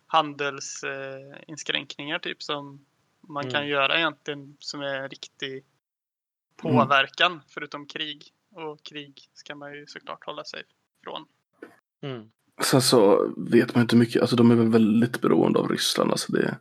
handelsinskränkningar 0.08 2.16
eh, 2.16 2.22
typ 2.22 2.44
som 2.44 2.86
man 3.22 3.44
kan 3.44 3.56
Mm. 3.56 3.68
göra 3.70 3.98
egentligen 3.98 4.58
som 4.60 4.82
är 4.82 5.10
riktig 5.10 5.66
påverkan 6.58 7.42
förutom 7.48 7.88
krig. 7.88 8.34
Och 8.52 8.84
krig 8.84 9.30
ska 9.34 9.56
man 9.56 9.74
ju 9.74 9.88
såklart 9.88 10.26
hålla 10.26 10.44
sig 10.44 10.64
ifrån. 11.06 11.26
mm. 12.03 12.30
Sen 12.64 12.82
så 12.82 13.34
vet 13.38 13.76
man 13.76 13.82
inte 13.82 13.95
mycket, 13.95 14.22
alltså 14.22 14.36
de 14.36 14.52
är 14.52 14.56
väl 14.56 14.69
väldigt 14.72 15.22
beroende 15.22 15.60
av 15.60 15.69
Ryssland. 15.69 16.11
Alltså 16.11 16.32
det, 16.32 16.57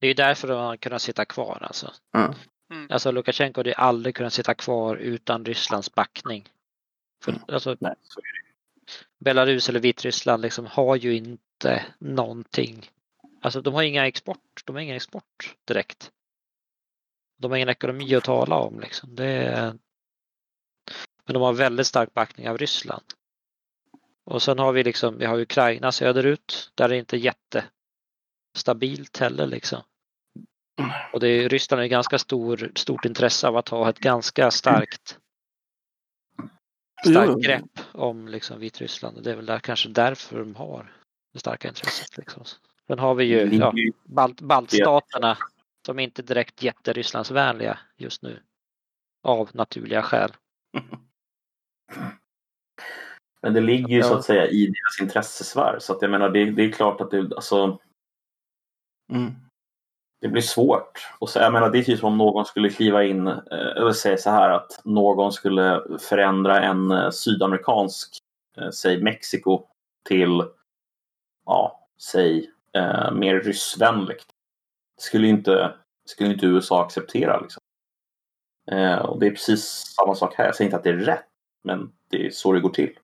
Det 0.00 0.06
är 0.06 0.08
ju 0.08 0.14
därför 0.14 0.48
de 0.48 0.54
har 0.60 0.76
kunnat 0.76 1.02
sitta 1.02 1.24
kvar 1.24 1.58
alltså. 1.62 1.92
Mm. 2.72 2.86
Alltså 2.90 3.10
Lukasjenko 3.12 3.58
hade 3.60 3.70
ju 3.70 3.74
aldrig 3.74 4.14
kunnat 4.14 4.32
sitta 4.32 4.54
kvar 4.54 4.96
utan 4.96 5.44
Rysslands 5.44 5.94
backning. 5.94 6.48
För, 7.24 7.32
Mm. 7.32 7.42
alltså, 7.48 7.76
Nej. 7.80 7.94
Belarus 9.18 9.68
eller 9.68 9.80
Vitryssland 9.80 10.42
liksom 10.42 10.66
har 10.66 10.96
ju 10.96 11.16
inte 11.16 11.86
någonting. 11.98 12.90
Alltså 13.42 13.60
de 13.60 13.74
har 13.74 13.82
inga 13.82 14.06
export. 14.06 14.62
De 14.64 14.76
har 14.76 14.82
ingen 14.82 14.96
export 14.96 15.54
direkt. 15.64 16.10
De 17.38 17.50
har 17.50 17.56
ingen 17.56 17.68
ekonomi 17.68 18.14
att 18.14 18.24
tala 18.24 18.56
om 18.56 18.80
liksom. 18.80 19.14
Det 19.14 19.24
är... 19.26 19.74
Men 21.24 21.34
de 21.34 21.42
har 21.42 21.52
väldigt 21.52 21.86
stark 21.86 22.14
backning 22.14 22.48
av 22.48 22.58
Ryssland. 22.58 23.04
Och 24.26 24.42
sen 24.42 24.58
har 24.58 24.72
vi 24.72 24.84
liksom, 24.84 25.18
vi 25.18 25.24
har 25.24 25.40
Ukraina 25.40 25.92
söderut. 25.92 26.72
Där 26.74 26.84
är 26.84 26.88
det 26.88 26.98
inte 26.98 27.16
jättestabilt 27.16 29.18
heller 29.18 29.46
liksom. 29.46 29.82
Och 31.12 31.20
det 31.20 31.28
är, 31.28 31.48
Ryssland 31.48 31.80
har 31.80 31.86
ganska 31.86 32.18
stor, 32.18 32.72
stort 32.74 33.04
intresse 33.04 33.48
av 33.48 33.56
att 33.56 33.68
ha 33.68 33.88
ett 33.88 33.98
ganska 33.98 34.50
starkt 34.50 35.18
starkt 37.04 37.44
grepp 37.44 37.80
om 37.92 38.28
liksom 38.28 38.60
Vitryssland. 38.60 39.24
Det 39.24 39.30
är 39.30 39.36
väl 39.36 39.46
där, 39.46 39.58
kanske 39.58 39.88
därför 39.88 40.38
de 40.38 40.54
har 40.54 40.92
det 41.32 41.38
starka 41.38 41.68
intresset. 41.68 42.16
Liksom. 42.16 42.44
Sen 42.86 42.98
har 42.98 43.14
vi 43.14 43.24
ju 43.24 43.46
Det 43.46 43.56
ja, 43.56 43.72
balt, 44.04 44.40
baltstaterna. 44.40 45.38
Är 45.88 46.00
inte 46.00 46.22
direkt 46.22 46.62
jätterysslandsvänliga 46.62 47.78
just 47.96 48.22
nu. 48.22 48.42
Av 49.22 49.50
naturliga 49.52 50.02
skäl. 50.02 50.32
Men 53.46 53.54
det 53.54 53.60
ligger 53.60 53.88
ju 53.88 54.02
så 54.02 54.12
Ja. 54.12 54.18
att 54.18 54.24
säga 54.24 54.46
i 54.46 54.66
deras 54.66 55.00
intressesfär. 55.02 55.78
Så 55.80 55.92
att 55.92 56.02
jag 56.02 56.10
menar, 56.10 56.28
det, 56.30 56.50
det 56.50 56.62
är 56.64 56.72
klart 56.72 57.00
att 57.00 57.10
det, 57.10 57.18
alltså, 57.36 57.78
Mm. 59.12 59.32
det 60.20 60.28
blir 60.28 60.42
svårt. 60.42 61.06
Och 61.18 61.28
så, 61.30 61.38
jag 61.38 61.52
menar, 61.52 61.70
det 61.70 61.78
är 61.78 61.82
typ 61.82 61.98
som 61.98 62.08
om 62.12 62.18
någon 62.18 62.44
skulle 62.44 62.70
kliva 62.70 63.04
in, 63.04 63.26
eh, 63.26 63.36
eller 63.50 63.92
säga 63.92 64.16
så 64.16 64.30
här 64.30 64.50
att 64.50 64.80
någon 64.84 65.32
skulle 65.32 65.82
förändra 66.00 66.62
en 66.62 66.90
eh, 66.90 67.10
sydamerikansk, 67.10 68.18
eh, 68.56 68.70
säg 68.70 69.02
Mexiko, 69.02 69.64
till, 70.08 70.42
ja, 71.44 71.88
säg 72.02 72.50
eh, 72.72 73.12
mer 73.12 73.40
ryssvänligt. 73.40 74.26
Det 74.96 75.02
skulle 75.02 75.28
inte, 75.28 75.74
skulle 76.04 76.32
inte 76.32 76.46
USA 76.46 76.84
acceptera. 76.84 77.40
Liksom. 77.40 77.62
Eh, 78.70 78.98
och 78.98 79.20
det 79.20 79.26
är 79.26 79.30
precis 79.30 79.62
samma 79.96 80.14
sak 80.14 80.34
här. 80.34 80.44
Jag 80.44 80.56
säger 80.56 80.66
inte 80.68 80.76
att 80.76 80.84
det 80.84 80.90
är 80.90 80.96
rätt, 80.96 81.26
men 81.64 81.92
det 82.10 82.26
är 82.26 82.30
så 82.30 82.52
det 82.52 82.60
går 82.60 82.70
till. 82.70 82.98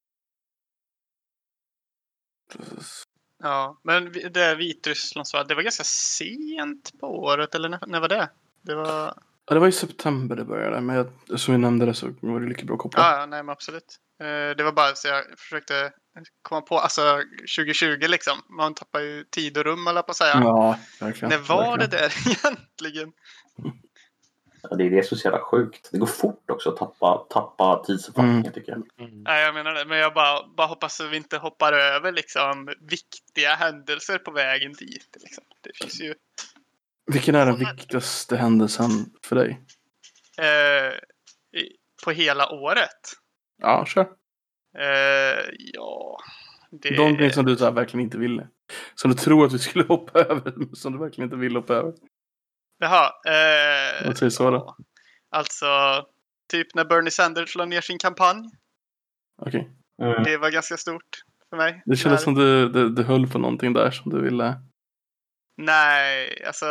Ja, 3.43 3.81
men 3.85 4.13
det 4.13 4.55
Vitrysslandsval, 4.55 5.47
det 5.49 5.55
var 5.55 5.63
ganska 5.63 5.85
sent 5.85 6.93
på 7.01 7.07
året, 7.07 7.55
eller 7.55 7.69
när, 7.69 7.87
när 7.87 8.01
var 8.01 8.09
det? 8.09 8.31
Det 8.63 8.75
var... 8.75 9.15
Ja, 9.47 9.55
det 9.55 9.61
var 9.61 9.69
i 9.69 9.73
september 9.73 10.37
det 10.37 10.45
började, 10.45 10.81
men 10.81 10.97
jag, 10.97 11.41
som 11.41 11.55
vi 11.55 11.59
nämnde 11.59 11.87
det 11.87 11.95
så 11.95 12.15
var 12.21 12.41
det 12.41 12.47
lika 12.49 12.65
bra 12.65 12.75
att 12.75 12.81
koppla. 12.81 13.01
Ja, 13.03 13.21
ja, 13.21 13.27
nej 13.27 13.43
men 13.43 13.53
absolut. 13.53 13.97
Eh, 14.21 14.57
Det 14.57 14.63
var 14.65 14.73
bara 14.73 14.95
så 14.95 15.09
jag 15.09 15.25
försökte 15.39 15.93
komma 16.43 16.61
på, 16.61 16.79
alltså 16.79 17.23
2020 17.59 17.87
liksom. 18.09 18.39
Man 18.49 18.75
tappar 18.75 19.01
ju 19.01 19.25
tid 19.25 19.59
och 19.59 19.65
rum, 19.65 19.87
eller 19.87 20.03
på 20.03 20.11
att 20.11 20.17
säga. 20.17 20.41
Ja, 20.41 20.79
verkligen. 21.01 21.31
När 21.31 21.39
var 21.39 21.79
verkligen. 21.79 21.91
det 21.91 21.97
där 21.97 22.13
egentligen? 22.47 23.13
Ja, 24.71 24.77
Det 24.77 24.85
är 24.85 24.91
det 24.91 25.03
som 25.07 25.15
är 25.17 25.19
så 25.19 25.27
jävla 25.29 25.41
sjukt. 25.45 25.89
Det 25.93 25.99
går 25.99 26.07
fort 26.07 26.51
också 26.51 26.69
att 26.71 26.77
tappa, 26.77 27.27
tappa 27.31 27.85
tidsuppfattningen 27.87 28.41
Mm. 28.41 28.53
tycker 28.53 28.73
jag. 28.73 29.07
Mm. 29.09 29.23
Nej, 29.23 29.43
jag 29.45 29.55
menar 29.55 29.73
det. 29.75 29.85
Men 29.85 29.99
jag 29.99 30.15
bara, 30.15 30.47
bara 30.57 30.67
hoppas 30.67 31.01
att 31.01 31.11
vi 31.11 31.17
inte 31.17 31.37
hoppar 31.39 31.73
över 31.73 32.13
liksom 32.13 32.69
viktiga 32.81 33.55
händelser 33.55 34.19
på 34.19 34.31
vägen 34.31 34.73
dit. 34.73 35.17
Liksom. 35.21 35.45
Det 35.61 35.71
finns 35.77 36.01
ju 36.01 36.15
Vilken 37.07 37.35
är 37.35 37.47
den 37.47 37.57
viktigaste 37.59 38.37
händelsen 38.37 38.91
för 39.23 39.37
dig? 39.37 39.61
eh, 40.39 40.93
i- 41.61 41.77
på 42.05 42.11
hela 42.11 42.49
året. 42.53 43.01
Ja, 43.63 43.85
kör. 43.87 44.01
Eh, 44.79 45.41
ja, 45.59 46.19
det... 46.71 46.97
Någonting 46.97 47.31
som 47.31 47.45
du 47.45 47.57
så 47.57 47.65
här 47.65 47.73
verkligen 47.73 48.05
inte 48.05 48.19
ville. 48.19 48.49
Som 48.95 49.11
du 49.11 49.17
tror 49.17 49.47
att 49.47 49.53
vi 49.53 49.59
skulle 49.59 49.85
hoppa 49.85 50.19
över, 50.25 50.53
men 50.57 50.77
som 50.77 50.93
du 50.93 50.99
verkligen 50.99 51.27
inte 51.27 51.37
vill 51.37 51.57
hoppa 51.57 51.75
över. 51.75 51.93
Jaha. 52.83 53.13
Eh, 53.27 54.07
Vad 54.07 54.19
säger 54.19 54.31
så 54.31 54.51
då? 54.51 54.57
ja. 54.57 54.77
Alltså, 55.31 55.67
typ 56.53 56.75
när 56.75 56.85
Bernie 56.85 57.11
Sanders 57.11 57.57
la 57.57 57.65
ner 57.65 57.81
sin 57.81 57.99
kampanj. 57.99 58.51
Okej. 59.43 59.71
Mm. 60.03 60.23
Det 60.23 60.37
var 60.37 60.51
ganska 60.51 60.77
stort 60.77 61.23
för 61.51 61.57
mig. 61.57 61.83
Det 61.87 61.97
kändes 61.97 62.23
som 62.23 62.35
du, 62.35 62.69
du, 62.69 62.89
du 62.89 63.03
höll 63.03 63.27
på 63.27 63.39
någonting 63.39 63.73
där 63.73 63.91
som 63.91 64.13
du 64.13 64.21
ville. 64.23 64.55
Nej, 65.57 66.45
alltså 66.47 66.67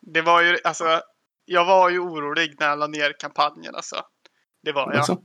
det 0.00 0.22
var 0.22 0.42
ju, 0.42 0.58
alltså 0.64 1.00
jag 1.44 1.64
var 1.64 1.90
ju 1.90 1.98
orolig 1.98 2.54
när 2.60 2.68
jag 2.68 2.78
la 2.78 2.86
ner 2.86 3.12
kampanjen 3.18 3.74
alltså. 3.74 3.96
Det 4.62 4.72
var 4.72 4.92
jag. 4.92 4.96
Alltså, 4.96 5.22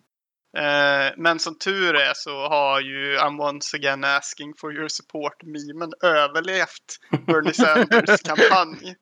Eh, 0.57 1.13
men 1.17 1.39
som 1.39 1.57
tur 1.57 1.95
är 1.95 2.13
så 2.15 2.47
har 2.47 2.81
ju 2.81 3.17
I'm 3.17 3.49
once 3.49 3.77
again 3.77 4.03
asking 4.03 4.53
for 4.57 4.73
your 4.73 4.87
support 4.87 5.43
memen 5.43 5.91
överlevt 6.03 6.99
Bernie 7.27 7.53
Sanders 7.53 8.21
kampanj. 8.21 8.95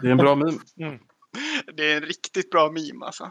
Det 0.00 0.06
är 0.06 0.10
en 0.10 0.16
bra 0.16 0.34
meme. 0.34 0.58
Det 1.74 1.92
är 1.92 1.96
en 1.96 2.02
riktigt 2.02 2.50
bra 2.50 2.70
meme 2.70 3.06
alltså. 3.06 3.30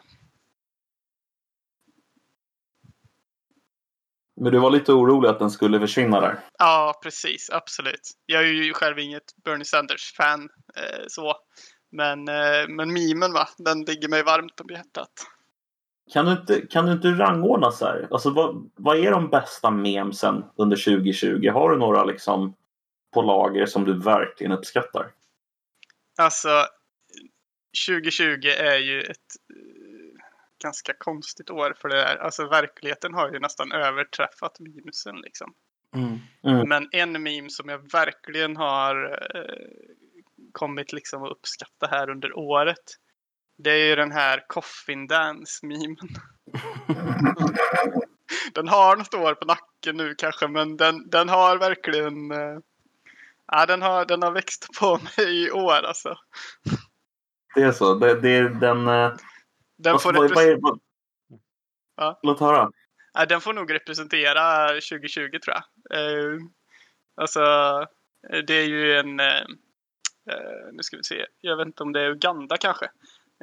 Men 4.42 4.52
du 4.52 4.60
var 4.60 4.72
lite 4.72 4.94
orolig 4.94 5.30
att 5.30 5.40
den 5.40 5.52
skulle 5.52 5.80
försvinna 5.80 6.22
där. 6.22 6.40
Ja, 6.60 7.00
precis. 7.04 7.50
Absolut. 7.50 8.12
Jag 8.26 8.42
är 8.44 8.48
ju 8.48 8.74
själv 8.74 9.00
inget 9.00 9.24
Bernie 9.46 9.66
Sanders-fan. 9.66 10.50
Eh, 10.76 11.06
så. 11.08 11.36
Men, 11.92 12.28
eh, 12.28 12.68
men 12.70 12.94
memen 12.94 13.34
va, 13.34 13.48
den 13.58 13.82
ligger 13.82 14.10
mig 14.10 14.24
varmt 14.24 14.60
om 14.60 14.68
hjärtat. 14.70 15.12
Kan 16.14 16.26
du 16.26 16.32
inte, 16.32 16.62
kan 16.62 16.86
du 16.86 16.92
inte 16.92 17.08
rangordna 17.08 17.72
så 17.72 17.86
här? 17.86 18.08
Alltså, 18.12 18.30
vad, 18.30 18.70
vad 18.76 18.98
är 18.98 19.12
de 19.12 19.30
bästa 19.30 19.72
memesen 19.72 20.46
under 20.56 20.78
2020? 20.78 21.50
Har 21.50 21.70
du 21.70 21.78
några 21.78 22.04
liksom 22.04 22.56
på 23.14 23.22
lager 23.22 23.66
som 23.66 23.86
du 23.86 24.00
verkligen 24.00 24.52
uppskattar? 24.52 25.12
Alltså, 26.18 26.68
2020 27.88 28.48
är 28.48 28.78
ju 28.78 29.02
ett 29.02 29.18
eh, 29.50 30.22
ganska 30.64 30.94
konstigt 30.94 31.50
år 31.50 31.74
för 31.82 31.90
det 31.90 31.96
där. 31.96 32.16
Alltså 32.16 32.48
verkligheten 32.48 33.14
har 33.14 33.32
ju 33.32 33.40
nästan 33.40 33.72
överträffat 33.72 34.60
memusen 34.60 35.16
liksom. 35.16 35.54
Mm. 35.96 36.20
Mm. 36.44 36.70
Men 36.70 36.90
en 36.92 37.24
meme 37.24 37.50
som 37.50 37.70
jag 37.70 37.92
verkligen 37.92 38.58
har 38.58 39.20
eh, 39.36 40.02
kommit 40.52 40.94
liksom 40.94 41.24
att 41.24 41.32
uppskatta 41.32 41.88
här 41.88 42.10
under 42.10 42.38
året. 42.38 42.98
Det 43.58 43.72
är 43.72 43.88
ju 43.90 43.96
den 43.96 44.12
här 44.12 44.46
Coffin 44.48 45.08
Dance-memen. 45.08 46.10
den 48.54 48.68
har 48.68 48.96
något 48.96 49.14
år 49.14 49.34
på 49.34 49.46
nacken 49.46 49.98
nu 49.98 50.16
kanske, 50.16 50.48
men 50.48 50.78
den, 50.78 51.10
den 51.10 51.30
har 51.30 51.58
verkligen... 51.58 52.32
Eh, 52.32 52.60
ja, 53.52 53.66
den 53.66 53.82
har, 53.82 54.06
den 54.06 54.24
har 54.24 54.32
växt 54.32 54.68
på 54.80 54.98
mig 55.18 55.44
i 55.46 55.52
år 55.52 55.74
alltså. 55.84 56.16
Det 57.56 57.62
är 57.62 57.72
så. 57.72 57.94
Det, 57.96 58.22
det 58.22 58.30
är 58.30 58.50
den... 58.50 58.88
eh, 58.88 59.14
Den 59.78 59.94
vad, 59.94 60.02
får, 60.04 60.14
vad, 60.14 60.32
vad 60.36 60.62
vad, 60.62 60.80
Ja. 61.98 62.20
Låt 62.24 62.40
höra. 62.40 62.72
ja, 63.14 63.26
den 63.26 63.42
får 63.42 63.54
nog 63.54 63.74
representera 63.74 64.68
2020 64.68 65.40
tror 65.44 65.56
jag. 65.56 65.64
Eh, 66.00 66.38
alltså, 67.16 67.40
det 68.48 68.54
är 68.54 68.66
ju 68.68 68.98
en... 68.98 69.20
Eh, 69.20 69.38
eh, 70.30 70.68
nu 70.74 70.84
ska 70.84 70.98
vi 70.98 71.04
se. 71.04 71.26
Jag 71.42 71.58
vet 71.58 71.68
inte 71.68 71.84
om 71.84 71.92
det 71.92 72.02
är 72.02 72.10
Uganda 72.10 72.58
kanske. 72.58 72.86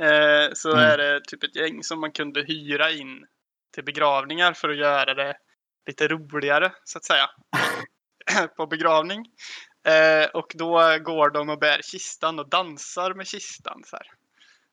Eh, 0.01 0.51
så 0.55 0.73
Mm. 0.73 0.85
är 0.85 0.99
det 0.99 1.21
typ 1.25 1.43
ett 1.45 1.57
gäng 1.57 1.83
som 1.83 2.01
man 2.01 2.13
kunde 2.13 2.43
hyra 2.43 2.91
in 2.91 3.27
till 3.75 3.85
begravningar 3.85 4.53
för 4.53 4.69
att 4.69 4.77
göra 4.77 5.15
det 5.15 5.37
lite 5.87 6.09
roligare 6.09 6.73
så 6.85 6.99
att 6.99 7.05
säga. 7.05 7.31
på 8.57 8.67
begravning. 8.67 9.27
Eh, 9.89 10.27
och 10.35 10.53
då 10.55 10.99
går 11.03 11.31
de 11.31 11.49
och 11.49 11.59
bär 11.59 11.81
kistan 11.83 12.39
och 12.39 12.49
dansar 12.49 13.15
med 13.15 13.27
kistan. 13.27 13.83
Så 13.87 13.97
här. 13.97 14.11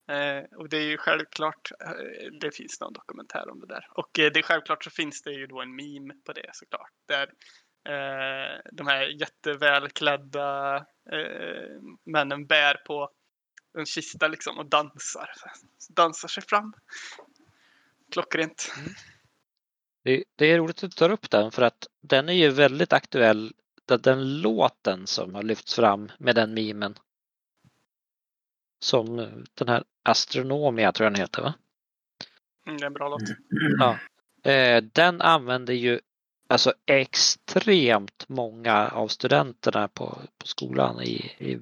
Eh, 0.08 0.44
och 0.56 0.70
det 0.70 0.78
är 0.78 0.88
ju 0.88 0.98
självklart, 0.98 1.72
eh, 1.80 2.32
det 2.42 2.56
finns 2.56 2.80
någon 2.80 2.94
dokumentär 2.94 3.50
om 3.50 3.60
det 3.60 3.68
där. 3.68 3.88
Och 3.92 4.20
eh, 4.20 4.32
det 4.32 4.40
är 4.40 4.44
självklart 4.44 4.84
så 4.84 4.90
finns 4.90 5.22
det 5.22 5.32
ju 5.32 5.48
då 5.48 5.62
en 5.62 5.76
meme 5.76 6.14
på 6.26 6.34
det 6.34 6.50
såklart. 6.54 6.92
Där 7.06 7.28
eh, 7.86 8.60
de 8.72 8.88
här 8.88 9.02
jättevälklädda 9.02 10.76
eh, 11.12 11.82
männen 12.04 12.46
bär 12.46 12.74
på 12.86 13.10
en 13.78 13.86
kista 13.86 14.28
liksom 14.28 14.58
och 14.58 14.66
dansar. 14.66 15.30
Dansar 15.90 16.28
sig 16.28 16.44
fram. 16.44 16.74
Klockrent. 18.12 18.74
Mm. 18.78 18.92
Det, 20.04 20.24
det 20.36 20.46
är 20.46 20.58
roligt 20.58 20.84
att 20.84 20.92
du 20.92 20.96
tar 20.96 21.10
upp 21.10 21.30
den 21.30 21.52
för 21.52 21.62
att 21.62 21.88
den 22.02 22.30
är 22.30 22.34
ju 22.34 22.50
väldigt 22.50 22.94
aktuell. 22.94 23.54
Den, 23.86 24.02
den 24.02 24.42
låten 24.42 25.08
som 25.08 25.36
har 25.36 25.44
lyfts 25.44 25.76
fram 25.76 26.12
med 26.18 26.36
den 26.36 26.54
mimen. 26.54 26.96
Som 28.80 29.20
eh, 29.20 29.28
den 29.54 29.68
här 29.68 29.84
Astronomia 30.04 30.92
tror 30.92 31.06
jag 31.06 31.14
den 31.14 31.22
heter 31.22 31.42
va? 31.42 31.54
Mm, 32.68 32.78
det 32.78 32.84
är 32.84 32.88
en 32.88 32.94
bra 32.94 33.10
låt. 33.10 33.22
Ja. 33.80 33.98
Eh, 34.52 34.84
den 34.84 35.22
använder 35.22 35.74
ju 35.74 36.00
alltså 36.50 36.74
extremt 36.86 38.26
många 38.30 38.88
av 38.88 39.08
studenterna 39.08 39.88
på, 39.88 40.06
på 40.38 40.48
skolan 40.48 41.02
i, 41.02 41.32
i, 41.38 41.60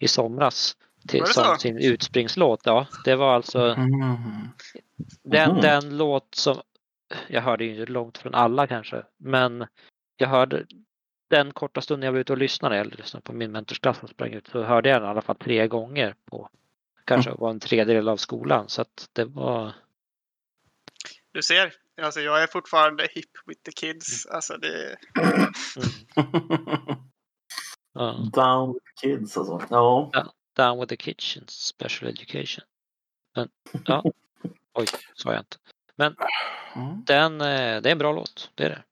i 0.00 0.08
somras. 0.08 0.76
Till, 1.08 1.26
som 1.26 1.58
sin 1.58 1.78
utspringslåt. 1.78 2.60
Ja, 2.64 2.86
det 3.04 3.16
var 3.16 3.34
alltså 3.34 3.60
Mm. 3.60 4.48
den, 5.22 5.50
Mhm. 5.50 5.60
den 5.60 5.96
låt 5.96 6.34
som, 6.34 6.60
jag 7.28 7.42
hörde 7.42 7.64
ju 7.64 7.80
inte 7.80 7.92
långt 7.92 8.18
från 8.18 8.34
alla 8.34 8.66
kanske, 8.66 9.02
men 9.18 9.66
jag 10.16 10.28
hörde 10.28 10.66
den 11.36 11.52
korta 11.52 11.80
stunden 11.80 12.06
jag 12.06 12.12
var 12.12 12.20
ute 12.20 12.32
och 12.32 12.38
lyssnade, 12.38 12.76
eller 12.76 12.96
lyssnade 12.96 13.24
på 13.24 13.32
min 13.32 13.52
mentorsklass 13.52 13.98
som 13.98 14.08
sprang 14.08 14.32
ut, 14.32 14.48
så 14.48 14.62
hörde 14.62 14.88
jag 14.88 15.02
den 15.02 15.08
i 15.08 15.10
alla 15.10 15.22
fall 15.22 15.36
tre 15.36 15.68
gånger 15.68 16.14
på 16.24 16.48
kanske 17.04 17.30
var 17.30 17.50
en 17.50 17.60
tredjedel 17.60 18.08
av 18.08 18.16
skolan. 18.16 18.68
Så 18.68 18.82
att 18.82 19.08
det 19.12 19.24
var, 19.24 19.72
Du 21.32 21.42
ser, 21.42 21.74
alltså 22.02 22.20
jag 22.20 22.42
är 22.42 22.46
fortfarande 22.46 23.08
hip 23.10 23.30
with 23.46 23.62
the 23.62 23.72
kids. 23.72 24.26
Alltså 24.26 24.56
det, 24.56 24.96
mm, 25.20 25.52
ja, 27.92 28.30
Down 28.32 28.72
with 28.72 28.86
kids 29.00 29.36
alltså. 29.36 29.62
Ja. 29.70 30.10
down 30.56 30.80
with 30.80 30.88
the 30.88 30.96
kitchen, 30.96 31.44
special 31.48 32.10
education. 32.10 32.64
Men 33.34 33.48
ja, 33.84 34.04
oj, 34.72 34.86
sa 35.14 35.32
jag 35.32 35.40
inte. 35.40 35.56
Mm. 36.76 37.04
Den, 37.06 37.40
eh, 37.40 37.82
det 37.82 37.88
är 37.88 37.92
en 37.92 37.98
bra 37.98 38.12
låt, 38.12 38.50
det 38.54 38.64
är 38.64 38.70
det. 38.70 38.84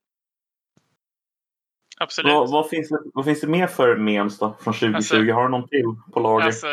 Absolut. 2.03 2.33
Vad, 2.33 2.51
vad, 2.51 2.69
finns 2.69 2.89
det, 2.89 2.99
vad 3.15 3.25
finns 3.25 3.41
det 3.41 3.47
mer 3.47 3.67
för 3.67 3.97
memes 3.97 4.39
då 4.39 4.57
från 4.61 4.75
2020? 4.75 4.97
Alltså- 4.97 5.17
Har 5.33 5.43
du 5.43 5.51
någon 5.51 5.69
till 5.69 5.85
på 6.13 6.21
lager? 6.21 6.47
Alltså, 6.47 6.67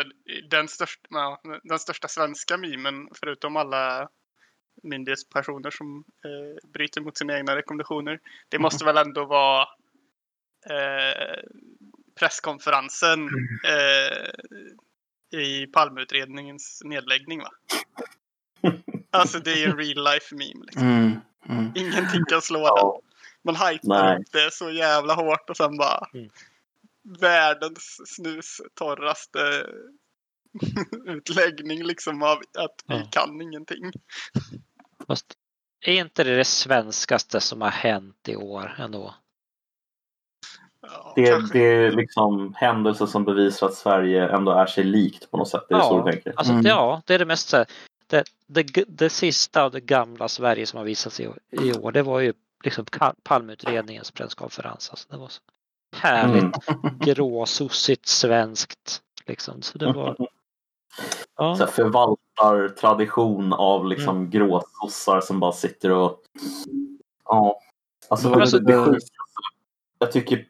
den, 0.50 0.68
största, 0.68 1.06
ja, 1.10 1.40
den 1.62 1.78
största 1.78 2.08
svenska 2.08 2.56
memen, 2.56 3.08
förutom 3.20 3.56
alla 3.56 4.08
myndighetspersoner 4.82 5.70
som 5.70 6.04
eh, 6.24 6.70
bryter 6.72 7.00
mot 7.00 7.18
sina 7.18 7.36
egna 7.36 7.56
rekommendationer. 7.56 8.18
Det 8.48 8.58
måste 8.58 8.84
väl 8.84 8.96
ändå 8.96 9.24
vara 9.24 9.62
eh, 10.70 11.38
presskonferensen 12.20 13.28
eh, 13.68 15.40
i 15.40 15.66
Palmeutredningens 15.66 16.82
nedläggning 16.84 17.38
va? 17.38 17.50
Alltså 19.12 19.38
det 19.38 19.50
är 19.52 19.68
en 19.68 19.76
real 19.76 20.04
life 20.14 20.34
meme. 20.34 20.64
Liksom. 20.64 20.82
Mm. 20.88 21.12
Mm. 21.48 21.72
Ingenting 21.74 22.24
kan 22.28 22.42
slå 22.42 22.60
den. 22.76 23.09
Man 23.44 23.56
hypar 23.56 24.18
upp 24.20 24.32
det 24.32 24.52
så 24.52 24.70
jävla 24.70 25.14
hårt 25.14 25.50
och 25.50 25.56
sen 25.56 25.76
bara 25.76 26.06
Mm. 26.14 26.30
världens 27.20 28.00
snustorraste 28.06 29.66
utläggning 31.06 31.82
liksom 31.84 32.22
av 32.22 32.38
att 32.58 32.74
vi 32.86 32.94
Ja. 32.94 33.08
kan 33.10 33.40
ingenting. 33.40 33.92
Fast 35.06 35.26
är 35.86 35.92
inte 35.92 36.24
det 36.24 36.36
det 36.36 36.44
svenskaste 36.44 37.40
som 37.40 37.60
har 37.60 37.70
hänt 37.70 38.28
i 38.28 38.36
år 38.36 38.74
ändå? 38.78 39.14
Ja, 40.82 41.12
det, 41.16 41.52
det 41.52 41.58
är 41.64 41.90
liksom 41.92 42.54
händelser 42.56 43.06
som 43.06 43.24
bevisar 43.24 43.66
att 43.66 43.74
Sverige 43.74 44.28
ändå 44.28 44.52
är 44.52 44.66
sig 44.66 44.84
likt 44.84 45.30
på 45.30 45.36
något 45.36 45.48
sätt. 45.48 45.62
Det 45.68 45.74
är 45.74 45.78
Ja. 45.78 45.88
så 45.88 46.02
du 46.06 46.12
tänker? 46.12 46.32
Alltså 46.36 46.52
Mm. 46.52 46.66
ja, 46.66 47.02
det 47.06 47.14
är 47.14 47.18
det 47.18 47.26
mest 47.26 47.48
så 47.48 47.56
här, 47.56 47.66
det, 48.06 48.24
det, 48.46 48.84
det 48.88 49.10
sista 49.10 49.62
av 49.62 49.70
det 49.70 49.80
gamla 49.80 50.28
Sverige 50.28 50.66
som 50.66 50.76
har 50.78 50.84
visats 50.84 51.20
i, 51.20 51.28
i 51.50 51.72
år, 51.72 51.92
det 51.92 52.02
var 52.02 52.20
ju 52.20 52.32
liksom 52.64 52.84
Palmeutredningens 53.22 54.10
presskonferens. 54.10 54.90
Alltså, 54.90 55.08
det 55.10 55.16
var 55.16 55.28
så 55.28 55.40
härligt 55.96 56.68
Mm. 56.68 56.98
gråsossigt 57.00 58.06
svenskt. 58.06 59.02
Liksom. 59.26 59.62
Så 59.62 59.78
det 59.78 59.92
var, 59.92 60.14
Så 60.18 60.28
ja, 61.36 61.54
här 61.54 61.66
förvaltar 61.66 62.68
tradition 62.68 63.52
av 63.52 63.86
liksom 63.86 64.16
Mm. 64.16 64.30
gråsossar 64.30 65.20
som 65.20 65.40
bara 65.40 65.52
sitter 65.52 65.90
och... 65.90 66.20
Ja. 67.24 67.60
Alltså, 68.08 68.28
Det 68.30 68.36
var 68.36 68.60
det, 68.60 68.90
det, 68.90 68.98
jag 69.98 70.12
tycker, 70.12 70.48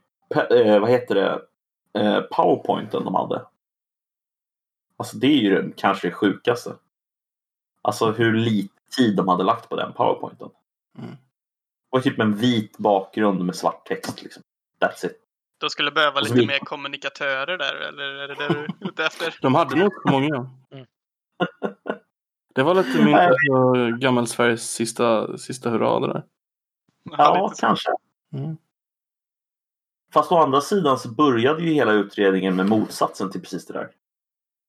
eh, 0.51 0.79
vad 0.81 0.91
heter 0.91 1.15
det, 1.15 1.43
eh, 2.01 2.21
powerpointen 2.21 3.05
de 3.05 3.15
hade. 3.15 3.47
Alltså 4.97 5.17
det 5.17 5.27
är 5.27 5.41
ju 5.41 5.55
den 5.55 5.73
kanske 5.77 6.09
det 6.09 6.15
sjukaste. 6.15 6.75
Alltså 7.83 8.11
hur 8.11 8.33
lite 8.33 8.75
tid 8.97 9.17
de 9.17 9.29
hade 9.29 9.45
lagt 9.45 9.69
på 9.69 9.77
den 9.77 9.93
powerpointen. 9.93 10.49
Mm. 10.99 11.17
Var 11.91 12.01
typ 12.01 12.19
en 12.19 12.35
vit 12.37 12.79
bakgrund 12.79 13.45
med 13.45 13.57
svart 13.57 13.87
text. 13.87 14.23
Liksom. 14.23 14.43
That's 14.81 15.07
it. 15.07 15.17
Då 15.59 15.69
skulle 15.69 15.91
behöva 15.91 16.17
Och 16.21 16.23
lite 16.25 16.35
vi- 16.37 16.47
mer 16.47 16.59
kommunikatörer 16.59 17.59
där, 17.59 17.75
eller 17.75 18.05
är 18.05 18.29
det 18.29 18.35
det 18.35 18.49
du 18.49 18.59
är 18.61 18.89
ute 18.89 19.05
efter? 19.05 19.39
De 19.43 19.55
hade 19.55 19.77
nog 19.77 19.93
så 20.03 20.11
många. 20.13 20.51
Mm. 20.71 20.87
Det 22.55 22.63
var 22.63 22.75
lite 22.75 23.05
min 23.05 23.15
alltså, 23.15 23.97
gammal 23.99 24.27
Sveriges 24.27 24.71
sista, 24.71 25.39
sista 25.39 25.71
hurra 25.71 26.01
det 26.01 26.07
där. 26.07 26.23
Ja, 27.11 27.53
kanske. 27.59 27.91
Mm. 28.33 28.57
Fast 30.13 30.33
å 30.33 30.37
andra 30.39 30.61
sidan 30.61 30.99
så 30.99 31.09
började 31.09 31.63
ju 31.63 31.73
hela 31.73 31.93
utredningen 31.93 32.57
med 32.57 32.69
motsatsen 32.69 33.31
till 33.31 33.41
precis 33.41 33.67
det 33.67 33.73
där. 33.73 33.91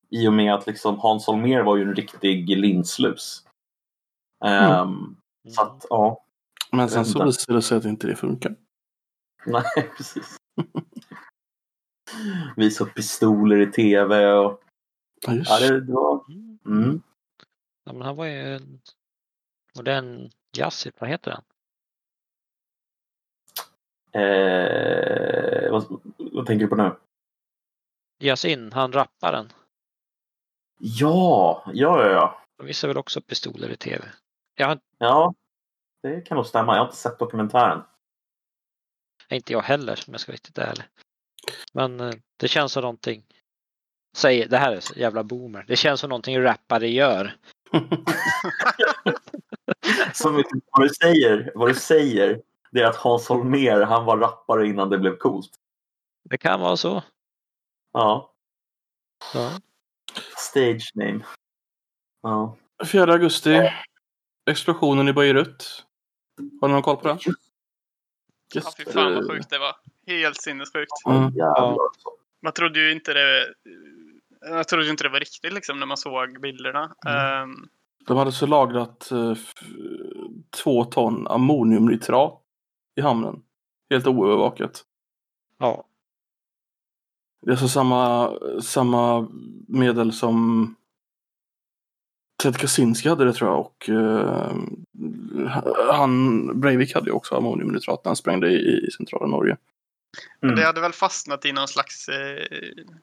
I 0.09 0.27
och 0.27 0.33
med 0.33 0.53
att 0.53 0.67
liksom 0.67 0.99
Hans 0.99 1.27
Holmér 1.27 1.63
var 1.63 1.75
ju 1.77 1.83
en 1.83 1.95
riktig 1.95 2.57
linslus. 2.57 3.45
Ehm, 4.45 5.15
Så 5.49 5.61
att, 5.61 5.85
ja. 5.89 6.23
Men 6.71 6.89
sen 6.89 7.05
så 7.05 7.25
visade 7.25 7.57
det 7.57 7.61
sig 7.61 7.77
att 7.77 7.85
inte 7.85 8.07
det 8.07 8.15
funkar. 8.15 8.55
Nej, 9.45 9.63
precis. 9.97 10.37
Visa 12.55 12.83
upp 12.83 12.95
pistoler 12.95 13.59
i 13.59 13.71
tv 13.71 14.31
och... 14.31 14.61
Ja, 15.21 15.33
just 15.33 15.49
Ja, 15.51 15.59
det, 15.59 15.81
det 15.81 15.93
var... 15.93 16.25
Mm. 16.29 16.59
Mm. 16.65 17.01
Ja, 17.83 17.93
men 17.93 18.01
han 18.01 18.15
var 18.15 18.25
ju 18.25 18.55
en 18.55 18.81
modern 19.77 20.29
jazzigt, 20.57 21.01
vad 21.01 21.09
heter 21.09 21.31
han? 21.31 21.43
Eh, 24.21 25.71
vad, 25.71 26.01
vad 26.17 26.45
tänker 26.45 26.65
du 26.65 26.67
på 26.67 26.75
nu? 26.75 26.97
Yasin, 28.19 28.73
han 28.73 28.91
rapparen. 28.91 29.51
Ja, 30.79 31.63
ja, 31.73 32.05
ja, 32.05 32.11
ja. 32.11 32.41
De 32.57 32.65
visar 32.65 32.87
väl 32.87 32.97
också 32.97 33.21
pistoler 33.21 33.69
i 33.69 33.77
tv. 33.77 34.05
Jag 34.55 34.67
har 34.67 34.79
Ja, 34.97 35.33
det 36.03 36.21
kan 36.21 36.35
nog 36.37 36.45
stämma. 36.45 36.73
Jag 36.75 36.79
har 36.79 36.85
inte 36.85 36.97
sett 36.97 37.19
dokumentären. 37.19 37.83
inte 39.29 39.53
jag 39.53 39.61
heller 39.61 40.03
om 40.07 40.13
jag 40.13 40.21
ska 40.21 40.29
vara 40.31 40.35
riktigt 40.35 40.57
ärlig. 40.57 40.83
Men 41.73 41.99
eh, 41.99 42.13
det 42.37 42.47
känns 42.47 42.71
som 42.71 42.81
någonting. 42.81 43.23
Säg, 44.17 44.47
det 44.47 44.57
här 44.57 44.71
är 44.75 44.79
så 44.79 44.93
jävla 44.99 45.23
boomer. 45.23 45.65
Det 45.67 45.75
känns 45.75 45.99
som 45.99 46.09
någonting 46.09 46.41
rappare 46.43 46.87
gör. 46.89 47.35
Som 50.13 50.33
vad 50.71 50.81
du 50.87 50.89
säger, 50.89 51.51
vad 51.55 51.69
du 51.69 51.75
säger, 51.75 52.41
det 52.71 52.81
är 52.81 52.85
att 52.85 52.95
Hans 52.95 53.27
Holmér, 53.29 53.81
han 53.81 54.05
var 54.05 54.17
rappare 54.17 54.67
innan 54.67 54.89
det 54.89 54.97
blev 54.97 55.17
coolt. 55.17 55.49
Det 56.29 56.37
kan 56.37 56.59
vara 56.59 56.77
så. 56.77 57.03
Ja, 57.93 58.33
Ja. 59.33 59.51
stage 60.37 60.91
name. 60.95 61.25
Ja. 62.21 62.57
4 62.91 63.13
augusti. 63.13 63.69
Explosionen 64.49 65.07
i 65.07 65.13
Beirut. 65.13 65.85
Har 66.61 66.67
ni 66.67 66.73
någon 66.73 66.81
koll 66.83 66.97
på 66.97 67.07
det? 67.07 67.17
Ja, 68.53 68.61
fy 68.77 68.85
fan 68.85 69.13
vad 69.13 69.27
sjukt 69.31 69.49
det 69.49 69.59
var. 69.59 69.75
Helt 70.07 70.41
sinnessjukt. 70.41 70.91
Mm. 71.09 71.23
Jävlar. 71.35 71.77
Man 72.41 72.53
trodde 72.53 72.79
ju 72.79 72.91
inte 72.91 73.13
det 73.13 73.53
jag 74.41 74.67
trodde 74.67 74.89
inte 74.89 75.03
det 75.03 75.09
var 75.09 75.19
riktigt 75.19 75.53
liksom 75.53 75.79
när 75.79 75.85
man 75.85 75.97
såg 75.97 76.41
bilderna. 76.41 76.95
Mm. 77.05 77.43
Ehm, 77.43 77.67
De 78.07 78.17
hade 78.17 78.31
så 78.31 78.45
lagrat 78.47 79.09
f- 79.33 79.53
två 80.63 80.85
ton 80.85 81.27
ammoniumnitrat 81.27 82.41
i 82.95 83.01
hamnen. 83.01 83.43
Helt 83.89 84.07
oövervakat. 84.07 84.83
ja. 85.57 85.87
Det 87.41 87.49
är 87.49 87.51
alltså 87.51 87.67
samma, 87.67 88.31
samma 88.61 89.27
medel 89.67 90.13
som 90.13 90.75
Ted 92.41 92.57
Kaczynski 92.57 93.09
hade 93.09 93.25
det 93.25 93.33
tror 93.33 93.49
jag 93.49 93.59
och 93.59 93.89
eh, 93.89 94.55
han, 95.91 96.59
Breivik 96.59 96.95
hade 96.95 97.05
ju 97.09 97.11
också 97.11 97.35
ammoniumnitrat 97.35 98.05
när 98.05 98.09
han 98.09 98.15
sprängde 98.15 98.49
i, 98.49 98.87
i 98.87 98.91
centrala 98.91 99.27
Norge. 99.27 99.57
Men 100.39 100.49
det 100.49 100.53
Mm. 100.53 100.65
hade 100.65 100.81
väl 100.81 100.93
fastnat 100.93 101.45
i 101.45 101.51
någon 101.51 101.67
slags 101.67 102.09
eh, 102.09 102.45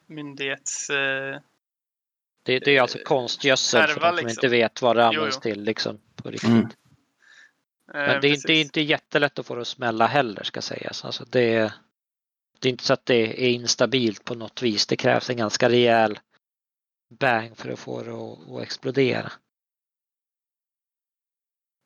myndighets... 0.06 0.90
Eh, 0.90 1.36
Det, 2.42 2.58
det 2.58 2.76
är 2.76 2.82
alltså 2.82 2.98
konstgödsel 3.04 3.82
för 3.82 3.88
härva, 3.88 4.00
de 4.10 4.16
som 4.18 4.26
liksom. 4.26 4.30
inte 4.30 4.48
vet 4.48 4.82
vad 4.82 4.96
det 4.96 5.02
Jo, 5.02 5.08
används 5.08 5.36
jo. 5.36 5.40
till 5.50 5.62
liksom 5.62 5.98
på 6.16 6.30
riktigt. 6.30 6.50
Mm. 6.50 6.62
eh, 6.64 6.68
Men 7.92 8.20
det 8.20 8.28
är, 8.28 8.34
inte, 8.34 8.46
det 8.46 8.52
är 8.52 8.60
inte 8.60 8.80
jättelätt 8.80 9.38
att 9.38 9.46
få 9.46 9.54
det 9.54 9.60
att 9.60 9.68
smälla 9.68 10.06
heller 10.06 10.42
ska 10.42 10.60
sägas. 10.62 11.04
Alltså 11.04 11.24
det, 11.24 11.54
är, 11.54 11.72
det 12.58 12.68
är 12.68 12.70
inte 12.70 12.84
så 12.84 12.92
att 12.92 13.06
det 13.06 13.44
är 13.46 13.50
instabilt 13.50 14.24
på 14.24 14.34
något 14.34 14.62
vis. 14.62 14.86
Det 14.86 14.96
krävs 14.96 15.30
en 15.30 15.36
ganska 15.36 15.68
rejäl 15.68 16.18
bang 17.10 17.56
för 17.56 17.68
att 17.70 17.78
få 17.78 18.02
det 18.02 18.10
att, 18.12 18.50
att 18.56 18.62
explodera. 18.62 19.32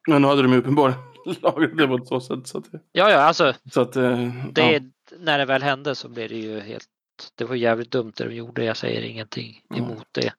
Men 0.08 0.22
nu 0.22 0.28
hade 0.28 0.42
de 0.42 0.52
ju 0.52 0.58
uppenbarligen 0.58 1.00
lagrat 1.42 1.76
det 1.76 1.86
på 1.88 1.94
ett 1.96 2.08
så 2.08 2.20
sätt 2.20 2.46
så 2.46 2.58
att 2.58 2.72
det, 2.72 2.80
Ja, 2.92 3.10
ja, 3.10 3.18
alltså 3.18 3.54
så 3.70 3.80
att, 3.80 3.96
eh, 3.96 4.28
det, 4.52 4.72
ja. 4.72 4.80
när 5.18 5.38
det 5.38 5.44
väl 5.44 5.62
hände 5.62 5.94
så 5.94 6.08
blev 6.08 6.28
det 6.28 6.36
ju 6.36 6.60
helt... 6.60 6.88
Det 7.34 7.44
var 7.44 7.54
jävligt 7.54 7.90
dumt 7.90 8.12
det 8.16 8.24
de 8.24 8.34
gjorde. 8.34 8.64
Jag 8.64 8.76
säger 8.76 9.02
ingenting 9.02 9.62
Mm. 9.70 9.84
emot 9.84 10.06
det. 10.12 10.32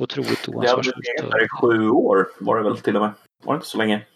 Otroligt 0.00 0.44
Det 0.46 0.52
hade 0.70 0.82
legat 0.82 1.30
där 1.30 1.44
i 1.44 1.48
sju 1.48 1.88
år 1.90 2.28
var 2.40 2.56
det 2.56 2.62
väl 2.62 2.78
till 2.78 2.96
och 2.96 3.02
med. 3.02 3.12
Var 3.44 3.54
det 3.54 3.56
inte 3.56 3.68
så 3.68 3.78
länge? 3.78 4.06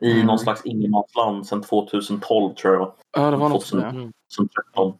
I 0.00 0.12
Mm. 0.12 0.26
någon 0.26 0.38
slags 0.38 0.64
ingenmansland 0.66 1.46
sedan 1.46 1.62
2012 1.62 2.54
tror 2.54 2.74
jag 2.74 2.82
det 2.82 2.86
var. 2.86 2.94
ja, 3.12 3.30
det 3.30 3.36
var 3.36 3.48
något 3.48 3.66
sånt. 3.66 3.84
Mm. 3.84 4.12
2013. 4.36 4.98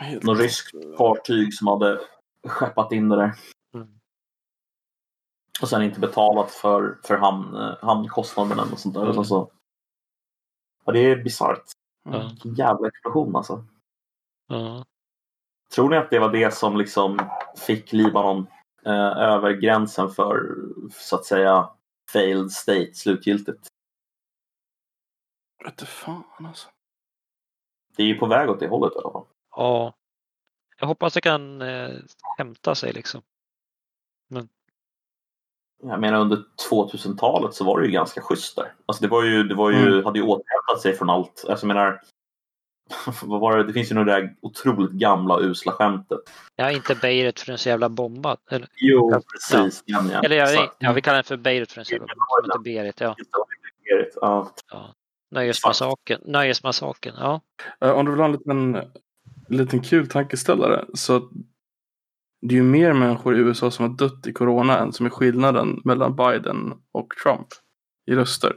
Helt- 0.00 0.22
Något 0.22 0.38
ryskt 0.38 0.96
fartyg 0.98 1.54
som 1.54 1.66
hade 1.66 2.00
skeppat 2.46 2.92
in 2.92 3.08
det 3.08 3.16
där. 3.16 3.32
Mm. 3.74 3.88
Och 5.62 5.68
sen 5.68 5.82
inte 5.82 6.00
betalat 6.00 6.50
för, 6.50 6.98
för 7.04 7.16
hamn, 7.16 7.54
eh, 7.56 7.76
hamnkostnaderna 7.82 8.62
och 8.62 8.78
sånt 8.78 8.94
där. 8.94 9.04
Mm. 9.04 9.18
Och 9.18 9.26
så. 9.26 9.52
Ja, 10.84 10.92
det 10.92 10.98
är 10.98 11.22
bisarrt. 11.24 11.64
Mm. 12.08 12.28
Vilken 12.28 12.54
jävla 12.54 12.88
explosion 12.88 13.36
alltså. 13.36 13.64
Ja. 14.46 14.84
Tror 15.74 15.88
ni 15.90 15.96
att 15.96 16.10
det 16.10 16.18
var 16.18 16.32
det 16.32 16.54
som 16.54 16.76
liksom 16.76 17.18
fick 17.66 17.92
Libanon 17.92 18.46
eh, 18.86 19.16
över 19.18 19.52
gränsen 19.52 20.08
för 20.08 20.56
så 20.92 21.16
att 21.16 21.24
säga 21.24 21.70
failed 22.12 22.50
state 22.50 22.94
slutgiltigt? 22.94 23.68
Vet 25.64 25.78
du 25.78 25.86
fan 25.86 26.24
alltså. 26.38 26.68
Det 27.96 28.02
är 28.02 28.06
ju 28.06 28.18
på 28.18 28.26
väg 28.26 28.50
åt 28.50 28.60
det 28.60 28.68
hållet 28.68 28.92
i 28.92 28.98
alla 28.98 29.12
fall. 29.12 29.26
Ja. 29.56 29.94
Jag 30.80 30.86
hoppas 30.86 31.14
det 31.14 31.20
kan 31.20 31.62
eh, 31.62 31.90
hämta 32.38 32.74
sig 32.74 32.92
liksom. 32.92 33.22
Jag 35.82 36.00
menar 36.00 36.20
under 36.20 36.44
2000-talet 36.70 37.54
så 37.54 37.64
var 37.64 37.80
det 37.80 37.86
ju 37.86 37.92
ganska 37.92 38.20
schysst 38.20 38.56
där. 38.56 38.72
Alltså 38.86 39.02
det 39.02 39.08
var 39.08 39.24
ju, 39.24 39.42
det 39.42 39.54
var 39.54 39.70
ju, 39.70 39.86
Mm. 39.92 40.04
hade 40.04 40.18
ju 40.18 40.24
återhämtat 40.24 40.80
sig 40.82 40.96
från 40.96 41.10
allt. 41.10 41.44
Alltså 41.48 41.66
jag 41.66 41.74
menar, 41.74 42.00
vad 43.22 43.40
var 43.40 43.56
det? 43.56 43.64
Det 43.64 43.72
finns 43.72 43.90
ju 43.90 43.94
nog 43.94 44.06
det 44.06 44.12
där 44.12 44.36
otroligt 44.40 44.90
gamla 44.90 45.40
usla 45.40 45.72
skämtet. 45.72 46.18
Ja, 46.56 46.70
inte 46.70 46.94
Beirut 46.94 47.40
för 47.40 47.46
den 47.46 47.52
är 47.52 47.56
så 47.56 47.68
jävla 47.68 47.88
bombad. 47.88 48.38
Eller, 48.50 48.68
Jo, 48.76 49.12
precis. 49.32 49.82
Ja. 49.86 50.02
Ja, 50.12 50.20
eller 50.20 50.36
ja, 50.36 50.74
ja, 50.78 50.92
vi 50.92 51.00
kallar 51.02 51.16
den 51.16 51.24
för 51.24 51.36
Beirut 51.36 51.72
för 51.72 51.76
den 51.76 51.80
är 51.80 51.84
så 51.84 51.92
jävla 51.94 52.06
bombad. 52.06 52.44
Heter 52.44 52.82
Berit, 52.82 53.00
ja. 53.00 53.16
Ja. 54.20 54.50
ja. 54.70 54.94
Nöjesmassakern. 55.30 56.20
Nöjesmassakern, 56.24 57.14
ja. 57.18 57.40
Eh, 57.80 57.90
Om 57.90 58.04
du 58.04 58.10
vill 58.10 58.20
ha 58.20 58.26
en 58.26 58.32
liten, 58.32 58.74
liten 59.50 59.82
kul 59.82 60.08
tankeställare. 60.08 60.84
Så 60.94 61.30
det 62.40 62.54
är 62.54 62.56
ju 62.56 62.62
mer 62.62 62.92
människor 62.92 63.36
i 63.36 63.40
USA 63.40 63.70
som 63.70 63.90
har 63.90 63.96
dött 63.96 64.26
i 64.26 64.32
corona 64.32 64.78
än 64.78 64.92
som 64.92 65.06
är 65.06 65.10
skillnaden 65.10 65.80
mellan 65.84 66.16
Biden 66.16 66.72
och 66.92 67.14
Trump 67.22 67.48
i 68.06 68.14
röster. 68.14 68.56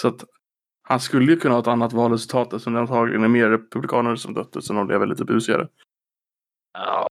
Så 0.00 0.08
att 0.08 0.24
han 0.88 1.00
skulle 1.00 1.32
ju 1.32 1.38
kunna 1.38 1.54
ha 1.54 1.60
ett 1.60 1.66
annat 1.66 1.92
valresultat 1.92 2.52
eftersom 2.52 2.72
det 2.72 2.80
antagligen 2.80 3.24
är 3.24 3.28
mer 3.28 3.50
republikaner 3.50 4.16
som 4.16 4.34
dött 4.34 4.56
eftersom 4.56 4.76
de 4.76 4.88
lever 4.88 5.06
lite 5.06 5.24
busigare. 5.24 5.68
ja. 6.72 7.08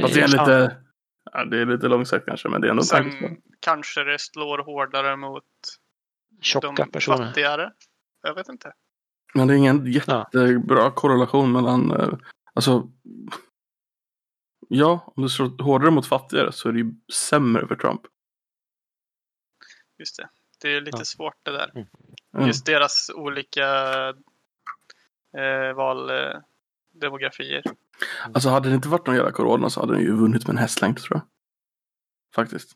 Fast 0.00 0.14
det 0.14 0.20
är 0.20 0.28
lite, 0.28 0.76
ja, 1.32 1.44
det 1.44 1.60
är 1.60 1.66
lite 1.66 1.88
långsökt 1.88 2.26
kanske 2.26 2.48
men 2.48 2.60
det 2.60 2.66
är 2.66 2.70
ändå. 2.70 2.82
Sen 2.82 3.36
kanske 3.60 4.04
det 4.04 4.18
slår 4.18 4.58
hårdare 4.58 5.16
mot 5.16 5.44
Tjocka 6.40 6.72
de 6.72 6.90
personer. 6.90 7.16
fattigare. 7.16 7.72
Jag 8.22 8.34
vet 8.34 8.48
inte. 8.48 8.72
Men 9.36 9.48
det 9.48 9.54
är 9.54 9.58
ingen 9.58 9.92
jättebra 9.92 10.90
korrelation 10.90 11.52
mellan, 11.52 11.90
eh, 11.90 12.08
alltså 12.54 12.88
Ja, 14.68 15.12
om 15.16 15.22
du 15.22 15.28
slår 15.28 15.62
hårdare 15.62 15.90
mot 15.90 16.06
fattigare 16.06 16.52
så 16.52 16.68
är 16.68 16.72
det 16.72 16.78
ju 16.78 16.94
sämre 17.12 17.66
för 17.66 17.76
Trump. 17.76 18.00
Just 19.98 20.16
det. 20.16 20.28
Det 20.62 20.76
är 20.76 20.80
lite 20.80 20.98
Ja. 20.98 21.04
svårt 21.04 21.36
det 21.42 21.50
där. 21.50 21.70
Mm. 22.34 22.46
Just 22.46 22.66
deras 22.66 23.10
olika 23.14 23.64
eh, 25.38 25.72
valdemografier. 25.76 27.62
Alltså 28.34 28.48
hade 28.48 28.68
det 28.68 28.74
inte 28.74 28.88
varit 28.88 29.06
någon 29.06 29.16
jävla 29.16 29.32
corona 29.32 29.70
så 29.70 29.80
hade 29.80 29.92
den 29.92 30.02
ju 30.02 30.16
vunnit 30.16 30.46
med 30.46 30.54
en 30.54 30.58
hästlängd 30.58 30.98
tror 30.98 31.16
jag. 31.16 31.22
Faktiskt. 32.34 32.72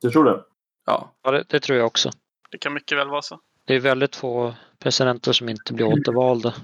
Du 0.00 0.10
tror 0.10 0.24
det? 0.24 0.44
Ja. 0.86 1.14
Ja, 1.22 1.30
det, 1.30 1.44
det 1.48 1.60
tror 1.60 1.78
jag 1.78 1.86
också. 1.86 2.10
Det 2.50 2.58
kan 2.58 2.74
mycket 2.74 2.98
väl 2.98 3.08
vara 3.08 3.22
så. 3.22 3.40
Det 3.64 3.74
är 3.74 3.80
väldigt 3.80 4.16
få 4.16 4.54
presidenter 4.78 5.32
som 5.32 5.48
inte 5.48 5.72
blir 5.72 5.86
återvalda. 5.86 6.54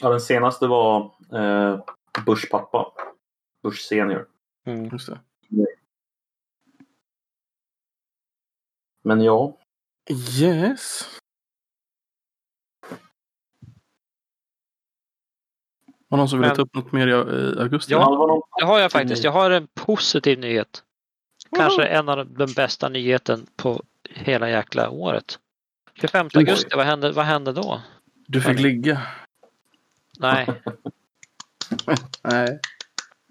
Ja, 0.00 0.08
den 0.08 0.20
senaste 0.20 0.66
var 0.66 1.04
eh, 1.32 1.84
Bush 2.26 2.50
pappa. 2.50 2.92
Bush 3.62 3.78
senior. 3.88 4.28
Mm. 4.66 4.84
Just 4.92 5.08
det. 5.08 5.20
Men 9.02 9.20
ja, 9.20 9.56
Yes. 10.40 11.08
Har 16.10 16.16
någon 16.16 16.28
som 16.28 16.38
vill 16.40 16.48
Men- 16.48 16.56
ta 16.56 16.62
upp 16.62 16.74
något 16.74 16.92
mer 16.92 17.06
i, 17.06 17.12
augusti? 17.60 17.92
Ja. 17.92 18.42
det 18.58 18.64
har 18.64 18.78
jag 18.78 18.92
faktiskt. 18.92 19.24
Jag 19.24 19.32
har 19.32 19.50
en 19.50 19.66
positiv 19.74 20.38
nyhet. 20.38 20.84
Kanske 21.56 21.84
en 21.86 22.08
av 22.08 22.16
de 22.16 22.34
den 22.34 22.52
bästa 22.56 22.88
nyheten 22.88 23.46
på 23.56 23.82
hela 24.14 24.50
jäkla 24.50 24.90
året. 24.90 25.38
25 25.94 26.26
Oj. 26.26 26.30
augusti, 26.38 26.76
vad 26.76 26.86
hände, 26.86 27.12
vad 27.12 27.24
hände 27.24 27.52
då? 27.52 27.82
Du 28.26 28.40
fick 28.40 28.58
ligga. 28.60 29.02
Nej, 30.18 30.46
Nej. 32.22 32.60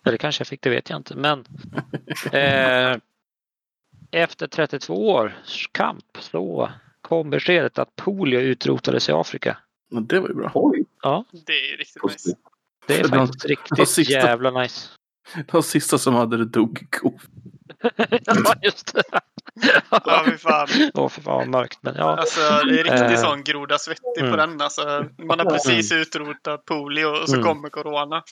eller 0.05 0.17
kanske 0.17 0.41
jag 0.41 0.47
fick, 0.47 0.61
det 0.61 0.69
vet 0.69 0.89
jag 0.89 0.97
inte. 0.99 1.15
Men 1.15 1.45
eh, 2.31 2.97
efter 4.11 4.47
32 4.47 5.09
års 5.09 5.69
kamp 5.71 6.05
så 6.19 6.71
kom 7.01 7.29
beskedet 7.29 7.79
att 7.79 7.95
polio 7.95 8.39
utrotades 8.39 9.09
i 9.09 9.11
Afrika. 9.11 9.57
Men 9.91 10.07
det 10.07 10.19
var 10.19 10.27
ju 10.27 10.33
bra. 10.35 10.51
Oj! 10.53 10.85
Ja, 11.01 11.25
Det 11.45 11.53
är 11.53 11.77
riktigt 11.77 12.03
nice. 12.03 12.35
Det 12.87 12.99
är 12.99 13.03
faktiskt 13.07 13.45
riktigt 13.45 13.89
sista- 13.89 14.13
jävla 14.13 14.51
nice. 14.61 14.89
De 15.51 15.63
sista 15.63 15.97
som 15.97 16.13
hade 16.15 16.37
det 16.37 16.45
dog 16.45 16.81
i 16.81 16.85
ko. 16.85 17.19
ja, 18.25 18.53
just 18.61 18.93
det. 18.95 19.03
Ja, 19.91 20.23
fy 20.25 20.37
fan. 20.37 20.67
Åh, 20.93 21.09
fy 21.09 21.21
fan 21.21 21.49
mörkt. 21.51 21.79
Men 21.81 21.95
ja, 21.95 22.17
Alltså, 22.17 22.39
det 22.41 22.79
är 22.79 22.83
riktigt 22.83 23.01
Eh. 23.01 23.15
sån 23.21 23.43
groda 23.43 23.77
svettig 23.77 24.19
Mm. 24.19 24.31
på 24.31 24.37
den. 24.37 24.61
Alltså, 24.61 25.05
man 25.17 25.39
har 25.39 25.45
precis 25.45 25.91
utrotat 25.91 26.65
polio 26.65 27.05
och 27.05 27.29
så 27.29 27.35
Mm. 27.35 27.45
kommer 27.45 27.69
corona. 27.69 28.23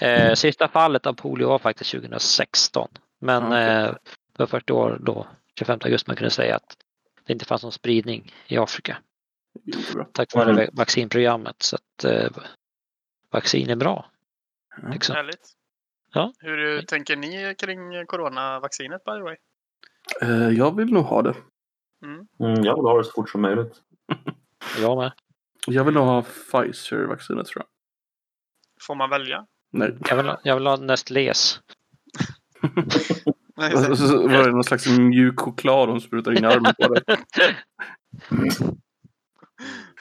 Eh, 0.00 0.34
sista 0.34 0.68
fallet 0.68 1.06
av 1.06 1.12
polio 1.12 1.48
var 1.48 1.58
faktiskt 1.58 1.90
2016. 1.90 2.88
Men 3.20 3.46
Okej. 3.46 3.62
eh, 3.64 3.94
för 4.36 4.46
40 4.46 4.72
år 4.72 4.98
då, 5.00 5.26
25 5.58 5.78
augusti, 5.84 6.04
man 6.10 6.16
kunde 6.16 6.30
säga 6.30 6.56
att 6.56 6.76
det 7.26 7.32
inte 7.32 7.44
fanns 7.44 7.62
någon 7.62 7.72
spridning 7.72 8.34
i 8.46 8.58
Afrika 8.58 8.96
tack 10.12 10.34
vare 10.34 10.50
Mm. 10.50 10.68
vaccinprogrammet. 10.72 11.62
Så 11.62 11.76
att 11.76 12.04
eh, 12.04 12.30
vaccin 13.32 13.70
är 13.70 13.76
bra. 13.76 14.06
Ja. 14.82 14.88
Liksom. 14.88 15.16
Härligt. 15.16 15.50
Ja. 16.12 16.32
Hur 16.38 16.82
tänker 16.82 17.16
ni 17.16 17.54
kring 17.58 18.06
coronavaccinet 18.06 19.04
by 19.04 19.10
the 19.12 19.22
way? 19.22 19.36
Eh, 20.22 20.48
jag 20.58 20.76
vill 20.76 20.92
nog 20.92 21.04
ha 21.04 21.22
det. 21.22 21.34
Mm. 22.04 22.14
Mm, 22.40 22.64
jag 22.64 22.76
vill 22.76 22.84
ha 22.84 22.98
det 22.98 23.04
så 23.04 23.12
fort 23.12 23.30
som 23.30 23.42
möjligt. 23.42 23.72
Jag 24.80 24.96
med. 24.98 25.12
Jag 25.66 25.84
vill 25.84 25.94
nog 25.94 26.04
ha 26.04 26.22
Pfizer-vaccinet 26.22 27.46
tror 27.46 27.62
jag. 27.62 27.66
Får 28.86 28.94
man 28.94 29.10
välja? 29.10 29.46
Nej. 29.72 29.96
Jag 30.08 30.16
vill, 30.16 30.26
ha- 30.26 30.40
jag 30.44 30.54
vill 30.54 30.66
ha 30.66 30.76
Nestlés. 30.76 31.60
Nej, 33.56 33.74
Och 33.74 33.80
så 33.80 33.96
så 33.96 34.28
var 34.28 34.44
det 34.44 34.50
någon 34.50 34.64
slags 34.64 34.86
mjuk 34.98 35.40
choklad 35.40 35.88
de 35.88 36.00
sprutar 36.00 36.32
in 36.32 36.44
i 36.44 36.46
armen 36.46 36.74
på 36.82 36.88
dig. 36.94 37.02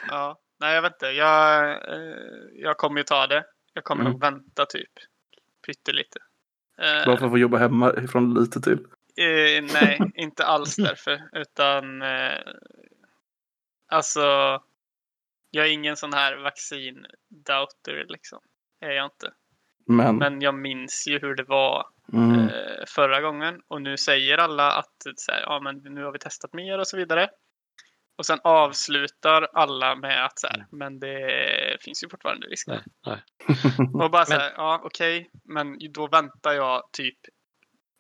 Ja. 0.08 0.40
Nej, 0.60 0.76
jag 0.76 0.82
vet 0.82 0.94
inte. 0.94 1.06
Jag, 1.06 1.70
eh, 1.70 2.16
jag 2.54 2.78
kommer 2.78 2.98
ju 2.98 3.04
ta 3.04 3.28
det. 3.28 3.44
Jag 3.74 3.84
kommer 3.84 4.02
Mm. 4.02 4.12
nog 4.12 4.22
vänta 4.22 4.66
typ 4.66 4.90
pyttelite. 5.66 6.20
Eh, 6.78 7.06
Bara 7.06 7.18
för 7.18 7.26
att 7.26 7.32
få 7.32 7.38
jobba 7.38 7.58
hemma 7.58 7.94
ifrån 7.94 8.34
lite 8.34 8.62
till. 8.62 8.80
Eh, 9.18 9.64
nej, 9.74 10.00
inte 10.16 10.46
alls 10.46 10.76
därför. 10.76 11.22
Utan 11.34 12.02
eh, 12.02 12.40
alltså, 13.88 14.22
jag 15.52 15.66
är 15.66 15.72
ingen 15.72 15.98
sån 15.98 16.14
här 16.14 16.36
vaccin-doubter 16.36 18.06
liksom. 18.10 18.40
Är 18.80 18.92
jag 18.92 19.06
inte. 19.06 19.34
Men. 19.88 20.18
Men 20.18 20.42
jag 20.42 20.56
minns 20.56 21.08
ju 21.08 21.20
hur 21.20 21.36
det 21.36 21.44
var 21.44 21.86
mm, 22.14 22.40
eh, 22.40 22.86
förra 22.88 23.22
gången. 23.22 23.62
Och 23.68 23.82
nu 23.82 23.98
säger 23.98 24.38
alla 24.38 24.72
att 24.72 24.96
så 25.16 25.32
här, 25.32 25.42
ja, 25.42 25.60
men 25.64 25.78
nu 25.78 26.04
har 26.04 26.12
vi 26.12 26.20
testat 26.20 26.54
mer 26.54 26.80
och 26.80 26.88
så 26.88 26.98
vidare. 26.98 27.30
Och 28.22 28.26
sen 28.26 28.40
avslutar 28.44 29.48
alla 29.54 29.96
med 29.96 30.26
att 30.26 30.40
så 30.40 30.48
här, 30.48 30.66
men 30.72 31.00
det 31.00 31.78
finns 31.82 32.04
ju 32.04 32.10
fortfarande 32.10 32.48
risk. 32.48 32.68
Nej, 32.68 32.80
nej. 33.06 33.18
Och 34.04 34.12
bara 34.12 34.26
så 34.26 34.34
Men- 34.34 34.42
här, 34.42 34.54
ja 34.58 34.82
okej, 34.84 35.30
men 35.44 35.78
då 35.94 36.08
väntar 36.08 36.52
jag 36.54 36.84
typ 36.92 37.18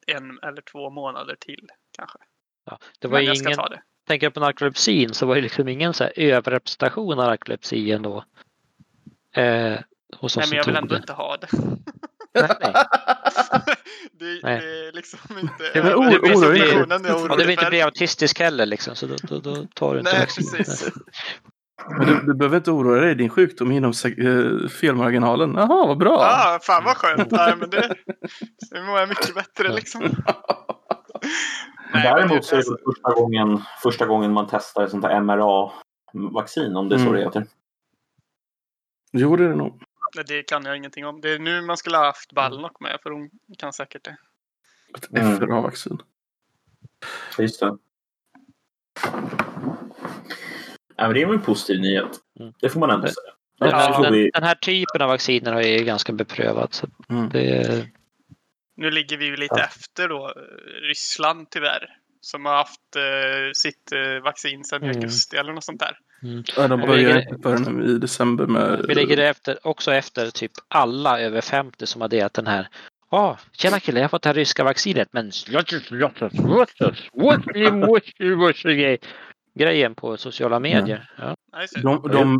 en 0.08 0.40
eller 0.44 0.62
två 0.62 0.90
månader 0.90 1.36
till 1.40 1.68
kanske. 1.98 2.18
Ja. 2.66 2.80
Det 3.00 3.08
var 3.08 3.18
Men 3.18 3.26
jag 3.26 3.38
ska 3.38 3.48
ingen, 3.48 3.58
ta 3.58 3.70
det. 3.70 3.82
tänker 4.08 4.26
jag 4.26 4.34
på 4.34 4.40
narkolepsin 4.40 5.14
så 5.14 5.26
var 5.26 5.36
det 5.36 5.42
liksom 5.42 5.68
ingen 5.68 5.94
så 5.94 6.04
här 6.04 6.14
överrepresentation 6.16 7.20
av 7.20 7.26
narkolepsi 7.26 7.92
ändå. 7.92 8.26
Eh, 9.36 9.80
hos 10.18 10.38
Nej, 10.38 10.46
men 10.50 10.58
jag 10.58 10.66
vill 10.66 10.76
ändå 10.76 10.96
det. 10.96 11.00
inte 11.02 11.14
ha 11.14 11.38
det. 11.38 11.48
Nej, 12.34 12.50
nej. 12.62 12.74
det, 14.12 14.40
Nej. 14.44 14.60
det 14.62 14.88
är 14.88 14.92
liksom 14.92 15.20
inte 15.42 15.64
Ja, 15.74 15.84
men 15.84 15.94
oro- 15.94 16.04
överrepresentationen 16.04 17.04
jag 17.04 17.22
är 17.22 17.32
Och 17.32 17.38
du 17.38 17.44
vill 17.44 17.52
inte 17.60 17.70
bli 17.70 17.82
autistisk 17.82 18.40
heller 18.40 18.66
liksom, 18.66 18.96
så 18.96 19.06
då, 19.08 19.16
då, 19.24 19.40
då 19.40 19.56
tar 19.76 19.94
du 19.94 20.00
inte 20.00 20.12
Nej, 20.12 20.20
vaccin. 20.20 20.46
precis. 20.58 20.92
Men 21.98 22.08
du, 22.08 22.22
du 22.26 22.34
behöver 22.34 22.58
inte 22.58 22.72
oroa 22.72 23.02
dig. 23.02 23.16
Din 23.16 23.30
sjukdom 23.30 23.72
är 23.72 23.76
inom 23.78 23.94
eh, 24.06 24.70
felmarginalen. 24.70 25.54
Jaha, 25.56 25.88
vad 25.88 25.98
bra. 25.98 26.12
Ja, 26.22 26.56
ah, 26.56 26.60
fan 26.60 26.84
vad 26.84 26.98
skönt. 26.98 27.32
Nej, 27.32 27.56
men 27.58 27.70
det, 27.70 27.96
det 28.72 28.84
mår 28.84 29.00
jag 29.00 29.10
mycket 29.10 29.36
bättre 29.36 29.74
liksom. 29.74 30.02
Nej, 31.94 32.04
Däremot 32.04 32.46
så 32.46 32.56
är 32.56 32.58
det 32.58 32.68
alltså, 32.70 32.78
första 32.86 33.12
gången, 33.22 33.62
första 33.84 34.06
gången 34.06 34.34
man 34.34 34.48
testar 34.52 34.84
ett 34.84 34.92
sånt 34.92 35.06
här 35.06 35.20
MRA-vaccin, 35.22 36.76
om 36.76 36.90
det 36.90 36.96
är 36.96 36.98
så 37.00 37.04
Mm. 37.06 37.16
det 37.16 37.24
heter. 37.24 37.46
Jo, 39.14 39.36
det 39.36 39.44
är 39.46 39.50
det 39.50 39.56
nog. 39.56 39.82
Nej, 40.16 40.26
det 40.28 40.44
kan 40.44 40.66
jag 40.66 40.78
ingenting 40.78 41.06
om. 41.06 41.22
Det 41.22 41.30
är 41.30 41.40
nu 41.40 41.62
man 41.62 41.78
skulle 41.78 41.98
ha 41.98 42.06
haft 42.06 42.32
Balnock 42.32 42.80
med, 42.80 43.00
för 43.04 43.10
hon 43.10 43.30
kan 43.58 43.74
säkert 43.74 44.04
det. 44.04 44.18
Ett 44.98 45.12
Mm. 45.18 45.38
FRA-vaccin. 45.38 45.98
Just 47.40 47.60
det. 47.60 47.78
Ja, 50.96 51.08
men 51.08 51.14
det 51.14 51.22
är 51.22 51.26
nog 51.26 51.36
en 51.36 51.42
positiv 51.42 51.80
nyhet. 51.82 52.10
Mm. 52.40 52.54
Det 52.60 52.70
får 52.70 52.80
man 52.80 52.90
ändå 52.90 53.06
Det- 53.08 53.14
säga. 53.14 53.34
Den, 53.60 53.70
Ja, 53.70 53.78
här, 53.78 54.04
den, 54.04 54.14
vi... 54.14 54.30
den 54.34 54.44
här 54.44 54.56
typen 54.56 55.02
av 55.02 55.08
vacciner 55.10 55.52
har 55.54 55.62
ju 55.62 55.84
ganska 55.84 56.14
beprövat. 56.14 56.74
Så 56.74 56.88
Mm. 57.10 57.30
det, 57.30 57.88
Nu 58.76 58.92
ligger 58.92 59.18
vi 59.18 59.26
ju 59.26 59.36
lite 59.38 59.56
Ja. 59.58 59.64
efter 59.66 60.10
då 60.10 60.34
Ryssland 60.90 61.50
tyvärr. 61.50 61.98
Som 62.22 62.46
har 62.46 62.56
haft 62.56 62.96
eh, 62.96 63.52
sitt 63.54 63.92
eh, 63.92 64.24
vaccin 64.24 64.64
sedan 64.64 64.84
Mm. 64.84 64.96
augusti 64.96 65.38
eller 65.38 65.54
något 65.54 65.64
sånt 65.64 65.80
där. 65.80 65.98
Mm. 66.24 66.44
Ja, 66.58 66.68
de 66.68 66.80
börjar 66.80 67.22
inte 67.22 67.38
förrän 67.44 67.84
i 67.84 67.98
december 67.98 68.46
med... 68.48 68.86
Vi 68.88 68.96
ligger 68.96 69.18
efter, 69.18 69.68
också 69.68 69.94
efter 69.94 70.30
typ 70.32 70.52
alla 70.68 71.20
över 71.20 71.42
50 71.42 71.88
som 71.88 72.02
har 72.02 72.08
delat 72.10 72.34
den 72.34 72.48
här. 72.48 72.68
Ja, 73.12 73.38
tjena 73.52 73.80
kille, 73.80 74.00
jag 74.00 74.04
har 74.04 74.10
fått 74.10 74.22
det 74.22 74.30
här 74.30 74.34
ryska 74.34 74.64
vaccinet 74.64 75.10
men 75.12 75.32
grejen 79.54 79.96
på 79.96 80.18
sociala 80.18 80.60
medier. 80.60 81.12
Ja. 81.18 81.36
De, 81.82 82.02
de, 82.12 82.40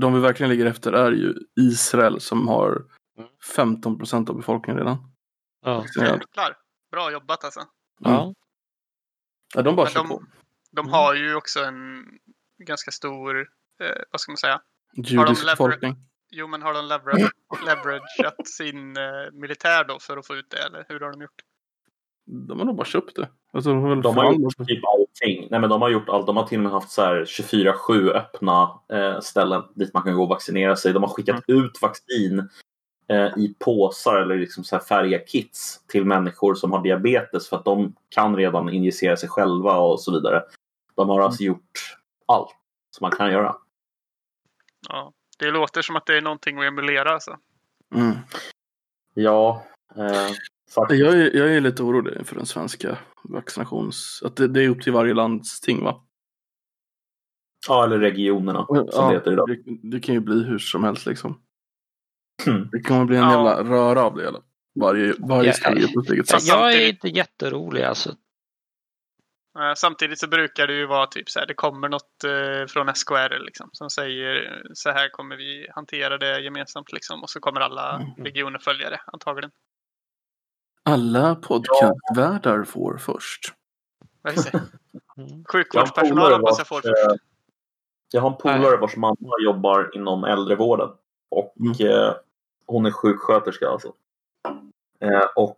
de 0.00 0.14
vi 0.14 0.20
verkligen 0.20 0.50
ligger 0.50 0.66
efter 0.66 0.92
är 0.92 1.12
ju 1.12 1.34
Israel 1.60 2.20
som 2.20 2.48
har 2.48 2.82
Mm. 3.18 3.30
15 3.56 3.98
procent 3.98 4.30
av 4.30 4.36
befolkningen 4.36 4.78
redan. 4.78 4.96
Ja. 5.64 5.84
Jäklar. 6.00 6.56
Bra 6.92 7.12
jobbat 7.12 7.44
alltså. 7.44 7.60
Ja. 8.00 8.34
Ja, 9.54 9.62
de 9.62 9.76
bara 9.76 9.84
Men 9.84 9.92
kör 9.92 10.00
de- 10.00 10.08
på. 10.08 10.22
De 10.70 10.80
Mm. 10.80 10.92
har 10.92 11.14
ju 11.14 11.34
också 11.34 11.60
en 11.60 12.04
ganska 12.64 12.90
stor, 12.90 13.40
eh, 13.80 14.02
vad 14.10 14.20
ska 14.20 14.32
man 14.32 14.36
säga? 14.36 14.60
Judisk 14.96 15.46
befolkning. 15.46 15.96
Jo, 16.30 16.46
men 16.46 16.62
har 16.62 16.74
de 16.74 16.84
leverage, 16.84 17.32
leverageat 17.66 18.48
sin 18.48 18.96
eh, 18.96 19.32
militär 19.32 19.84
då 19.84 19.98
för 19.98 20.16
att 20.16 20.26
få 20.26 20.36
ut 20.36 20.50
det, 20.50 20.58
eller 20.58 20.84
hur 20.88 21.00
har 21.00 21.10
de 21.10 21.22
gjort? 21.22 21.40
De 22.24 22.58
har 22.58 22.66
nog 22.66 22.76
bara 22.76 22.86
köpt 22.86 23.16
det. 23.16 23.28
Alltså, 23.52 23.70
de 23.70 23.82
har 23.82 23.88
väl 23.88 24.02
De 24.02 24.16
har 24.16 24.32
gjort 24.34 24.66
typ 24.66 24.84
allting. 24.84 25.48
Nej, 25.50 25.60
men 25.60 25.70
de 25.70 25.82
har 25.82 25.88
gjort 25.88 26.08
allt. 26.08 26.26
De 26.26 26.36
har 26.36 26.46
till 26.46 26.58
och 26.58 26.62
med 26.62 26.72
haft 26.72 26.90
så 26.90 27.02
här 27.02 27.24
24-7 27.24 28.10
öppna 28.10 28.80
eh, 28.92 29.20
ställen 29.20 29.62
dit 29.74 29.94
man 29.94 30.02
kan 30.02 30.14
gå 30.14 30.22
och 30.22 30.28
vaccinera 30.28 30.76
sig. 30.76 30.92
De 30.92 31.02
har 31.02 31.10
skickat 31.10 31.44
ut 31.46 31.82
vaccin 31.82 32.48
eh, 33.08 33.38
i 33.38 33.54
påsar 33.58 34.16
eller 34.16 34.36
liksom 34.36 34.64
så 34.64 34.76
här 34.76 34.82
färdiga 34.82 35.18
kits 35.18 35.86
till 35.86 36.04
människor 36.04 36.54
som 36.54 36.72
har 36.72 36.82
diabetes 36.82 37.48
för 37.48 37.56
att 37.56 37.64
de 37.64 37.94
kan 38.08 38.36
redan 38.36 38.68
injicera 38.68 39.16
sig 39.16 39.28
själva 39.28 39.76
och 39.76 40.00
så 40.00 40.12
vidare. 40.12 40.42
De 40.96 41.08
har 41.08 41.20
alltså 41.20 41.42
gjort 41.42 41.96
allt 42.26 42.50
som 42.90 43.04
man 43.04 43.10
kan 43.16 43.30
göra. 43.32 43.56
Ja. 44.88 45.12
Det 45.38 45.50
låter 45.50 45.82
som 45.82 45.96
att 45.96 46.06
det 46.06 46.16
är 46.16 46.20
någonting 46.22 46.58
att 46.58 46.64
emulera 46.64 47.10
alltså. 47.10 47.38
Mm. 47.94 48.16
Ja, 49.14 49.64
eh, 49.96 50.28
faktiskt. 50.74 51.00
Jag, 51.00 51.14
är, 51.14 51.36
jag 51.36 51.54
är 51.54 51.60
lite 51.60 51.82
orolig 51.82 52.26
för 52.26 52.36
den 52.36 52.46
svenska 52.46 52.98
vaccinations... 53.24 54.22
Att 54.24 54.36
det, 54.36 54.48
det 54.48 54.64
är 54.64 54.68
upp 54.68 54.82
till 54.82 54.92
varje 54.92 55.14
landsting 55.14 55.84
va? 55.84 56.04
Ja, 57.68 57.84
eller 57.84 57.98
regionerna 57.98 58.66
som 58.66 58.88
Ja, 58.92 59.08
det 59.08 59.14
heter 59.14 59.32
idag. 59.32 59.48
det, 59.48 59.78
det 59.90 60.00
kan 60.00 60.14
ju 60.14 60.20
bli 60.20 60.44
hur 60.44 60.58
som 60.58 60.84
helst 60.84 61.06
liksom. 61.06 61.40
Mm. 62.46 62.68
Det 62.72 62.80
kommer 62.80 63.04
bli 63.04 63.16
en 63.16 63.22
Ja. 63.22 63.30
jävla 63.32 63.74
röra 63.76 64.02
av 64.04 64.16
det 64.16 64.24
hela. 64.24 64.42
Varje, 64.74 65.14
varje 65.18 65.48
Ja, 65.48 65.52
steg 65.52 65.94
på 65.94 66.00
sitt 66.02 66.10
eget 66.12 66.28
sätt. 66.28 66.42
Jag 66.42 66.72
är 66.72 66.88
inte 66.88 67.08
jätterolig 67.08 67.82
alltså. 67.82 68.16
Eh, 69.58 69.74
Samtidigt 69.76 70.18
så 70.18 70.28
brukar 70.28 70.66
det 70.66 70.72
ju 70.72 70.86
vara 70.86 71.06
typ 71.06 71.30
så 71.30 71.38
här, 71.40 71.46
det 71.46 71.54
kommer 71.54 71.88
något 71.88 72.24
eh, 72.24 72.66
från 72.68 72.94
SKR 72.94 73.38
liksom, 73.44 73.68
som 73.72 73.90
säger 73.90 74.52
eh, 74.52 74.60
så 74.74 74.90
här 74.90 75.08
kommer 75.08 75.36
vi 75.36 75.66
hantera 75.70 76.18
det 76.18 76.40
gemensamt 76.40 76.92
liksom, 76.92 77.22
och 77.22 77.30
så 77.30 77.40
kommer 77.40 77.60
alla 77.60 77.96
Mm. 77.96 78.24
regioner 78.24 78.58
följa 78.58 78.90
det 78.90 79.00
antagligen. 79.06 79.50
Alla 80.84 81.34
podcastvärdar 81.34 82.64
får 82.64 82.98
först. 82.98 83.54
Mm. 85.16 85.28
Jag 85.28 85.34
har 85.34 85.38
en 85.38 85.44
Sjukvårdspersonal 85.44 86.32
hoppas 86.32 86.58
jag 86.58 86.66
får 86.66 86.76
vars, 86.76 86.82
först. 86.84 87.06
eh, 87.10 87.14
Jag 88.12 88.20
har 88.20 88.30
en 88.30 88.36
polare 88.36 88.76
vars 88.76 88.96
mamma 88.96 89.34
jobbar 89.44 89.90
inom 89.94 90.24
äldrevården. 90.24 90.88
Och 91.30 91.54
Mm. 91.60 91.90
eh, 91.90 92.14
hon 92.66 92.86
är 92.86 92.90
sjuksköterska 92.90 93.68
alltså. 93.68 93.92
Eh, 95.00 95.24
och 95.36 95.50
eh, 95.50 95.56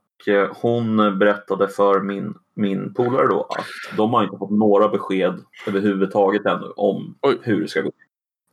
hon 0.62 0.96
berättade 1.18 1.68
för 1.68 2.00
min, 2.00 2.34
min 2.56 2.94
polare 2.94 3.26
då 3.26 3.42
att 3.42 3.96
de 3.96 4.12
har 4.14 4.24
inte 4.24 4.36
fått 4.38 4.50
några 4.50 4.88
besked 4.88 5.40
överhuvudtaget 5.66 6.46
ännu 6.46 6.66
om 6.76 7.18
Oj. 7.22 7.38
hur 7.42 7.60
det 7.60 7.68
ska 7.68 7.80
gå. 7.82 7.90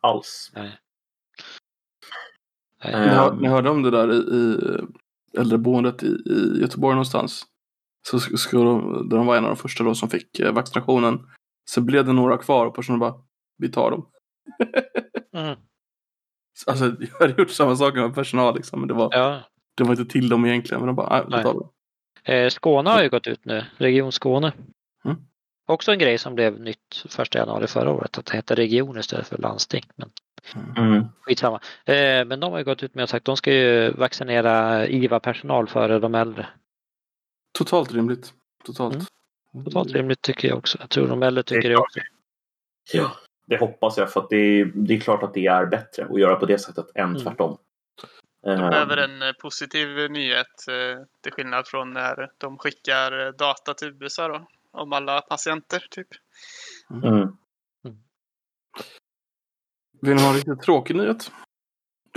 Alls. 0.01 0.51
Nej. 0.55 0.79
Eh, 2.83 2.99
Ni, 3.01 3.07
hör, 3.07 3.33
ni 3.35 3.47
hörde 3.47 3.69
om 3.69 3.83
det 3.83 3.91
där 3.91 4.11
i, 4.13 4.15
i 4.15 4.57
äldreboendet 5.39 6.03
i, 6.03 6.07
i 6.07 6.57
Göteborg 6.61 6.93
någonstans. 6.95 7.43
Så 8.07 8.17
sk- 8.17 8.35
skulle 8.35 8.63
de, 8.63 9.09
de 9.09 9.25
var 9.25 9.37
en 9.37 9.43
av 9.43 9.49
de 9.49 9.55
första 9.57 9.83
då 9.83 9.95
som 9.95 10.09
fick 10.09 10.39
eh, 10.39 10.53
vaccinationen. 10.53 11.19
Så 11.69 11.81
blev 11.81 12.05
det 12.05 12.13
några 12.13 12.37
kvar 12.37 12.65
och 12.65 12.75
personen 12.75 12.99
bara, 12.99 13.13
vi 13.57 13.69
tar 13.71 13.91
dem. 13.91 14.07
Mm. 15.33 15.55
Alltså 16.67 16.85
jag 16.85 17.19
hade 17.27 17.41
gjort 17.41 17.49
samma 17.51 17.75
sak 17.75 17.93
med 17.95 18.15
personal 18.15 18.55
liksom. 18.55 18.79
Men 18.79 18.87
det 18.87 18.93
var, 18.93 19.09
Ja. 19.11 19.39
Det 19.75 19.83
var 19.83 19.91
inte 19.91 20.05
till 20.05 20.29
dem 20.29 20.45
egentligen. 20.45 20.81
Men 20.81 20.87
de 20.87 20.95
bara, 20.95 21.09
nej, 21.09 21.23
vi 21.27 21.31
Nej. 21.31 21.43
tar 21.43 21.53
dem. 21.53 21.69
Eh, 22.23 22.49
Skåne 22.49 22.89
har 22.89 23.03
ju 23.03 23.09
gått 23.09 23.27
ut 23.27 23.45
nu, 23.45 23.65
Region 23.77 24.11
Skåne. 24.11 24.53
Mm. 25.05 25.17
Också 25.67 25.91
en 25.91 25.99
grej 25.99 26.17
som 26.17 26.35
blev 26.35 26.59
nytt 26.59 27.05
första 27.09 27.39
januari 27.39 27.67
förra 27.67 27.91
året, 27.91 28.17
att 28.17 28.25
det 28.25 28.35
hette 28.35 28.55
region 28.55 28.97
istället 28.99 29.27
för 29.27 29.37
landsting. 29.37 29.83
Men 29.95 30.09
Mm. 30.77 31.03
skitsamma. 31.21 31.59
Eh, 31.85 32.25
men 32.25 32.39
de 32.39 32.51
har 32.51 32.57
ju 32.57 32.63
gått 32.65 32.83
ut 32.83 32.95
med 32.95 33.03
och 33.03 33.09
sagt 33.09 33.21
att 33.21 33.25
de 33.25 33.37
ska 33.37 33.53
ju 33.53 33.91
vaccinera 33.91 34.87
IVA-personal 34.87 35.67
före 35.67 35.99
de 35.99 36.15
äldre. 36.15 36.47
Totalt 37.57 37.91
rimligt. 37.93 38.33
Totalt. 38.65 38.95
Mm. 39.53 39.65
Totalt 39.65 39.91
rimligt 39.91 40.21
tycker 40.21 40.47
jag 40.47 40.57
också. 40.57 40.77
Jag 40.81 40.89
tror 40.89 41.07
de 41.07 41.23
äldre 41.23 41.43
tycker 41.43 41.61
Det 41.69 41.75
det, 41.75 41.77
också. 41.77 41.99
Ja, 42.93 43.11
det 43.47 43.57
hoppas 43.59 43.97
jag 43.97 44.11
för 44.13 44.19
att 44.19 44.29
det 44.29 44.37
är, 44.37 44.65
det 44.75 44.93
är 44.95 44.99
klart 44.99 45.23
att 45.23 45.33
det 45.33 45.45
är 45.47 45.65
bättre 45.65 46.05
att 46.05 46.19
göra 46.19 46.35
på 46.35 46.45
det 46.45 46.59
sättet 46.59 46.85
än 46.95 47.09
Mm. 47.09 47.21
tvärtom. 47.21 47.57
De 48.43 48.49
Eh, 48.51 48.69
behöver 48.69 48.97
en 48.97 49.21
eh, 49.21 49.31
positiv 49.33 50.11
nyhet 50.11 50.67
eh, 50.67 51.05
till 51.21 51.31
skillnad 51.31 51.67
från 51.67 51.93
när 51.93 52.31
de 52.37 52.57
skickar 52.57 53.25
eh, 53.25 53.31
data 53.31 53.73
till 53.73 53.87
USA 53.99 54.27
då. 54.27 54.47
Om 54.71 54.93
alla 54.93 55.21
patienter 55.21 55.87
typ. 55.91 56.07
mm. 57.03 57.37
Vill 60.01 60.15
ni 60.15 60.21
ha 60.21 60.29
en 60.29 60.35
riktigt 60.35 60.61
tråkig 60.61 60.95
nyhet? 60.95 61.31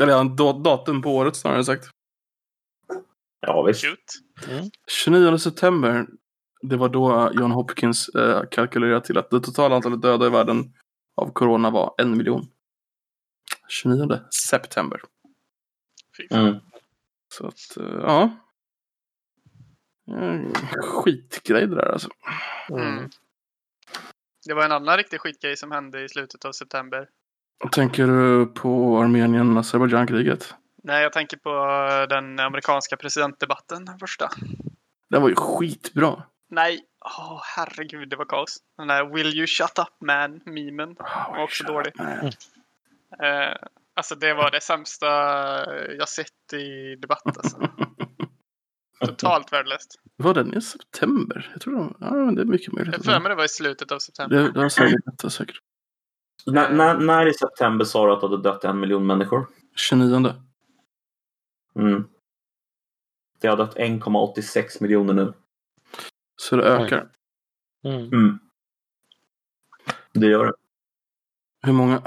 Eller 0.01 0.21
en 0.21 0.37
da- 0.37 0.63
datum 0.63 1.03
på 1.03 1.17
året 1.17 1.37
snarare 1.37 1.65
sagt. 1.65 1.87
Ja, 3.41 3.63
visst. 3.63 3.85
Shoot. 3.85 4.05
29 4.89 5.39
september. 5.39 6.07
Det 6.63 6.77
var 6.77 6.89
då 6.89 7.31
John 7.35 7.51
Hopkins 7.51 8.09
eh, 8.09 8.43
kalkylerade 8.51 9.01
till 9.07 9.19
att 9.19 9.31
det 9.31 9.41
totala 9.41 9.77
antalet 9.77 10.03
döda 10.03 10.27
i 10.27 10.31
världen 10.31 10.75
av 11.17 11.33
corona 11.33 11.71
var 11.71 11.95
en 11.99 12.17
miljon. 12.17 12.47
29 13.69 14.21
september. 14.31 15.01
Mm. 16.31 16.61
Så 17.29 17.47
att, 17.47 17.77
eh, 17.77 18.01
ja. 18.03 18.31
Mm, 20.09 20.53
Skitgrej 20.83 21.67
det 21.67 21.75
där 21.75 21.93
alltså. 21.93 22.09
Mm. 22.71 23.11
Det 24.47 24.55
var 24.55 24.65
en 24.65 24.73
annan 24.73 24.97
riktig 24.97 25.21
skitgrej 25.21 25.57
som 25.57 25.73
hände 25.73 26.05
i 26.05 26.09
slutet 26.09 26.45
av 26.45 26.53
september. 26.53 27.09
Tänker 27.73 28.07
du 28.07 28.47
på 28.47 28.99
Armenien-Azerbajdzjan-kriget? 28.99 30.55
Nej, 30.83 31.03
jag 31.03 31.13
tänker 31.13 31.37
på 31.37 31.51
eh, 31.51 32.09
den 32.09 32.41
amerikanska 32.41 32.97
presidentdebatten, 32.97 33.85
den 33.85 33.99
första. 33.99 34.31
Det 35.11 35.19
var 35.19 35.29
ju 35.29 35.35
skitbra. 35.35 36.23
Nej, 36.49 36.81
åh 37.19 37.41
herregud, 37.57 38.09
det 38.09 38.17
var 38.17 38.25
kaos. 38.25 38.59
Den 38.77 38.87
där 38.87 39.05
Will 39.05 39.39
you 39.39 39.47
shut 39.47 39.79
up 39.79 40.01
man, 40.01 40.41
memen. 40.45 40.97
Oh, 40.99 41.43
också 41.43 41.65
dålig. 41.65 41.93
Alltså 43.95 44.15
det 44.15 44.35
var 44.35 44.51
det 44.51 44.61
sämsta 44.61 45.07
jag 45.95 46.09
sett 46.09 46.53
i 46.53 46.97
debatt 46.97 47.39
alltså. 47.39 47.69
Totalt 49.07 49.53
värdelöst. 49.53 50.01
Var 50.17 50.35
den 50.35 50.55
i 50.55 50.61
september? 50.61 51.51
Jag 51.53 51.61
tror 51.61 51.77
de, 51.77 51.97
ja, 52.01 52.11
men 52.13 52.35
det 52.35 52.43
är 52.43 52.47
mycket 52.47 52.73
möjligt. 52.73 52.95
Jag 52.95 53.05
för 53.05 53.21
mig 53.21 53.29
det 53.29 53.35
var 53.35 53.45
i 53.45 53.49
slutet 53.49 53.93
av 53.93 53.99
september. 53.99 54.37
Det, 54.37 54.53
det 54.53 54.59
var 54.59 54.69
säkert, 54.69 55.05
det 55.05 55.23
var 55.23 55.31
säkert. 55.31 55.61
När, 56.47 56.73
när, 56.73 56.99
när 56.99 57.27
i 57.27 57.35
september 57.35 57.85
sa 57.85 58.07
du 58.07 58.13
att 58.13 58.21
det 58.21 58.27
hade 58.29 58.43
dött 58.43 58.65
en 58.65 58.81
miljon 58.81 59.07
människor? 59.07 59.47
29. 59.77 60.35
Mm. 61.79 62.05
Det 63.41 63.49
har 63.49 63.57
dött 63.57 63.77
1,86 63.77 64.83
miljoner 64.83 65.15
nu. 65.15 65.33
Så 66.37 66.57
det 66.57 66.65
ökar. 66.65 67.09
Mm. 67.85 68.13
Mm. 68.13 68.39
Det 70.13 70.27
gör 70.27 70.47
det. 70.47 70.53
Hur 71.65 71.73
många? 71.73 72.01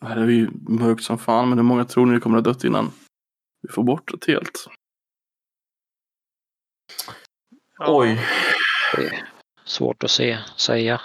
Det 0.00 0.06
här 0.06 0.16
är 0.16 0.26
ju 0.28 0.50
mörkt 0.68 1.04
som 1.04 1.18
fan, 1.18 1.48
men 1.48 1.58
hur 1.58 1.64
många 1.64 1.84
tror 1.84 2.06
ni 2.06 2.20
kommer 2.20 2.38
att 2.38 2.46
ha 2.46 2.52
dött 2.52 2.64
innan 2.64 2.90
vi 3.62 3.68
får 3.72 3.82
bort 3.82 4.10
det 4.12 4.32
helt? 4.32 4.66
Oj. 7.78 8.20
Svårt 9.64 10.04
att 10.04 10.10
se, 10.10 10.38
säga. 10.56 11.00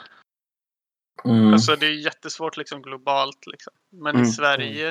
Mm. 1.25 1.53
Alltså 1.53 1.75
det 1.75 1.85
är 1.85 1.91
jättesvårt 2.05 2.57
liksom 2.57 2.81
globalt 2.81 3.47
liksom. 3.47 3.73
Men 3.91 4.15
Mm. 4.15 4.27
i 4.27 4.31
Sverige 4.31 4.89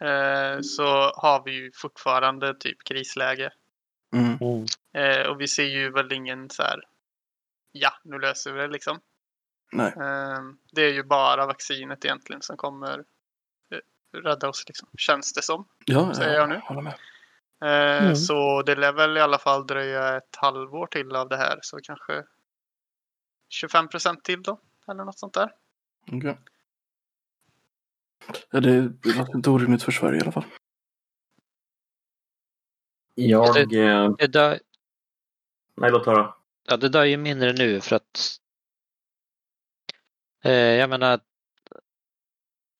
eh, 0.00 0.60
så 0.60 0.84
har 1.16 1.44
vi 1.44 1.52
ju 1.52 1.70
fortfarande 1.74 2.54
typ 2.54 2.84
krisläge. 2.84 3.52
Mm. 4.16 4.38
Mm. 4.40 4.66
Eh, 4.94 5.26
och 5.26 5.40
vi 5.40 5.48
ser 5.48 5.64
ju 5.66 5.90
väl 5.90 6.12
ingen 6.12 6.50
så 6.50 6.62
här. 6.62 6.80
Ja, 7.72 7.92
nu 8.04 8.18
löser 8.18 8.52
vi 8.52 8.60
det 8.60 8.68
liksom. 8.68 9.00
Nej. 9.72 9.92
Eh, 9.96 10.40
det 10.72 10.82
är 10.82 10.92
ju 10.92 11.02
bara 11.02 11.46
vaccinet 11.46 12.04
egentligen 12.04 12.42
som 12.42 12.56
kommer 12.56 12.98
eh, 13.70 14.18
rädda 14.22 14.48
oss 14.48 14.64
liksom. 14.66 14.88
Känns 14.98 15.32
det 15.32 15.42
som. 15.42 15.68
Ja, 15.84 16.14
Säger 16.14 16.34
jag 16.38 16.48
nu. 16.48 16.60
håller 16.64 16.82
med. 16.82 16.94
Eh, 17.64 18.02
Mm. 18.02 18.16
Så 18.16 18.62
det 18.62 18.74
lär 18.74 18.92
väl 18.92 19.16
i 19.16 19.20
alla 19.20 19.38
fall 19.38 19.66
dröja 19.66 20.16
ett 20.16 20.36
halvår 20.36 20.86
till 20.86 21.16
av 21.16 21.28
det 21.28 21.36
här. 21.36 21.58
Så 21.62 21.78
kanske 21.82 22.24
25 23.48 23.88
procent 23.88 24.24
till 24.24 24.42
då. 24.42 24.60
Eller 24.88 25.04
något 25.04 25.18
sånt 25.18 25.34
där. 25.34 25.54
Okej. 26.12 26.38
Ja, 28.50 28.60
det 28.60 28.80
låter 29.16 29.36
inte 29.36 29.50
orimligt 29.50 29.82
för 29.82 29.92
Sverige 29.92 30.18
i 30.18 30.22
alla 30.22 30.32
fall. 30.32 30.44
Jag... 33.14 33.72
Eh, 33.74 34.10
Det 34.18 34.26
dör, 34.26 34.60
nej, 35.76 35.90
låt 35.90 36.06
höra. 36.06 36.34
ja, 36.68 36.76
det 36.76 36.88
dör 36.88 37.04
ju 37.04 37.16
mindre 37.16 37.52
nu 37.52 37.80
för 37.80 37.96
att 37.96 38.36
jag 40.50 40.90
menar, 40.90 41.20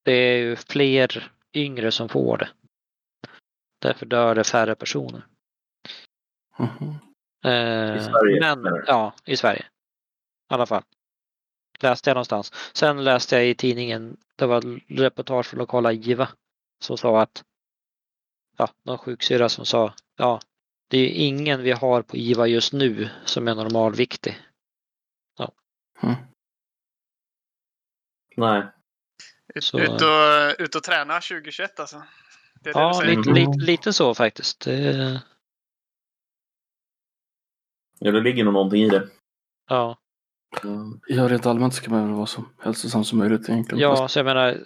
det 0.05 0.13
är 0.13 0.39
ju 0.39 0.57
fler 0.57 1.33
yngre 1.55 1.91
som 1.91 2.09
får 2.09 2.39
det. 2.39 2.49
Därför 3.79 4.07
dör 4.07 4.35
det 4.35 4.45
färre 4.45 4.75
personer. 4.75 5.27
Mhm. 6.59 6.95
Eh, 7.45 7.97
I 7.97 8.05
Sverige, 8.05 8.41
Men, 8.41 8.83
ja, 8.87 9.15
i 9.25 9.37
Sverige. 9.37 9.65
I 10.51 10.55
alla 10.55 10.67
fall. 10.67 10.83
Läste 11.81 12.11
jag 12.11 12.15
någonstans. 12.15 12.53
Sen 12.73 13.05
läste 13.05 13.37
jag 13.37 13.47
i 13.47 13.55
tidningen, 13.55 14.17
det 14.37 14.47
var 14.47 14.59
ett 14.59 14.83
reportage 14.87 15.47
från 15.47 15.59
lokala 15.59 15.93
IVA 15.93 16.29
som 16.81 16.99
sa 16.99 17.23
att 17.23 17.45
ja, 18.57 18.69
någon 18.83 18.99
sjuksyra 18.99 19.49
som 19.49 19.67
sa 19.67 19.95
ja, 20.17 20.41
det 20.89 20.99
är 20.99 21.01
ju 21.01 21.09
ingen 21.09 21.63
vi 21.63 21.73
har 21.73 22.03
på 22.03 22.17
IVA 22.17 22.47
just 22.47 22.73
nu 22.73 23.11
som 23.25 23.49
är 23.49 23.55
normalviktig. 23.55 24.41
Mm. 26.03 26.17
Nej. 28.37 28.63
Ut, 29.55 29.65
Så- 29.65 29.81
ut, 29.81 29.89
och, 29.91 30.55
ut 30.65 30.75
och 30.75 30.83
träna 30.83 31.15
2021 31.21 31.81
alltså. 31.81 32.03
Det 32.61 32.71
är 32.71 32.75
det 32.75 32.81
Ja, 32.81 33.03
lite, 33.03 33.31
lite, 33.31 33.59
lite 33.59 33.93
så 33.93 34.15
faktiskt. 34.15 34.61
Det, 34.65 35.21
Ja, 37.99 38.11
det 38.13 38.21
ligger 38.21 38.45
nog 38.45 38.53
någonting 38.55 38.83
i 38.83 38.89
det. 38.89 39.09
ja. 39.69 39.99
Ja, 41.07 41.29
rent 41.29 41.47
allmänt 41.47 41.75
ska 41.75 41.91
man 41.91 42.07
väl 42.07 42.15
vara 42.17 42.27
så 42.27 42.45
hälsosam 42.61 43.05
som 43.05 43.19
möjligt 43.19 43.49
egentligen. 43.49 43.83
ja, 43.83 44.09
så 44.09 44.19
jag 44.19 44.25
menar, 44.27 44.59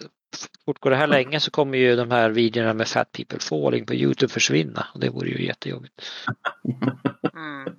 fortgår 0.65 0.89
det 0.89 0.95
här 0.95 1.07
länge 1.07 1.39
så 1.39 1.51
kommer 1.51 1.77
ju 1.77 1.95
de 1.95 2.11
här 2.11 2.29
videorna 2.29 2.73
med 2.73 2.87
fat 2.87 3.11
people 3.11 3.39
falling 3.39 3.85
på 3.85 3.93
Youtube 3.93 4.33
försvinna. 4.33 4.87
Och 4.93 4.99
det 4.99 5.09
vore 5.09 5.29
ju 5.29 5.45
jättejobbigt. 5.45 6.01
Mm. 7.33 7.75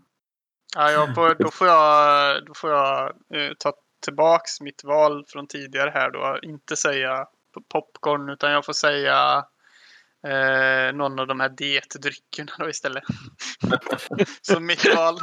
Ja, 0.76 0.90
jag 0.90 1.14
får, 1.14 1.34
då 1.34 1.50
får 1.50 1.66
jag, 1.66 2.44
då 2.46 2.54
får 2.54 2.70
jag 2.70 3.08
eh, 3.34 3.52
ta 3.58 3.72
tillbaks 4.00 4.60
mitt 4.60 4.84
val 4.84 5.24
från 5.28 5.46
tidigare 5.46 5.90
här 5.90 6.10
då. 6.10 6.38
Inte 6.42 6.76
säga 6.76 7.26
popcorn 7.68 8.28
utan 8.28 8.52
jag 8.52 8.64
får 8.64 8.72
säga 8.72 9.44
eh, 10.26 10.96
någon 10.96 11.18
av 11.18 11.26
de 11.26 11.40
här 11.40 11.48
dietdryckerna 11.48 12.52
då 12.58 12.68
istället. 12.68 13.04
Som 14.42 14.66
mitt 14.66 14.94
val. 14.96 15.18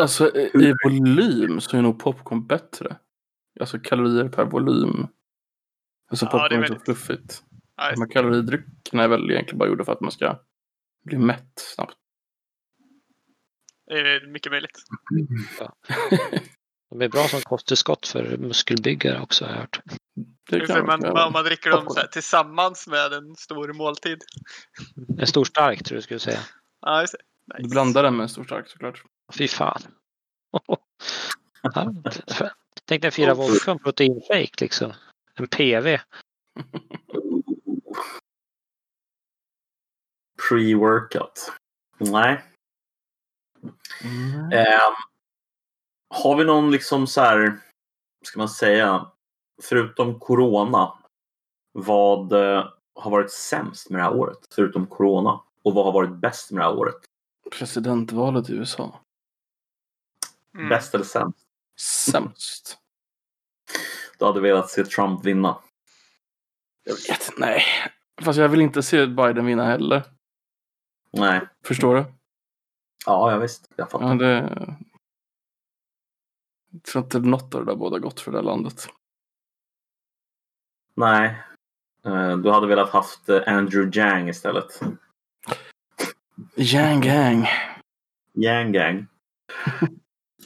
Alltså 0.00 0.36
i 0.36 0.74
volym 0.84 1.60
så 1.60 1.76
är 1.76 1.82
nog 1.82 2.00
popcorn 2.00 2.46
bättre. 2.46 2.96
Alltså 3.60 3.78
kalorier 3.78 4.28
per 4.28 4.44
volym. 4.44 5.06
Alltså 6.10 6.26
Ja, 6.26 6.30
popcorn 6.30 6.60
det 6.60 6.66
är 6.66 6.70
är, 6.70 6.74
så 6.74 6.80
fluffigt. 6.84 7.42
Ja, 7.76 7.90
De 7.90 8.00
här 8.00 8.10
kaloridryckerna 8.10 9.02
är 9.02 9.08
väl 9.08 9.30
egentligen 9.30 9.58
bara 9.58 9.68
gjorda 9.68 9.84
för 9.84 9.92
att 9.92 10.00
man 10.00 10.10
ska 10.10 10.38
bli 11.04 11.18
mätt 11.18 11.52
snabbt. 11.56 11.96
det 13.86 13.98
är 14.00 14.26
mycket 14.26 14.52
möjligt. 14.52 14.78
De 16.92 17.04
är 17.04 17.08
bra 17.08 17.28
som 17.28 17.40
kosttillskott 17.40 18.06
för 18.06 18.36
muskelbyggare 18.36 19.20
också 19.20 19.44
har 19.44 19.52
jag 19.52 19.58
hört. 19.58 19.80
Man, 20.86 21.00
man- 21.00 21.32
man, 21.32 21.44
dricker 21.44 21.70
dem 21.70 21.86
här, 21.96 22.06
tillsammans 22.06 22.86
med 22.86 23.12
en 23.12 23.36
stor 23.36 23.72
måltid. 23.72 24.22
En 25.18 25.26
stor 25.26 25.44
stark 25.44 25.84
tror 25.84 25.96
jag 25.96 25.98
du 25.98 26.02
skulle 26.02 26.20
säga. 26.20 26.38
Ja, 26.80 27.00
det. 27.00 27.06
Du 27.46 27.62
Nice. 27.62 27.70
blandar 27.70 28.02
den 28.02 28.16
med 28.16 28.22
en 28.22 28.28
stor 28.28 28.44
stark 28.44 28.68
såklart. 28.68 29.02
Fy 29.32 29.48
fan. 29.48 29.82
Tänk 32.84 33.02
dig 33.02 33.10
fyra 33.10 33.34
vodka 33.34 33.70
och 33.70 33.76
en 33.76 33.82
proteinshake 33.82 34.50
liksom. 34.60 34.92
En 35.34 35.46
PV. 35.46 35.98
Pre-workout. 40.48 41.52
Nej. 41.98 42.44
Mm. 44.04 44.52
Ehm, 44.52 44.94
har 46.12 46.36
vi 46.36 46.44
någon 46.44 46.70
liksom 46.70 47.06
så 47.06 47.20
här, 47.20 47.58
ska 48.24 48.38
man 48.38 48.48
säga, 48.48 49.06
förutom 49.62 50.18
corona, 50.18 50.98
vad 51.72 52.32
eh, 52.32 52.68
har 52.94 53.10
varit 53.10 53.32
sämst 53.32 53.90
med 53.90 54.00
det 54.00 54.04
här 54.04 54.14
året? 54.14 54.38
Förutom 54.54 54.86
corona. 54.86 55.40
Och 55.62 55.74
vad 55.74 55.84
har 55.84 55.92
varit 55.92 56.16
bäst 56.16 56.50
med 56.50 56.60
det 56.60 56.64
här 56.64 56.76
året? 56.76 56.94
Presidentvalet 57.58 58.50
i 58.50 58.52
USA. 58.52 59.00
Mm. 60.54 60.68
Bäst 60.68 60.94
eller 60.94 61.04
sämst? 61.04 61.46
Sämst. 62.10 62.78
Du 64.18 64.26
hade 64.26 64.40
velat 64.40 64.70
se 64.70 64.84
Trump 64.84 65.24
vinna. 65.24 65.58
Jag 66.84 66.94
vet 66.94 67.30
nej. 67.38 67.62
Fast 68.22 68.38
jag 68.38 68.48
vill 68.48 68.60
inte 68.60 68.82
se 68.82 69.06
Biden 69.06 69.46
vinna 69.46 69.64
heller. 69.64 70.02
Nej. 71.12 71.40
Förstår 71.64 71.94
du? 71.94 72.04
Ja, 73.06 73.30
jag 73.30 73.38
visst. 73.38 73.72
Jag 73.76 73.90
fattar. 73.90 74.08
Ja, 74.08 74.14
det... 74.14 74.76
Jag 76.72 76.82
tror 76.82 77.04
inte 77.04 77.18
något 77.18 77.54
av 77.54 77.64
det 77.64 77.72
där 77.72 77.76
båda 77.76 77.98
gott 77.98 78.20
för 78.20 78.30
det 78.30 78.38
här 78.38 78.44
landet. 78.44 78.88
Nej. 80.94 81.42
Eh, 82.06 82.36
Du 82.36 82.50
hade 82.50 82.66
velat 82.66 82.90
haft 82.90 83.28
eh, 83.28 83.40
Andrew 83.46 84.00
Yang 84.00 84.28
istället. 84.28 84.80
Yang 86.56 87.00
gang. 87.00 87.46
Yang 88.34 88.72
Gang. 88.72 89.06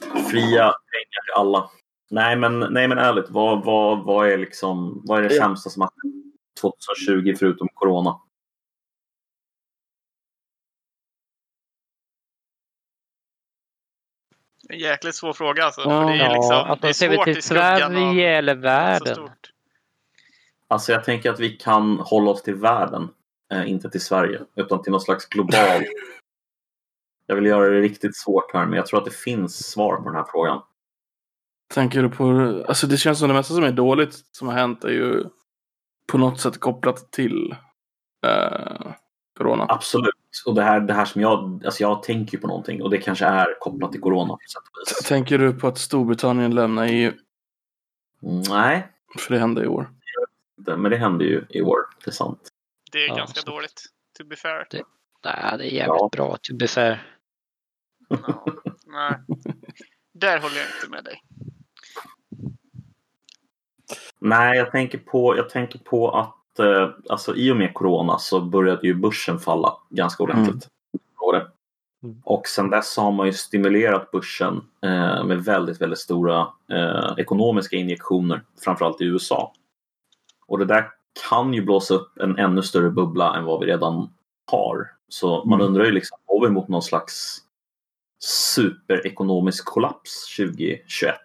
Fria 0.29 0.73
pengar 0.91 1.23
till 1.25 1.33
alla. 1.35 1.69
Nej 2.09 2.35
men, 2.35 2.59
nej, 2.59 2.87
men 2.87 2.97
ärligt, 2.97 3.29
vad, 3.29 3.65
vad, 3.65 4.03
vad, 4.03 4.29
är 4.29 4.37
liksom, 4.37 5.01
vad 5.05 5.19
är 5.19 5.29
det 5.29 5.35
sämsta 5.35 5.69
som 5.69 5.81
har 5.81 5.89
hänt 6.03 6.35
2020 6.61 7.35
förutom 7.39 7.67
corona? 7.73 8.19
En 14.69 14.79
jäkligt 14.79 15.15
svår 15.15 15.33
fråga 15.33 15.63
alltså. 15.63 15.81
Ja. 15.81 16.01
för 16.01 16.13
det 16.13 16.19
är 16.19 16.25
Ja, 16.25 16.33
liksom, 16.33 16.71
att 16.71 16.81
det 16.81 16.87
är 16.87 16.89
de 16.89 16.93
ser 16.93 17.09
vi 17.09 17.15
svårt 17.15 17.25
till 17.25 17.37
i 17.37 17.41
skuggan 17.41 17.83
av 17.83 17.89
Sverige 17.89 18.37
eller 18.37 18.55
världen. 18.55 19.29
Alltså 20.67 20.91
jag 20.91 21.03
tänker 21.03 21.29
att 21.29 21.39
vi 21.39 21.49
kan 21.49 21.99
hålla 21.99 22.31
oss 22.31 22.43
till 22.43 22.55
världen, 22.55 23.09
eh, 23.53 23.71
inte 23.71 23.89
till 23.89 24.01
Sverige, 24.01 24.41
utan 24.55 24.81
till 24.81 24.91
någon 24.91 25.01
slags 25.01 25.25
global. 25.29 25.83
jag 27.25 27.35
vill 27.35 27.45
göra 27.45 27.69
det 27.69 27.81
riktigt 27.81 28.17
svårt 28.17 28.53
här, 28.53 28.65
men 28.65 28.73
jag 28.73 28.85
tror 28.85 28.99
att 28.99 29.05
det 29.05 29.15
finns 29.15 29.69
svar 29.69 29.95
på 29.95 30.03
den 30.03 30.15
här 30.15 30.25
frågan. 30.31 30.61
Tänker 31.73 32.03
du 32.03 32.09
på... 32.09 32.25
Alltså 32.67 32.87
det 32.87 32.97
känns 32.97 33.19
som 33.19 33.27
det 33.27 33.33
mesta 33.33 33.53
som 33.53 33.63
är 33.63 33.71
dåligt 33.71 34.13
som 34.31 34.47
har 34.47 34.55
hänt 34.55 34.83
är 34.83 34.89
ju 34.89 35.23
på 36.11 36.17
något 36.17 36.39
sätt 36.39 36.59
kopplat 36.59 37.11
till 37.11 37.55
eh, 38.25 38.91
corona. 39.37 39.65
Absolut. 39.69 40.15
Och 40.45 40.55
det 40.55 40.63
här, 40.63 40.79
det 40.79 40.93
här 40.93 41.05
som 41.05 41.21
jag, 41.21 41.61
alltså 41.65 41.81
jag 41.83 42.03
tänker 42.03 42.37
på 42.37 42.47
någonting 42.47 42.81
och 42.81 42.89
det 42.89 42.97
kanske 42.97 43.25
är 43.25 43.59
kopplat 43.59 43.91
till 43.91 44.01
corona. 44.01 44.37
Tänker 45.05 45.37
du 45.37 45.53
på 45.53 45.67
att 45.67 45.77
Storbritannien 45.77 46.55
lämnar 46.55 46.87
EU? 46.87 47.11
Nej, 48.49 48.87
För 49.19 49.33
det 49.33 49.39
hände 49.39 49.63
i 49.63 49.67
år. 49.67 49.89
men 50.77 50.91
det 50.91 50.97
hände 50.97 51.25
ju 51.25 51.45
i 51.49 51.61
år. 51.61 51.77
Det 52.05 52.09
är 52.09 52.13
sant. 52.13 52.49
Det 52.91 53.03
är 53.03 53.07
Ja, 53.07 53.15
ganska 53.15 53.41
så- 53.41 53.49
dåligt. 53.51 53.81
To 54.17 54.25
be 54.25 54.35
fair. 54.35 54.67
Nej, 54.71 54.83
det 55.23 55.63
är 55.63 55.73
jävligt 55.73 55.77
Ja. 55.99 56.09
bra 56.11 56.37
to 56.41 56.55
be 56.55 56.67
fair. 56.67 57.13
Ja, 58.09 58.45
nej. 58.85 59.13
Där 60.13 60.39
håller 60.39 60.55
jag 60.55 60.65
inte 60.77 60.89
med 60.89 61.03
dig. 61.03 61.21
Nej, 64.19 64.57
jag 64.57 64.71
tänker 64.71 64.97
på, 64.97 65.37
jag 65.37 65.49
tänker 65.49 65.79
på 65.79 66.11
att 66.11 66.35
eh, 66.59 66.89
alltså, 67.09 67.35
i 67.35 67.51
och 67.51 67.57
med 67.57 67.73
corona 67.73 68.17
så 68.19 68.41
började 68.41 68.87
ju 68.87 68.93
börsen 68.93 69.39
falla 69.39 69.73
ganska 69.89 70.23
ordentligt. 70.23 70.67
På 71.19 71.31
det. 71.31 71.47
Mm. 72.03 72.21
Och 72.25 72.47
sen 72.47 72.69
dess 72.69 72.97
har 72.97 73.11
man 73.11 73.25
ju 73.25 73.33
stimulerat 73.33 74.11
börsen 74.11 74.61
eh, 74.81 75.23
med 75.23 75.43
väldigt, 75.43 75.81
väldigt 75.81 75.99
stora 75.99 76.47
eh, 76.71 77.13
ekonomiska 77.17 77.75
injektioner, 77.75 78.43
framförallt 78.63 79.01
i 79.01 79.05
USA. 79.05 79.53
Och 80.47 80.59
det 80.59 80.65
där 80.65 80.89
kan 81.29 81.53
ju 81.53 81.61
blåsa 81.65 81.93
upp 81.93 82.17
en 82.19 82.37
ännu 82.37 82.61
större 82.61 82.89
bubbla 82.89 83.35
än 83.37 83.45
vad 83.45 83.59
vi 83.59 83.65
redan 83.65 84.09
har. 84.51 84.91
Så 85.09 85.43
man 85.45 85.59
Mm. 85.59 85.67
undrar 85.67 85.85
ju 85.85 85.91
liksom, 85.91 86.17
går 86.25 86.47
vi 86.47 86.53
mot 86.53 86.67
någon 86.67 86.81
slags 86.81 87.37
superekonomisk 88.23 89.65
kollaps 89.65 90.35
2021, 90.37 91.15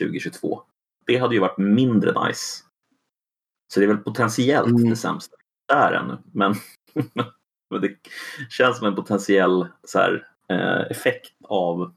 2022? 0.00 0.62
Det 1.06 1.16
hade 1.16 1.34
ju 1.34 1.40
varit 1.40 1.58
mindre 1.58 2.26
nice. 2.26 2.64
Så 3.72 3.80
det 3.80 3.86
är 3.86 3.88
väl 3.88 3.96
potentiellt 3.98 4.68
Mm. 4.68 4.90
det 4.90 4.96
sämsta 4.96 5.36
där 5.68 5.92
ännu. 5.92 6.18
Men, 6.32 6.54
men 7.70 7.80
det 7.80 7.96
känns 8.50 8.78
som 8.78 8.86
en 8.86 8.94
potentiell 8.94 9.66
så 9.84 9.98
här, 9.98 10.28
eh, 10.48 10.90
effekt 10.90 11.32
av 11.44 11.94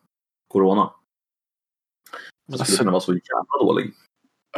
corona. 0.47 0.83
Som 0.89 2.53
skulle 2.53 2.59
Alltså- 2.61 2.77
kunna 2.77 2.91
vara 2.91 3.01
så 3.01 3.13
jävla 3.13 3.57
dålig. 3.65 3.93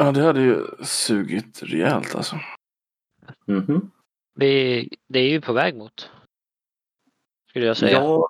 Ja, 0.00 0.12
det 0.12 0.22
hade 0.22 0.40
ju 0.40 0.66
sugit 0.82 1.62
rejält 1.62 2.14
alltså. 2.14 2.40
Mhm. 3.46 3.90
Vi, 4.34 4.88
det 5.08 5.18
är 5.18 5.28
ju 5.28 5.40
på 5.40 5.52
väg 5.52 5.76
mot. 5.76 6.10
Skulle 7.50 7.66
jag 7.66 7.76
säga. 7.76 7.92
Ja, 7.92 8.28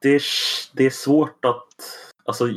det 0.00 0.08
är, 0.08 0.22
det 0.72 0.86
är 0.86 0.90
svårt 0.90 1.44
att... 1.44 1.66
Alltså, 2.24 2.48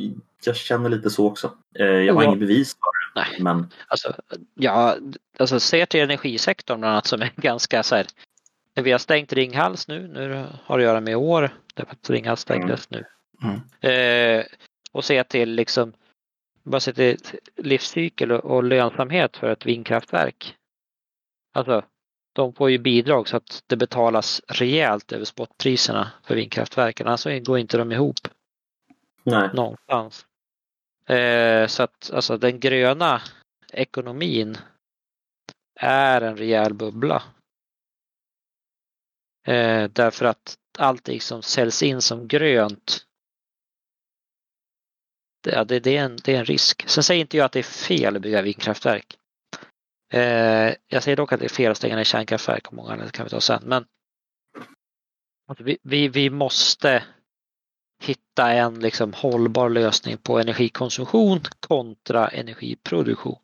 jag 0.46 0.56
känner 0.56 0.90
lite 0.90 1.10
så 1.10 1.28
också. 1.28 1.58
Eh, 1.76 1.86
jag 1.86 2.14
har 2.14 2.24
Ja. 2.24 2.28
inget 2.28 2.40
bevis 2.40 2.74
för 2.74 2.80
Nej. 3.16 3.38
Men 3.40 3.72
Alltså, 3.88 4.14
ja, 4.54 4.96
alltså 5.40 5.60
ser 5.60 5.86
till 5.86 6.00
energisektorn 6.00 6.80
bland 6.80 6.92
annat 6.92 7.08
som 7.08 7.22
är 7.22 7.32
ganska 7.42 7.84
så 7.84 7.96
här. 7.96 8.08
Vi 8.76 8.92
har 8.92 9.00
stängt 9.00 9.34
Ringhals 9.34 9.88
nu. 9.88 10.08
Nu 10.08 10.46
har 10.64 10.78
det 10.78 10.84
att 10.84 10.88
göra 10.88 11.02
med 11.02 11.18
år. 11.18 11.50
Därför 11.74 11.92
att 11.92 12.10
Ringhals 12.10 12.40
stängdes 12.40 12.90
nu. 12.90 13.06
Mm. 13.44 14.40
Eh, 14.40 14.46
och 14.92 15.06
se 15.06 15.24
till 15.24 15.50
liksom 15.50 15.94
bara 16.64 16.80
se 16.80 16.94
till 16.94 17.18
livscykel 17.56 18.32
och, 18.32 18.46
och 18.46 18.64
lönsamhet 18.64 19.38
för 19.38 19.50
ett 19.50 19.66
vindkraftverk. 19.66 20.56
Alltså, 21.54 21.84
de 22.34 22.54
får 22.54 22.72
ju 22.72 22.78
bidrag 22.78 23.28
så 23.28 23.38
att 23.38 23.64
det 23.68 23.76
betalas 23.76 24.42
rejält 24.48 25.12
över 25.12 25.26
spotpriserna 25.26 26.12
för 26.24 26.36
vindkraftverken. 26.36 27.08
Alltså 27.08 27.40
går 27.40 27.60
inte 27.60 27.78
de 27.78 27.92
ihop 27.92 28.16
Nej. 29.24 29.50
någonstans. 29.54 30.26
Eh, 31.06 31.68
så 31.68 31.84
att 31.84 32.12
alltså 32.14 32.38
den 32.38 32.60
gröna 32.60 33.22
ekonomin 33.74 34.58
är 35.80 36.22
en 36.22 36.38
rejäl 36.38 36.74
bubbla. 36.74 37.24
Eh, 39.48 39.90
därför 39.90 40.26
att 40.26 40.58
allting 40.78 41.22
som 41.22 41.42
säljs 41.42 41.84
in 41.84 42.02
som 42.02 42.28
grönt 42.28 43.06
det, 45.44 45.64
det, 45.64 45.80
det, 45.80 45.98
är 45.98 46.04
en, 46.04 46.18
det 46.24 46.36
är 46.36 46.40
en 46.40 46.46
risk. 46.46 46.90
Sen 46.90 47.04
säger 47.04 47.22
inte 47.22 47.38
jag 47.38 47.46
att 47.46 47.52
det 47.52 47.60
är 47.60 47.64
fel 47.64 48.16
att 48.16 48.22
bygga 48.22 48.42
vindkraftverk. 48.42 49.18
Eh, 50.14 50.76
jag 50.88 51.04
säger 51.04 51.18
dock 51.18 51.34
att 51.34 51.40
det 51.40 51.46
är 51.46 51.50
fel 51.50 51.72
att 51.72 51.78
stänga 51.78 51.96
ner 51.96 52.04
kärnkraftverk 52.04 52.68
och 52.68 52.74
många 52.74 52.92
andra 52.92 53.10
kan 53.10 53.26
vi 53.26 53.30
ta 53.30 53.42
sen. 53.42 53.64
Men 53.66 53.86
alltså, 55.48 55.64
vi, 55.64 55.78
vi, 55.84 56.08
vi 56.08 56.30
måste 56.30 57.04
hitta 58.06 58.52
en 58.52 58.80
liksom 58.80 59.14
hållbar 59.14 59.70
lösning 59.70 60.18
på 60.18 60.40
energikonsumtion 60.40 61.40
kontra 61.60 62.28
energiproduktion. 62.28 63.40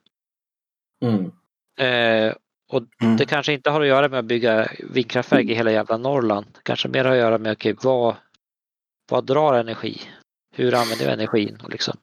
Mm. 1.03 1.31
Eh, 1.79 2.33
och 2.71 2.83
Mm. 3.01 3.17
det 3.17 3.25
kanske 3.25 3.53
inte 3.53 3.69
har 3.69 3.81
att 3.81 3.87
göra 3.87 4.09
med 4.09 4.19
att 4.19 4.25
bygga 4.25 4.71
vindkraftverk 4.79 5.45
i 5.45 5.53
hela 5.53 5.71
jävla 5.71 5.97
Norrland. 5.97 6.57
Kanske 6.63 6.87
mer 6.87 7.05
har 7.05 7.11
att 7.11 7.17
göra 7.17 7.37
med 7.37 7.51
okay, 7.51 7.75
vad, 7.83 8.15
vad 9.09 9.25
drar 9.25 9.53
energi? 9.53 10.01
Hur 10.55 10.73
använder 10.73 11.05
vi 11.05 11.11
energin? 11.11 11.57
Och, 11.63 11.69
liksom, 11.69 11.97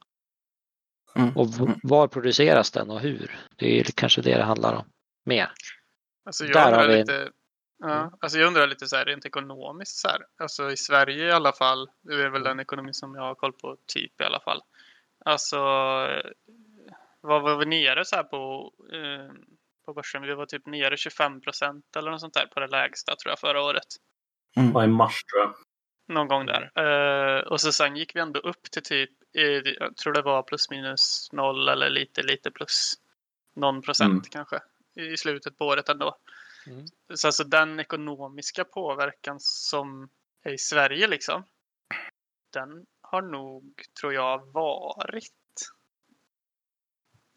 Mm. 1.16 1.37
och 1.37 1.61
v- 1.61 1.74
var 1.83 2.09
produceras 2.09 2.70
den 2.70 2.91
och 2.91 3.01
hur? 3.01 3.39
Det 3.57 3.81
är 3.81 3.85
kanske 3.85 4.23
det 4.23 4.37
det 4.37 4.43
handlar 4.45 4.74
om. 4.74 4.85
Mer. 5.24 5.51
Alltså 6.27 6.45
jag 6.45 6.53
Där 6.53 6.73
har 6.73 6.89
en- 6.89 6.99
lite, 6.99 7.28
ja, 7.78 8.11
alltså 8.20 8.39
jag 8.39 8.47
undrar 8.47 8.66
lite 8.66 8.86
så 8.89 8.97
här 8.97 9.05
rent 9.05 9.27
ekonomiskt 9.27 9.97
så 9.97 10.09
här. 10.09 10.27
Alltså 10.39 10.70
i 10.70 10.77
Sverige 10.77 11.27
i 11.27 11.32
alla 11.32 11.53
fall, 11.53 11.90
det 12.03 12.15
är 12.15 12.28
väl 12.28 12.43
den 12.43 12.61
ekonomi 12.61 12.93
som 12.93 13.15
jag 13.15 13.23
har 13.23 13.35
koll 13.35 13.53
på 13.53 13.77
typ 13.86 14.20
i 14.20 14.24
alla 14.24 14.40
fall. 14.40 14.61
Alltså 15.24 15.57
eh, 16.11 16.31
vad 17.20 17.43
var 17.43 17.57
vi 17.57 17.66
nere 17.66 18.05
så 18.05 18.16
här 18.16 18.23
på, 18.23 18.73
eh, 18.93 19.35
på 19.85 19.93
börsen? 19.94 20.23
Vi 20.23 20.35
var 20.35 20.47
typ 20.47 20.66
nere 20.66 20.97
25 20.97 21.40
procent 21.40 21.97
eller 21.97 22.11
något 22.11 22.20
sånt 22.20 22.35
där 22.35 22.47
på 22.47 22.61
det 22.61 22.66
lägsta 22.66 23.16
tror 23.16 23.31
jag 23.31 23.39
förra 23.39 23.62
året. 23.62 23.86
Ja, 24.55 24.85
I 24.85 24.86
mars 24.86 25.24
tror 25.24 25.43
jag. 25.43 25.55
Någon 26.09 26.28
gång 26.28 26.47
där. 26.47 26.70
Eh, 26.74 27.40
och 27.40 27.61
så 27.61 27.73
sen 27.73 27.97
gick 27.97 28.16
vi 28.16 28.20
ändå 28.20 28.40
upp 28.40 28.62
till 28.62 28.82
typ, 28.82 29.11
eh, 29.39 29.43
jag 29.78 29.97
tror 29.97 30.12
det 30.12 30.23
var 30.23 30.43
plus 30.43 30.70
minus 30.70 31.28
noll 31.32 31.69
eller 31.69 31.90
lite, 31.90 32.23
lite 32.23 32.51
plus 32.51 32.94
någon 33.57 33.82
procent 33.82 34.11
Mm. 34.12 34.23
kanske 34.31 34.61
i 34.94 35.16
slutet 35.16 35.59
på 35.59 35.66
året 35.66 35.89
ändå. 35.89 36.16
Mm. 36.67 36.87
Så 37.15 37.29
alltså 37.29 37.45
den 37.45 37.81
ekonomiska 37.81 38.65
påverkan 38.65 39.37
som 39.41 40.09
är 40.43 40.53
i 40.53 40.59
Sverige 40.59 41.07
liksom. 41.07 41.45
Den 42.53 42.87
har 43.01 43.23
nog, 43.23 43.83
tror 44.01 44.15
jag, 44.15 44.53
varit. 44.53 45.33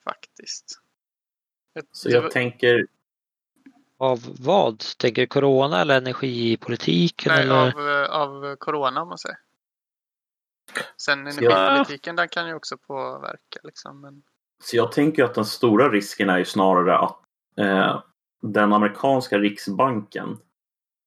Faktiskt. 0.03 0.81
Så 1.91 2.09
jag 2.09 2.31
tänker, 2.31 2.87
Av 3.97 4.19
vad? 4.39 4.79
Tänker 4.97 5.21
du 5.21 5.27
corona 5.27 5.81
eller 5.81 5.97
energipolitiken? 5.97 7.31
Nej, 7.31 7.41
eller? 7.41 7.55
av, 7.55 7.89
eh, 7.89 8.09
av 8.09 8.55
corona 8.55 9.01
om 9.01 9.07
man 9.07 9.17
säger. 9.17 9.37
Sen 10.97 11.27
energipolitiken, 11.27 12.15
den 12.15 12.29
kan 12.29 12.47
ju 12.47 12.53
också 12.53 12.77
påverka 12.77 13.59
liksom. 13.63 14.01
Men... 14.01 14.23
så 14.63 14.75
jag 14.77 14.91
tänker 14.91 15.23
att 15.23 15.35
den 15.35 15.45
stora 15.45 15.89
risken 15.89 16.29
är 16.29 16.37
ju 16.37 16.45
snarare 16.45 16.97
att 16.97 17.17
eh, 17.57 18.03
den 18.41 18.73
amerikanska 18.73 19.37
riksbanken, 19.37 20.37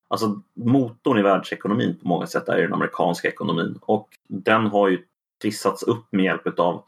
alltså 0.09 0.41
motorn 0.55 1.19
i 1.19 1.23
världsekonomin 1.23 1.99
på 2.03 2.09
många 2.09 2.27
sätt 2.27 2.49
är 2.49 2.63
den 2.63 2.75
amerikanska 2.75 3.29
ekonomin 3.29 3.79
och 3.83 4.09
den 4.29 4.67
har 4.67 4.89
ju 4.89 5.05
trissats 5.43 5.83
upp 5.83 6.07
med 6.11 6.25
hjälp 6.25 6.59
av 6.59 6.85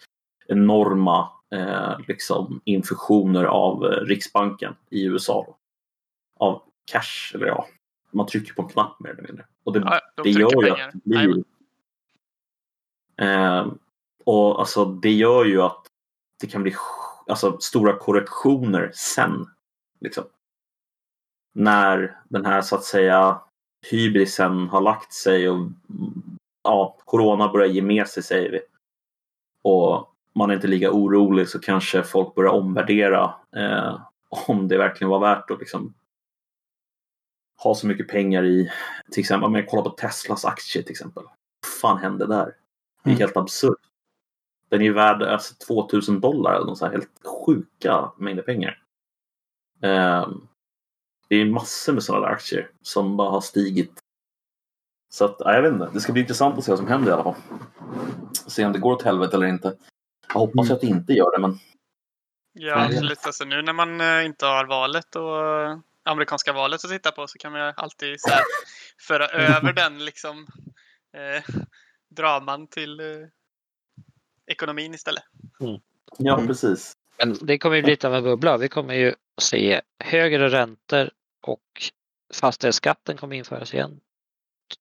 enorma 0.47 1.29
eh, 1.51 1.99
liksom 2.09 2.61
infusioner 2.65 3.45
av 3.45 3.85
eh, 3.85 3.89
Riksbanken 3.89 4.75
i 4.91 5.05
USA. 5.05 5.45
Då. 5.47 5.57
Av 6.47 6.63
cash, 6.85 7.35
eller 7.35 7.47
ja, 7.47 7.67
man 8.11 8.27
trycker 8.27 8.55
på 8.55 8.63
en 8.63 8.69
knapp 8.69 9.01
mer 9.01 9.11
eller 9.11 9.23
mindre. 9.23 9.47
Och 9.65 9.73
det, 9.73 9.79
Ja, 9.79 10.01
de 10.17 10.23
det 10.23 10.31
gör 10.31 10.63
ju 10.65 10.71
pengar. 10.71 10.89
att 10.89 10.93
det 10.93 11.01
blir... 11.05 11.45
Eh, 13.17 13.67
och 14.25 14.61
alltså 14.61 14.85
det 14.85 15.13
gör 15.13 15.45
ju 15.45 15.63
att 15.63 15.87
det 16.41 16.47
kan 16.47 16.63
bli 16.63 16.75
alltså, 17.27 17.59
stora 17.61 17.97
korrektioner 17.97 18.91
sen. 18.95 19.47
Liksom. 20.01 20.25
När 21.57 22.19
den 22.29 22.45
här 22.45 22.63
så 22.63 22.77
att 22.77 22.85
säga 22.85 23.41
hybrisen 23.91 24.69
har 24.69 24.81
lagt 24.81 25.13
sig 25.13 25.49
och 25.49 25.69
ja, 26.63 26.97
corona 27.05 27.49
börjar 27.49 27.69
ge 27.69 27.83
med 27.83 28.09
sig 28.09 28.23
säger 28.23 28.51
vi. 28.51 28.61
Och 29.63 30.15
man 30.33 30.51
är 30.51 30.55
inte 30.55 30.67
lika 30.67 30.93
orolig 30.93 31.49
så 31.49 31.59
kanske 31.61 32.03
folk 32.03 32.35
börjar 32.35 32.53
omvärdera 32.53 33.35
eh, 33.57 34.01
om 34.49 34.69
det 34.69 34.79
verkligen 34.79 35.09
var 35.11 35.21
värt 35.21 35.51
att 35.51 35.59
liksom 35.61 35.95
ha 37.63 37.75
så 37.75 37.87
mycket 37.87 38.09
pengar 38.09 38.45
i 38.45 38.71
till 39.11 39.21
exempel, 39.21 39.47
om 39.47 39.55
jag 39.55 39.69
kollar 39.69 39.83
på 39.83 39.91
Teslas 39.91 40.45
aktie 40.45 40.83
till 40.83 40.91
exempel. 40.91 41.25
Vad 41.25 41.71
fan 41.81 41.99
hände 41.99 42.27
där? 42.27 42.45
Det 43.03 43.11
är 43.11 43.15
Mm. 43.15 43.19
helt 43.19 43.37
absurt. 43.37 43.81
Den 44.69 44.81
är 44.81 44.85
ju 44.85 44.93
värd 44.93 45.23
alltså, 45.23 45.55
2000 45.67 46.21
dollar 46.21 46.55
eller 46.55 46.67
något 46.67 46.79
så 46.79 46.85
här 46.85 46.93
helt 46.93 47.11
sjuka 47.47 48.13
mängder 48.19 48.43
pengar. 48.43 48.83
Ehm, 49.83 50.49
det 51.35 51.41
är 51.41 51.45
massor 51.45 51.93
med 51.93 52.03
sådana 52.03 52.27
aktier 52.27 52.71
som 52.83 53.17
bara 53.17 53.31
har 53.31 53.41
stigit. 53.41 53.93
Så 55.13 55.25
att, 55.25 55.37
ja, 55.39 55.55
jag 55.55 55.63
vet 55.63 55.73
inte. 55.73 55.91
Det 55.93 56.01
ska 56.01 56.13
bli 56.13 56.23
intressant 56.23 56.59
att 56.59 56.65
se 56.65 56.71
vad 56.73 56.79
som 56.79 56.89
händer 56.89 57.11
i 57.11 57.15
alla 57.15 57.23
fall. 57.25 57.35
Se 58.35 58.65
om 58.65 58.73
det 58.73 58.79
går 58.79 58.93
åt 58.93 59.03
helvete 59.03 59.37
eller 59.37 59.47
inte. 59.47 59.77
Jag 60.29 60.35
hoppas 60.41 60.55
Mm. 60.55 60.67
ju 60.67 60.73
att 60.75 60.81
det 60.81 60.87
inte 60.87 61.13
gör 61.13 61.31
det, 61.37 61.39
men 61.39 61.59
Ja, 62.53 62.67
Ja. 62.69 62.85
absolut. 62.87 63.27
Alltså, 63.27 63.45
nu 63.45 63.63
när 63.63 63.73
man 63.73 64.01
eh, 64.01 64.25
inte 64.25 64.47
har 64.47 64.65
valet 64.65 65.17
och 65.17 65.47
eh, 65.47 65.79
amerikanska 66.03 66.53
valet 66.53 66.85
att 66.85 66.91
titta 66.91 67.11
på 67.11 67.27
så 67.27 67.39
kan 67.39 67.53
man 67.53 67.73
alltid 67.77 68.21
så 68.21 68.29
här, 68.31 68.43
föra 69.01 69.27
över 69.29 69.73
den 69.73 70.05
liksom 70.05 70.47
eh, 71.17 71.55
draman 72.11 72.67
till 72.67 73.01
eh, 73.01 73.07
ekonomin 74.47 74.95
istället. 74.95 75.25
ja, 76.19 76.35
Mm. 76.35 76.47
precis. 76.47 76.93
Men 77.19 77.37
det 77.47 77.59
kommer 77.59 77.77
ju 77.77 77.83
bli 77.83 77.91
lite 77.91 78.07
av 78.09 78.15
en 78.15 78.25
bubbla. 78.25 78.57
Vi 78.59 78.69
kommer 78.69 78.95
ju 78.95 79.15
se 79.41 79.81
högre 80.05 80.49
räntor 80.49 81.11
och 81.49 81.91
fastighetsskatten 82.35 83.17
kommer 83.17 83.37
införas 83.37 83.75
igen. 83.75 84.01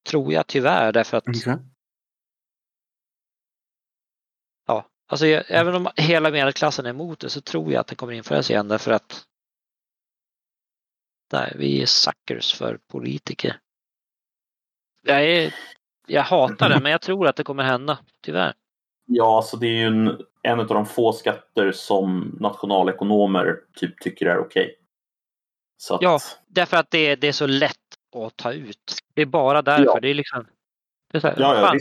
Tror 0.10 0.34
jag 0.34 0.48
tyvärr 0.48 0.92
därför 0.92 1.18
att 1.18 1.28
Okej. 1.28 1.58
ja, 4.68 4.88
alltså 5.08 5.28
jag, 5.28 5.44
även 5.48 5.76
om 5.76 5.88
hela 5.96 6.32
medelklassen 6.32 6.86
är 6.86 6.90
emot 6.90 7.20
det 7.20 7.30
så 7.30 7.42
tror 7.42 7.72
jag 7.72 7.80
att 7.80 7.88
det 7.88 7.96
kommer 7.96 8.14
införas 8.14 8.50
igen 8.50 8.68
därför 8.68 8.92
att 8.92 9.26
nej, 11.32 11.54
vi 11.56 11.82
är 11.82 11.86
suckers 11.86 12.54
för 12.54 12.78
politiker. 12.78 13.60
Jag, 15.02 15.26
är, 15.26 15.56
jag 16.08 16.24
hatar 16.24 16.70
det 16.70 16.80
men 16.80 16.92
jag 16.92 17.02
tror 17.02 17.28
att 17.28 17.36
det 17.36 17.44
kommer 17.44 17.64
hända, 17.64 18.00
tyvärr. 18.22 18.54
Ja, 19.06 19.38
alltså 19.38 19.58
det 19.58 19.68
är 19.68 19.80
ju 19.80 19.88
en, 19.88 20.22
en 20.42 20.60
av 20.60 20.68
de 20.68 20.86
få 20.86 21.14
skatter 21.14 21.72
som 21.72 22.38
nationalekonomer 22.40 23.60
typ 23.76 24.00
tycker 24.02 24.26
är 24.26 24.38
okej. 24.38 24.76
Så 24.78 24.83
att, 25.92 26.02
Ja. 26.02 26.20
Därför 26.48 26.78
att 26.78 26.92
det 26.92 26.98
är, 26.98 27.16
det 27.16 27.28
är 27.28 27.32
så 27.32 27.48
lätt 27.48 27.78
att 28.16 28.38
ta 28.38 28.54
ut. 28.54 28.96
Det 29.14 29.22
är 29.22 29.26
bara 29.26 29.62
därför. 29.62 29.86
Ja. 29.86 30.00
Det 30.02 30.08
är 30.10 30.14
liksom, 30.14 30.46
det 31.12 31.18
är 31.18 31.22
så 31.22 31.28
här, 31.28 31.36
ja, 31.40 31.56
ja, 31.56 31.68
fan. 31.68 31.80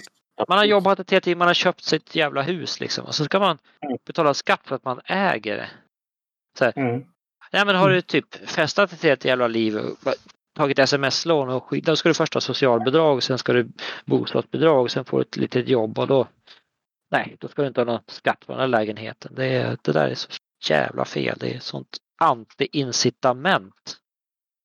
Man 0.49 0.59
har 0.59 0.65
jobbat 0.65 1.01
ett 1.01 1.11
helt 1.11 1.25
tid, 1.25 1.37
man 1.37 1.47
har 1.49 1.55
köpt 1.55 1.85
sitt 1.85 2.15
jävla 2.15 2.43
hus 2.43 2.81
liksom. 2.81 3.05
Och 3.07 3.15
så 3.15 3.25
ska 3.25 3.39
man 3.39 3.59
Mm. 3.85 3.99
betala 4.07 4.35
skatt 4.35 4.61
för 4.65 4.77
att 4.77 4.85
man 4.85 5.01
äger 5.05 5.57
det. 5.57 6.73
Mm. 6.77 7.05
Nej 7.53 7.67
men 7.67 7.77
har 7.77 7.91
du 7.91 8.01
typ 8.01 8.35
festat 8.49 8.93
ett 8.93 9.03
helt 9.03 9.25
jävla 9.25 9.47
liv 9.47 9.77
och 9.77 10.15
tagit 10.57 10.79
sms-lån 10.79 11.49
och 11.49 11.65
skit, 11.65 11.85
då 11.85 11.97
ska 11.97 12.09
du 12.09 12.15
först 12.15 12.35
ha 12.35 12.41
socialbidrag, 12.41 13.23
sen 13.23 13.39
ska 13.39 13.53
du 13.53 13.69
bostadsbidrag, 14.05 14.91
sen 14.91 15.05
får 15.05 15.19
du 15.19 15.23
ett 15.23 15.37
litet 15.37 15.69
jobb 15.69 15.99
och 15.99 16.07
då 16.07 16.27
Nej, 17.11 17.37
då 17.41 17.49
ska 17.49 17.63
du 17.63 17.69
inte 17.69 17.81
ha 17.81 17.85
någon 17.85 18.01
skatt 18.07 18.47
på 18.47 18.53
den 18.53 18.61
här 18.61 18.69
lägenheten. 18.69 19.35
Det, 19.35 19.77
det 19.83 19.93
där 19.93 20.09
är 20.09 20.15
så 20.15 20.29
jävla 20.69 21.05
fel. 21.05 21.37
Det 21.41 21.55
är 21.55 21.61
sånt 21.61 21.97
anti-incitament 22.23 23.97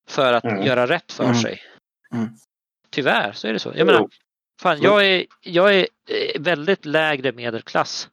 för 0.07 0.33
att 0.33 0.43
Mm. 0.43 0.63
göra 0.63 0.87
rätt 0.87 1.11
för 1.11 1.23
Mm. 1.23 1.35
sig. 1.35 1.61
Mm. 2.11 2.29
Tyvärr 2.89 3.31
så 3.31 3.47
är 3.47 3.53
det 3.53 3.59
så. 3.59 3.71
Jag 3.75 3.85
menar. 3.85 4.09
Fan, 4.61 4.81
jag 4.81 5.05
är, 5.07 5.25
jag 5.41 5.75
är 5.75 5.87
eh, 6.09 6.41
väldigt 6.41 6.85
lägre 6.85 7.31
medelklass. 7.31 8.09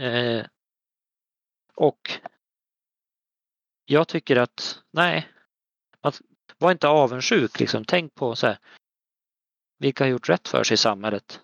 Eh, 0.00 0.46
och 1.74 2.20
jag 3.84 4.08
tycker 4.08 4.36
att, 4.36 4.82
nej, 4.90 5.28
att, 6.00 6.20
var 6.58 6.72
inte 6.72 6.88
avundsjuk 6.88 7.60
liksom. 7.60 7.84
Tänk 7.84 8.14
på 8.14 8.36
så 8.36 8.46
här, 8.46 8.58
vilka 9.78 10.04
har 10.04 10.08
gjort 10.08 10.28
rätt 10.28 10.48
för 10.48 10.64
sig 10.64 10.74
i 10.74 10.78
samhället. 10.78 11.40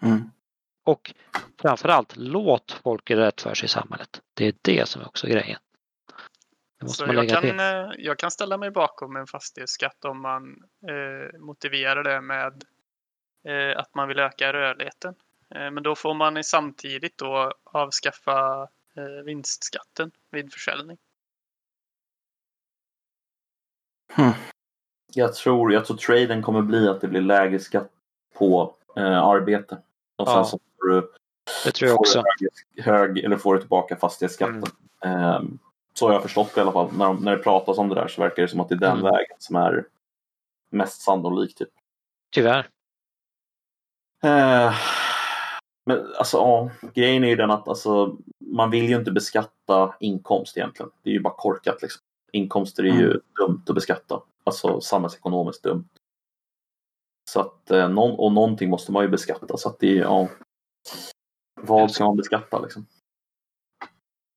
Mm. 0.00 0.30
Och 0.88 1.14
framförallt, 1.62 2.16
låt 2.16 2.72
folk 2.72 3.10
göra 3.10 3.26
rätt 3.26 3.40
för 3.40 3.54
sig 3.54 3.66
i 3.66 3.68
samhället. 3.68 4.22
Det 4.34 4.46
är 4.46 4.54
det 4.62 4.88
som 4.88 5.02
är 5.02 5.06
också 5.06 5.26
grejen. 5.26 5.60
Det 6.78 6.84
måste 6.84 6.96
Så 6.98 7.06
man 7.06 7.16
jag 7.16 7.28
kan, 7.28 7.42
till. 7.42 7.60
eh, 7.60 7.90
jag 7.98 8.18
kan 8.18 8.30
ställa 8.30 8.56
mig 8.58 8.70
bakom 8.70 9.16
en 9.16 9.26
fastighetsskatt 9.26 10.04
om 10.04 10.22
man 10.22 10.62
eh, 10.88 11.38
motiverar 11.40 12.02
det 12.04 12.20
med 12.20 12.64
eh, 13.48 13.78
att 13.78 13.94
man 13.94 14.08
vill 14.08 14.18
öka 14.18 14.52
rörligheten. 14.52 15.14
Eh, 15.54 15.70
men 15.70 15.82
då 15.82 15.94
får 15.94 16.14
man 16.14 16.36
i 16.36 16.44
samtidigt 16.44 17.18
då 17.18 17.52
avskaffa 17.64 18.68
eh, 18.96 19.24
vinstskatten 19.24 20.10
vid 20.30 20.52
försäljning. 20.52 20.98
Hmm. 24.12 24.32
Jag 25.14 25.34
tror, 25.34 25.72
jag 25.72 25.86
tror 25.86 25.96
traden 25.96 26.42
kommer 26.42 26.62
bli 26.62 26.88
att 26.88 27.00
det 27.00 27.08
blir 27.08 27.20
lägre 27.20 27.58
skatt 27.58 27.90
på 28.38 28.74
eh, 28.96 29.18
arbete. 29.24 29.78
Och 30.16 30.28
sen 30.28 30.36
Ja. 30.36 30.44
så 30.44 30.58
får 30.80 30.88
du, 30.88 31.12
Det 31.64 31.70
tror 31.72 31.88
jag 31.90 32.00
också. 32.00 32.22
hög, 32.76 32.84
hög, 32.84 33.18
eller 33.18 33.36
får 33.36 33.54
du 33.54 33.60
tillbaka 33.60 33.96
fastighetsskatten. 33.96 34.62
Eh, 35.04 35.40
så 35.94 36.06
har 36.06 36.12
jag 36.12 36.22
förstått 36.22 36.54
det 36.54 36.58
i 36.58 36.62
alla 36.62 36.72
fall. 36.72 36.90
När, 36.96 37.12
när 37.14 37.36
det 37.36 37.42
pratas 37.42 37.78
om 37.78 37.88
det 37.88 37.94
där 37.94 38.08
så 38.08 38.20
verkar 38.22 38.42
det 38.42 38.48
som 38.48 38.60
att 38.60 38.68
det 38.68 38.74
är 38.74 38.78
den 38.78 38.98
Mm. 38.98 39.02
vägen 39.04 39.36
som 39.38 39.56
är 39.56 39.86
mest 40.70 41.00
sannolik. 41.02 41.54
Typ. 41.54 41.68
Tyvärr. 42.32 42.68
Eh, 44.24 44.74
men 45.86 46.14
alltså, 46.18 46.36
ja, 46.36 46.70
grejen 46.94 47.24
är 47.24 47.28
ju 47.28 47.36
den 47.36 47.50
att 47.50 47.68
alltså, 47.68 48.16
man 48.38 48.70
vill 48.70 48.88
ju 48.88 48.96
inte 48.96 49.10
beskatta 49.10 49.94
inkomst 50.00 50.56
egentligen. 50.56 50.90
Det 51.02 51.10
är 51.10 51.14
ju 51.14 51.20
bara 51.20 51.34
korkat. 51.34 51.82
Liksom. 51.82 52.02
Inkomster 52.32 52.82
är 52.82 52.92
ju 52.92 53.04
Mm. 53.10 53.20
dumt 53.38 53.62
att 53.68 53.74
beskatta. 53.74 54.22
Alltså 54.44 54.80
samhällsekonomiskt 54.80 55.62
dumt. 55.62 55.88
Så 57.30 57.40
att, 57.40 57.70
eh, 57.70 57.98
och 57.98 58.32
någonting 58.32 58.70
måste 58.70 58.92
man 58.92 59.02
ju 59.02 59.08
beskatta. 59.08 59.56
Så 59.56 59.68
att 59.68 59.78
det 59.78 59.98
är, 59.98 60.02
ja, 60.02 60.28
vad 61.60 61.90
ska 61.90 62.04
man 62.04 62.16
beskatta 62.16 62.60
liksom? 62.60 62.86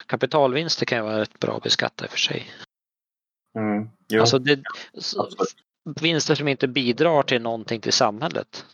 Kapitalvinster 0.05 0.85
kan 0.85 0.97
ju 0.97 1.03
vara 1.03 1.19
rätt 1.22 1.39
bra 1.39 1.57
att 1.57 1.63
beskatta 1.63 2.05
i 2.05 2.07
och 2.07 2.11
för 2.11 2.18
sig. 2.18 2.47
Mm. 3.57 3.89
Jo, 4.07 4.22
Alltså 4.22 4.39
det, 4.39 4.63
vinster 6.01 6.35
som 6.35 6.47
inte 6.47 6.68
bidrar 6.68 7.23
till 7.23 7.41
någonting 7.41 7.81
till 7.81 7.93
samhället. 7.93 8.65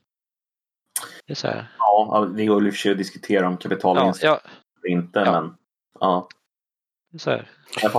Det 1.25 1.33
är 1.33 1.35
så 1.35 1.47
här. 1.47 1.67
Ja, 1.77 2.29
det 2.35 2.45
går 2.45 2.67
i 2.67 2.69
och 2.69 2.73
för 2.73 2.79
sig 2.79 2.91
att 2.91 2.97
diskutera 2.97 3.47
om 3.47 3.53
Ja, 3.53 3.57
kapitalvinst 3.57 4.23
ja, 4.23 4.39
eller 4.83 4.95
inte. 4.95 5.19
Ja. 5.19 5.41
Men 5.41 5.57
ja, 5.99 6.27
det 7.11 7.17
är 7.17 7.19
så 7.19 7.29
här. 7.29 7.51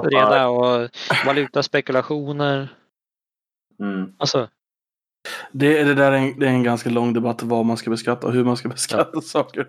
Reda 0.02 0.48
och 0.48 0.90
valutaspekulationer. 1.26 2.76
Mm. 3.78 4.14
Alltså, 4.18 4.48
Det, 5.52 5.84
det 5.84 5.94
där 5.94 6.12
är 6.12 6.16
en, 6.16 6.38
det 6.38 6.46
är 6.46 6.50
en 6.50 6.62
ganska 6.62 6.90
lång 6.90 7.12
debatt 7.12 7.42
vad 7.42 7.64
man 7.64 7.76
ska 7.76 7.90
beskatta 7.90 8.26
och 8.26 8.32
hur 8.32 8.44
man 8.44 8.56
ska 8.56 8.68
beskatta 8.78 9.20
saker. 9.20 9.60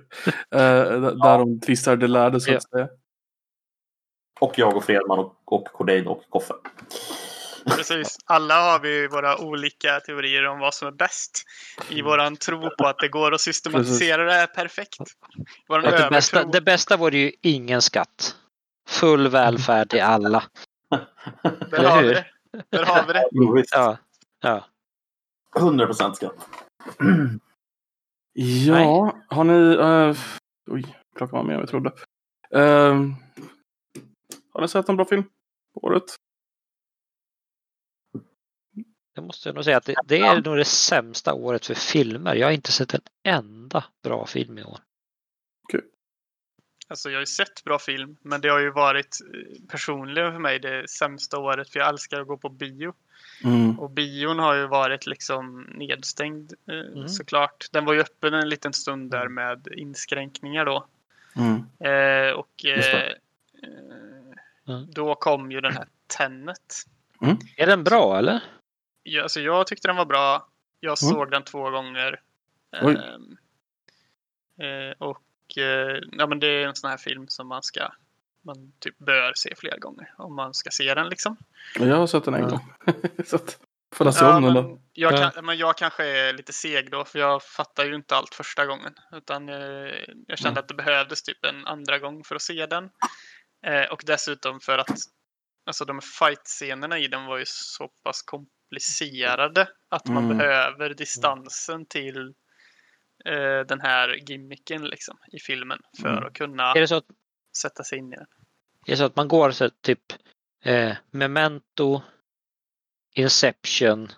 Uh, 0.56 1.02
där 1.02 1.38
de 1.38 1.60
tvistar 1.60 1.96
det 1.96 2.08
lärde 2.08 2.42
så 2.42 2.52
Ja. 2.52 2.58
att 2.58 2.70
säga. 2.70 2.88
Och 4.40 4.54
jag 4.60 4.76
och 4.78 4.84
Fredman 4.84 5.20
och, 5.20 5.36
och 5.46 5.66
Cordain 5.68 6.08
och 6.08 6.24
Koffe. 6.30 6.54
Precis. 7.66 8.18
Alla 8.26 8.62
har 8.62 8.80
vi 8.80 9.08
våra 9.08 9.38
olika 9.38 10.00
teorier 10.00 10.48
om 10.48 10.60
vad 10.60 10.74
som 10.74 10.88
är 10.88 10.92
bäst. 10.92 11.44
I 11.90 12.02
våran 12.02 12.36
tro 12.36 12.70
på 12.78 12.88
att 12.88 12.98
det 12.98 13.08
går 13.08 13.34
att 13.34 13.42
systematisera 13.42 14.24
det 14.24 14.34
här 14.34 14.48
perfekt. 14.48 14.98
Våran 15.68 15.84
det, 15.84 16.08
bästa, 16.12 16.44
det 16.44 16.62
bästa 16.62 16.98
vore 16.98 17.18
ju 17.18 17.32
ingen 17.42 17.82
skatt. 17.82 18.36
Full 18.90 19.28
välfärd 19.28 19.90
till 19.90 20.02
alla. 20.02 20.44
Där 21.72 21.84
har 21.84 22.04
vi 22.04 22.08
det. 22.08 22.26
Där 22.70 22.86
har 22.86 23.08
vi 23.08 23.14
det. 23.14 23.28
Ja, 23.72 23.98
ja. 24.42 24.66
100 25.58 25.86
procent 25.86 26.16
skatt. 26.16 26.50
Ja, 28.34 29.18
har 29.28 29.44
ni... 29.44 29.74
eh, 29.76 30.18
oj, 30.72 30.96
klockan 31.16 31.38
var 31.38 31.44
mer 31.44 31.54
än 31.54 31.62
vi 31.62 31.68
trodde. 31.68 31.92
Eh, 32.52 32.96
har 34.54 34.62
ni 34.62 34.68
sett 34.68 34.90
en 34.90 34.96
bra 34.96 35.06
film 35.06 35.24
på 35.74 35.80
året? 35.88 36.04
Det 39.16 39.22
måste 39.22 39.50
jag 39.50 39.56
nog 39.56 39.64
säga 39.64 39.78
att 39.78 39.86
det, 39.86 39.96
det 40.06 40.20
är 40.20 40.42
nog 40.42 40.58
det 40.58 40.66
sämsta 40.66 41.34
året 41.34 41.66
för 41.66 41.74
filmer. 41.74 42.36
Jag 42.36 42.48
har 42.48 42.52
inte 42.52 42.72
sett 42.72 42.94
en 42.94 43.02
enda 43.24 43.86
bra 44.04 44.26
film 44.26 44.58
i 44.58 44.64
år. 44.64 44.80
Alltså 46.88 47.10
jag 47.10 47.16
har 47.16 47.22
ju 47.22 47.26
sett 47.26 47.64
bra 47.64 47.80
film, 47.80 48.18
men 48.22 48.42
det 48.42 48.50
har 48.50 48.60
ju 48.60 48.72
varit 48.72 49.18
eh, 49.22 49.68
personligen 49.68 50.32
för 50.32 50.40
mig 50.40 50.60
det 50.60 50.90
sämsta 50.90 51.40
året. 51.40 51.70
För 51.70 51.80
jag 51.80 51.90
älskar 51.90 52.22
att 52.22 52.28
gå 52.28 52.38
på 52.38 52.50
bio. 52.50 52.94
Mm. 53.44 53.80
Och 53.80 53.90
bion 53.90 54.40
har 54.40 54.56
ju 54.56 54.68
varit 54.68 55.06
liksom 55.08 55.62
nedstängd 55.76 56.54
eh, 56.68 56.76
Mm. 56.80 57.08
såklart. 57.10 57.66
Den 57.72 57.86
var 57.86 57.94
ju 57.94 58.00
öppen 58.02 58.34
en 58.34 58.50
liten 58.50 58.74
stund 58.74 59.12
där 59.12 59.28
med 59.28 59.68
inskränkningar 59.72 60.66
då. 60.66 60.86
Mm. 61.36 61.56
Eh, 61.80 62.32
och 62.34 62.66
eh, 62.66 62.96
eh, 62.96 63.14
Mm. 64.68 64.88
då 64.92 65.16
kom 65.16 65.52
ju 65.52 65.62
den 65.62 65.74
här 65.74 65.88
Tenet. 66.18 66.76
Är 67.58 67.68
den 67.68 67.84
bra 67.84 68.18
eller? 68.18 68.44
Ja, 69.04 69.24
alltså 69.24 69.40
jag 69.40 69.68
tyckte 69.68 69.88
den 69.88 69.96
var 69.96 70.06
bra. 70.06 70.48
Jag 70.80 70.90
Mm. 71.04 71.14
såg 71.16 71.32
den 71.32 71.44
två 71.44 71.70
gånger. 71.70 72.22
Ehm, 72.72 73.38
eh, 74.60 74.92
och 74.98 75.58
eh, 75.58 76.02
ja, 76.12 76.28
men 76.28 76.40
det 76.40 76.48
är 76.48 76.68
en 76.68 76.76
sån 76.76 76.90
här 76.90 76.98
film 76.98 77.28
som 77.28 77.48
man 77.48 77.64
ska 77.64 77.92
man 78.56 78.74
typ 78.80 78.98
bör 78.98 79.34
se 79.36 79.56
flera 79.56 79.78
gånger 79.78 80.14
om 80.18 80.36
man 80.36 80.54
ska 80.54 80.70
se 80.70 80.94
den 80.94 81.10
liksom. 81.10 81.38
Jag 81.80 81.96
har 81.96 82.08
sett 82.08 82.24
den 82.24 82.34
en 82.34 82.48
gång. 82.50 82.74
så 83.26 83.36
att, 83.36 83.60
får 83.96 84.08
jag 84.08 84.14
se 84.16 84.26
Ja, 84.26 84.36
om 84.38 84.44
den 84.44 84.54
då? 84.54 84.62
men, 84.62 84.82
jag 84.94 85.14
Ja. 85.14 85.30
kan, 85.32 85.46
men 85.46 85.58
jag 85.58 85.78
kanske 85.78 86.06
är 86.06 86.34
lite 86.34 86.54
seg 86.54 86.92
då 86.92 87.06
för 87.06 87.20
jag 87.20 87.44
fattar 87.44 87.86
ju 87.86 87.96
inte 87.96 88.16
allt 88.16 88.36
första 88.36 88.66
gången. 88.66 88.94
Utan 89.12 89.50
eh, 89.50 89.56
jag 90.28 90.38
kände 90.38 90.50
Mm. 90.50 90.58
att 90.60 90.68
det 90.68 90.74
behövdes 90.74 91.24
typ 91.24 91.46
en 91.46 91.68
andra 91.68 92.00
gång 92.00 92.24
för 92.24 92.36
att 92.36 92.42
se 92.42 92.66
den. 92.66 92.90
Eh, 93.66 93.92
och 93.92 94.04
dessutom 94.06 94.60
för 94.60 94.78
att 94.78 94.90
alltså 95.66 95.86
de 95.86 96.02
fight-scenerna 96.02 97.00
i 97.00 97.08
den 97.08 97.26
var 97.26 97.38
ju 97.38 97.44
så 97.48 97.88
pass 98.04 98.22
komplicerade 98.22 99.68
att 99.90 100.06
man 100.08 100.26
Mm. 100.26 100.38
behöver 100.38 100.94
distansen 100.94 101.86
till 101.86 102.34
eh, 103.26 103.60
den 103.68 103.82
här 103.82 104.30
gimmicken 104.30 104.86
liksom 104.86 105.18
i 105.32 105.40
filmen 105.40 105.80
för 106.02 106.10
Mm. 106.12 106.24
att 106.24 106.34
kunna 106.34 106.72
Är 106.74 106.80
det 106.82 106.88
så 106.88 106.96
att, 106.96 107.06
sätta 107.58 107.84
sig 107.84 107.98
in 108.00 108.14
i 108.14 108.16
den. 108.16 108.28
Är 108.90 108.94
det 108.94 108.98
så 108.98 109.04
att 109.06 109.16
man 109.16 109.28
går 109.28 109.52
så 109.52 109.70
typ 109.70 110.02
eh, 110.64 110.96
Memento, 111.12 112.02
Inception 113.16 114.10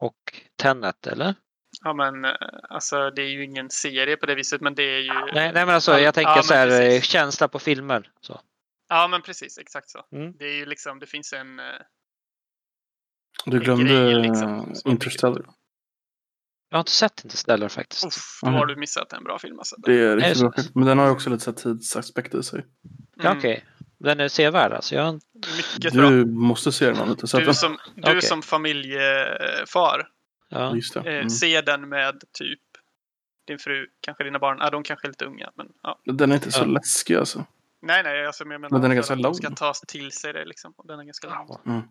och 0.00 0.40
Tenet 0.56 1.06
eller? 1.06 1.34
Ja 1.84 1.92
men 1.94 2.24
eh, 2.24 2.30
alltså 2.70 3.10
det 3.10 3.22
är 3.22 3.28
ju 3.28 3.44
ingen 3.44 3.70
serie 3.70 4.16
på 4.16 4.26
det 4.26 4.34
viset 4.34 4.60
men 4.60 4.74
det 4.74 4.82
är 4.82 4.98
ju 5.00 5.12
Nej, 5.14 5.52
nej 5.52 5.66
men 5.66 5.68
alltså 5.68 5.92
Ja, 5.92 5.98
jag 6.00 6.14
tänker 6.14 6.36
ja, 6.36 6.42
så 6.42 6.54
här 6.54 6.66
eh, 6.68 6.78
precis. 6.78 7.04
känsla 7.10 7.48
på 7.48 7.58
filmer. 7.58 8.10
Så. 8.20 8.40
Ja 8.88 9.08
men 9.08 9.22
precis, 9.22 9.58
exakt 9.58 9.90
så. 9.90 10.04
Mm. 10.12 10.32
Det 10.36 10.44
är 10.44 10.54
ju 10.56 10.66
liksom, 10.66 10.98
det 10.98 11.06
finns 11.06 11.32
en 11.32 11.58
eh, 11.58 11.64
Du 13.46 13.56
en 13.56 13.62
glömde 13.62 13.84
grej, 13.84 14.14
liksom, 14.14 14.74
som- 14.74 14.90
Interstellar. 14.90 15.42
Jag 16.70 16.76
har 16.76 16.80
inte 16.80 16.90
sett 16.92 17.24
Interstellar 17.24 17.68
faktiskt. 17.68 18.04
uff, 18.04 18.38
då 18.42 18.48
har 18.48 18.66
du 18.66 18.76
missat 18.76 19.12
en 19.12 19.24
bra 19.24 19.38
film 19.38 19.58
alltså. 19.58 19.76
Det 19.78 19.92
är 19.92 19.96
Är 19.98 20.16
riktigt 20.16 20.40
bra. 20.40 20.52
Men 20.74 20.84
den 20.86 20.98
har 20.98 21.06
ju 21.06 21.12
också 21.12 21.30
lite 21.30 21.44
så 21.44 21.50
här 21.50 21.58
tidsaspekt 21.58 22.34
i 22.34 22.42
sig. 22.42 22.66
Ja, 23.16 23.24
Mm, 23.26 23.38
Okej, 23.38 23.64
den 24.04 24.20
är 24.20 24.28
sevärd 24.28 24.72
alltså. 24.72 24.94
Jag, 24.94 25.20
Mycket 25.56 25.92
bra. 25.94 26.10
Du 26.10 26.24
måste 26.26 26.72
se 26.72 26.86
den 26.86 27.08
du 27.08 27.14
den. 27.44 27.54
som, 27.54 27.78
du 27.94 28.02
Okej. 28.02 28.22
som 28.22 28.42
familjefar, 28.42 30.08
ja. 30.48 30.74
Just 30.76 30.94
det. 30.94 31.00
eh, 31.00 31.16
Mm. 31.16 31.30
se 31.30 31.60
den 31.60 31.88
med 31.88 32.22
typ 32.32 32.60
din 33.46 33.58
fru, 33.58 33.86
kanske 34.00 34.24
dina 34.24 34.38
barn. 34.38 34.58
Ja, 34.60 34.70
de 34.70 34.82
kanske 34.82 35.06
är 35.06 35.08
lite 35.08 35.24
unga. 35.24 35.50
Men, 35.54 35.68
ja. 35.82 35.98
Den 36.04 36.30
är 36.30 36.34
inte 36.34 36.52
så 36.52 36.60
Ja. 36.62 36.64
läskig 36.66 37.14
alltså. 37.14 37.44
Nej, 37.82 38.02
nej, 38.02 38.26
alltså, 38.26 38.44
men 38.44 38.52
jag 38.52 38.60
menar 38.60 38.70
Men 38.72 38.80
den 38.82 38.90
är 38.90 38.94
ganska 38.94 39.14
lång. 39.14 39.34
Ska 39.34 39.50
ta 39.50 39.72
till 39.86 40.12
sig 40.12 40.32
det 40.32 40.44
liksom. 40.44 40.72
Och 40.76 40.86
Den 40.86 41.00
är 41.00 41.04
ganska 41.04 41.28
lång. 41.28 41.88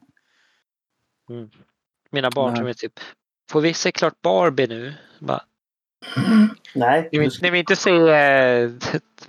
Mina 2.10 2.30
barn 2.30 2.56
som 2.56 2.68
är 2.68 2.74
typ, 2.74 3.00
får 3.52 3.62
vi 3.62 3.74
se 3.74 3.92
klart 3.92 4.22
Barbie 4.22 4.68
nu? 4.68 4.94
Bara, 5.20 5.44
Nej, 6.76 7.10
ni, 7.12 7.20
vill, 7.20 7.32
ni 7.42 7.50
vill 7.50 7.60
inte 7.60 7.76
se 7.76 7.92
eh, 7.92 8.70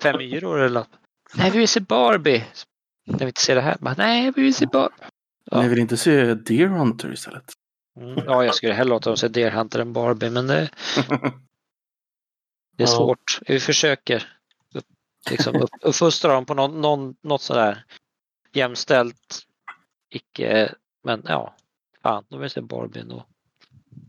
Fem 0.01 0.17
myror 0.19 0.61
eller 0.61 0.81
något? 0.81 0.89
Nej, 1.35 1.51
vi 1.51 1.59
vill 1.59 1.69
se 1.69 1.81
Barbie. 1.81 2.45
Jag 3.05 3.19
vill 3.19 3.29
inte 3.29 3.41
se 3.41 3.55
det 3.55 3.61
här. 3.61 3.77
Bara, 3.81 3.95
Nej, 3.99 4.33
vi 4.37 4.43
vill 4.43 4.55
se 4.55 4.66
Barbie. 4.66 4.95
Ja. 5.45 5.62
Ni 5.62 5.69
vill 5.69 5.79
inte 5.79 5.97
se 5.97 6.35
Deer 6.35 6.66
Hunter 6.66 7.12
istället? 7.12 7.53
Mm. 7.97 8.24
Ja, 8.27 8.45
jag 8.45 8.55
skulle 8.55 8.73
hellre 8.73 8.91
låta 8.91 9.11
dem 9.11 9.16
se 9.16 9.29
Deer 9.29 9.51
Hunter 9.51 9.79
än 9.79 9.93
Barbie, 9.93 10.31
men 10.31 10.47
det, 10.47 10.70
det 12.77 12.83
är 12.83 12.87
Ja. 12.87 12.87
svårt. 12.87 13.39
Vi 13.47 13.61
försöker 13.61 14.29
liksom, 15.31 15.57
upp, 15.62 15.70
uppfostra 15.83 16.33
dem 16.33 16.47
på 16.47 16.55
någon, 16.55 16.81
någon, 16.81 17.16
något 17.23 17.43
sådär 17.43 17.85
jämställt, 18.53 19.39
icke, 20.09 20.74
men 21.05 21.23
ja, 21.29 21.55
fan, 22.03 22.24
de 22.29 22.41
vill 22.41 22.51
se 22.51 22.61
Barbie 22.61 23.01
ändå. 23.01 23.27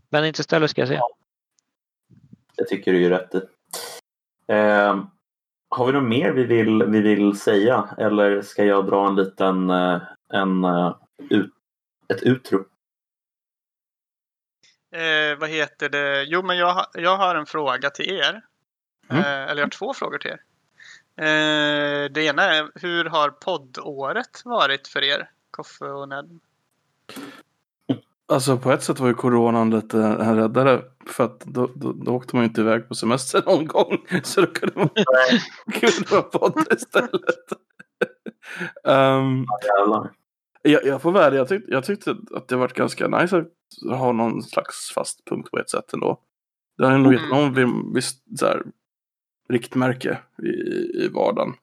Men 0.08 0.24
inte 0.24 0.42
ställe 0.42 0.68
ska 0.68 0.80
jag 0.80 0.88
se. 0.88 1.00
Jag 2.56 2.68
tycker 2.68 2.92
du 2.92 3.04
är 3.06 3.10
rätt 3.10 3.34
i. 3.34 3.40
Eh, 4.52 5.04
har 5.74 5.86
vi 5.86 5.92
något 5.92 6.08
mer 6.08 6.32
vi 6.32 6.44
vill, 6.44 6.82
vi 6.82 7.00
vill 7.00 7.38
säga? 7.38 7.88
Eller 7.98 8.42
ska 8.42 8.64
jag 8.64 8.86
dra 8.86 9.08
en 9.08 9.14
liten 9.14 9.70
eh, 9.70 10.02
en, 10.32 10.64
eh, 10.64 10.96
ut, 11.30 11.50
ett 12.08 12.22
utro? 12.22 12.64
Eh, 14.94 15.38
vad 15.38 15.48
heter 15.48 15.88
det? 15.88 16.22
Jo, 16.22 16.42
men 16.42 16.56
jag, 16.56 16.86
jag 16.94 17.16
har 17.16 17.34
en 17.34 17.46
fråga 17.46 17.90
till 17.90 18.10
er. 18.10 18.42
Mm. 19.08 19.22
Eh, 19.22 19.50
eller 19.50 19.56
jag 19.56 19.66
har 19.66 19.70
två 19.70 19.94
frågor 19.94 20.18
till 20.18 20.30
er. 20.30 20.40
Eh, 21.16 22.10
det 22.10 22.24
ena 22.24 22.42
är, 22.42 22.70
hur 22.74 23.04
har 23.04 23.30
poddåret 23.30 24.42
varit 24.44 24.88
för 24.88 25.04
er? 25.04 25.30
Koffe 25.50 25.84
och 25.84 26.08
Ned? 26.08 26.40
Alltså 28.34 28.58
på 28.58 28.72
ett 28.72 28.82
sätt 28.82 29.00
var 29.00 29.08
ju 29.08 29.14
coronan 29.14 29.70
lite 29.70 29.98
en 30.02 30.36
räddare. 30.36 30.82
För 31.06 31.24
att 31.24 31.40
då, 31.40 31.70
då, 31.74 31.92
då 31.92 32.12
åkte 32.12 32.36
man 32.36 32.42
ju 32.44 32.48
inte 32.48 32.60
iväg 32.60 32.88
på 32.88 32.94
semester 32.94 33.42
någon 33.46 33.66
gång. 33.66 33.98
Så 34.22 34.40
då 34.40 34.46
kunde 34.46 34.74
man 34.78 34.88
kunde 35.72 36.06
man 36.12 36.30
podda 36.32 36.74
istället. 36.74 37.52
um, 38.84 39.46
jag, 40.62 40.84
jag 40.86 41.02
får 41.02 41.18
ärlig, 41.18 41.38
jag, 41.38 41.48
tyck, 41.48 41.64
jag 41.68 41.84
tyckte 41.84 42.16
att 42.34 42.48
det 42.48 42.56
varit 42.56 42.74
ganska 42.74 43.08
nice 43.08 43.38
att 43.90 43.98
ha 43.98 44.12
någon 44.12 44.42
slags 44.42 44.92
fast 44.94 45.24
punkt 45.24 45.50
på 45.50 45.58
ett 45.58 45.70
sätt 45.70 45.92
ändå. 45.92 46.20
Det 46.78 46.86
har 46.86 46.98
nog 46.98 47.12
gett 47.12 47.22
Mm. 47.22 47.36
någon 47.38 47.54
vi- 47.54 47.94
visst 47.94 48.38
så 48.38 48.46
här, 48.46 48.62
riktmärke 49.48 50.18
i, 50.42 50.46
i 51.04 51.08
vardagen. 51.14 51.54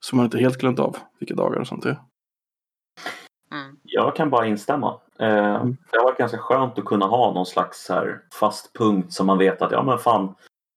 Så 0.00 0.16
man 0.16 0.24
inte 0.24 0.38
helt 0.38 0.58
glömt 0.58 0.78
av 0.78 0.96
vilka 1.18 1.34
dagar 1.34 1.60
och 1.60 1.66
sånt 1.66 1.84
är. 1.84 1.98
Mm. 3.52 3.76
Jag 3.82 4.16
kan 4.16 4.30
bara 4.30 4.46
instämma. 4.46 5.00
Eh, 5.18 5.54
Mm. 5.56 5.76
Det 5.90 5.96
har 5.96 6.04
varit 6.04 6.18
ganska 6.18 6.38
skönt 6.38 6.78
att 6.78 6.84
kunna 6.84 7.06
ha 7.06 7.32
någon 7.32 7.46
slags 7.46 7.88
här 7.88 8.22
fast 8.32 8.72
punkt 8.78 9.12
som 9.12 9.26
man 9.26 9.38
vet 9.38 9.62
att 9.62 9.72
ja 9.72 9.82
men 9.82 9.98
fan, 9.98 10.34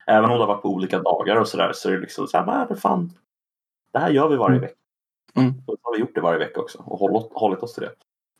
även 0.07 0.23
om 0.29 0.31
det 0.37 0.43
har 0.43 0.47
varit 0.47 0.61
på 0.61 0.69
olika 0.69 0.99
dagar 0.99 1.35
och 1.35 1.47
sådär 1.47 1.71
så 1.73 1.89
är 1.89 1.93
det 1.93 1.99
liksom 1.99 2.27
så 2.27 2.37
här, 2.37 2.65
men 2.69 2.77
fan, 2.77 3.11
det 3.91 3.99
här 3.99 4.09
gör 4.09 4.29
vi 4.29 4.35
varje 4.35 4.57
Mm. 4.57 4.61
vecka. 4.61 4.75
Mm. 5.35 5.53
Och 5.67 5.73
så 5.73 5.79
har 5.81 5.93
vi 5.93 5.99
gjort 5.99 6.15
det 6.15 6.21
varje 6.21 6.39
vecka 6.39 6.59
också 6.59 6.77
och 6.85 6.99
hållit, 6.99 7.31
hållit 7.33 7.59
oss 7.63 7.73
till 7.73 7.83
det. 7.83 7.93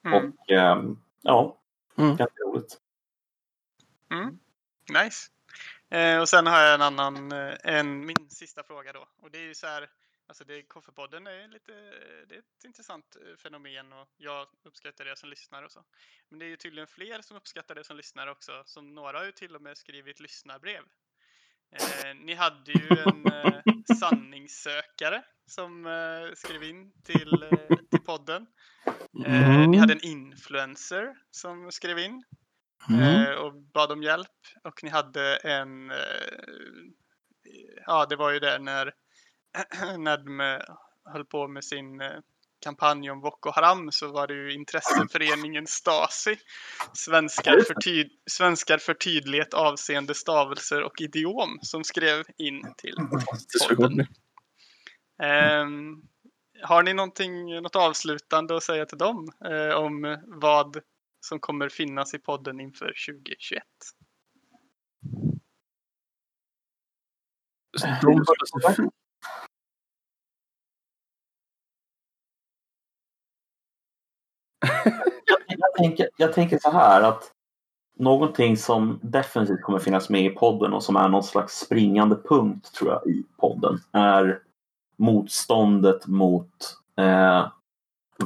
Mm. 0.09 0.29
Och 0.39 0.49
ehm, 0.51 0.97
ja, 1.21 1.55
Mm. 1.97 2.15
ganska 2.15 2.43
roligt. 2.43 2.77
Mm. 4.11 4.39
Nice. 5.03 5.27
Eh, 5.89 6.21
och 6.21 6.29
sen 6.29 6.47
har 6.47 6.59
jag 6.59 6.73
en 6.73 6.81
annan, 6.81 7.31
eh, 7.31 7.53
en, 7.63 8.05
min 8.05 8.29
sista 8.29 8.63
fråga 8.63 8.93
då. 8.93 8.99
Och 9.21 9.31
det 9.31 9.37
är 9.37 9.43
ju 9.47 9.55
så 9.55 9.67
här, 9.67 9.89
alltså 10.29 10.43
det, 10.43 10.63
Koffepodden 10.63 11.27
är 11.27 11.47
lite, 11.47 11.71
det 12.27 12.35
är 12.35 12.39
ett 12.39 12.63
intressant 12.65 13.15
eh, 13.15 13.35
fenomen 13.37 13.93
och 13.93 14.07
jag 14.17 14.47
uppskattar 14.63 15.05
det 15.05 15.15
som 15.15 15.29
lyssnar 15.29 15.63
och 15.63 15.71
så. 15.71 15.83
Men 16.29 16.39
det 16.39 16.45
är 16.45 16.49
ju 16.49 16.55
tydligen 16.55 16.87
fler 16.87 17.21
som 17.21 17.37
uppskattar 17.37 17.75
det 17.75 17.83
som 17.83 17.97
lyssnar 17.97 18.27
också. 18.27 18.63
Som 18.65 18.95
några 18.95 19.17
har 19.17 19.25
ju 19.25 19.31
till 19.31 19.55
och 19.55 19.61
med 19.61 19.77
skrivit 19.77 20.19
lyssnarbrev. 20.19 20.83
Eh, 21.71 22.15
ni 22.15 22.33
hade 22.33 22.71
ju 22.71 22.87
en 23.05 23.25
eh, 23.25 23.61
sanningssökare 23.99 25.23
som 25.45 25.85
eh, 25.85 26.33
skrev 26.35 26.63
in 26.63 26.91
till, 27.03 27.43
eh, 27.43 27.77
till 27.91 28.01
podden. 28.05 28.47
Eh, 29.25 29.49
Mm. 29.49 29.71
Ni 29.71 29.77
hade 29.77 29.93
en 29.93 30.05
influencer 30.05 31.15
som 31.31 31.71
skrev 31.71 31.99
in 31.99 32.23
Mm. 32.89 33.37
och 33.39 33.53
bad 33.53 33.91
om 33.91 34.03
hjälp. 34.03 34.37
Och 34.63 34.83
ni 34.83 34.89
hade 34.89 35.35
en... 35.35 35.91
Ja, 37.85 38.05
det 38.05 38.15
var 38.15 38.31
ju 38.31 38.39
där 38.39 38.59
när 38.59 38.93
Nadme 39.97 40.61
höll 41.05 41.25
på 41.25 41.47
med 41.47 41.63
sin 41.63 42.01
eh, 42.01 42.19
kampanj 42.59 43.11
om 43.11 43.21
Boko 43.21 43.51
Haram 43.51 43.91
så 43.91 44.11
var 44.11 44.27
det 44.27 44.33
ju 44.33 44.53
intresseföreningen 44.53 45.67
Stasi. 45.67 46.35
Svenskar 46.93 47.61
för, 47.67 47.73
tyd- 47.73 48.11
Svenskar 48.25 48.77
för 48.77 48.93
tydlighet 48.93 49.53
avseende 49.53 50.13
stavelser 50.13 50.83
och 50.83 51.01
idiom 51.01 51.59
som 51.61 51.83
skrev 51.83 52.25
in 52.37 52.73
till 52.77 52.95
Fantastisk 52.95 53.67
förkortning. 53.67 54.07
Ehm, 55.23 56.01
har 56.63 56.83
ni 56.83 56.93
någonting, 56.93 57.61
något 57.61 57.75
avslutande 57.75 58.57
att 58.57 58.63
säga 58.63 58.85
till 58.85 58.97
dem 58.97 59.31
eh, 59.45 59.75
om 59.75 60.17
vad 60.27 60.77
som 61.25 61.39
kommer 61.39 61.69
finnas 61.69 62.13
i 62.13 62.19
podden 62.19 62.59
inför 62.59 62.93
2021? 63.07 63.63
De 68.01 68.25
Jag 75.47 75.73
tänker, 75.77 76.09
jag 76.17 76.33
tänker 76.33 76.59
så 76.59 76.71
här 76.71 77.01
att 77.01 77.31
någonting 77.97 78.57
som 78.57 78.99
definitivt 79.01 79.61
kommer 79.61 79.79
finnas 79.79 80.09
med 80.09 80.25
i 80.25 80.29
podden 80.29 80.73
och 80.73 80.83
som 80.83 80.95
är 80.95 81.09
någon 81.09 81.23
slags 81.23 81.59
springande 81.59 82.15
punkt 82.15 82.73
tror 82.73 82.91
jag 82.91 83.07
i 83.07 83.23
podden 83.37 83.79
är 83.91 84.39
motståndet 84.97 86.07
mot 86.07 86.77
eh, 86.97 87.47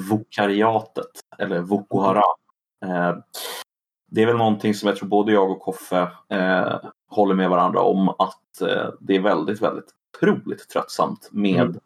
vokariatet 0.09 1.11
eller 1.37 1.61
Boko 1.61 1.99
Haram. 1.99 2.35
Eh, 2.85 3.17
det 4.11 4.21
är 4.21 4.25
väl 4.25 4.37
någonting 4.37 4.73
som 4.73 4.87
jag 4.87 4.97
tror 4.97 5.09
både 5.09 5.31
jag 5.31 5.51
och 5.51 5.59
Koffe 5.61 6.11
eh, 6.29 6.79
håller 7.09 7.35
med 7.35 7.49
varandra 7.49 7.81
om 7.81 8.09
att 8.09 8.61
eh, 8.61 8.89
det 8.99 9.15
är 9.15 9.21
väldigt, 9.21 9.61
väldigt 9.61 9.89
otroligt 10.17 10.69
tröttsamt 10.69 11.29
med 11.31 11.61
Mm. 11.61 11.79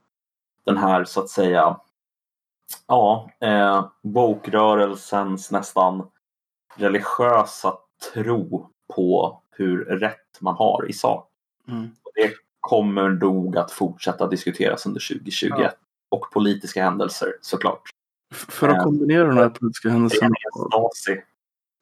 den 0.65 0.77
här 0.77 1.03
så 1.03 1.19
att 1.19 1.29
säga 1.29 1.77
ja, 2.87 3.29
eh, 3.41 3.87
woke-rörelsens 4.01 5.51
nästan 5.51 6.07
religiösa 6.75 7.77
tro 8.13 8.69
på 8.95 9.41
hur 9.51 9.85
rätt 9.85 10.41
man 10.41 10.55
har 10.55 10.89
i 10.89 10.93
sak. 10.93 11.29
Mm. 11.67 11.89
Och 12.03 12.11
Det 12.15 12.31
kommer 12.59 13.09
nog 13.09 13.57
att 13.57 13.71
fortsätta 13.71 14.27
diskuteras 14.27 14.85
under 14.85 14.99
2021. 14.99 15.59
Ja. 15.59 15.71
Och 16.09 16.31
politiska 16.31 16.83
händelser 16.83 17.33
såklart. 17.41 17.81
För 18.33 18.69
att 18.69 18.83
kombinera 18.83 19.27
den 19.27 19.37
här 19.37 19.49
politiska 19.49 19.89
händelsen. 19.89 20.31
Stasi 20.69 21.21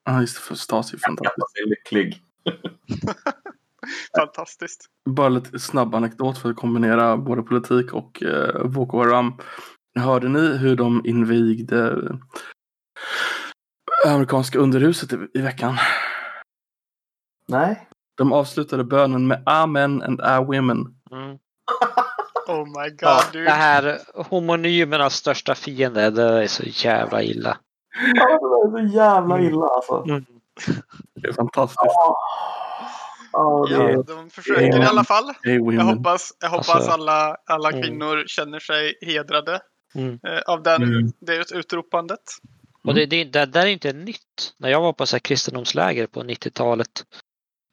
Ja, 0.05 0.21
just 0.21 0.35
det, 0.35 0.41
för 0.41 0.55
Stasi 0.55 0.97
fantastiskt. 0.97 1.51
sig 1.51 1.65
lycklig. 1.65 2.21
Fantastiskt. 4.17 4.85
Bara 5.05 5.29
lite 5.29 5.59
snabb 5.59 5.95
anekdot 5.95 6.37
för 6.37 6.49
att 6.49 6.55
kombinera 6.55 7.17
både 7.17 7.43
politik 7.43 7.93
och 7.93 8.23
eh, 8.23 8.67
Boko 8.67 8.97
Haram. 8.97 9.33
Hörde 9.99 10.29
ni 10.29 10.57
hur 10.57 10.75
de 10.75 11.05
invigde 11.05 11.95
amerikanska 14.05 14.59
underhuset 14.59 15.13
i, 15.13 15.17
i 15.33 15.41
veckan? 15.41 15.77
Nej. 17.47 17.87
De 18.17 18.33
avslutade 18.33 18.83
bönen 18.83 19.27
med 19.27 19.43
Amen 19.45 20.01
and 20.01 20.21
A 20.21 20.41
women. 20.41 20.77
Mm. 21.11 21.37
Oh 22.47 22.65
my 22.65 22.89
god, 22.89 22.97
Ja, 23.01 23.21
dude. 23.33 23.45
det 23.45 23.51
här 23.51 23.99
homonymernas 24.29 25.13
största 25.15 25.55
fiende, 25.55 26.09
det 26.09 26.43
är 26.43 26.47
så 26.47 26.63
jävla 26.65 27.23
illa. 27.23 27.57
Ja, 28.15 28.25
det 28.71 28.81
är 28.81 28.87
så 28.87 28.95
jävla 28.95 29.39
illa 29.39 29.65
alltså. 29.65 30.03
Mm. 30.07 30.25
Det 31.15 31.27
är 31.27 31.33
fantastiskt. 31.33 31.77
Ja, 31.95 32.17
ja, 33.31 33.65
det 33.69 33.75
Ja, 33.75 33.89
är... 33.89 34.03
de 34.03 34.29
försöker 34.29 34.83
i 34.83 34.85
alla 34.85 35.03
fall. 35.03 35.33
Jag 35.43 35.83
hoppas, 35.83 36.31
jag 36.39 36.49
hoppas 36.49 36.69
Alltså, 36.69 36.91
alla, 36.91 37.37
alla 37.45 37.69
mm. 37.69 37.81
kvinnor 37.81 38.23
känner 38.27 38.59
sig 38.59 38.93
hedrade 39.01 39.59
Mm. 39.95 40.19
eh, 40.23 40.39
av 40.39 40.63
den, 40.63 40.83
Mm. 40.83 41.11
det 41.19 41.51
utropandet. 41.51 42.21
Och 42.83 42.93
det, 42.93 43.05
det, 43.05 43.23
det 43.23 43.45
där 43.45 43.61
är 43.65 43.69
inte 43.69 43.93
nytt. 43.93 44.53
När 44.57 44.69
jag 44.69 44.81
var 44.81 44.93
på 44.93 45.05
så 45.05 45.15
här 45.15 45.19
kristendomsläger 45.19 46.07
på 46.07 46.23
90-talet. 46.23 47.05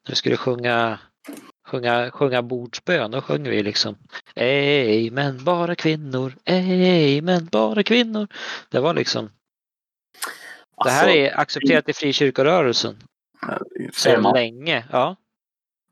När 0.05 0.11
vi 0.11 0.15
skulle 0.15 0.37
sjunga, 0.37 0.99
sjunga, 1.67 2.11
sjunga 2.11 2.41
bordsbön, 2.41 3.11
då 3.11 3.21
sjöng 3.21 3.43
vi 3.43 3.63
liksom 3.63 3.95
Ej 4.35 5.11
men 5.11 5.43
bara 5.43 5.75
kvinnor, 5.75 6.33
ej 6.45 7.21
men 7.21 7.45
bara 7.45 7.83
kvinnor. 7.83 8.27
Det 8.69 8.79
var 8.79 8.93
liksom, 8.93 9.29
det 10.83 10.89
här 10.89 11.03
Alltså, 11.03 11.17
är 11.17 11.39
accepterat 11.39 11.89
i 11.89 11.93
frikyrkorörelsen 11.93 12.97
sedan 13.93 14.21
man. 14.23 14.33
länge. 14.33 14.85
Ja, 14.91 15.15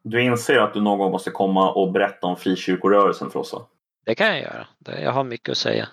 Du 0.03 0.21
inser 0.23 0.57
att 0.57 0.73
du 0.73 0.81
någon 0.81 0.99
gång 0.99 1.11
måste 1.11 1.31
komma 1.31 1.71
och 1.73 1.91
berätta 1.91 2.27
om 2.27 2.37
frikyrkorörelsen 2.37 3.29
för 3.31 3.39
oss 3.39 3.53
va? 3.53 3.67
det 4.05 4.15
kan 4.15 4.27
jag 4.27 4.39
göra. 4.41 4.67
Jag 4.85 5.11
har 5.11 5.23
mycket 5.23 5.49
att 5.51 5.57
säga. 5.57 5.89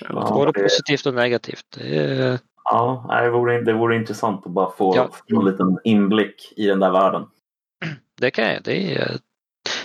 Ja, 0.00 0.30
Både 0.34 0.52
det- 0.52 0.62
positivt 0.62 1.06
och 1.06 1.14
negativt. 1.14 1.66
Det 1.70 1.96
är, 1.96 2.38
Ja, 2.64 3.06
det, 3.22 3.30
vore, 3.30 3.60
det 3.60 3.72
vore 3.72 3.96
intressant 3.96 4.46
att 4.46 4.52
bara 4.52 4.70
få, 4.70 4.96
Ja. 4.96 5.10
få 5.30 5.40
en 5.40 5.44
liten 5.46 5.78
inblick 5.84 6.52
i 6.56 6.66
den 6.66 6.80
där 6.80 6.90
världen. 6.90 7.26
det 8.20 8.30
kan 8.30 8.44
jag. 8.52 8.62
Det 8.62 8.94
är, 8.94 9.18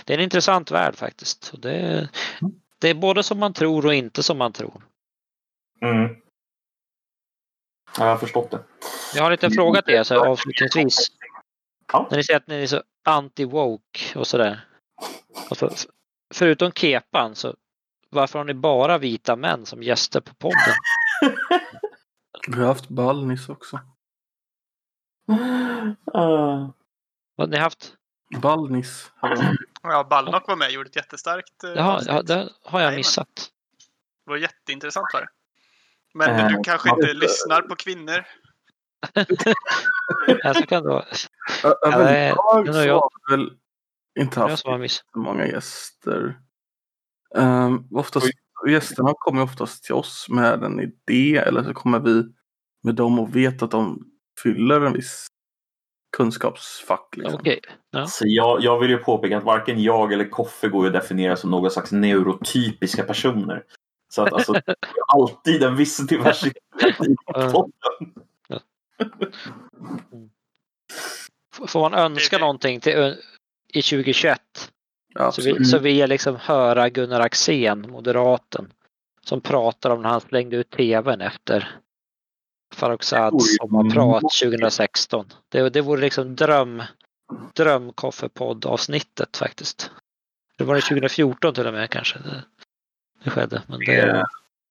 det 0.04 0.14
är 0.14 0.18
en 0.18 0.24
intressant 0.24 0.70
värld 0.70 0.94
faktiskt. 0.96 1.52
Det, 1.62 2.08
det 2.80 2.88
är 2.88 2.94
både 2.94 3.22
som 3.22 3.38
man 3.38 3.52
tror 3.52 3.86
och 3.86 3.94
inte 3.94 4.22
som 4.22 4.38
man 4.38 4.52
tror. 4.52 4.82
Mm. 5.80 6.16
Ja, 7.98 8.04
jag 8.04 8.10
har 8.10 8.16
förstått 8.16 8.50
det. 8.50 8.60
Jag 9.14 9.22
har 9.22 9.30
en 9.30 9.32
liten 9.32 9.50
fråga 9.50 9.82
till 9.82 9.94
er 9.94 10.02
så 10.02 10.24
avslutningsvis. 10.26 11.08
Ja. 11.92 12.06
När 12.10 12.16
ni 12.16 12.24
säger 12.24 12.36
att 12.40 12.46
ni 12.46 12.62
är 12.62 12.66
så 12.66 12.82
anti-woke 13.08 14.16
och 14.16 14.26
sådär. 14.26 14.60
Alltså, 15.50 15.70
förutom 16.34 16.72
kepan 16.72 17.34
så 17.34 17.54
varför 18.12 18.38
har 18.38 18.46
ni 18.46 18.54
bara 18.54 18.98
vita 18.98 19.36
män 19.36 19.66
som 19.66 19.82
gäster 19.82 20.20
på 20.20 20.34
podden? 20.34 20.74
Vi 22.48 22.60
har 22.60 22.66
haft 22.66 22.88
ball 22.88 23.26
nyss 23.26 23.48
också. 23.48 23.80
Uh, 26.16 26.70
Vad 27.36 27.50
ni 27.50 27.56
haft? 27.56 27.94
Vi. 28.42 29.12
Ja, 29.82 30.06
Ballnock 30.10 30.48
var 30.48 30.56
med 30.56 30.66
och 30.66 30.72
gjorde 30.72 30.88
ett 30.88 30.96
jättestarkt 30.96 31.64
eh, 31.64 31.70
Jaha, 31.70 32.02
ja, 32.06 32.22
det 32.22 32.48
har 32.64 32.80
jag 32.80 32.94
missat. 32.94 33.50
Det 34.24 34.30
var 34.30 34.36
jätteintressant 34.36 35.06
var 35.12 35.20
det. 35.20 35.28
Men 36.14 36.30
Eh, 36.30 36.48
du 36.48 36.62
kanske 36.64 36.90
inte 36.90 37.12
lyssnar 37.12 37.62
på 37.62 37.76
kvinnor? 37.76 38.24
Ja, 40.42 40.54
så 40.54 40.66
kan 40.66 40.82
det 40.82 40.88
vara. 40.88 41.04
Jag 41.62 41.76
det 42.66 42.78
är 42.78 42.86
jag. 42.86 43.00
sa 43.00 43.36
väl 43.36 43.50
inte 44.20 44.40
haft 44.40 44.66
har 44.66 44.88
så 44.88 45.18
många 45.18 45.46
gäster. 45.46 46.38
Um, 47.34 47.88
oftast, 47.94 48.30
gästerna 48.68 49.12
kommer 49.18 49.42
oftast 49.42 49.84
till 49.84 49.94
oss 49.94 50.26
med 50.28 50.62
en 50.64 50.80
idé 50.80 51.36
eller 51.36 51.64
så 51.64 51.74
kommer 51.74 52.00
vi 52.00 52.24
med 52.82 52.94
dem 52.94 53.18
och 53.18 53.36
vet 53.36 53.62
att 53.62 53.70
de 53.70 54.06
fyller 54.42 54.80
en 54.80 54.92
viss 54.92 55.26
kunskapsfack. 56.16 57.14
Liksom. 57.16 57.40
Okej. 57.40 57.60
Ja. 57.90 58.06
Så 58.06 58.24
jag, 58.26 58.62
jag 58.62 58.80
vill 58.80 58.90
ju 58.90 58.98
påpeka 58.98 59.38
att 59.38 59.44
varken 59.44 59.82
jag 59.82 60.12
eller 60.12 60.28
Koffe 60.30 60.68
går 60.68 60.86
att 60.86 60.92
definiera 60.92 61.36
som 61.36 61.50
några 61.50 61.70
slags 61.70 61.92
neurotypiska 61.92 63.02
personer. 63.02 63.64
Så 64.08 64.22
att 64.22 64.32
alltså, 64.32 64.52
det 64.66 64.68
är 64.68 64.76
alltid 65.14 65.62
en 65.62 65.76
viss 65.76 65.96
diversitet 65.96 66.56
i. 66.82 67.16
F- 67.36 67.52
Får 71.68 71.80
man 71.80 71.94
önska 71.94 72.38
någonting 72.38 72.80
till, 72.80 73.16
i 73.68 73.82
2021 73.82 74.40
Ja, 75.14 75.32
så, 75.32 75.42
vi, 75.42 75.64
så 75.64 75.88
jag 75.88 76.08
liksom 76.08 76.36
höra 76.36 76.88
Gunnar 76.88 77.20
Axén, 77.20 77.90
moderaten, 77.90 78.72
som 79.24 79.40
pratar 79.40 79.90
om 79.90 80.02
när 80.02 80.08
han 80.08 80.20
slängde 80.20 80.56
ut 80.56 80.70
tvn 80.70 81.20
efter 81.20 81.76
Farrokhzads 82.74 83.56
sommarprat 83.56 84.20
2016. 84.20 85.26
Det, 85.48 85.70
det 85.70 85.80
vore 85.80 86.00
liksom 86.00 86.36
dröm, 86.36 86.82
drömkoffepodd-avsnittet 87.56 89.36
faktiskt. 89.36 89.90
Det 90.58 90.64
var 90.64 90.74
det 90.74 90.80
2014 90.80 91.54
till 91.54 91.66
och 91.66 91.72
med 91.74 91.90
kanske 91.90 92.18
det, 92.18 92.44
det 93.24 93.30
skedde. 93.30 93.62
Men 93.66 93.78
det, 93.78 94.22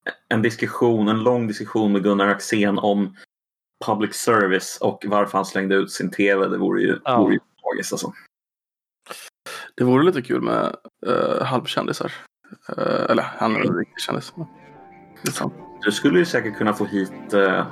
Eh, 0.05 0.13
En 0.27 0.41
diskussion, 0.41 1.07
en 1.07 1.23
lång 1.23 1.47
diskussion 1.47 1.91
med 1.91 2.03
Gunnar 2.03 2.27
Axén 2.27 2.77
om 2.79 3.15
public 3.85 4.15
service 4.15 4.77
och 4.81 5.03
varför 5.07 5.37
han 5.37 5.45
slängde 5.45 5.75
ut 5.75 5.91
sin 5.91 6.11
tv. 6.11 6.47
Det 6.47 6.57
vore 6.57 6.81
ju, 6.81 6.99
Ja. 7.05 7.17
vore 7.17 7.33
ju 7.33 7.39
tragiskt 7.61 7.93
alltså. 7.93 8.13
Det 9.77 9.83
vore 9.83 10.03
lite 10.03 10.21
kul 10.21 10.41
med 10.41 10.75
uh, 11.07 11.43
halvkändisar. 11.43 12.11
Eh, 12.77 13.05
eller 13.11 13.23
han 13.37 13.55
är 13.55 13.59
en 13.59 13.77
riktig 13.77 14.01
kändis. 14.01 14.33
men 14.35 14.47
Det 15.23 15.29
är 15.29 15.31
sant. 15.33 15.53
Du 15.85 15.91
skulle 15.91 16.19
ju 16.19 16.25
säkert 16.25 16.57
kunna 16.57 16.73
få 16.73 16.85
hit 16.85 17.33
eh, 17.33 17.65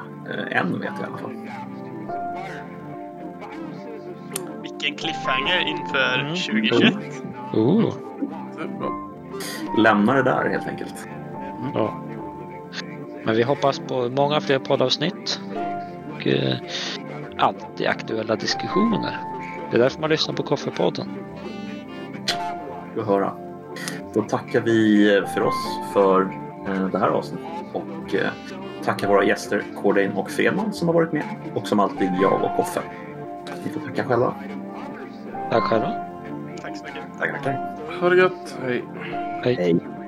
en 0.51 0.79
vet 0.79 0.91
jag 0.99 1.01
i 1.01 1.03
alla 1.03 1.17
fall. 1.17 1.35
Vilken 4.61 4.95
cliffhanger 4.95 5.59
inför 5.67 6.19
Mm. 6.19 6.35
2021. 6.35 6.93
oh, 7.53 7.93
Det 8.57 8.63
är 8.63 8.67
bra. 8.67 9.11
Lämna 9.77 10.13
det 10.13 10.23
där 10.23 10.49
helt 10.49 10.67
enkelt. 10.67 11.07
ja. 11.73 12.03
Men 13.25 13.35
vi 13.35 13.43
hoppas 13.43 13.79
på 13.79 14.09
många 14.09 14.41
fler 14.41 14.59
poddavsnitt 14.59 15.41
och 16.15 16.27
eh, 16.27 16.57
alltid 17.37 17.87
aktuella 17.87 18.35
diskussioner. 18.35 19.17
Det 19.71 19.77
är 19.77 19.81
därför 19.81 20.01
man 20.01 20.09
lyssnar 20.09 20.35
på 20.35 20.43
Koffepodden. 20.43 21.09
Får 22.95 23.03
höra. 23.03 23.33
Då 24.13 24.21
tackar 24.21 24.61
vi 24.61 25.07
för 25.33 25.41
oss 25.41 25.79
för 25.93 26.21
eh, 26.67 26.87
det 26.87 26.97
här 26.97 27.07
avsnittet 27.07 27.47
och 27.73 28.15
eh, 28.15 28.29
tackar 28.83 29.07
våra 29.07 29.23
gäster 29.23 29.63
Cordain 29.81 30.11
och 30.11 30.31
Fredman 30.31 30.73
som 30.73 30.87
har 30.87 30.95
varit 30.95 31.11
med 31.11 31.23
och 31.55 31.67
som 31.67 31.79
alltid 31.79 32.09
jag 32.21 32.43
och 32.43 32.55
Koffe. 32.55 32.81
Ni 33.65 33.71
får 33.71 33.79
tacka 33.79 34.03
själva. 34.03 34.33
Tack 35.51 35.63
själva. 35.63 35.93
Tack 36.61 36.77
så 36.77 36.83
mycket. 36.83 37.19
Tackar, 37.19 37.37
tackar. 37.37 37.75
Ha 38.01 38.09
det 38.09 38.17
gött. 38.17 38.57
Hej. 38.63 38.83
Hej. 39.43 39.55
Hej. 39.55 39.98